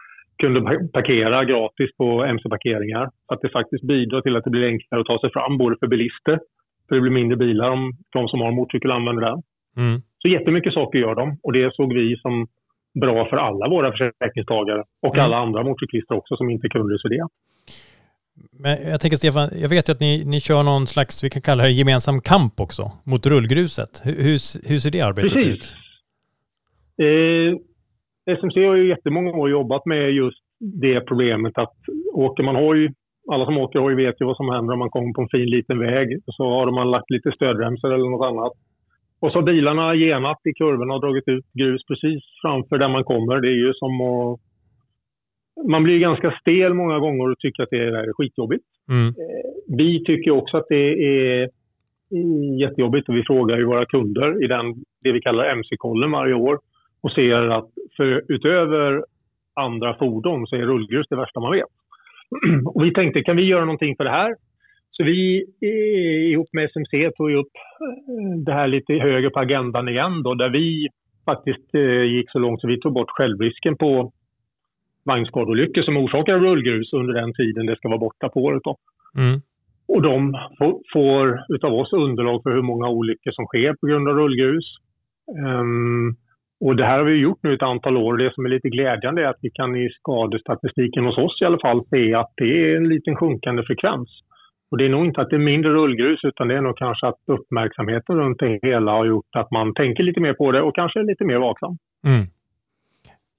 kunde 0.41 0.61
pa- 0.61 0.87
parkera 0.93 1.45
gratis 1.45 1.89
på 1.97 2.23
MC-parkeringar. 2.23 3.09
Att 3.27 3.41
det 3.41 3.49
faktiskt 3.49 3.83
bidrar 3.83 4.21
till 4.21 4.35
att 4.35 4.43
det 4.43 4.49
blir 4.49 4.67
enklare 4.67 5.01
att 5.01 5.07
ta 5.07 5.19
sig 5.19 5.31
fram, 5.31 5.57
både 5.57 5.75
för 5.79 5.87
bilister, 5.87 6.39
för 6.87 6.95
det 6.95 7.01
blir 7.01 7.11
mindre 7.11 7.37
bilar 7.37 7.69
om 7.69 7.91
de 8.13 8.27
som 8.27 8.41
har 8.41 8.51
motorcykel 8.51 8.91
använder 8.91 9.23
den. 9.29 9.41
Mm. 9.77 10.01
Så 10.21 10.27
jättemycket 10.27 10.73
saker 10.73 10.99
gör 10.99 11.15
de 11.15 11.37
och 11.43 11.53
det 11.53 11.75
såg 11.75 11.93
vi 11.93 12.17
som 12.17 12.47
bra 13.01 13.25
för 13.29 13.37
alla 13.37 13.69
våra 13.69 13.91
försäkringstagare 13.91 14.83
och 15.01 15.15
Mm. 15.15 15.25
alla 15.25 15.37
andra 15.37 15.63
motorcyklister 15.63 16.15
också 16.15 16.35
som 16.37 16.49
inte 16.49 16.69
kunde 16.69 16.99
så 16.99 17.07
det. 17.07 17.27
Men 18.59 18.89
jag 18.91 19.01
tänker 19.01 19.17
Stefan, 19.17 19.49
jag 19.61 19.69
vet 19.69 19.89
ju 19.89 19.91
att 19.93 19.99
ni, 19.99 20.23
ni 20.25 20.39
kör 20.39 20.63
någon 20.63 20.87
slags, 20.87 21.23
vi 21.23 21.29
kan 21.29 21.41
kalla 21.41 21.63
det 21.63 21.71
gemensam 21.71 22.21
kamp 22.21 22.59
också, 22.59 22.91
mot 23.03 23.25
rullgruset. 23.25 24.01
Hur, 24.03 24.15
hur, 24.15 24.37
hur 24.69 24.79
ser 24.79 24.91
det 24.91 25.01
arbetet 25.01 25.35
ut? 25.37 25.43
Precis. 25.43 25.75
Eh, 26.97 27.55
SMC 28.37 28.55
har 28.67 28.75
ju 28.75 28.89
jättemånga 28.89 29.31
år 29.31 29.49
jobbat 29.49 29.85
med 29.85 30.11
just 30.11 30.43
det 30.59 31.01
problemet 31.01 31.57
att 31.57 31.73
åker 32.13 32.43
man 32.43 32.55
hoj, 32.55 32.93
alla 33.31 33.45
som 33.45 33.57
åker 33.57 33.79
hoj 33.79 33.95
vet 33.95 34.21
ju 34.21 34.25
vad 34.25 34.37
som 34.37 34.49
händer 34.49 34.73
om 34.73 34.79
man 34.79 34.89
kommer 34.89 35.13
på 35.13 35.21
en 35.21 35.29
fin 35.29 35.49
liten 35.49 35.79
väg. 35.79 36.07
Så 36.25 36.43
har 36.43 36.71
man 36.71 36.91
lagt 36.91 37.09
lite 37.09 37.31
stödremsor 37.31 37.93
eller 37.93 38.09
något 38.09 38.27
annat. 38.31 38.53
Och 39.19 39.31
så 39.31 39.37
har 39.37 39.43
bilarna 39.43 39.95
genat 39.95 40.37
i 40.49 40.53
kurvorna 40.53 40.93
och 40.93 41.01
dragit 41.01 41.27
ut 41.27 41.45
grus 41.53 41.81
precis 41.87 42.23
framför 42.41 42.77
där 42.77 42.89
man 42.89 43.03
kommer. 43.03 43.41
Det 43.41 43.47
är 43.47 43.59
ju 43.65 43.73
som 43.73 44.01
att... 44.01 44.39
Man 45.69 45.83
blir 45.83 45.99
ganska 45.99 46.31
stel 46.41 46.73
många 46.73 46.99
gånger 46.99 47.31
och 47.31 47.39
tycker 47.39 47.63
att 47.63 47.69
det 47.69 47.77
är 47.77 48.13
skitjobbigt. 48.13 48.63
Mm. 48.89 49.13
Vi 49.77 50.03
tycker 50.03 50.31
också 50.31 50.57
att 50.57 50.65
det 50.69 50.93
är 51.03 51.49
jättejobbigt 52.59 53.09
och 53.09 53.15
vi 53.15 53.23
frågar 53.23 53.57
ju 53.57 53.65
våra 53.65 53.85
kunder 53.85 54.43
i 54.43 54.47
den, 54.47 54.73
det 55.03 55.11
vi 55.11 55.21
kallar 55.21 55.45
MC-kollen 55.45 56.11
varje 56.11 56.33
år 56.33 56.59
och 57.03 57.11
ser 57.11 57.49
att 57.49 57.69
för 57.97 58.21
utöver 58.27 59.03
andra 59.55 59.97
fordon 59.97 60.47
så 60.47 60.55
är 60.55 60.61
rullgrus 60.61 61.07
det 61.09 61.15
värsta 61.15 61.39
man 61.39 61.51
vet. 61.51 61.65
Och 62.73 62.85
vi 62.85 62.93
tänkte, 62.93 63.23
kan 63.23 63.35
vi 63.35 63.43
göra 63.43 63.65
någonting 63.65 63.95
för 63.95 64.03
det 64.03 64.09
här? 64.09 64.35
Så 64.91 65.03
vi 65.03 65.45
eh, 65.61 66.31
ihop 66.31 66.49
med 66.51 66.65
SMC 66.65 67.11
tog 67.17 67.31
upp 67.31 67.55
eh, 67.81 68.43
det 68.45 68.53
här 68.53 68.67
lite 68.67 68.93
högre 68.93 69.29
på 69.29 69.39
agendan 69.39 69.89
igen 69.89 70.23
då, 70.23 70.33
där 70.33 70.49
vi 70.49 70.87
faktiskt 71.25 71.75
eh, 71.75 72.03
gick 72.03 72.31
så 72.31 72.39
långt 72.39 72.61
så 72.61 72.67
vi 72.67 72.79
tog 72.79 72.93
bort 72.93 73.09
självrisken 73.09 73.77
på 73.77 74.11
vagnskadeolyckor 75.05 75.81
som 75.81 75.97
orsakar 75.97 76.39
rullgrus 76.39 76.93
under 76.93 77.13
den 77.13 77.33
tiden 77.33 77.65
det 77.65 77.75
ska 77.75 77.87
vara 77.89 78.05
borta 78.07 78.29
på 78.29 78.39
året. 78.39 78.61
Då. 78.63 78.77
Mm. 79.17 79.41
Och 79.87 80.01
de 80.01 80.33
får, 80.93 81.39
utav 81.55 81.73
oss 81.73 81.93
underlag 81.93 82.43
för 82.43 82.51
hur 82.51 82.61
många 82.61 82.89
olyckor 82.89 83.31
som 83.31 83.45
sker 83.45 83.73
på 83.73 83.87
grund 83.87 84.09
av 84.09 84.15
rullgrus. 84.15 84.65
Um, 85.45 86.15
och 86.65 86.75
det 86.75 86.85
här 86.85 86.97
har 86.97 87.05
vi 87.05 87.15
gjort 87.15 87.43
nu 87.43 87.53
ett 87.53 87.61
antal 87.61 87.97
år. 87.97 88.17
Det 88.17 88.33
som 88.33 88.45
är 88.45 88.49
lite 88.49 88.69
glädjande 88.69 89.23
är 89.23 89.27
att 89.27 89.39
vi 89.41 89.49
kan 89.49 89.75
i 89.75 89.89
skadestatistiken 89.89 91.05
hos 91.05 91.17
oss 91.17 91.41
i 91.41 91.45
alla 91.45 91.59
fall 91.59 91.85
se 91.89 92.13
att 92.13 92.33
det 92.35 92.71
är 92.71 92.77
en 92.77 92.89
liten 92.89 93.15
sjunkande 93.15 93.63
frekvens. 93.63 94.09
Och 94.71 94.77
det 94.77 94.85
är 94.85 94.89
nog 94.89 95.05
inte 95.05 95.21
att 95.21 95.29
det 95.29 95.35
är 95.35 95.49
mindre 95.53 95.71
rullgrus 95.71 96.19
utan 96.23 96.47
det 96.47 96.55
är 96.57 96.61
nog 96.61 96.77
kanske 96.77 97.07
att 97.07 97.19
uppmärksamheten 97.27 98.15
runt 98.15 98.39
det 98.39 98.59
hela 98.61 98.91
har 98.91 99.05
gjort 99.05 99.35
att 99.35 99.51
man 99.51 99.73
tänker 99.73 100.03
lite 100.03 100.19
mer 100.19 100.33
på 100.33 100.51
det 100.51 100.61
och 100.61 100.75
kanske 100.75 100.99
är 100.99 101.03
lite 101.03 101.25
mer 101.25 101.37
vaksam. 101.37 101.77
Mm. 102.07 102.25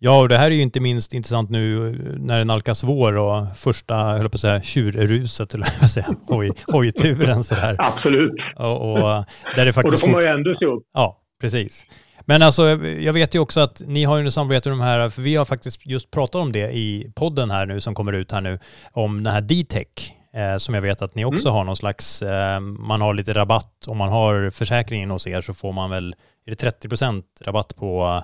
Ja, 0.04 0.20
och 0.20 0.28
det 0.28 0.38
här 0.38 0.46
är 0.46 0.54
ju 0.54 0.62
inte 0.62 0.80
minst 0.80 1.14
intressant 1.14 1.50
nu 1.50 1.92
när 2.18 2.38
det 2.38 2.44
nalkas 2.44 2.82
vår 2.82 3.16
och 3.16 3.56
första, 3.56 3.94
höll 3.94 4.28
på 4.28 4.34
att 4.34 4.40
säga, 4.40 4.62
tjurruset, 4.62 5.54
eller 5.54 5.66
vad 5.80 5.90
säga, 5.90 6.06
hoj, 6.26 6.50
hojturen 6.66 7.44
sådär. 7.44 7.76
Absolut. 7.78 8.32
Och, 8.56 8.92
och, 8.92 9.24
där 9.56 9.66
det 9.66 9.72
faktiskt 9.72 10.02
och 10.02 10.08
då 10.08 10.12
får 10.12 10.12
man 10.12 10.20
ju 10.22 10.26
ändå 10.26 10.54
se 10.58 10.66
upp. 10.66 10.82
Ja, 10.94 11.20
precis. 11.40 11.86
Men 12.20 12.42
alltså, 12.42 12.68
jag 12.84 13.12
vet 13.12 13.34
ju 13.34 13.38
också 13.38 13.60
att 13.60 13.82
ni 13.86 14.04
har 14.04 14.18
ju 14.18 14.30
samarbete 14.30 14.68
med 14.68 14.78
de 14.78 14.84
här, 14.84 15.08
för 15.08 15.22
vi 15.22 15.36
har 15.36 15.44
faktiskt 15.44 15.86
just 15.86 16.10
pratat 16.10 16.34
om 16.34 16.52
det 16.52 16.72
i 16.72 17.12
podden 17.14 17.50
här 17.50 17.66
nu 17.66 17.80
som 17.80 17.94
kommer 17.94 18.12
ut 18.12 18.32
här 18.32 18.40
nu, 18.40 18.58
om 18.92 19.22
den 19.22 19.32
här 19.32 19.40
D-Tech, 19.40 20.14
eh, 20.34 20.56
som 20.56 20.74
jag 20.74 20.82
vet 20.82 21.02
att 21.02 21.14
ni 21.14 21.24
också 21.24 21.48
mm. 21.48 21.56
har 21.56 21.64
någon 21.64 21.76
slags, 21.76 22.22
eh, 22.22 22.60
man 22.60 23.00
har 23.00 23.14
lite 23.14 23.34
rabatt, 23.34 23.86
om 23.86 23.98
man 23.98 24.08
har 24.08 24.50
försäkringen 24.50 25.10
hos 25.10 25.26
er 25.26 25.40
så 25.40 25.54
får 25.54 25.72
man 25.72 25.90
väl, 25.90 26.14
är 26.46 26.50
det 26.50 26.88
30% 26.88 27.22
rabatt 27.44 27.76
på 27.76 28.22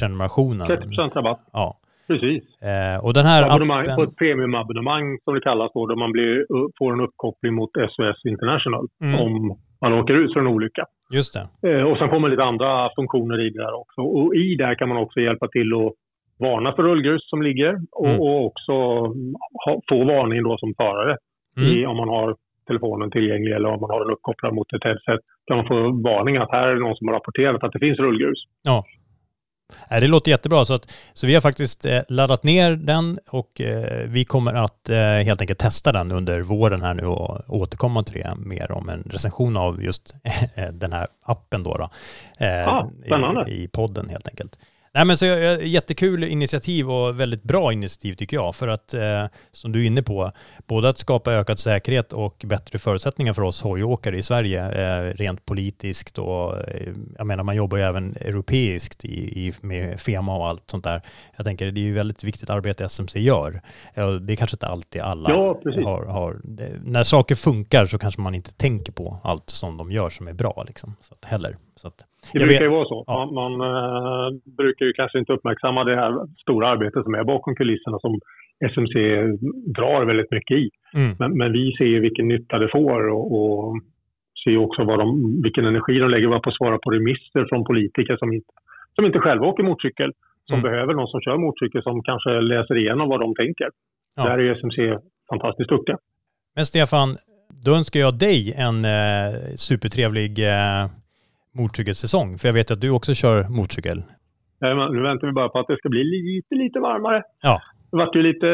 prenumerationen? 0.00 0.66
30% 0.66 1.14
rabatt. 1.14 1.40
Ja. 1.52 1.78
Precis. 2.06 2.62
Eh, 2.62 3.04
och 3.04 3.14
den 3.14 3.26
här 3.26 3.42
abonnemang, 3.42 3.80
appen... 3.80 3.96
På 3.96 4.02
ett 4.02 4.16
premiumabonnemang 4.16 5.18
som 5.24 5.34
det 5.34 5.40
kallas 5.40 5.70
då, 5.74 5.86
där 5.86 5.96
man 5.96 6.12
blir, 6.12 6.46
får 6.78 6.92
en 6.92 7.00
uppkoppling 7.00 7.54
mot 7.54 7.70
SOS 7.90 8.24
International 8.24 8.86
mm. 9.02 9.20
om 9.20 9.58
man 9.80 9.92
åker 9.92 10.14
ut 10.14 10.32
för 10.32 10.40
en 10.40 10.46
olycka. 10.46 10.84
Just 11.12 11.34
det. 11.34 11.70
Eh, 11.70 11.82
och 11.82 11.98
sen 11.98 12.08
kommer 12.08 12.28
lite 12.28 12.42
andra 12.42 12.90
funktioner 12.96 13.46
i 13.46 13.50
det 13.50 13.62
där 13.62 13.74
också. 13.80 14.00
Och 14.00 14.34
i 14.34 14.54
där 14.54 14.74
kan 14.74 14.88
man 14.88 14.98
också 14.98 15.20
hjälpa 15.20 15.48
till 15.48 15.72
att 15.72 15.92
varna 16.38 16.72
för 16.72 16.82
rullgrus 16.82 17.30
som 17.30 17.42
ligger 17.42 17.80
och, 17.92 18.08
mm. 18.08 18.20
och 18.20 18.46
också 18.46 18.72
ha, 19.64 19.80
få 19.88 20.04
varning 20.04 20.42
då 20.42 20.58
som 20.58 20.74
förare 20.76 21.16
mm. 21.56 21.68
i, 21.70 21.86
om 21.86 21.96
man 21.96 22.08
har 22.08 22.36
telefonen 22.66 23.10
tillgänglig 23.10 23.52
eller 23.52 23.68
om 23.68 23.80
man 23.80 23.90
har 23.90 24.00
den 24.00 24.12
uppkopplad 24.14 24.54
mot 24.54 24.72
ett 24.72 24.84
headset. 24.84 25.20
kan 25.46 25.56
man 25.56 25.66
få 25.66 25.76
varning 26.10 26.36
att 26.36 26.50
här 26.50 26.68
är 26.68 26.74
det 26.74 26.80
någon 26.80 26.96
som 26.96 27.08
har 27.08 27.14
rapporterat 27.14 27.64
att 27.64 27.72
det 27.72 27.78
finns 27.78 27.98
rullgrus. 27.98 28.40
Ja. 28.62 28.84
Det 29.88 30.06
låter 30.06 30.30
jättebra. 30.30 30.64
Så, 30.64 30.74
att, 30.74 30.92
så 31.12 31.26
vi 31.26 31.34
har 31.34 31.40
faktiskt 31.40 31.84
eh, 31.84 32.02
laddat 32.08 32.42
ner 32.42 32.76
den 32.76 33.18
och 33.28 33.60
eh, 33.60 34.08
vi 34.08 34.24
kommer 34.24 34.54
att 34.54 34.88
eh, 34.88 34.98
helt 34.98 35.40
enkelt 35.40 35.58
testa 35.58 35.92
den 35.92 36.12
under 36.12 36.40
våren 36.40 36.82
här 36.82 36.94
nu 36.94 37.06
och 37.06 37.40
återkomma 37.48 38.02
till 38.02 38.14
det 38.14 38.34
mer 38.36 38.72
om 38.72 38.88
en 38.88 39.02
recension 39.02 39.56
av 39.56 39.82
just 39.82 40.14
den 40.72 40.92
här 40.92 41.06
appen 41.22 41.62
då. 41.62 41.76
då 41.76 41.88
ah, 42.46 42.86
i, 43.46 43.64
I 43.64 43.68
podden 43.68 44.08
helt 44.08 44.28
enkelt. 44.28 44.58
Nej 44.96 45.04
men 45.04 45.16
så 45.16 45.26
jättekul 45.62 46.24
initiativ 46.24 46.90
och 46.90 47.20
väldigt 47.20 47.42
bra 47.42 47.72
initiativ 47.72 48.14
tycker 48.14 48.36
jag 48.36 48.56
för 48.56 48.68
att 48.68 48.94
eh, 48.94 49.26
som 49.52 49.72
du 49.72 49.82
är 49.82 49.86
inne 49.86 50.02
på, 50.02 50.32
både 50.66 50.88
att 50.88 50.98
skapa 50.98 51.32
ökad 51.32 51.58
säkerhet 51.58 52.12
och 52.12 52.44
bättre 52.46 52.78
förutsättningar 52.78 53.32
för 53.32 53.42
oss 53.42 53.62
hojåkare 53.62 54.18
i 54.18 54.22
Sverige 54.22 54.64
eh, 54.64 55.14
rent 55.14 55.44
politiskt 55.44 56.18
och 56.18 56.68
eh, 56.68 56.92
jag 57.18 57.26
menar 57.26 57.44
man 57.44 57.56
jobbar 57.56 57.78
ju 57.78 57.84
även 57.84 58.16
europeiskt 58.16 59.04
i, 59.04 59.46
i, 59.46 59.54
med 59.60 60.00
FEMA 60.00 60.36
och 60.36 60.48
allt 60.48 60.70
sånt 60.70 60.84
där. 60.84 61.02
Jag 61.36 61.46
tänker 61.46 61.70
det 61.70 61.80
är 61.80 61.82
ju 61.82 61.94
väldigt 61.94 62.24
viktigt 62.24 62.50
arbete 62.50 62.84
SMC 62.84 63.20
gör. 63.20 63.62
det 64.20 64.32
är 64.32 64.36
kanske 64.36 64.54
inte 64.54 64.66
alltid 64.66 65.02
alla 65.02 65.30
ja, 65.30 65.60
har, 65.84 66.04
har 66.04 66.40
det, 66.44 66.70
när 66.84 67.02
saker 67.02 67.34
funkar 67.34 67.86
så 67.86 67.98
kanske 67.98 68.20
man 68.20 68.34
inte 68.34 68.52
tänker 68.52 68.92
på 68.92 69.18
allt 69.22 69.50
som 69.50 69.76
de 69.76 69.92
gör 69.92 70.10
som 70.10 70.28
är 70.28 70.32
bra 70.32 70.64
liksom. 70.66 70.96
Så 71.00 71.14
att, 71.14 71.24
heller. 71.24 71.56
Så 71.76 71.88
att, 71.88 71.98
det 72.32 72.38
brukar 72.38 72.64
ju 72.64 72.70
vara 72.70 72.84
så. 72.84 73.04
Ja. 73.06 73.30
Man, 73.32 73.56
man 73.56 73.60
äh, 73.60 74.38
brukar 74.44 74.86
ju 74.86 74.92
kanske 74.92 75.18
inte 75.18 75.32
uppmärksamma 75.32 75.84
det 75.84 75.96
här 75.96 76.12
stora 76.42 76.68
arbetet 76.68 77.04
som 77.04 77.14
är 77.14 77.24
bakom 77.24 77.54
kulisserna 77.56 77.98
som 77.98 78.20
SMC 78.72 78.94
drar 79.78 80.04
väldigt 80.04 80.30
mycket 80.30 80.56
i. 80.56 80.70
Mm. 80.94 81.16
Men, 81.18 81.38
men, 81.38 81.52
vi 81.52 81.74
ser 81.78 81.84
ju 81.84 82.00
vilken 82.00 82.28
nytta 82.28 82.58
det 82.58 82.68
får 82.68 83.08
och, 83.08 83.26
och 83.38 83.80
ser 84.44 84.56
också 84.56 84.84
vad 84.84 84.98
de, 84.98 85.42
vilken 85.42 85.64
energi 85.64 85.98
de 85.98 86.10
lägger 86.10 86.38
på 86.38 86.50
att 86.50 86.56
svara 86.56 86.78
på 86.78 86.90
remisser 86.90 87.46
från 87.48 87.64
politiker 87.64 88.16
som 88.16 88.32
inte, 88.32 88.52
som 88.94 89.04
inte 89.06 89.18
själva 89.18 89.46
åker 89.46 89.62
motorcykel. 89.62 90.12
Som 90.48 90.58
mm. 90.58 90.70
behöver 90.70 90.94
någon 90.94 91.08
som 91.08 91.20
kör 91.20 91.36
motorcykel 91.36 91.82
som 91.82 92.02
kanske 92.02 92.30
läser 92.40 92.76
igenom 92.76 93.08
vad 93.08 93.20
de 93.20 93.34
tänker. 93.34 93.68
Ja. 94.16 94.22
Där 94.24 94.38
är 94.38 94.54
SMC 94.54 94.98
fantastiskt 95.30 95.68
duktiga. 95.68 95.98
Men 96.56 96.66
Stefan, 96.66 97.08
då 97.64 97.74
önskar 97.74 98.00
jag 98.00 98.18
dig 98.18 98.54
en 98.56 98.84
eh, 98.84 99.32
supertrevlig 99.56 100.32
eh, 100.38 100.84
motorcykelsäsong? 101.60 102.38
För 102.38 102.48
jag 102.48 102.54
vet 102.54 102.70
att 102.70 102.80
du 102.80 102.90
också 102.90 103.14
kör 103.14 103.48
motorcykel. 103.48 104.02
Nu 104.60 105.02
väntar 105.02 105.26
vi 105.26 105.32
bara 105.32 105.48
på 105.48 105.58
att 105.58 105.66
det 105.66 105.76
ska 105.76 105.88
bli 105.88 106.04
lite, 106.04 106.54
lite 106.54 106.78
varmare. 106.80 107.22
Ja. 107.42 107.60
Det 107.90 107.96
vart 107.96 108.14
ju 108.16 108.22
lite, 108.22 108.46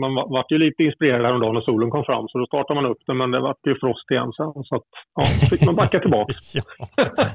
man 0.00 0.14
vart 0.14 0.50
ju 0.52 0.58
lite 0.58 0.82
inspirerad 0.82 1.26
häromdagen 1.26 1.54
när 1.54 1.60
solen 1.60 1.90
kom 1.90 2.04
fram, 2.04 2.28
så 2.28 2.38
då 2.38 2.46
startade 2.46 2.80
man 2.80 2.90
upp 2.90 2.98
den, 3.06 3.16
men 3.16 3.30
det 3.30 3.40
vart 3.40 3.66
ju 3.66 3.74
frost 3.80 4.10
igen 4.10 4.32
sen. 4.36 4.52
Så 4.64 4.76
att, 4.76 4.82
ja, 5.14 5.22
fick 5.50 5.66
man 5.66 5.76
backa 5.76 6.00
tillbaka. 6.00 6.32
ja. 6.54 6.62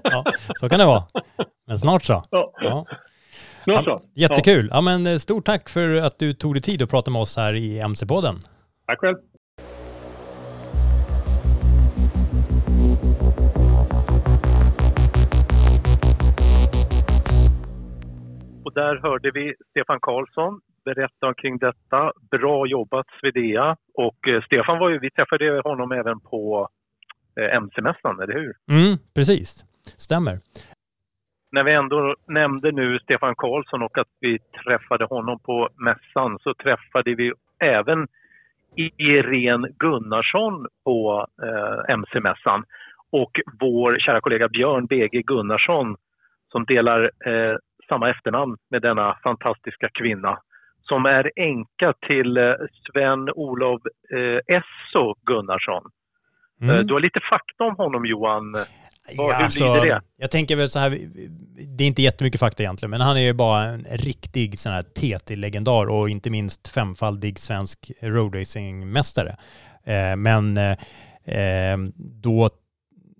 ja, 0.04 0.24
så 0.56 0.70
kan 0.70 0.80
det 0.80 0.86
vara. 0.86 1.04
Men 1.68 1.78
snart 1.78 2.04
så. 2.04 2.22
Ja. 2.32 2.52
ja. 2.62 2.86
Snart 3.64 3.86
så. 3.86 4.00
jättekul. 4.16 4.70
Ja. 4.72 4.82
men 4.82 5.08
eh, 5.08 5.18
stort 5.18 5.46
tack 5.46 5.70
för 5.70 6.02
att 6.02 6.20
du 6.20 6.34
tog 6.34 6.54
dig 6.56 6.62
tid 6.62 6.82
att 6.82 6.90
prata 6.90 7.12
med 7.12 7.22
oss 7.22 7.38
här 7.38 7.54
i 7.54 7.80
MC-podden. 7.80 8.36
Tack 8.88 9.00
själv. 9.00 9.18
Där 18.80 18.96
hörde 18.96 19.32
vi 19.32 19.54
Stefan 19.70 20.00
Karlsson 20.02 20.60
berätta 20.86 21.28
omkring 21.28 21.58
detta. 21.58 22.14
Bra 22.32 22.68
jobbat 22.68 23.08
Svedea. 23.20 23.76
Och 23.94 24.28
eh, 24.28 24.42
Stefan 24.42 24.80
var 24.80 24.90
ju, 24.90 25.00
vi 25.00 25.10
träffade 25.10 25.62
honom 25.64 25.92
även 25.92 26.20
på 26.20 26.70
eh, 27.40 27.56
MC-mässan, 27.56 28.20
eller 28.20 28.34
hur? 28.34 28.54
Mm, 28.72 28.98
precis, 29.16 29.66
stämmer. 29.98 30.36
När 31.52 31.64
vi 31.64 31.74
ändå 31.74 32.16
nämnde 32.28 32.72
nu 32.72 33.00
Stefan 33.00 33.36
Karlsson 33.36 33.82
och 33.84 33.98
att 33.98 34.08
vi 34.20 34.40
träffade 34.40 35.06
honom 35.06 35.40
på 35.40 35.70
mässan 35.76 36.40
så 36.40 36.54
träffade 36.54 37.16
vi 37.16 37.34
även 37.60 38.08
Irene 38.98 39.68
Gunnarsson 39.80 40.68
på 40.84 41.28
eh, 41.44 41.94
MC-mässan 41.94 42.64
och 43.12 43.40
vår 43.60 44.00
kära 44.00 44.22
kollega 44.22 44.48
Björn 44.48 44.86
BG 44.86 45.22
Gunnarsson 45.22 45.96
som 46.52 46.66
delar 46.66 47.12
eh, 47.26 47.56
samma 47.90 48.10
efternamn 48.10 48.58
med 48.70 48.82
denna 48.82 49.18
fantastiska 49.24 49.90
kvinna 50.00 50.40
som 50.82 51.06
är 51.06 51.32
änka 51.36 51.94
till 52.08 52.38
eh, 52.38 52.44
Sven-Olof 52.86 53.82
eh, 54.16 54.56
Esso 54.58 55.16
Gunnarsson. 55.26 55.84
Mm. 56.62 56.76
Eh, 56.76 56.82
du 56.82 56.94
har 56.94 57.00
lite 57.00 57.20
fakta 57.30 57.64
om 57.64 57.76
honom 57.76 58.06
Johan. 58.06 58.52
Vad, 59.18 59.30
ja, 59.32 59.38
hur 59.38 59.44
alltså, 59.44 59.74
det? 59.74 60.02
Jag 60.18 60.32
tänker 60.32 60.56
väl 60.56 60.70
så 60.70 60.80
här, 60.80 60.90
det 61.78 61.84
är 61.84 61.88
inte 61.88 62.02
jättemycket 62.02 62.40
fakta 62.40 62.64
egentligen, 62.64 62.90
men 62.90 63.02
han 63.02 63.18
är 63.18 63.22
ju 63.22 63.34
bara 63.34 63.64
en 63.64 63.84
riktig 63.84 64.60
sån 64.60 64.72
här 64.72 64.82
TT-legendar 64.82 65.90
och 65.90 66.10
inte 66.10 66.30
minst 66.30 66.68
femfaldig 66.68 67.40
svensk 67.40 67.92
roadracingmästare. 68.02 69.36
Eh, 69.84 70.16
men 70.16 70.58
eh, 70.58 71.78
då, 71.96 72.50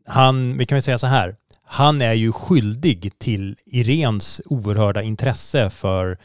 han, 0.08 0.58
vi 0.58 0.66
kan 0.66 0.76
väl 0.76 0.82
säga 0.82 0.98
så 0.98 1.08
här, 1.08 1.36
han 1.72 2.02
är 2.02 2.14
ju 2.14 2.32
skyldig 2.32 3.20
till 3.20 3.56
Irens 3.66 4.42
oerhörda 4.46 5.02
intresse 5.02 5.70
för 5.70 6.18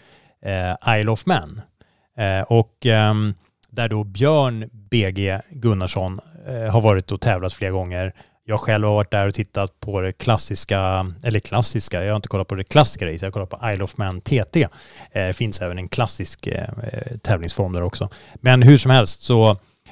eh, 0.42 0.98
Isle 0.98 1.10
of 1.10 1.26
Man. 1.26 1.60
Eh, 2.18 2.40
och 2.40 2.86
eh, 2.86 3.14
där 3.70 3.88
då 3.88 4.04
Björn 4.04 4.70
BG 4.72 5.40
Gunnarsson 5.50 6.20
eh, 6.48 6.72
har 6.72 6.80
varit 6.80 7.12
och 7.12 7.20
tävlat 7.20 7.52
flera 7.52 7.70
gånger. 7.70 8.14
Jag 8.44 8.60
själv 8.60 8.86
har 8.86 8.94
varit 8.94 9.10
där 9.10 9.28
och 9.28 9.34
tittat 9.34 9.80
på 9.80 10.00
det 10.00 10.12
klassiska, 10.12 11.12
eller 11.22 11.40
klassiska, 11.40 12.04
jag 12.04 12.12
har 12.12 12.16
inte 12.16 12.28
kollat 12.28 12.48
på 12.48 12.54
det 12.54 12.64
klassiska 12.64 13.06
racet, 13.06 13.22
jag 13.22 13.26
har 13.26 13.32
kollat 13.32 13.50
på 13.50 13.70
Isle 13.70 13.84
of 13.84 13.96
Man 13.96 14.20
TT. 14.20 14.68
Det 15.12 15.20
eh, 15.20 15.32
finns 15.32 15.62
även 15.62 15.78
en 15.78 15.88
klassisk 15.88 16.46
eh, 16.46 16.68
eh, 16.92 17.16
tävlingsform 17.18 17.72
där 17.72 17.82
också. 17.82 18.08
Men 18.34 18.62
hur 18.62 18.78
som 18.78 18.90
helst 18.90 19.22
så, 19.22 19.50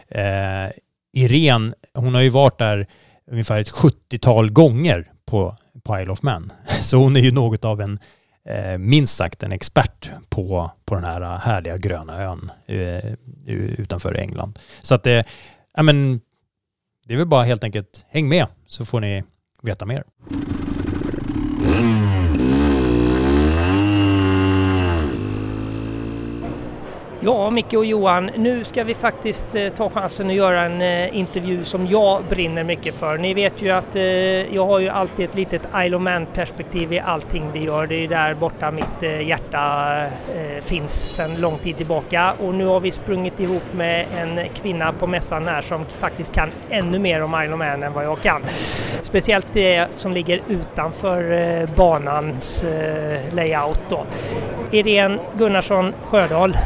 eh, 0.09 0.71
Irene, 1.13 1.75
hon 1.95 2.15
har 2.15 2.23
ju 2.23 2.29
varit 2.29 2.59
där 2.59 2.87
ungefär 3.31 3.61
ett 3.61 3.71
70-tal 3.71 4.51
gånger 4.51 5.12
på, 5.27 5.57
på 5.83 6.01
Isle 6.01 6.13
of 6.13 6.23
Man. 6.23 6.53
Så 6.83 6.97
hon 6.97 7.17
är 7.17 7.21
ju 7.21 7.33
något 7.33 7.65
av 7.65 7.81
en, 7.81 7.99
eh, 8.45 8.79
minst 8.79 9.17
sagt 9.17 9.43
en 9.43 9.53
expert 9.53 10.11
på, 10.29 10.71
på 10.85 10.95
den 10.95 11.05
här 11.05 11.39
härliga 11.39 11.79
gröna 11.79 12.23
ön 12.23 12.51
eh, 12.67 13.15
utanför 13.47 14.15
England. 14.15 14.59
Så 14.83 14.95
att 14.95 15.03
det, 15.03 15.25
ja 15.75 15.83
men, 15.83 16.21
det 17.05 17.15
är 17.15 17.19
väl 17.19 17.27
bara 17.27 17.45
helt 17.45 17.65
enkelt 17.65 18.07
häng 18.09 18.29
med 18.29 18.47
så 18.67 18.85
får 18.85 19.01
ni 19.01 19.23
veta 19.63 19.87
mer. 19.87 20.05
Ja, 27.25 27.51
Micke 27.51 27.75
och 27.75 27.85
Johan, 27.85 28.31
nu 28.37 28.65
ska 28.65 28.85
vi 28.85 28.95
faktiskt 28.95 29.55
eh, 29.55 29.69
ta 29.69 29.91
chansen 29.91 30.27
att 30.27 30.35
göra 30.35 30.63
en 30.63 30.83
eh, 30.83 31.17
intervju 31.17 31.65
som 31.65 31.87
jag 31.87 32.25
brinner 32.29 32.65
mycket 32.65 32.95
för. 32.95 33.19
Ni 33.19 33.35
vet 33.35 33.63
ju 33.63 33.71
att 33.71 33.97
eh, 33.97 34.03
jag 34.55 34.67
har 34.67 34.79
ju 34.79 34.89
alltid 34.89 35.29
ett 35.29 35.35
litet 35.35 35.63
Isle 35.77 35.97
of 35.97 36.03
Man 36.03 36.27
perspektiv 36.27 36.93
i 36.93 37.01
allting 37.01 37.51
vi 37.53 37.65
gör. 37.65 37.87
Det 37.87 37.95
är 37.95 37.99
ju 37.99 38.07
där 38.07 38.35
borta 38.35 38.71
mitt 38.71 39.03
eh, 39.03 39.29
hjärta 39.29 39.93
eh, 40.05 40.63
finns 40.63 41.15
sedan 41.15 41.41
lång 41.41 41.59
tid 41.59 41.77
tillbaka 41.77 42.35
och 42.45 42.55
nu 42.55 42.67
har 42.67 42.81
vi 42.81 42.91
sprungit 42.91 43.41
ihop 43.41 43.73
med 43.73 44.07
en 44.19 44.41
kvinna 44.55 44.93
på 44.93 45.07
mässan 45.07 45.49
här 45.49 45.63
som 45.63 45.85
faktiskt 45.85 46.35
kan 46.35 46.49
ännu 46.71 46.99
mer 46.99 47.23
om 47.23 47.43
Isle 47.43 47.53
of 47.53 47.59
Man 47.59 47.83
än 47.83 47.93
vad 47.93 48.05
jag 48.05 48.21
kan. 48.21 48.43
Speciellt 49.03 49.47
det 49.53 49.87
som 49.95 50.13
ligger 50.13 50.41
utanför 50.49 51.33
eh, 51.33 51.69
banans 51.77 52.65
eh, 52.65 53.35
layout 53.35 53.81
då. 53.89 54.07
Irene 54.71 55.19
Gunnarsson 55.37 55.93
Sjödahl. 56.05 56.57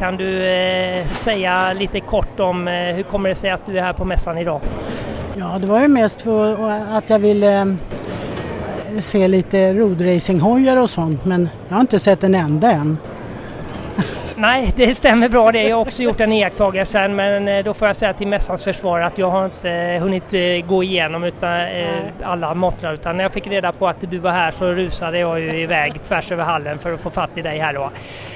Kan 0.00 0.16
du 0.16 0.46
eh, 0.46 1.06
säga 1.06 1.72
lite 1.72 2.00
kort 2.00 2.40
om 2.40 2.68
eh, 2.68 2.74
hur 2.74 3.02
kommer 3.02 3.28
det 3.28 3.34
sig 3.34 3.50
att 3.50 3.66
du 3.66 3.78
är 3.78 3.82
här 3.82 3.92
på 3.92 4.04
mässan 4.04 4.38
idag? 4.38 4.60
Ja, 5.34 5.58
det 5.60 5.66
var 5.66 5.80
ju 5.80 5.88
mest 5.88 6.22
för 6.22 6.70
att 6.70 7.10
jag 7.10 7.18
ville 7.18 7.60
eh, 7.60 9.00
se 9.00 9.28
lite 9.28 9.74
roadracinghojar 9.74 10.76
och 10.76 10.90
sånt 10.90 11.24
men 11.24 11.48
jag 11.68 11.74
har 11.74 11.80
inte 11.80 11.98
sett 11.98 12.24
en 12.24 12.34
enda 12.34 12.72
än. 12.72 12.98
Nej, 14.40 14.72
det 14.76 14.94
stämmer 14.94 15.28
bra 15.28 15.52
det. 15.52 15.62
Jag 15.62 15.76
har 15.76 15.82
också 15.82 16.02
gjort 16.02 16.18
den 16.18 16.32
iakttagelsen 16.32 17.16
men 17.16 17.48
eh, 17.48 17.64
då 17.64 17.74
får 17.74 17.88
jag 17.88 17.96
säga 17.96 18.12
till 18.12 18.28
mässans 18.28 18.64
försvar 18.64 19.00
att 19.00 19.18
jag 19.18 19.30
har 19.30 19.44
inte 19.44 19.70
eh, 19.70 20.02
hunnit 20.02 20.32
eh, 20.32 20.66
gå 20.66 20.82
igenom 20.82 21.24
utan, 21.24 21.60
alla 22.22 22.54
mottrar 22.54 22.94
utan 22.94 23.16
när 23.16 23.24
jag 23.24 23.32
fick 23.32 23.46
reda 23.46 23.72
på 23.72 23.88
att 23.88 23.96
du 24.00 24.18
var 24.18 24.30
här 24.30 24.50
så 24.50 24.66
rusade 24.72 25.18
jag 25.18 25.40
ju 25.40 25.60
iväg 25.60 26.02
tvärs 26.02 26.32
över 26.32 26.44
hallen 26.44 26.78
för 26.78 26.92
att 26.92 27.00
få 27.00 27.10
fatt 27.10 27.30
i 27.34 27.42
dig 27.42 27.58
här 27.58 27.74
då. 27.74 27.90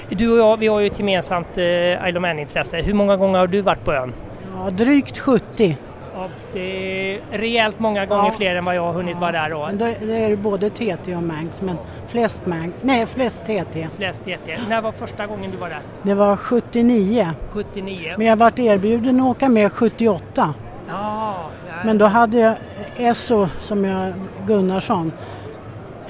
Du 0.09 0.32
och 0.32 0.39
jag, 0.39 0.56
vi 0.56 0.66
har 0.66 0.81
ju 0.81 0.86
ett 0.86 0.98
gemensamt 0.98 1.59
Isle 1.59 2.16
of 2.16 2.22
Man-intresse. 2.22 2.82
Hur 2.82 2.94
många 2.94 3.16
gånger 3.16 3.39
har 3.39 3.47
du 3.47 3.60
varit 3.60 3.85
på 3.85 3.93
ön? 3.93 4.12
Ja, 4.56 4.70
drygt 4.70 5.18
70. 5.18 5.76
Ja, 6.24 6.30
det 6.52 7.14
är 7.14 7.20
rejält 7.38 7.78
många 7.78 8.06
gånger 8.06 8.24
Ja. 8.24 8.32
fler 8.36 8.55
än 8.56 8.64
vad 8.64 8.76
jag 8.76 8.82
har 8.82 8.92
hunnit 8.92 9.16
vara 9.16 9.32
där 9.32 9.51
då. 9.51 9.66
Men 9.66 9.78
då 9.78 9.84
det 9.84 10.16
är 10.24 10.30
det 10.30 10.36
både 10.36 10.70
TT 10.70 11.16
och 11.16 11.22
Mangs 11.22 11.62
men 11.62 11.76
flest 12.06 12.46
Mangs, 12.46 12.74
nej 12.82 13.06
flest 13.06 13.44
TT. 13.46 13.88
Flest 13.96 14.20
TT. 14.24 14.59
När 14.68 14.82
var 14.82 14.92
första 14.92 15.26
gången 15.26 15.51
du 15.51 15.56
var 15.56 15.68
där? 15.68 15.80
Det 16.02 16.14
var 16.14 16.36
79. 16.36 17.30
79? 17.51 18.14
Men 18.18 18.26
jag 18.26 18.36
varit 18.36 18.59
erbjuden 18.59 19.20
att 19.20 19.26
åka 19.26 19.48
med 19.48 19.72
78. 19.72 20.55
Ja, 20.88 21.34
ja. 21.68 21.74
Men 21.84 21.98
då 21.98 22.05
hade 22.05 22.38
jag 22.38 22.55
Esso 22.96 23.48
som 23.59 23.84
jag, 23.84 24.12
Gunnarsson. 24.46 25.12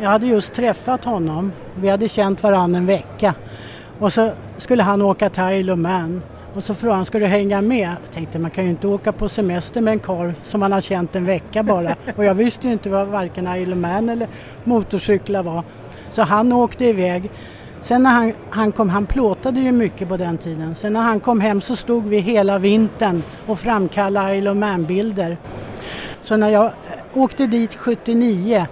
Jag 0.00 0.08
hade 0.08 0.26
just 0.26 0.54
träffat 0.54 1.04
honom. 1.04 1.52
Vi 1.74 1.88
hade 1.88 2.08
känt 2.08 2.42
varandra 2.42 2.78
en 2.78 2.86
vecka. 2.86 3.34
Och 3.98 4.12
så 4.12 4.30
skulle 4.56 4.82
han 4.82 5.02
åka 5.02 5.28
till 5.30 5.42
Isle 5.44 5.72
of 5.72 5.78
Man. 5.78 6.22
Och 6.54 6.62
så 6.62 6.74
frågade 6.74 6.96
han, 6.96 7.04
ska 7.04 7.18
du 7.18 7.26
hänga 7.26 7.62
med? 7.62 7.88
Jag 8.02 8.12
tänkte, 8.12 8.38
man 8.38 8.50
kan 8.50 8.64
ju 8.64 8.70
inte 8.70 8.86
åka 8.86 9.12
på 9.12 9.28
semester 9.28 9.80
med 9.80 9.92
en 9.92 9.98
karl 9.98 10.32
som 10.42 10.60
man 10.60 10.72
har 10.72 10.80
känt 10.80 11.16
en 11.16 11.24
vecka 11.24 11.62
bara. 11.62 11.96
Och 12.16 12.24
jag 12.24 12.34
visste 12.34 12.66
ju 12.66 12.72
inte 12.72 12.90
vad 12.90 13.06
varken 13.06 13.56
Isle 13.56 13.74
Man 13.74 14.08
eller 14.08 14.28
motorcyklar 14.64 15.42
var. 15.42 15.62
Så 16.10 16.22
han 16.22 16.52
åkte 16.52 16.84
iväg. 16.84 17.30
Sen 17.80 18.02
när 18.02 18.10
han, 18.10 18.32
han 18.50 18.72
kom, 18.72 18.88
han 18.88 19.06
plåtade 19.06 19.60
ju 19.60 19.72
mycket 19.72 20.08
på 20.08 20.16
den 20.16 20.38
tiden. 20.38 20.74
Sen 20.74 20.92
när 20.92 21.00
han 21.00 21.20
kom 21.20 21.40
hem 21.40 21.60
så 21.60 21.76
stod 21.76 22.06
vi 22.06 22.18
hela 22.18 22.58
vintern 22.58 23.22
och 23.46 23.58
framkallade 23.58 24.36
Isle 24.36 24.54
Man-bilder. 24.54 25.36
Så 26.20 26.36
när 26.36 26.48
jag 26.48 26.72
åkte 27.14 27.46
dit 27.46 27.74
79 27.74 28.66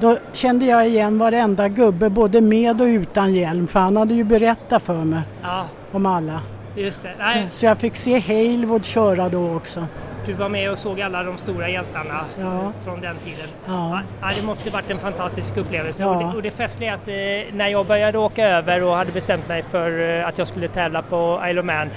då 0.00 0.18
kände 0.32 0.64
jag 0.64 0.88
igen 0.88 1.18
varenda 1.18 1.68
gubbe 1.68 2.10
både 2.10 2.40
med 2.40 2.80
och 2.80 2.86
utan 2.86 3.34
hjälm 3.34 3.66
för 3.66 3.80
han 3.80 3.96
hade 3.96 4.14
ju 4.14 4.24
berättat 4.24 4.82
för 4.82 5.04
mig 5.04 5.22
ja, 5.42 5.66
om 5.92 6.06
alla. 6.06 6.40
Just 6.76 7.02
det. 7.02 7.12
Så, 7.18 7.22
Nej, 7.38 7.46
så 7.50 7.66
jag 7.66 7.78
fick 7.78 7.96
se 7.96 8.18
Hailwood 8.18 8.84
köra 8.84 9.28
då 9.28 9.54
också. 9.56 9.86
du 10.26 10.32
var 10.32 10.48
med 10.48 10.70
och 10.70 10.78
såg 10.78 11.00
alla 11.00 11.22
de 11.22 11.36
stora 11.38 11.68
hjältarna 11.68 12.24
Ja. 12.40 12.72
från 12.84 13.00
den 13.00 13.16
tiden. 13.24 13.46
Ja. 13.66 14.00
Ja, 14.20 14.28
det 14.40 14.46
måste 14.46 14.70
varit 14.70 14.90
en 14.90 14.98
fantastisk 14.98 15.56
upplevelse. 15.56 16.02
Ja. 16.02 16.08
Och, 16.08 16.18
det, 16.22 16.36
och 16.36 16.42
det 16.42 16.50
festliga 16.50 16.90
är 16.90 16.94
att 16.94 17.08
eh, 17.08 17.54
när 17.56 17.68
jag 17.68 17.86
började 17.86 18.18
åka 18.18 18.44
över 18.48 18.82
och 18.82 18.96
hade 18.96 19.12
bestämt 19.12 19.48
mig 19.48 19.62
för 19.62 20.18
eh, 20.20 20.28
att 20.28 20.38
jag 20.38 20.48
skulle 20.48 20.68
tävla 20.68 21.02
på 21.02 21.42
Isle 21.48 21.60
of 21.60 21.66
Man 21.66 21.90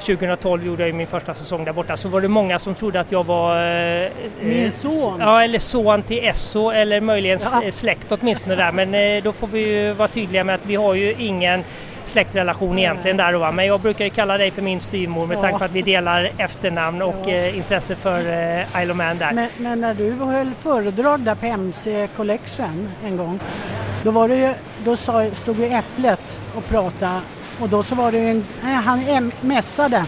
2012 0.00 0.66
gjorde 0.66 0.86
jag 0.86 0.94
min 0.94 1.06
första 1.06 1.34
säsong 1.34 1.64
där 1.64 1.72
borta 1.72 1.96
så 1.96 2.08
var 2.08 2.20
det 2.20 2.28
många 2.28 2.58
som 2.58 2.74
trodde 2.74 3.00
att 3.00 3.12
jag 3.12 3.24
var 3.24 3.56
eh, 3.56 4.10
Min 4.42 4.64
eh, 4.66 4.70
son. 4.70 5.20
Ja, 5.20 5.42
eller 5.44 5.58
son 5.58 6.02
till 6.02 6.24
Esso 6.24 6.70
eller 6.70 7.00
möjligen 7.00 7.38
ja. 7.42 7.70
släkt 7.70 8.12
åtminstone 8.12 8.54
där. 8.54 8.72
Men 8.72 8.94
eh, 8.94 9.22
då 9.22 9.32
får 9.32 9.46
vi 9.46 9.60
ju 9.60 9.92
vara 9.92 10.08
tydliga 10.08 10.44
med 10.44 10.54
att 10.54 10.66
vi 10.66 10.74
har 10.74 10.94
ju 10.94 11.14
ingen 11.18 11.64
släktrelation 12.08 12.78
egentligen 12.78 13.16
där 13.16 13.32
då, 13.32 13.38
va? 13.38 13.52
Men 13.52 13.66
jag 13.66 13.80
brukar 13.80 14.04
ju 14.04 14.10
kalla 14.10 14.38
dig 14.38 14.50
för 14.50 14.62
min 14.62 14.80
styvmor 14.80 15.26
med 15.26 15.36
Ja. 15.36 15.40
tanke 15.40 15.58
på 15.58 15.64
att 15.64 15.70
vi 15.72 15.82
delar 15.82 16.30
efternamn 16.38 17.02
och 17.02 17.14
Ja. 17.26 17.30
eh, 17.30 17.56
intresse 17.56 17.96
för 17.96 18.18
eh, 18.18 18.82
Isle 18.82 18.90
of 18.92 18.96
Man 18.96 19.18
där. 19.18 19.32
Men, 19.32 19.48
men 19.56 19.80
när 19.80 19.94
du 19.94 20.12
höll 20.12 20.50
föredrag 20.60 21.20
där 21.20 21.34
på 21.34 21.46
MC 21.46 22.08
Collection 22.16 22.88
en 23.06 23.16
gång 23.16 23.40
då, 24.02 24.10
var 24.10 24.28
det 24.28 24.36
ju, 24.36 24.52
då 24.84 24.96
sa, 24.96 25.26
stod 25.34 25.58
ju 25.58 25.66
Äpplet 25.66 26.40
och 26.56 26.68
pratade 26.68 27.20
och 27.60 27.68
då 27.68 27.82
så 27.82 27.94
var 27.94 28.12
det 28.12 28.18
ju 28.18 28.30
en, 28.30 28.44
nej, 28.64 28.74
han 28.74 29.00
em- 29.00 29.32
mässade 29.40 30.04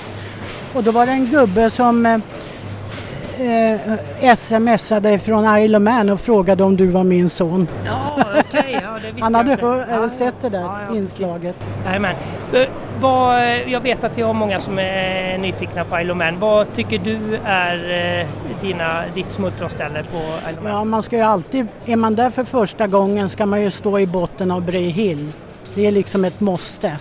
och 0.74 0.82
då 0.82 0.90
var 0.90 1.06
det 1.06 1.12
en 1.12 1.26
gubbe 1.26 1.70
som 1.70 2.06
eh, 2.06 2.18
eh, 4.20 4.34
smsade 4.34 5.18
från 5.18 5.58
Isle 5.58 5.76
of 5.76 5.82
Man 5.82 6.10
och 6.10 6.20
frågade 6.20 6.64
om 6.64 6.76
du 6.76 6.86
var 6.86 7.04
min 7.04 7.28
son. 7.30 7.68
Ja, 7.86 8.24
okej. 8.38 8.65
Ja, 9.04 9.10
det 9.14 9.20
Han 9.22 9.34
hade 9.34 9.56
hör, 9.60 10.08
sett 10.08 10.34
det 10.40 10.48
där 10.48 10.60
Ja, 10.60 10.78
ja, 10.90 10.96
inslaget. 10.96 11.56
Jajamän. 11.86 12.14
Eh, 12.52 12.68
vad, 13.00 13.42
jag 13.66 13.80
vet 13.80 14.04
att 14.04 14.18
vi 14.18 14.22
har 14.22 14.32
många 14.32 14.60
som 14.60 14.78
är 14.78 15.38
nyfikna 15.38 15.84
på 15.84 16.00
Isle 16.00 16.12
of 16.12 16.18
Man. 16.18 16.38
Vad 16.40 16.72
tycker 16.72 16.98
du 16.98 17.18
är 17.44 17.90
eh, 18.20 18.26
dina, 18.62 19.02
ditt 19.14 19.30
smultronställe 19.32 20.04
på 20.04 20.16
Isle 20.18 20.58
of 20.58 20.62
Man? 20.62 20.72
Ja, 20.72 20.84
man 20.84 21.02
ska 21.02 21.16
ju 21.16 21.22
alltid, 21.22 21.66
är 21.86 21.96
man 21.96 22.14
där 22.14 22.30
för 22.30 22.44
första 22.44 22.86
gången 22.86 23.28
ska 23.28 23.46
man 23.46 23.62
ju 23.62 23.70
stå 23.70 23.98
i 23.98 24.06
botten 24.06 24.50
av 24.50 24.62
Bray 24.62 24.88
Hill. 24.88 25.32
Det 25.74 25.86
är 25.86 25.90
liksom 25.90 26.24
ett 26.24 26.40
måste. 26.40 26.96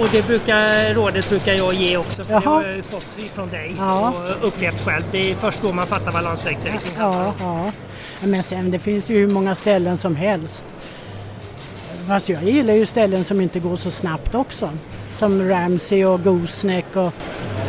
Och 0.00 0.08
det 0.12 0.26
brukar, 0.26 0.94
rådet 0.94 1.28
brukar 1.28 1.52
jag 1.54 1.74
ge 1.74 1.96
också 1.96 2.24
för 2.24 2.34
det 2.34 2.40
Jaha. 2.44 2.54
har 2.54 2.64
jag 2.64 2.84
fått 2.84 3.06
från 3.34 3.48
dig 3.48 3.74
Ja. 3.78 4.12
och 4.42 4.48
upplevt 4.48 4.80
själv. 4.84 5.02
Det 5.12 5.30
är 5.30 5.34
först 5.34 5.62
då 5.62 5.72
man 5.72 5.86
fattar 5.86 6.12
vad 6.12 6.24
landsvägsracing 6.24 6.92
Ja, 6.98 7.32
ja. 7.40 7.70
Men 8.20 8.42
sen 8.42 8.70
det 8.70 8.78
finns 8.78 9.10
ju 9.10 9.18
hur 9.18 9.28
många 9.28 9.54
ställen 9.54 9.98
som 9.98 10.16
helst. 10.16 10.66
Fast 12.08 12.28
jag 12.28 12.42
gillar 12.42 12.74
ju 12.74 12.86
ställen 12.86 13.24
som 13.24 13.40
inte 13.40 13.60
går 13.60 13.76
så 13.76 13.90
snabbt 13.90 14.34
också. 14.34 14.70
Som 15.18 15.48
Ramsey 15.48 16.04
och 16.04 16.22
Gooseneck 16.24 16.96
och 16.96 17.12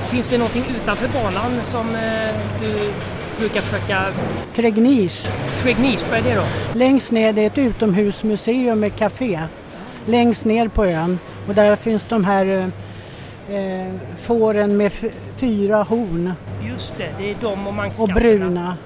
Finns 0.10 0.30
det 0.30 0.38
någonting 0.38 0.66
utanför 0.82 1.08
banan 1.08 1.52
som 1.64 1.96
eh, 1.96 2.36
du 2.62 2.92
brukar 3.40 3.62
försöka... 3.62 4.06
Craignige. 4.54 5.32
Craignige, 5.64 6.00
vad 6.10 6.20
är 6.20 6.24
det 6.24 6.36
då? 6.36 6.44
Längst 6.80 7.12
ner 7.12 7.34
det 7.34 7.42
är 7.42 7.48
ett 7.48 7.58
utomhusmuseum 7.58 8.80
med 8.80 8.96
café. 8.96 9.40
Längst 10.06 10.46
ner 10.46 10.68
på 10.68 10.86
ön. 10.86 11.20
Och 11.48 11.56
där 11.56 11.76
finns 11.76 12.06
de 12.06 12.26
här 12.26 12.46
eh, 12.46 13.56
eh, 13.58 13.94
fåren 14.22 14.78
med 14.78 14.92
fyra 15.36 15.84
horn. 15.84 16.34
Just 16.64 16.98
det, 16.98 17.10
det 17.18 17.32
är 17.32 17.36
de 17.42 17.48
och 17.62 17.68
Och 17.68 17.74
manskatterna. 17.74 18.20
bruna 18.20 18.78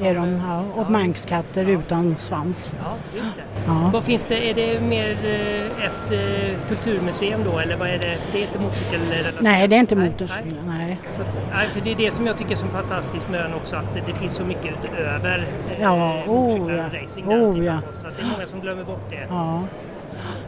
Är 0.00 0.14
de. 0.14 0.40
Ja. 0.46 0.60
Och 0.74 0.84
ja. 0.86 0.90
manxkatter 0.90 1.68
utan 1.68 2.16
svans. 2.16 2.74
Ja, 2.78 2.94
just 3.14 3.36
det. 3.36 3.42
Ja. 3.66 3.90
Vad 3.92 4.04
finns 4.04 4.24
det? 4.24 4.50
Är 4.50 4.54
det 4.54 4.80
mer 4.80 5.10
eh, 5.10 5.84
ett 5.84 6.12
eh, 6.12 6.68
kulturmuseum 6.68 7.40
då 7.44 7.58
eller 7.58 7.76
vad 7.76 7.88
är 7.88 7.98
det? 7.98 8.18
Det 8.32 8.38
är 8.38 8.42
inte 8.42 8.58
motorcykelrelaterat? 8.58 9.40
Nej, 9.40 9.68
det 9.68 9.76
är 9.76 9.80
inte 9.80 9.94
Nej, 9.94 10.10
motorcykel. 10.10 10.54
Nej. 10.66 11.00
Så 11.10 11.22
att, 11.22 11.28
nej, 11.52 11.68
för 11.68 11.80
det 11.80 11.92
är 11.92 11.96
det 11.96 12.10
som 12.10 12.26
jag 12.26 12.38
tycker 12.38 12.52
är 12.52 12.56
så 12.56 12.66
fantastiskt 12.66 13.30
med 13.30 13.40
ön 13.40 13.54
också, 13.54 13.76
att 13.76 13.94
det, 14.06 14.14
finns 14.14 14.34
så 14.34 14.44
mycket 14.44 14.74
utöver 14.84 15.38
eh, 15.70 15.80
Ja, 15.82 16.22
oh 16.26 16.72
ja. 16.72 16.90
Oh 17.26 17.64
ja. 17.64 17.80
Så 18.00 18.06
att 18.06 18.16
det 18.16 18.22
är 18.22 18.30
många 18.36 18.46
som 18.46 18.60
glömmer 18.60 18.84
bort 18.84 19.10
det. 19.10 19.26
Ja. 19.28 19.62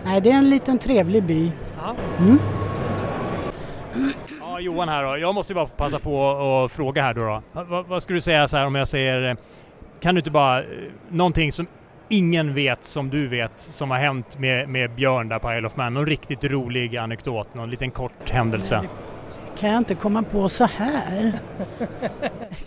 Nej, 0.05 0.21
det 0.21 0.31
är 0.31 0.39
en 0.39 0.51
liten 0.51 0.79
trevlig 0.79 1.23
by. 1.23 1.53
Ja. 1.83 1.95
Mm. 2.19 2.39
Ja, 4.57 4.61
Johan 4.61 4.89
här 4.89 5.05
då. 5.05 5.19
Jag 5.19 5.35
måste 5.35 5.53
ju 5.53 5.55
bara 5.55 5.67
få 5.67 5.75
passa 5.75 5.99
på 5.99 6.31
att 6.65 6.73
fråga 6.73 7.03
här 7.03 7.15
då. 7.15 7.43
då. 7.53 7.65
Vad, 7.65 7.87
vad 7.87 8.03
skulle 8.03 8.17
du 8.17 8.21
säga 8.21 8.49
så 8.49 8.57
här 8.57 8.67
om 8.67 8.75
jag 8.75 8.89
säger, 8.89 9.31
eh, 9.31 9.37
kan 10.01 10.15
du 10.15 10.19
inte 10.19 10.31
bara, 10.31 10.59
eh, 10.59 10.65
någonting 11.09 11.53
som 11.53 11.67
ingen 12.09 12.55
vet 12.55 12.85
som 12.85 13.11
du 13.11 13.29
vet 13.29 13.53
som 13.57 13.91
har 13.91 13.99
hänt 13.99 14.39
med, 14.39 14.69
med 14.69 14.91
Björn 14.91 15.29
där 15.29 15.39
på 15.39 15.55
Isle 15.55 15.67
of 15.67 15.77
Man. 15.77 15.95
Någon 15.95 16.07
riktigt 16.07 16.45
rolig 16.45 16.97
anekdot, 16.97 17.55
någon 17.55 17.71
liten 17.71 17.91
kort 17.91 18.31
händelse. 18.31 18.89
Kan 19.59 19.71
jag 19.71 19.79
inte 19.79 19.95
komma 19.95 20.23
på 20.23 20.49
så 20.49 20.65
här? 20.65 21.33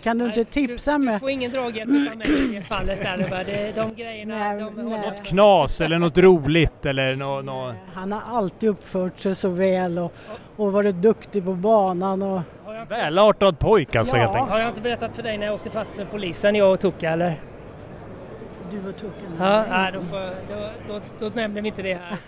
Kan 0.02 0.18
du 0.18 0.24
inte 0.26 0.44
tipsa 0.44 0.92
Du 0.92 0.98
mig? 0.98 1.20
får 1.20 1.30
ingen 1.30 1.50
draghjälp 1.52 1.90
utav 1.90 2.16
mig 2.18 2.28
i 2.54 2.58
det 2.58 2.62
fallet 2.62 3.02
där. 3.02 3.28
va? 3.30 3.36
Det, 3.46 3.72
de 3.76 3.94
grejerna, 3.94 4.38
Nej, 4.38 4.60
de, 4.60 4.74
nej. 4.88 5.00
Något 5.10 5.24
knas 5.26 5.80
eller 5.80 5.98
något 5.98 6.18
roligt 6.18 6.86
eller 6.86 7.16
nå 7.16 7.42
nå- 7.42 7.74
Han 7.94 8.12
har 8.12 8.38
alltid 8.38 8.68
uppfört 8.68 9.18
sig 9.18 9.34
så 9.34 9.48
väl 9.48 9.98
och, 9.98 10.12
och 10.56 10.72
varit 10.72 10.94
duktig 10.94 11.44
på 11.44 11.52
banan. 11.54 12.22
Och, 12.22 12.40
Välartad 12.88 13.58
pojk 13.58 13.96
alltså 13.96 14.16
Ja. 14.16 14.22
helt 14.22 14.34
enkelt. 14.34 14.50
har 14.50 14.58
jag 14.58 14.68
inte 14.68 14.80
berättat 14.80 15.16
för 15.16 15.22
dig 15.22 15.38
när 15.38 15.46
jag 15.46 15.54
åkte 15.54 15.70
fast 15.70 15.90
för 15.94 16.04
polisen, 16.04 16.54
jag 16.54 16.72
och 16.72 16.80
Tucka 16.80 17.10
eller? 17.10 17.34
Du 18.70 18.78
var 18.78 18.92
tucken. 18.92 19.32
Ja, 19.38 19.64
nej, 19.70 19.92
då, 19.92 20.00
får, 20.00 20.30
då, 20.48 20.70
då, 20.88 21.00
då 21.18 21.34
nämner 21.34 21.62
vi 21.62 21.68
inte 21.68 21.82
det 21.82 21.94
här. 21.94 22.18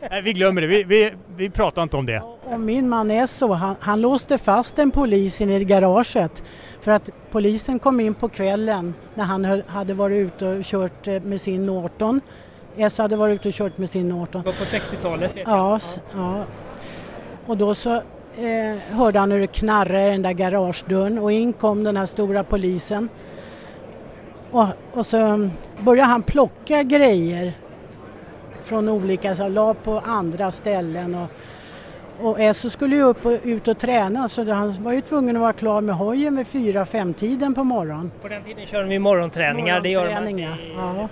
Nej, 0.10 0.22
vi 0.22 0.32
glömmer 0.32 0.60
det. 0.60 0.66
Vi, 0.66 0.82
vi, 0.82 1.12
vi 1.36 1.50
pratar 1.50 1.82
inte 1.82 1.96
om 1.96 2.06
det. 2.06 2.22
Och 2.44 2.60
min 2.60 2.88
man 2.88 3.10
Esso, 3.10 3.52
han, 3.52 3.76
han 3.80 4.00
låste 4.00 4.38
fast 4.38 4.78
en 4.78 4.90
polis 4.90 5.40
in 5.40 5.50
i 5.50 5.64
garaget 5.64 6.42
för 6.80 6.92
att 6.92 7.10
polisen 7.30 7.78
kom 7.78 8.00
in 8.00 8.14
på 8.14 8.28
kvällen 8.28 8.94
när 9.14 9.24
han 9.24 9.44
höll, 9.44 9.62
hade 9.66 9.94
varit 9.94 10.16
ute 10.16 10.46
och 10.46 10.64
kört 10.64 11.08
eh, 11.08 11.22
med 11.22 11.40
sin 11.40 11.66
Norton. 11.66 12.20
Esso 12.76 13.02
hade 13.02 13.16
varit 13.16 13.34
ute 13.34 13.48
och 13.48 13.54
kört 13.54 13.78
med 13.78 13.90
sin 13.90 14.08
Norton. 14.08 14.42
Det 14.42 14.46
var 14.46 14.52
på 14.52 14.64
60-talet? 14.64 15.32
Ja, 15.46 15.78
ja. 16.14 16.44
Och 17.46 17.56
då 17.56 17.74
så 17.74 17.94
eh, 17.94 18.96
hörde 18.96 19.18
han 19.18 19.32
hur 19.32 19.40
det 19.40 19.46
knarrade 19.46 20.08
i 20.08 20.10
den 20.10 20.22
där 20.22 20.32
garagedörren 20.32 21.18
och 21.18 21.32
in 21.32 21.52
kom 21.52 21.84
den 21.84 21.96
här 21.96 22.06
stora 22.06 22.44
polisen. 22.44 23.08
Och, 24.50 24.66
och 24.92 25.06
så 25.06 25.50
började 25.80 26.08
han 26.08 26.22
plocka 26.22 26.82
grejer 26.82 27.52
från 28.62 28.88
olika, 28.88 29.34
så 29.34 29.48
la 29.48 29.74
på 29.74 30.02
andra 30.06 30.50
ställen. 30.50 31.14
Och, 31.14 31.30
och 32.20 32.40
Esso 32.40 32.70
skulle 32.70 32.96
ju 32.96 33.02
upp 33.02 33.26
och 33.26 33.38
ut 33.42 33.68
och 33.68 33.78
träna 33.78 34.28
så 34.28 34.52
han 34.52 34.82
var 34.82 34.92
ju 34.92 35.00
tvungen 35.00 35.36
att 35.36 35.42
vara 35.42 35.52
klar 35.52 35.80
med 35.80 35.94
hojen 35.94 36.36
vid 36.36 36.46
4-5 36.46 37.12
tiden 37.12 37.54
på 37.54 37.64
morgonen. 37.64 38.10
På 38.22 38.28
den 38.28 38.42
tiden 38.44 38.66
körde 38.66 38.88
vi 38.88 38.98
morgonträningar, 38.98 39.80
det 39.80 39.88
gör 39.88 40.14
man 40.14 40.28
inte 40.28 40.42
i 40.42 40.48
ja. 40.76 41.08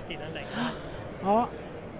ja. 1.22 1.48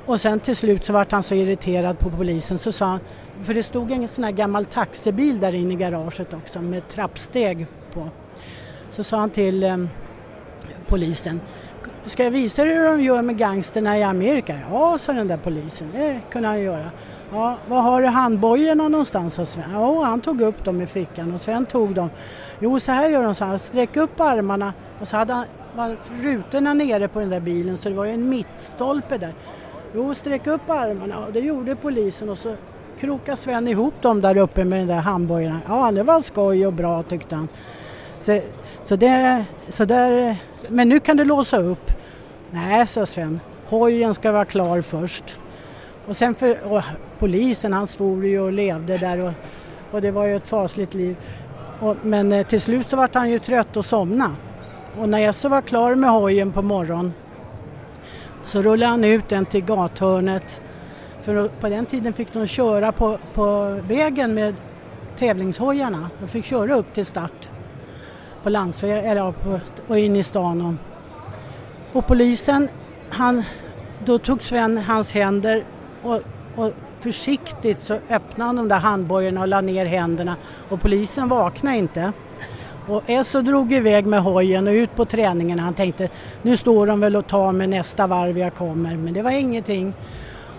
Och 0.07 0.21
sen 0.21 0.41
till 0.41 0.57
slut 0.57 0.85
så 0.85 0.93
vart 0.93 1.13
han 1.13 1.23
så 1.23 1.35
irriterad 1.35 1.99
på 1.99 2.11
polisen 2.11 2.59
så 2.59 2.73
sa 2.73 2.87
han, 2.87 3.01
för 3.43 3.55
det 3.55 3.63
stod 3.63 3.91
en 3.91 4.09
sån 4.09 4.25
här 4.25 4.33
gammal 4.33 4.65
taxibil 4.65 5.41
där 5.41 5.55
inne 5.55 5.73
i 5.73 5.77
garaget 5.77 6.35
också 6.35 6.61
med 6.61 6.89
trappsteg 6.89 7.67
på. 7.93 8.09
Så 8.91 9.05
sa 9.05 9.17
han 9.17 9.31
till 9.31 9.63
eh, 9.63 9.77
polisen, 10.95 11.41
ska 12.07 12.25
jag 12.25 12.31
visa 12.31 12.65
dig 12.65 12.75
hur 12.75 12.85
de 12.85 13.03
gör 13.03 13.23
med 13.23 13.39
gangsterna 13.39 13.99
i 13.99 14.03
Amerika? 14.03 14.59
Ja, 14.71 14.99
sa 14.99 15.13
den 15.13 15.29
där 15.29 15.37
polisen, 15.37 15.89
det 15.93 16.21
kunde 16.31 16.49
han 16.49 16.61
göra. 16.61 16.91
Ja, 17.33 17.57
var 17.69 17.81
har 17.81 18.03
du 18.03 18.09
handbojorna 18.09 18.89
någonstans? 18.89 19.35
sa 19.35 19.45
Sven. 19.45 19.71
Ja, 19.73 20.05
han 20.05 20.21
tog 20.21 20.41
upp 20.41 20.65
dem 20.65 20.81
i 20.81 20.87
fickan 20.87 21.35
och 21.35 21.41
Sven 21.41 21.67
tog 21.67 21.95
dem. 21.95 22.11
Jo, 22.61 22.81
så 22.81 22.93
här 22.93 23.09
gör 23.09 23.23
de, 23.23 23.35
så 23.35 23.45
han 23.45 23.59
sträck 23.59 23.97
upp 23.97 24.21
armarna 24.21 24.73
och 25.01 25.09
så 25.09 25.17
hade 25.17 25.33
han 25.33 25.45
var 25.77 25.97
rutorna 26.23 26.75
nere 26.75 27.09
på 27.09 27.21
den 27.21 27.31
där 27.31 27.41
bilen 27.41 27.77
så 27.77 27.89
det 27.89 27.95
var 27.95 28.05
ju 28.05 28.13
en 28.13 28.29
mittstolpe 28.29 29.19
där. 29.19 29.35
Jo, 29.95 30.15
sträck 30.15 30.47
upp 30.47 30.71
armarna 30.71 31.19
och 31.27 31.33
det 31.33 31.41
gjorde 31.41 31.77
polisen 31.77 32.29
och 32.29 32.39
så 32.39 32.57
krokade 33.01 33.37
Sven 33.37 33.69
ihop 33.69 33.95
dem 34.01 34.21
där 34.21 34.37
uppe 34.37 34.65
med 34.65 34.79
den 34.79 34.89
där 34.89 35.01
handbojorna. 35.01 35.61
Ja, 35.69 35.91
det 35.93 36.03
var 36.03 36.21
skoj 36.21 36.67
och 36.67 36.73
bra 36.73 37.03
tyckte 37.03 37.37
han. 37.37 37.49
Så, 38.19 38.41
så, 38.85 38.97
det, 38.97 39.45
så 39.69 39.85
där, 39.85 40.37
men 40.69 40.89
nu 40.89 41.01
kan 41.01 41.17
du 41.17 41.25
låsa 41.25 41.59
upp. 41.59 41.91
Nej, 42.51 42.87
sa 42.87 43.07
Sven. 43.07 43.41
Hojen 43.67 44.15
ska 44.15 44.33
vara 44.33 44.45
klar 44.45 44.81
först. 44.81 45.41
Och 46.07 46.17
sen 46.17 46.35
för 46.35 46.73
och 46.73 46.83
polisen, 47.19 47.73
han 47.73 47.87
svor 47.87 48.27
ju 48.27 48.41
och 48.41 48.53
levde 48.53 48.99
där 48.99 49.19
och, 49.19 49.33
och 49.91 50.01
det 50.01 50.11
var 50.11 50.27
ju 50.27 50.37
ett 50.37 50.47
fasligt 50.47 50.95
liv. 50.95 51.17
Och, 51.81 51.97
men 52.03 52.33
eh, 52.33 52.47
till 52.47 52.61
slut 52.61 52.87
så 52.87 52.97
vart 52.97 53.15
han 53.15 53.31
ju 53.31 53.39
trött 53.39 53.77
och 53.77 53.85
somna. 53.85 54.37
Och 54.99 55.09
när 55.09 55.19
jag 55.19 55.35
så 55.35 55.49
var 55.49 55.63
klar 55.63 55.95
med 55.95 56.11
hojen 56.11 56.53
på 56.53 56.63
morgonen 56.63 57.13
så 58.45 58.63
rullade 58.63 58.91
han 58.91 59.05
ut 59.05 59.29
den 59.29 59.47
till 59.47 59.65
gathörnet. 59.65 60.61
För 61.21 61.49
på 61.49 61.69
den 61.69 61.87
tiden 61.87 62.13
fick 62.13 62.33
de 62.33 62.47
köra 62.47 62.93
på, 62.93 63.19
på 63.35 63.81
vägen 63.89 64.35
med 64.35 64.55
tävlingshojarna. 65.17 66.11
De 66.21 66.29
fick 66.29 66.45
köra 66.45 66.75
upp 66.75 66.95
till 66.95 67.07
start 67.07 67.51
på 68.45 68.51
landsväg, 68.51 69.05
eller 69.05 69.33
på, 69.33 69.61
och 69.89 69.99
in 69.99 70.17
i 70.17 70.23
stan. 70.23 70.61
Och, 70.61 70.75
och 71.99 72.07
polisen, 72.07 72.69
han, 73.11 73.43
då 74.05 74.19
tog 74.19 74.43
Sven 74.43 74.79
hans 74.79 75.13
händer 75.13 75.65
och, 76.03 76.21
och 76.55 76.73
försiktigt 77.01 77.81
så 77.81 77.95
öppnade 77.95 78.49
han 78.49 78.57
de 78.57 78.69
där 78.69 78.79
handbojorna 78.79 79.41
och 79.41 79.49
la 79.49 79.61
ner 79.61 79.87
händerna 79.87 80.37
och 80.69 80.81
polisen 80.81 81.29
vaknade 81.29 81.77
inte. 81.77 82.13
Och 82.89 83.03
Esso 83.11 83.43
drog 83.43 83.73
iväg 83.73 84.07
med 84.07 84.23
hojen 84.23 84.69
och 84.69 84.73
ut 84.73 84.97
på 84.97 85.05
träningen. 85.05 85.59
Han 85.59 85.75
tänkte 85.75 86.09
nu 86.43 86.57
står 86.57 86.87
de 86.87 87.01
väl 87.01 87.17
och 87.17 87.27
tar 87.27 87.53
mig 87.53 87.67
nästa 87.67 88.07
varv 88.07 88.39
jag 88.39 88.55
kommer, 88.55 88.97
men 88.97 89.15
det 89.15 89.23
var 89.23 89.31
ingenting. 89.31 89.93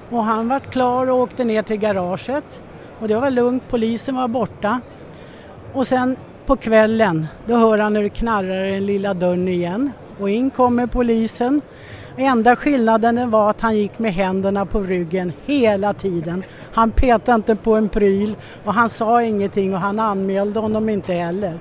Och 0.09 0.23
han 0.23 0.47
var 0.47 0.59
klar 0.59 1.09
och 1.09 1.17
åkte 1.17 1.43
ner 1.43 1.61
till 1.61 1.77
garaget 1.77 2.63
och 2.99 3.07
det 3.07 3.15
var 3.15 3.31
lugnt, 3.31 3.63
polisen 3.69 4.15
var 4.15 4.27
borta. 4.27 4.79
Och 5.73 5.87
sen 5.87 6.15
på 6.45 6.55
kvällen, 6.55 7.27
då 7.47 7.55
hör 7.55 7.77
han 7.77 7.95
hur 7.95 8.03
det 8.03 8.09
knarrar 8.09 8.65
i 8.65 8.71
den 8.71 8.85
lilla 8.85 9.13
dörren 9.13 9.47
igen 9.47 9.91
och 10.19 10.29
in 10.29 10.49
kommer 10.49 10.87
polisen. 10.87 11.61
Enda 12.17 12.55
skillnaden 12.55 13.29
var 13.29 13.49
att 13.49 13.61
han 13.61 13.77
gick 13.77 13.99
med 13.99 14.13
händerna 14.13 14.65
på 14.65 14.79
ryggen 14.79 15.33
hela 15.45 15.93
tiden. 15.93 16.43
Han 16.73 16.91
petade 16.91 17.35
inte 17.35 17.55
på 17.55 17.75
en 17.75 17.89
pryl 17.89 18.35
och 18.63 18.73
han 18.73 18.89
sa 18.89 19.23
ingenting 19.23 19.73
och 19.73 19.79
han 19.79 19.99
anmälde 19.99 20.59
honom 20.59 20.89
inte 20.89 21.13
heller. 21.13 21.59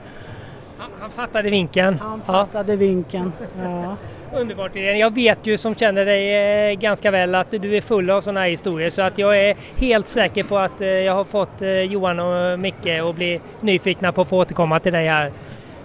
Han 1.00 1.10
fattade 1.10 1.50
vinkeln. 1.50 1.98
Han 1.98 2.22
fattade 2.22 2.72
ja. 2.72 2.78
vinkeln, 2.78 3.32
ja. 3.62 3.96
Underbart 4.40 4.76
Irene. 4.76 4.98
Jag 4.98 5.14
vet 5.14 5.46
ju 5.46 5.58
som 5.58 5.74
känner 5.74 6.04
dig 6.04 6.70
eh, 6.70 6.78
ganska 6.78 7.10
väl 7.10 7.34
att 7.34 7.50
du 7.50 7.76
är 7.76 7.80
full 7.80 8.10
av 8.10 8.20
sådana 8.20 8.40
här 8.40 8.48
historier 8.48 8.90
så 8.90 9.02
att 9.02 9.18
jag 9.18 9.38
är 9.38 9.56
helt 9.76 10.08
säker 10.08 10.44
på 10.44 10.58
att 10.58 10.80
eh, 10.80 10.88
jag 10.88 11.14
har 11.14 11.24
fått 11.24 11.62
eh, 11.62 11.80
Johan 11.80 12.20
och 12.20 12.58
Micke 12.58 12.86
att 12.86 13.14
bli 13.16 13.40
nyfikna 13.60 14.12
på 14.12 14.22
att 14.22 14.28
få 14.28 14.38
återkomma 14.38 14.80
till 14.80 14.92
dig 14.92 15.08
här 15.08 15.32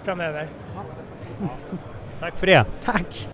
framöver. 0.04 0.48
Ja. 0.74 1.48
Tack 2.20 2.38
för 2.38 2.46
det. 2.46 2.64
Tack. 2.84 3.28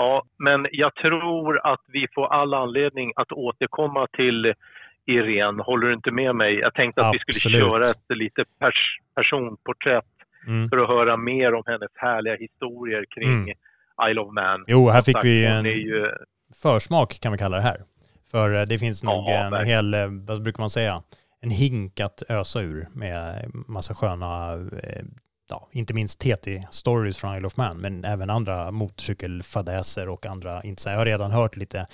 Ja, 0.00 0.22
men 0.38 0.66
jag 0.72 0.94
tror 0.94 1.66
att 1.66 1.80
vi 1.88 2.06
får 2.14 2.26
all 2.32 2.54
anledning 2.54 3.12
att 3.16 3.32
återkomma 3.32 4.06
till 4.12 4.54
Irene. 5.06 5.62
Håller 5.62 5.86
du 5.86 5.94
inte 5.94 6.10
med 6.10 6.34
mig? 6.34 6.54
Jag 6.54 6.74
tänkte 6.74 7.00
att 7.00 7.06
Absolut. 7.06 7.24
vi 7.26 7.32
skulle 7.32 7.58
köra 7.58 7.84
ett 7.90 8.16
lite 8.16 8.44
pers 8.60 8.98
personporträtt 9.14 10.04
mm. 10.46 10.68
för 10.68 10.78
att 10.78 10.88
höra 10.88 11.16
mer 11.16 11.54
om 11.54 11.62
hennes 11.66 11.90
härliga 11.94 12.36
historier 12.36 13.04
kring 13.14 13.28
mm. 13.28 13.56
Isle 14.10 14.20
of 14.20 14.32
Man. 14.34 14.64
Jo, 14.66 14.88
här 14.88 15.02
fick 15.02 15.24
vi 15.24 15.46
en 15.46 15.64
ju... 15.64 16.10
försmak 16.62 17.20
kan 17.20 17.32
vi 17.32 17.38
kalla 17.38 17.56
det 17.56 17.62
här. 17.62 17.80
För 18.30 18.54
eh, 18.54 18.62
det 18.62 18.78
finns 18.78 19.04
nog 19.04 19.24
ja, 19.26 19.30
en 19.30 19.50
verkligen. 19.50 19.76
hel, 19.76 19.94
eh, 19.94 20.08
vad 20.26 20.42
brukar 20.42 20.62
man 20.62 20.70
säga, 20.70 21.02
en 21.40 21.50
hink 21.50 22.00
att 22.00 22.22
ösa 22.28 22.60
ur 22.60 22.86
med 22.94 23.50
massa 23.68 23.94
sköna 23.94 24.52
eh, 24.82 25.04
ja, 25.50 25.68
inte 25.72 25.94
minst 25.94 26.24
TT-stories 26.24 27.20
från 27.20 27.36
Isle 27.36 27.46
of 27.46 27.56
Man, 27.56 27.78
men 27.78 28.04
även 28.04 28.30
andra 28.30 28.70
motorcykelfadäser 28.70 30.08
och 30.08 30.26
andra, 30.26 30.62
inte 30.62 30.90
jag 30.90 30.98
har 30.98 31.06
redan 31.06 31.30
hört 31.30 31.56
lite 31.56 31.86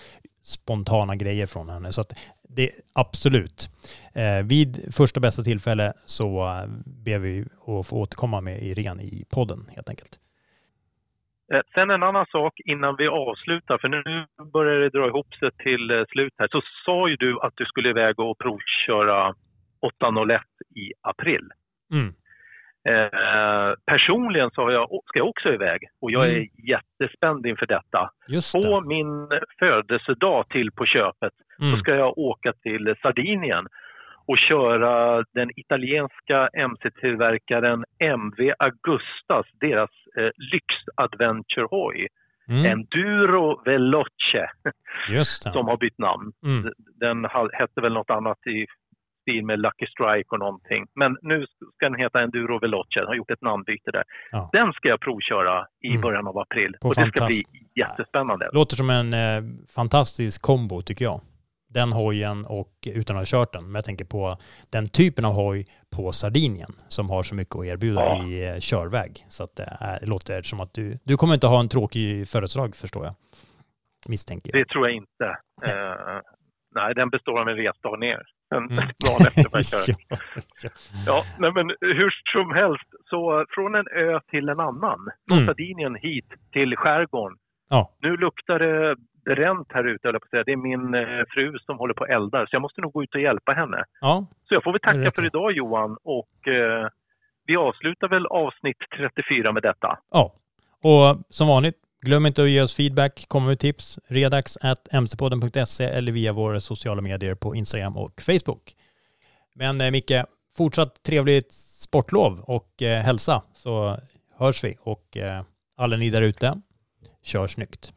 spontana 0.43 1.17
grejer 1.17 1.47
från 1.47 1.69
henne. 1.69 1.93
Så 1.93 2.01
att 2.01 2.13
det 2.49 2.71
absolut. 2.95 3.71
Eh, 4.15 4.47
vid 4.47 4.95
första 4.97 5.21
bästa 5.21 5.43
tillfälle 5.43 5.93
så 6.05 6.27
eh, 6.27 6.67
ber 7.05 7.19
vi 7.19 7.45
att 7.67 7.87
få 7.87 7.97
återkomma 7.97 8.41
med 8.41 8.63
Irene 8.63 9.03
i 9.03 9.25
podden 9.35 9.59
helt 9.75 9.89
enkelt. 9.89 10.19
Eh, 11.53 11.61
sen 11.75 11.91
en 11.91 12.03
annan 12.03 12.27
sak 12.27 12.61
innan 12.65 12.97
vi 12.97 13.09
avslutar, 13.09 13.79
för 13.79 13.89
nu 13.89 14.27
börjar 14.53 14.81
det 14.81 14.91
dra 14.91 15.07
ihop 15.09 15.35
sig 15.35 15.51
till 15.51 15.91
eh, 15.91 16.05
slut 16.09 16.35
här. 16.39 16.49
Så 16.51 16.63
sa 16.85 17.09
ju 17.09 17.17
du 17.17 17.41
att 17.41 17.53
du 17.57 17.65
skulle 17.65 17.89
iväg 17.89 18.21
och 18.21 18.39
provköra 18.39 19.35
801 19.81 20.41
i 20.75 20.93
april. 21.01 21.49
Mm. 21.93 22.15
Eh, 22.89 23.75
personligen 23.87 24.51
så 24.51 24.71
jag, 24.71 24.89
ska 25.07 25.19
jag 25.19 25.29
också 25.29 25.49
iväg 25.49 25.81
och 26.01 26.11
jag 26.11 26.25
är 26.27 26.37
mm. 26.37 26.49
jättespänd 26.69 27.47
inför 27.47 27.67
detta. 27.67 28.11
På 28.53 28.81
min 28.81 29.29
födelsedag 29.59 30.49
till 30.49 30.71
på 30.73 30.87
köpet 30.87 31.33
mm. 31.61 31.73
så 31.73 31.79
ska 31.79 31.95
jag 31.95 32.19
åka 32.19 32.53
till 32.53 32.95
Sardinien 33.03 33.67
och 34.27 34.39
köra 34.39 35.25
den 35.35 35.51
italienska 35.57 36.49
mc-tillverkaren 36.53 37.85
MV 37.99 38.53
Augustas, 38.59 39.47
deras 39.61 39.91
eh, 40.19 40.31
lyx-adventure-hoj. 40.53 42.09
Mm. 42.49 42.67
Enduro 42.73 43.63
Veloce, 43.65 44.51
som 45.53 45.67
har 45.67 45.77
bytt 45.77 45.99
namn. 45.99 46.33
Mm. 46.47 46.73
Den 47.01 47.25
hette 47.53 47.81
väl 47.81 47.93
något 47.93 48.11
annat 48.11 48.47
i 48.47 48.67
stil 49.25 49.45
med 49.51 49.59
Lucky 49.65 49.87
Strike 49.95 50.29
och 50.33 50.39
någonting. 50.39 50.83
Men 50.95 51.11
nu 51.23 51.47
ska 51.75 51.89
den 51.89 52.01
heta 52.05 52.21
Enduro 52.21 52.59
Veloce, 52.59 53.01
den 53.01 53.07
har 53.07 53.15
gjort 53.15 53.31
ett 53.31 53.43
namnbyte 53.43 53.91
där. 53.91 54.05
Ja. 54.31 54.51
Den 54.53 54.73
ska 54.73 54.89
jag 54.89 55.01
provköra 55.01 55.67
i 55.81 55.91
mm. 55.91 56.01
början 56.01 56.27
av 56.27 56.39
april 56.39 56.77
På 56.81 56.89
och 56.89 56.95
det 56.95 57.07
ska 57.07 57.27
bli 57.27 57.43
jättespännande. 57.75 58.51
Låter 58.53 58.77
som 58.77 58.91
en 58.91 59.13
eh, 59.13 59.43
fantastisk 59.79 60.43
kombo 60.43 60.83
tycker 60.83 61.05
jag. 61.05 61.21
Den 61.69 61.93
hojen 61.93 62.47
och 62.49 62.73
utan 62.87 63.17
att 63.17 63.21
ha 63.21 63.39
kört 63.39 63.53
den. 63.53 63.65
Men 63.65 63.75
jag 63.75 63.85
tänker 63.85 64.05
på 64.05 64.37
den 64.73 64.89
typen 64.89 65.25
av 65.25 65.33
hoj 65.33 65.67
på 65.97 66.13
Sardinien 66.13 66.73
som 66.89 67.11
har 67.11 67.23
så 67.23 67.35
mycket 67.35 67.57
att 67.57 67.65
erbjuda 67.65 68.01
ja. 68.01 68.25
i 68.25 68.49
eh, 68.49 68.59
körväg. 68.61 69.13
Så 69.29 69.45
att 69.45 69.57
det, 69.57 69.77
är, 69.81 70.01
det 70.01 70.07
låter 70.07 70.43
som 70.43 70.61
att 70.61 70.75
du, 70.75 70.99
du 71.05 71.17
kommer 71.17 71.35
inte 71.35 71.47
ha 71.47 71.61
en 71.61 71.69
tråkig 71.69 72.29
födelsedag 72.29 72.77
förstår 72.77 73.05
jag. 73.05 73.15
Misstänker 74.09 74.51
jag. 74.51 74.61
Det 74.61 74.69
tror 74.69 74.89
jag 74.89 74.97
inte. 74.97 75.25
Uh, 75.67 76.21
nej, 76.75 76.95
den 76.95 77.11
består 77.11 77.41
av 77.41 77.49
en 77.49 77.57
resdag 77.57 77.99
ner 77.99 78.23
en 78.51 78.65
mm. 78.65 78.77
dagen 79.05 79.27
efter 79.27 79.49
man 79.53 79.63
kör. 79.63 79.95
ja, 81.07 81.23
nej, 81.39 81.53
men 81.53 81.67
hur 81.81 82.11
som 82.33 82.53
helst 82.53 82.89
så 83.11 83.45
från 83.49 83.75
en 83.75 83.89
ö 83.89 84.21
till 84.31 84.49
en 84.49 84.61
annan. 84.61 84.99
Från 85.29 85.39
Mm. 85.39 85.47
Sardinien 85.47 85.95
hit 85.95 86.29
till 86.53 86.77
skärgården. 86.77 87.39
Ja. 87.71 87.91
Nu 88.01 88.17
luktar 88.17 88.59
det 88.59 88.97
bränt 89.25 89.69
här 89.73 89.85
ute, 89.85 90.09
jag 90.09 90.15
på 90.21 90.25
att 90.25 90.31
säga. 90.31 90.45
Det 90.45 90.53
är 90.53 90.57
min 90.57 90.95
eh, 90.95 91.25
fru 91.31 91.59
som 91.59 91.79
håller 91.79 91.95
på 91.95 92.01
och 92.05 92.09
eldar, 92.11 92.47
så 92.47 92.55
jag 92.55 92.63
måste 92.63 92.81
nog 92.81 92.93
gå 92.93 93.03
ut 93.03 93.15
och 93.15 93.21
hjälpa 93.21 93.53
henne. 93.53 93.85
Ja, 94.01 94.27
Så 94.49 94.55
jag 94.55 94.63
får 94.65 94.73
väl 94.73 94.81
tacka 94.81 95.11
för 95.17 95.25
idag 95.27 95.53
Johan 95.53 95.97
och 96.05 96.49
eh, 96.49 96.89
vi 97.47 97.57
avslutar 97.57 98.09
väl 98.09 98.27
avsnitt 98.27 98.77
34 98.97 99.53
med 99.53 99.63
detta. 99.63 99.99
Ja, 100.11 100.33
och 100.83 101.25
som 101.29 101.49
vanligt, 101.49 101.77
glöm 102.05 102.27
inte 102.27 102.43
att 102.43 102.51
ge 102.51 102.63
oss 102.63 102.77
feedback, 102.77 103.25
komma 103.29 103.47
med 103.47 103.59
tips, 103.59 103.99
redax.mcpodden.se 104.07 105.85
eller 105.85 106.13
via 106.13 106.33
våra 106.33 106.61
sociala 106.61 107.03
medier 107.03 107.35
på 107.35 107.55
Instagram 107.55 107.97
och 107.97 108.21
Facebook. 108.21 108.77
Men 109.55 109.81
eh, 109.81 109.91
Micke, 109.91 110.25
fortsatt 110.57 111.03
trevligt 111.03 111.53
sportlov 111.53 112.41
och 112.41 112.83
eh, 112.83 113.03
hälsa 113.03 113.43
så 113.55 113.99
hörs 114.37 114.65
vi 114.65 114.77
och 114.81 115.17
eh, 115.17 115.45
alla 115.77 115.97
ni 115.97 116.11
där 116.11 116.23
ute, 116.23 116.61
kör 117.23 117.47
snyggt. 117.47 117.95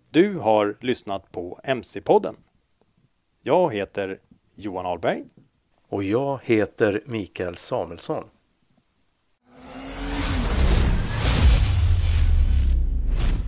Du 0.10 0.38
har 0.38 0.78
lyssnat 0.82 1.32
på 1.32 1.60
MC-podden. 1.64 2.36
Jag 3.42 3.74
heter 3.74 4.20
Johan 4.56 4.86
Ahlberg. 4.86 5.24
Och 5.90 6.04
jag 6.04 6.40
heter 6.44 7.04
Mikael 7.06 7.58
Samuelsson. 7.58 8.24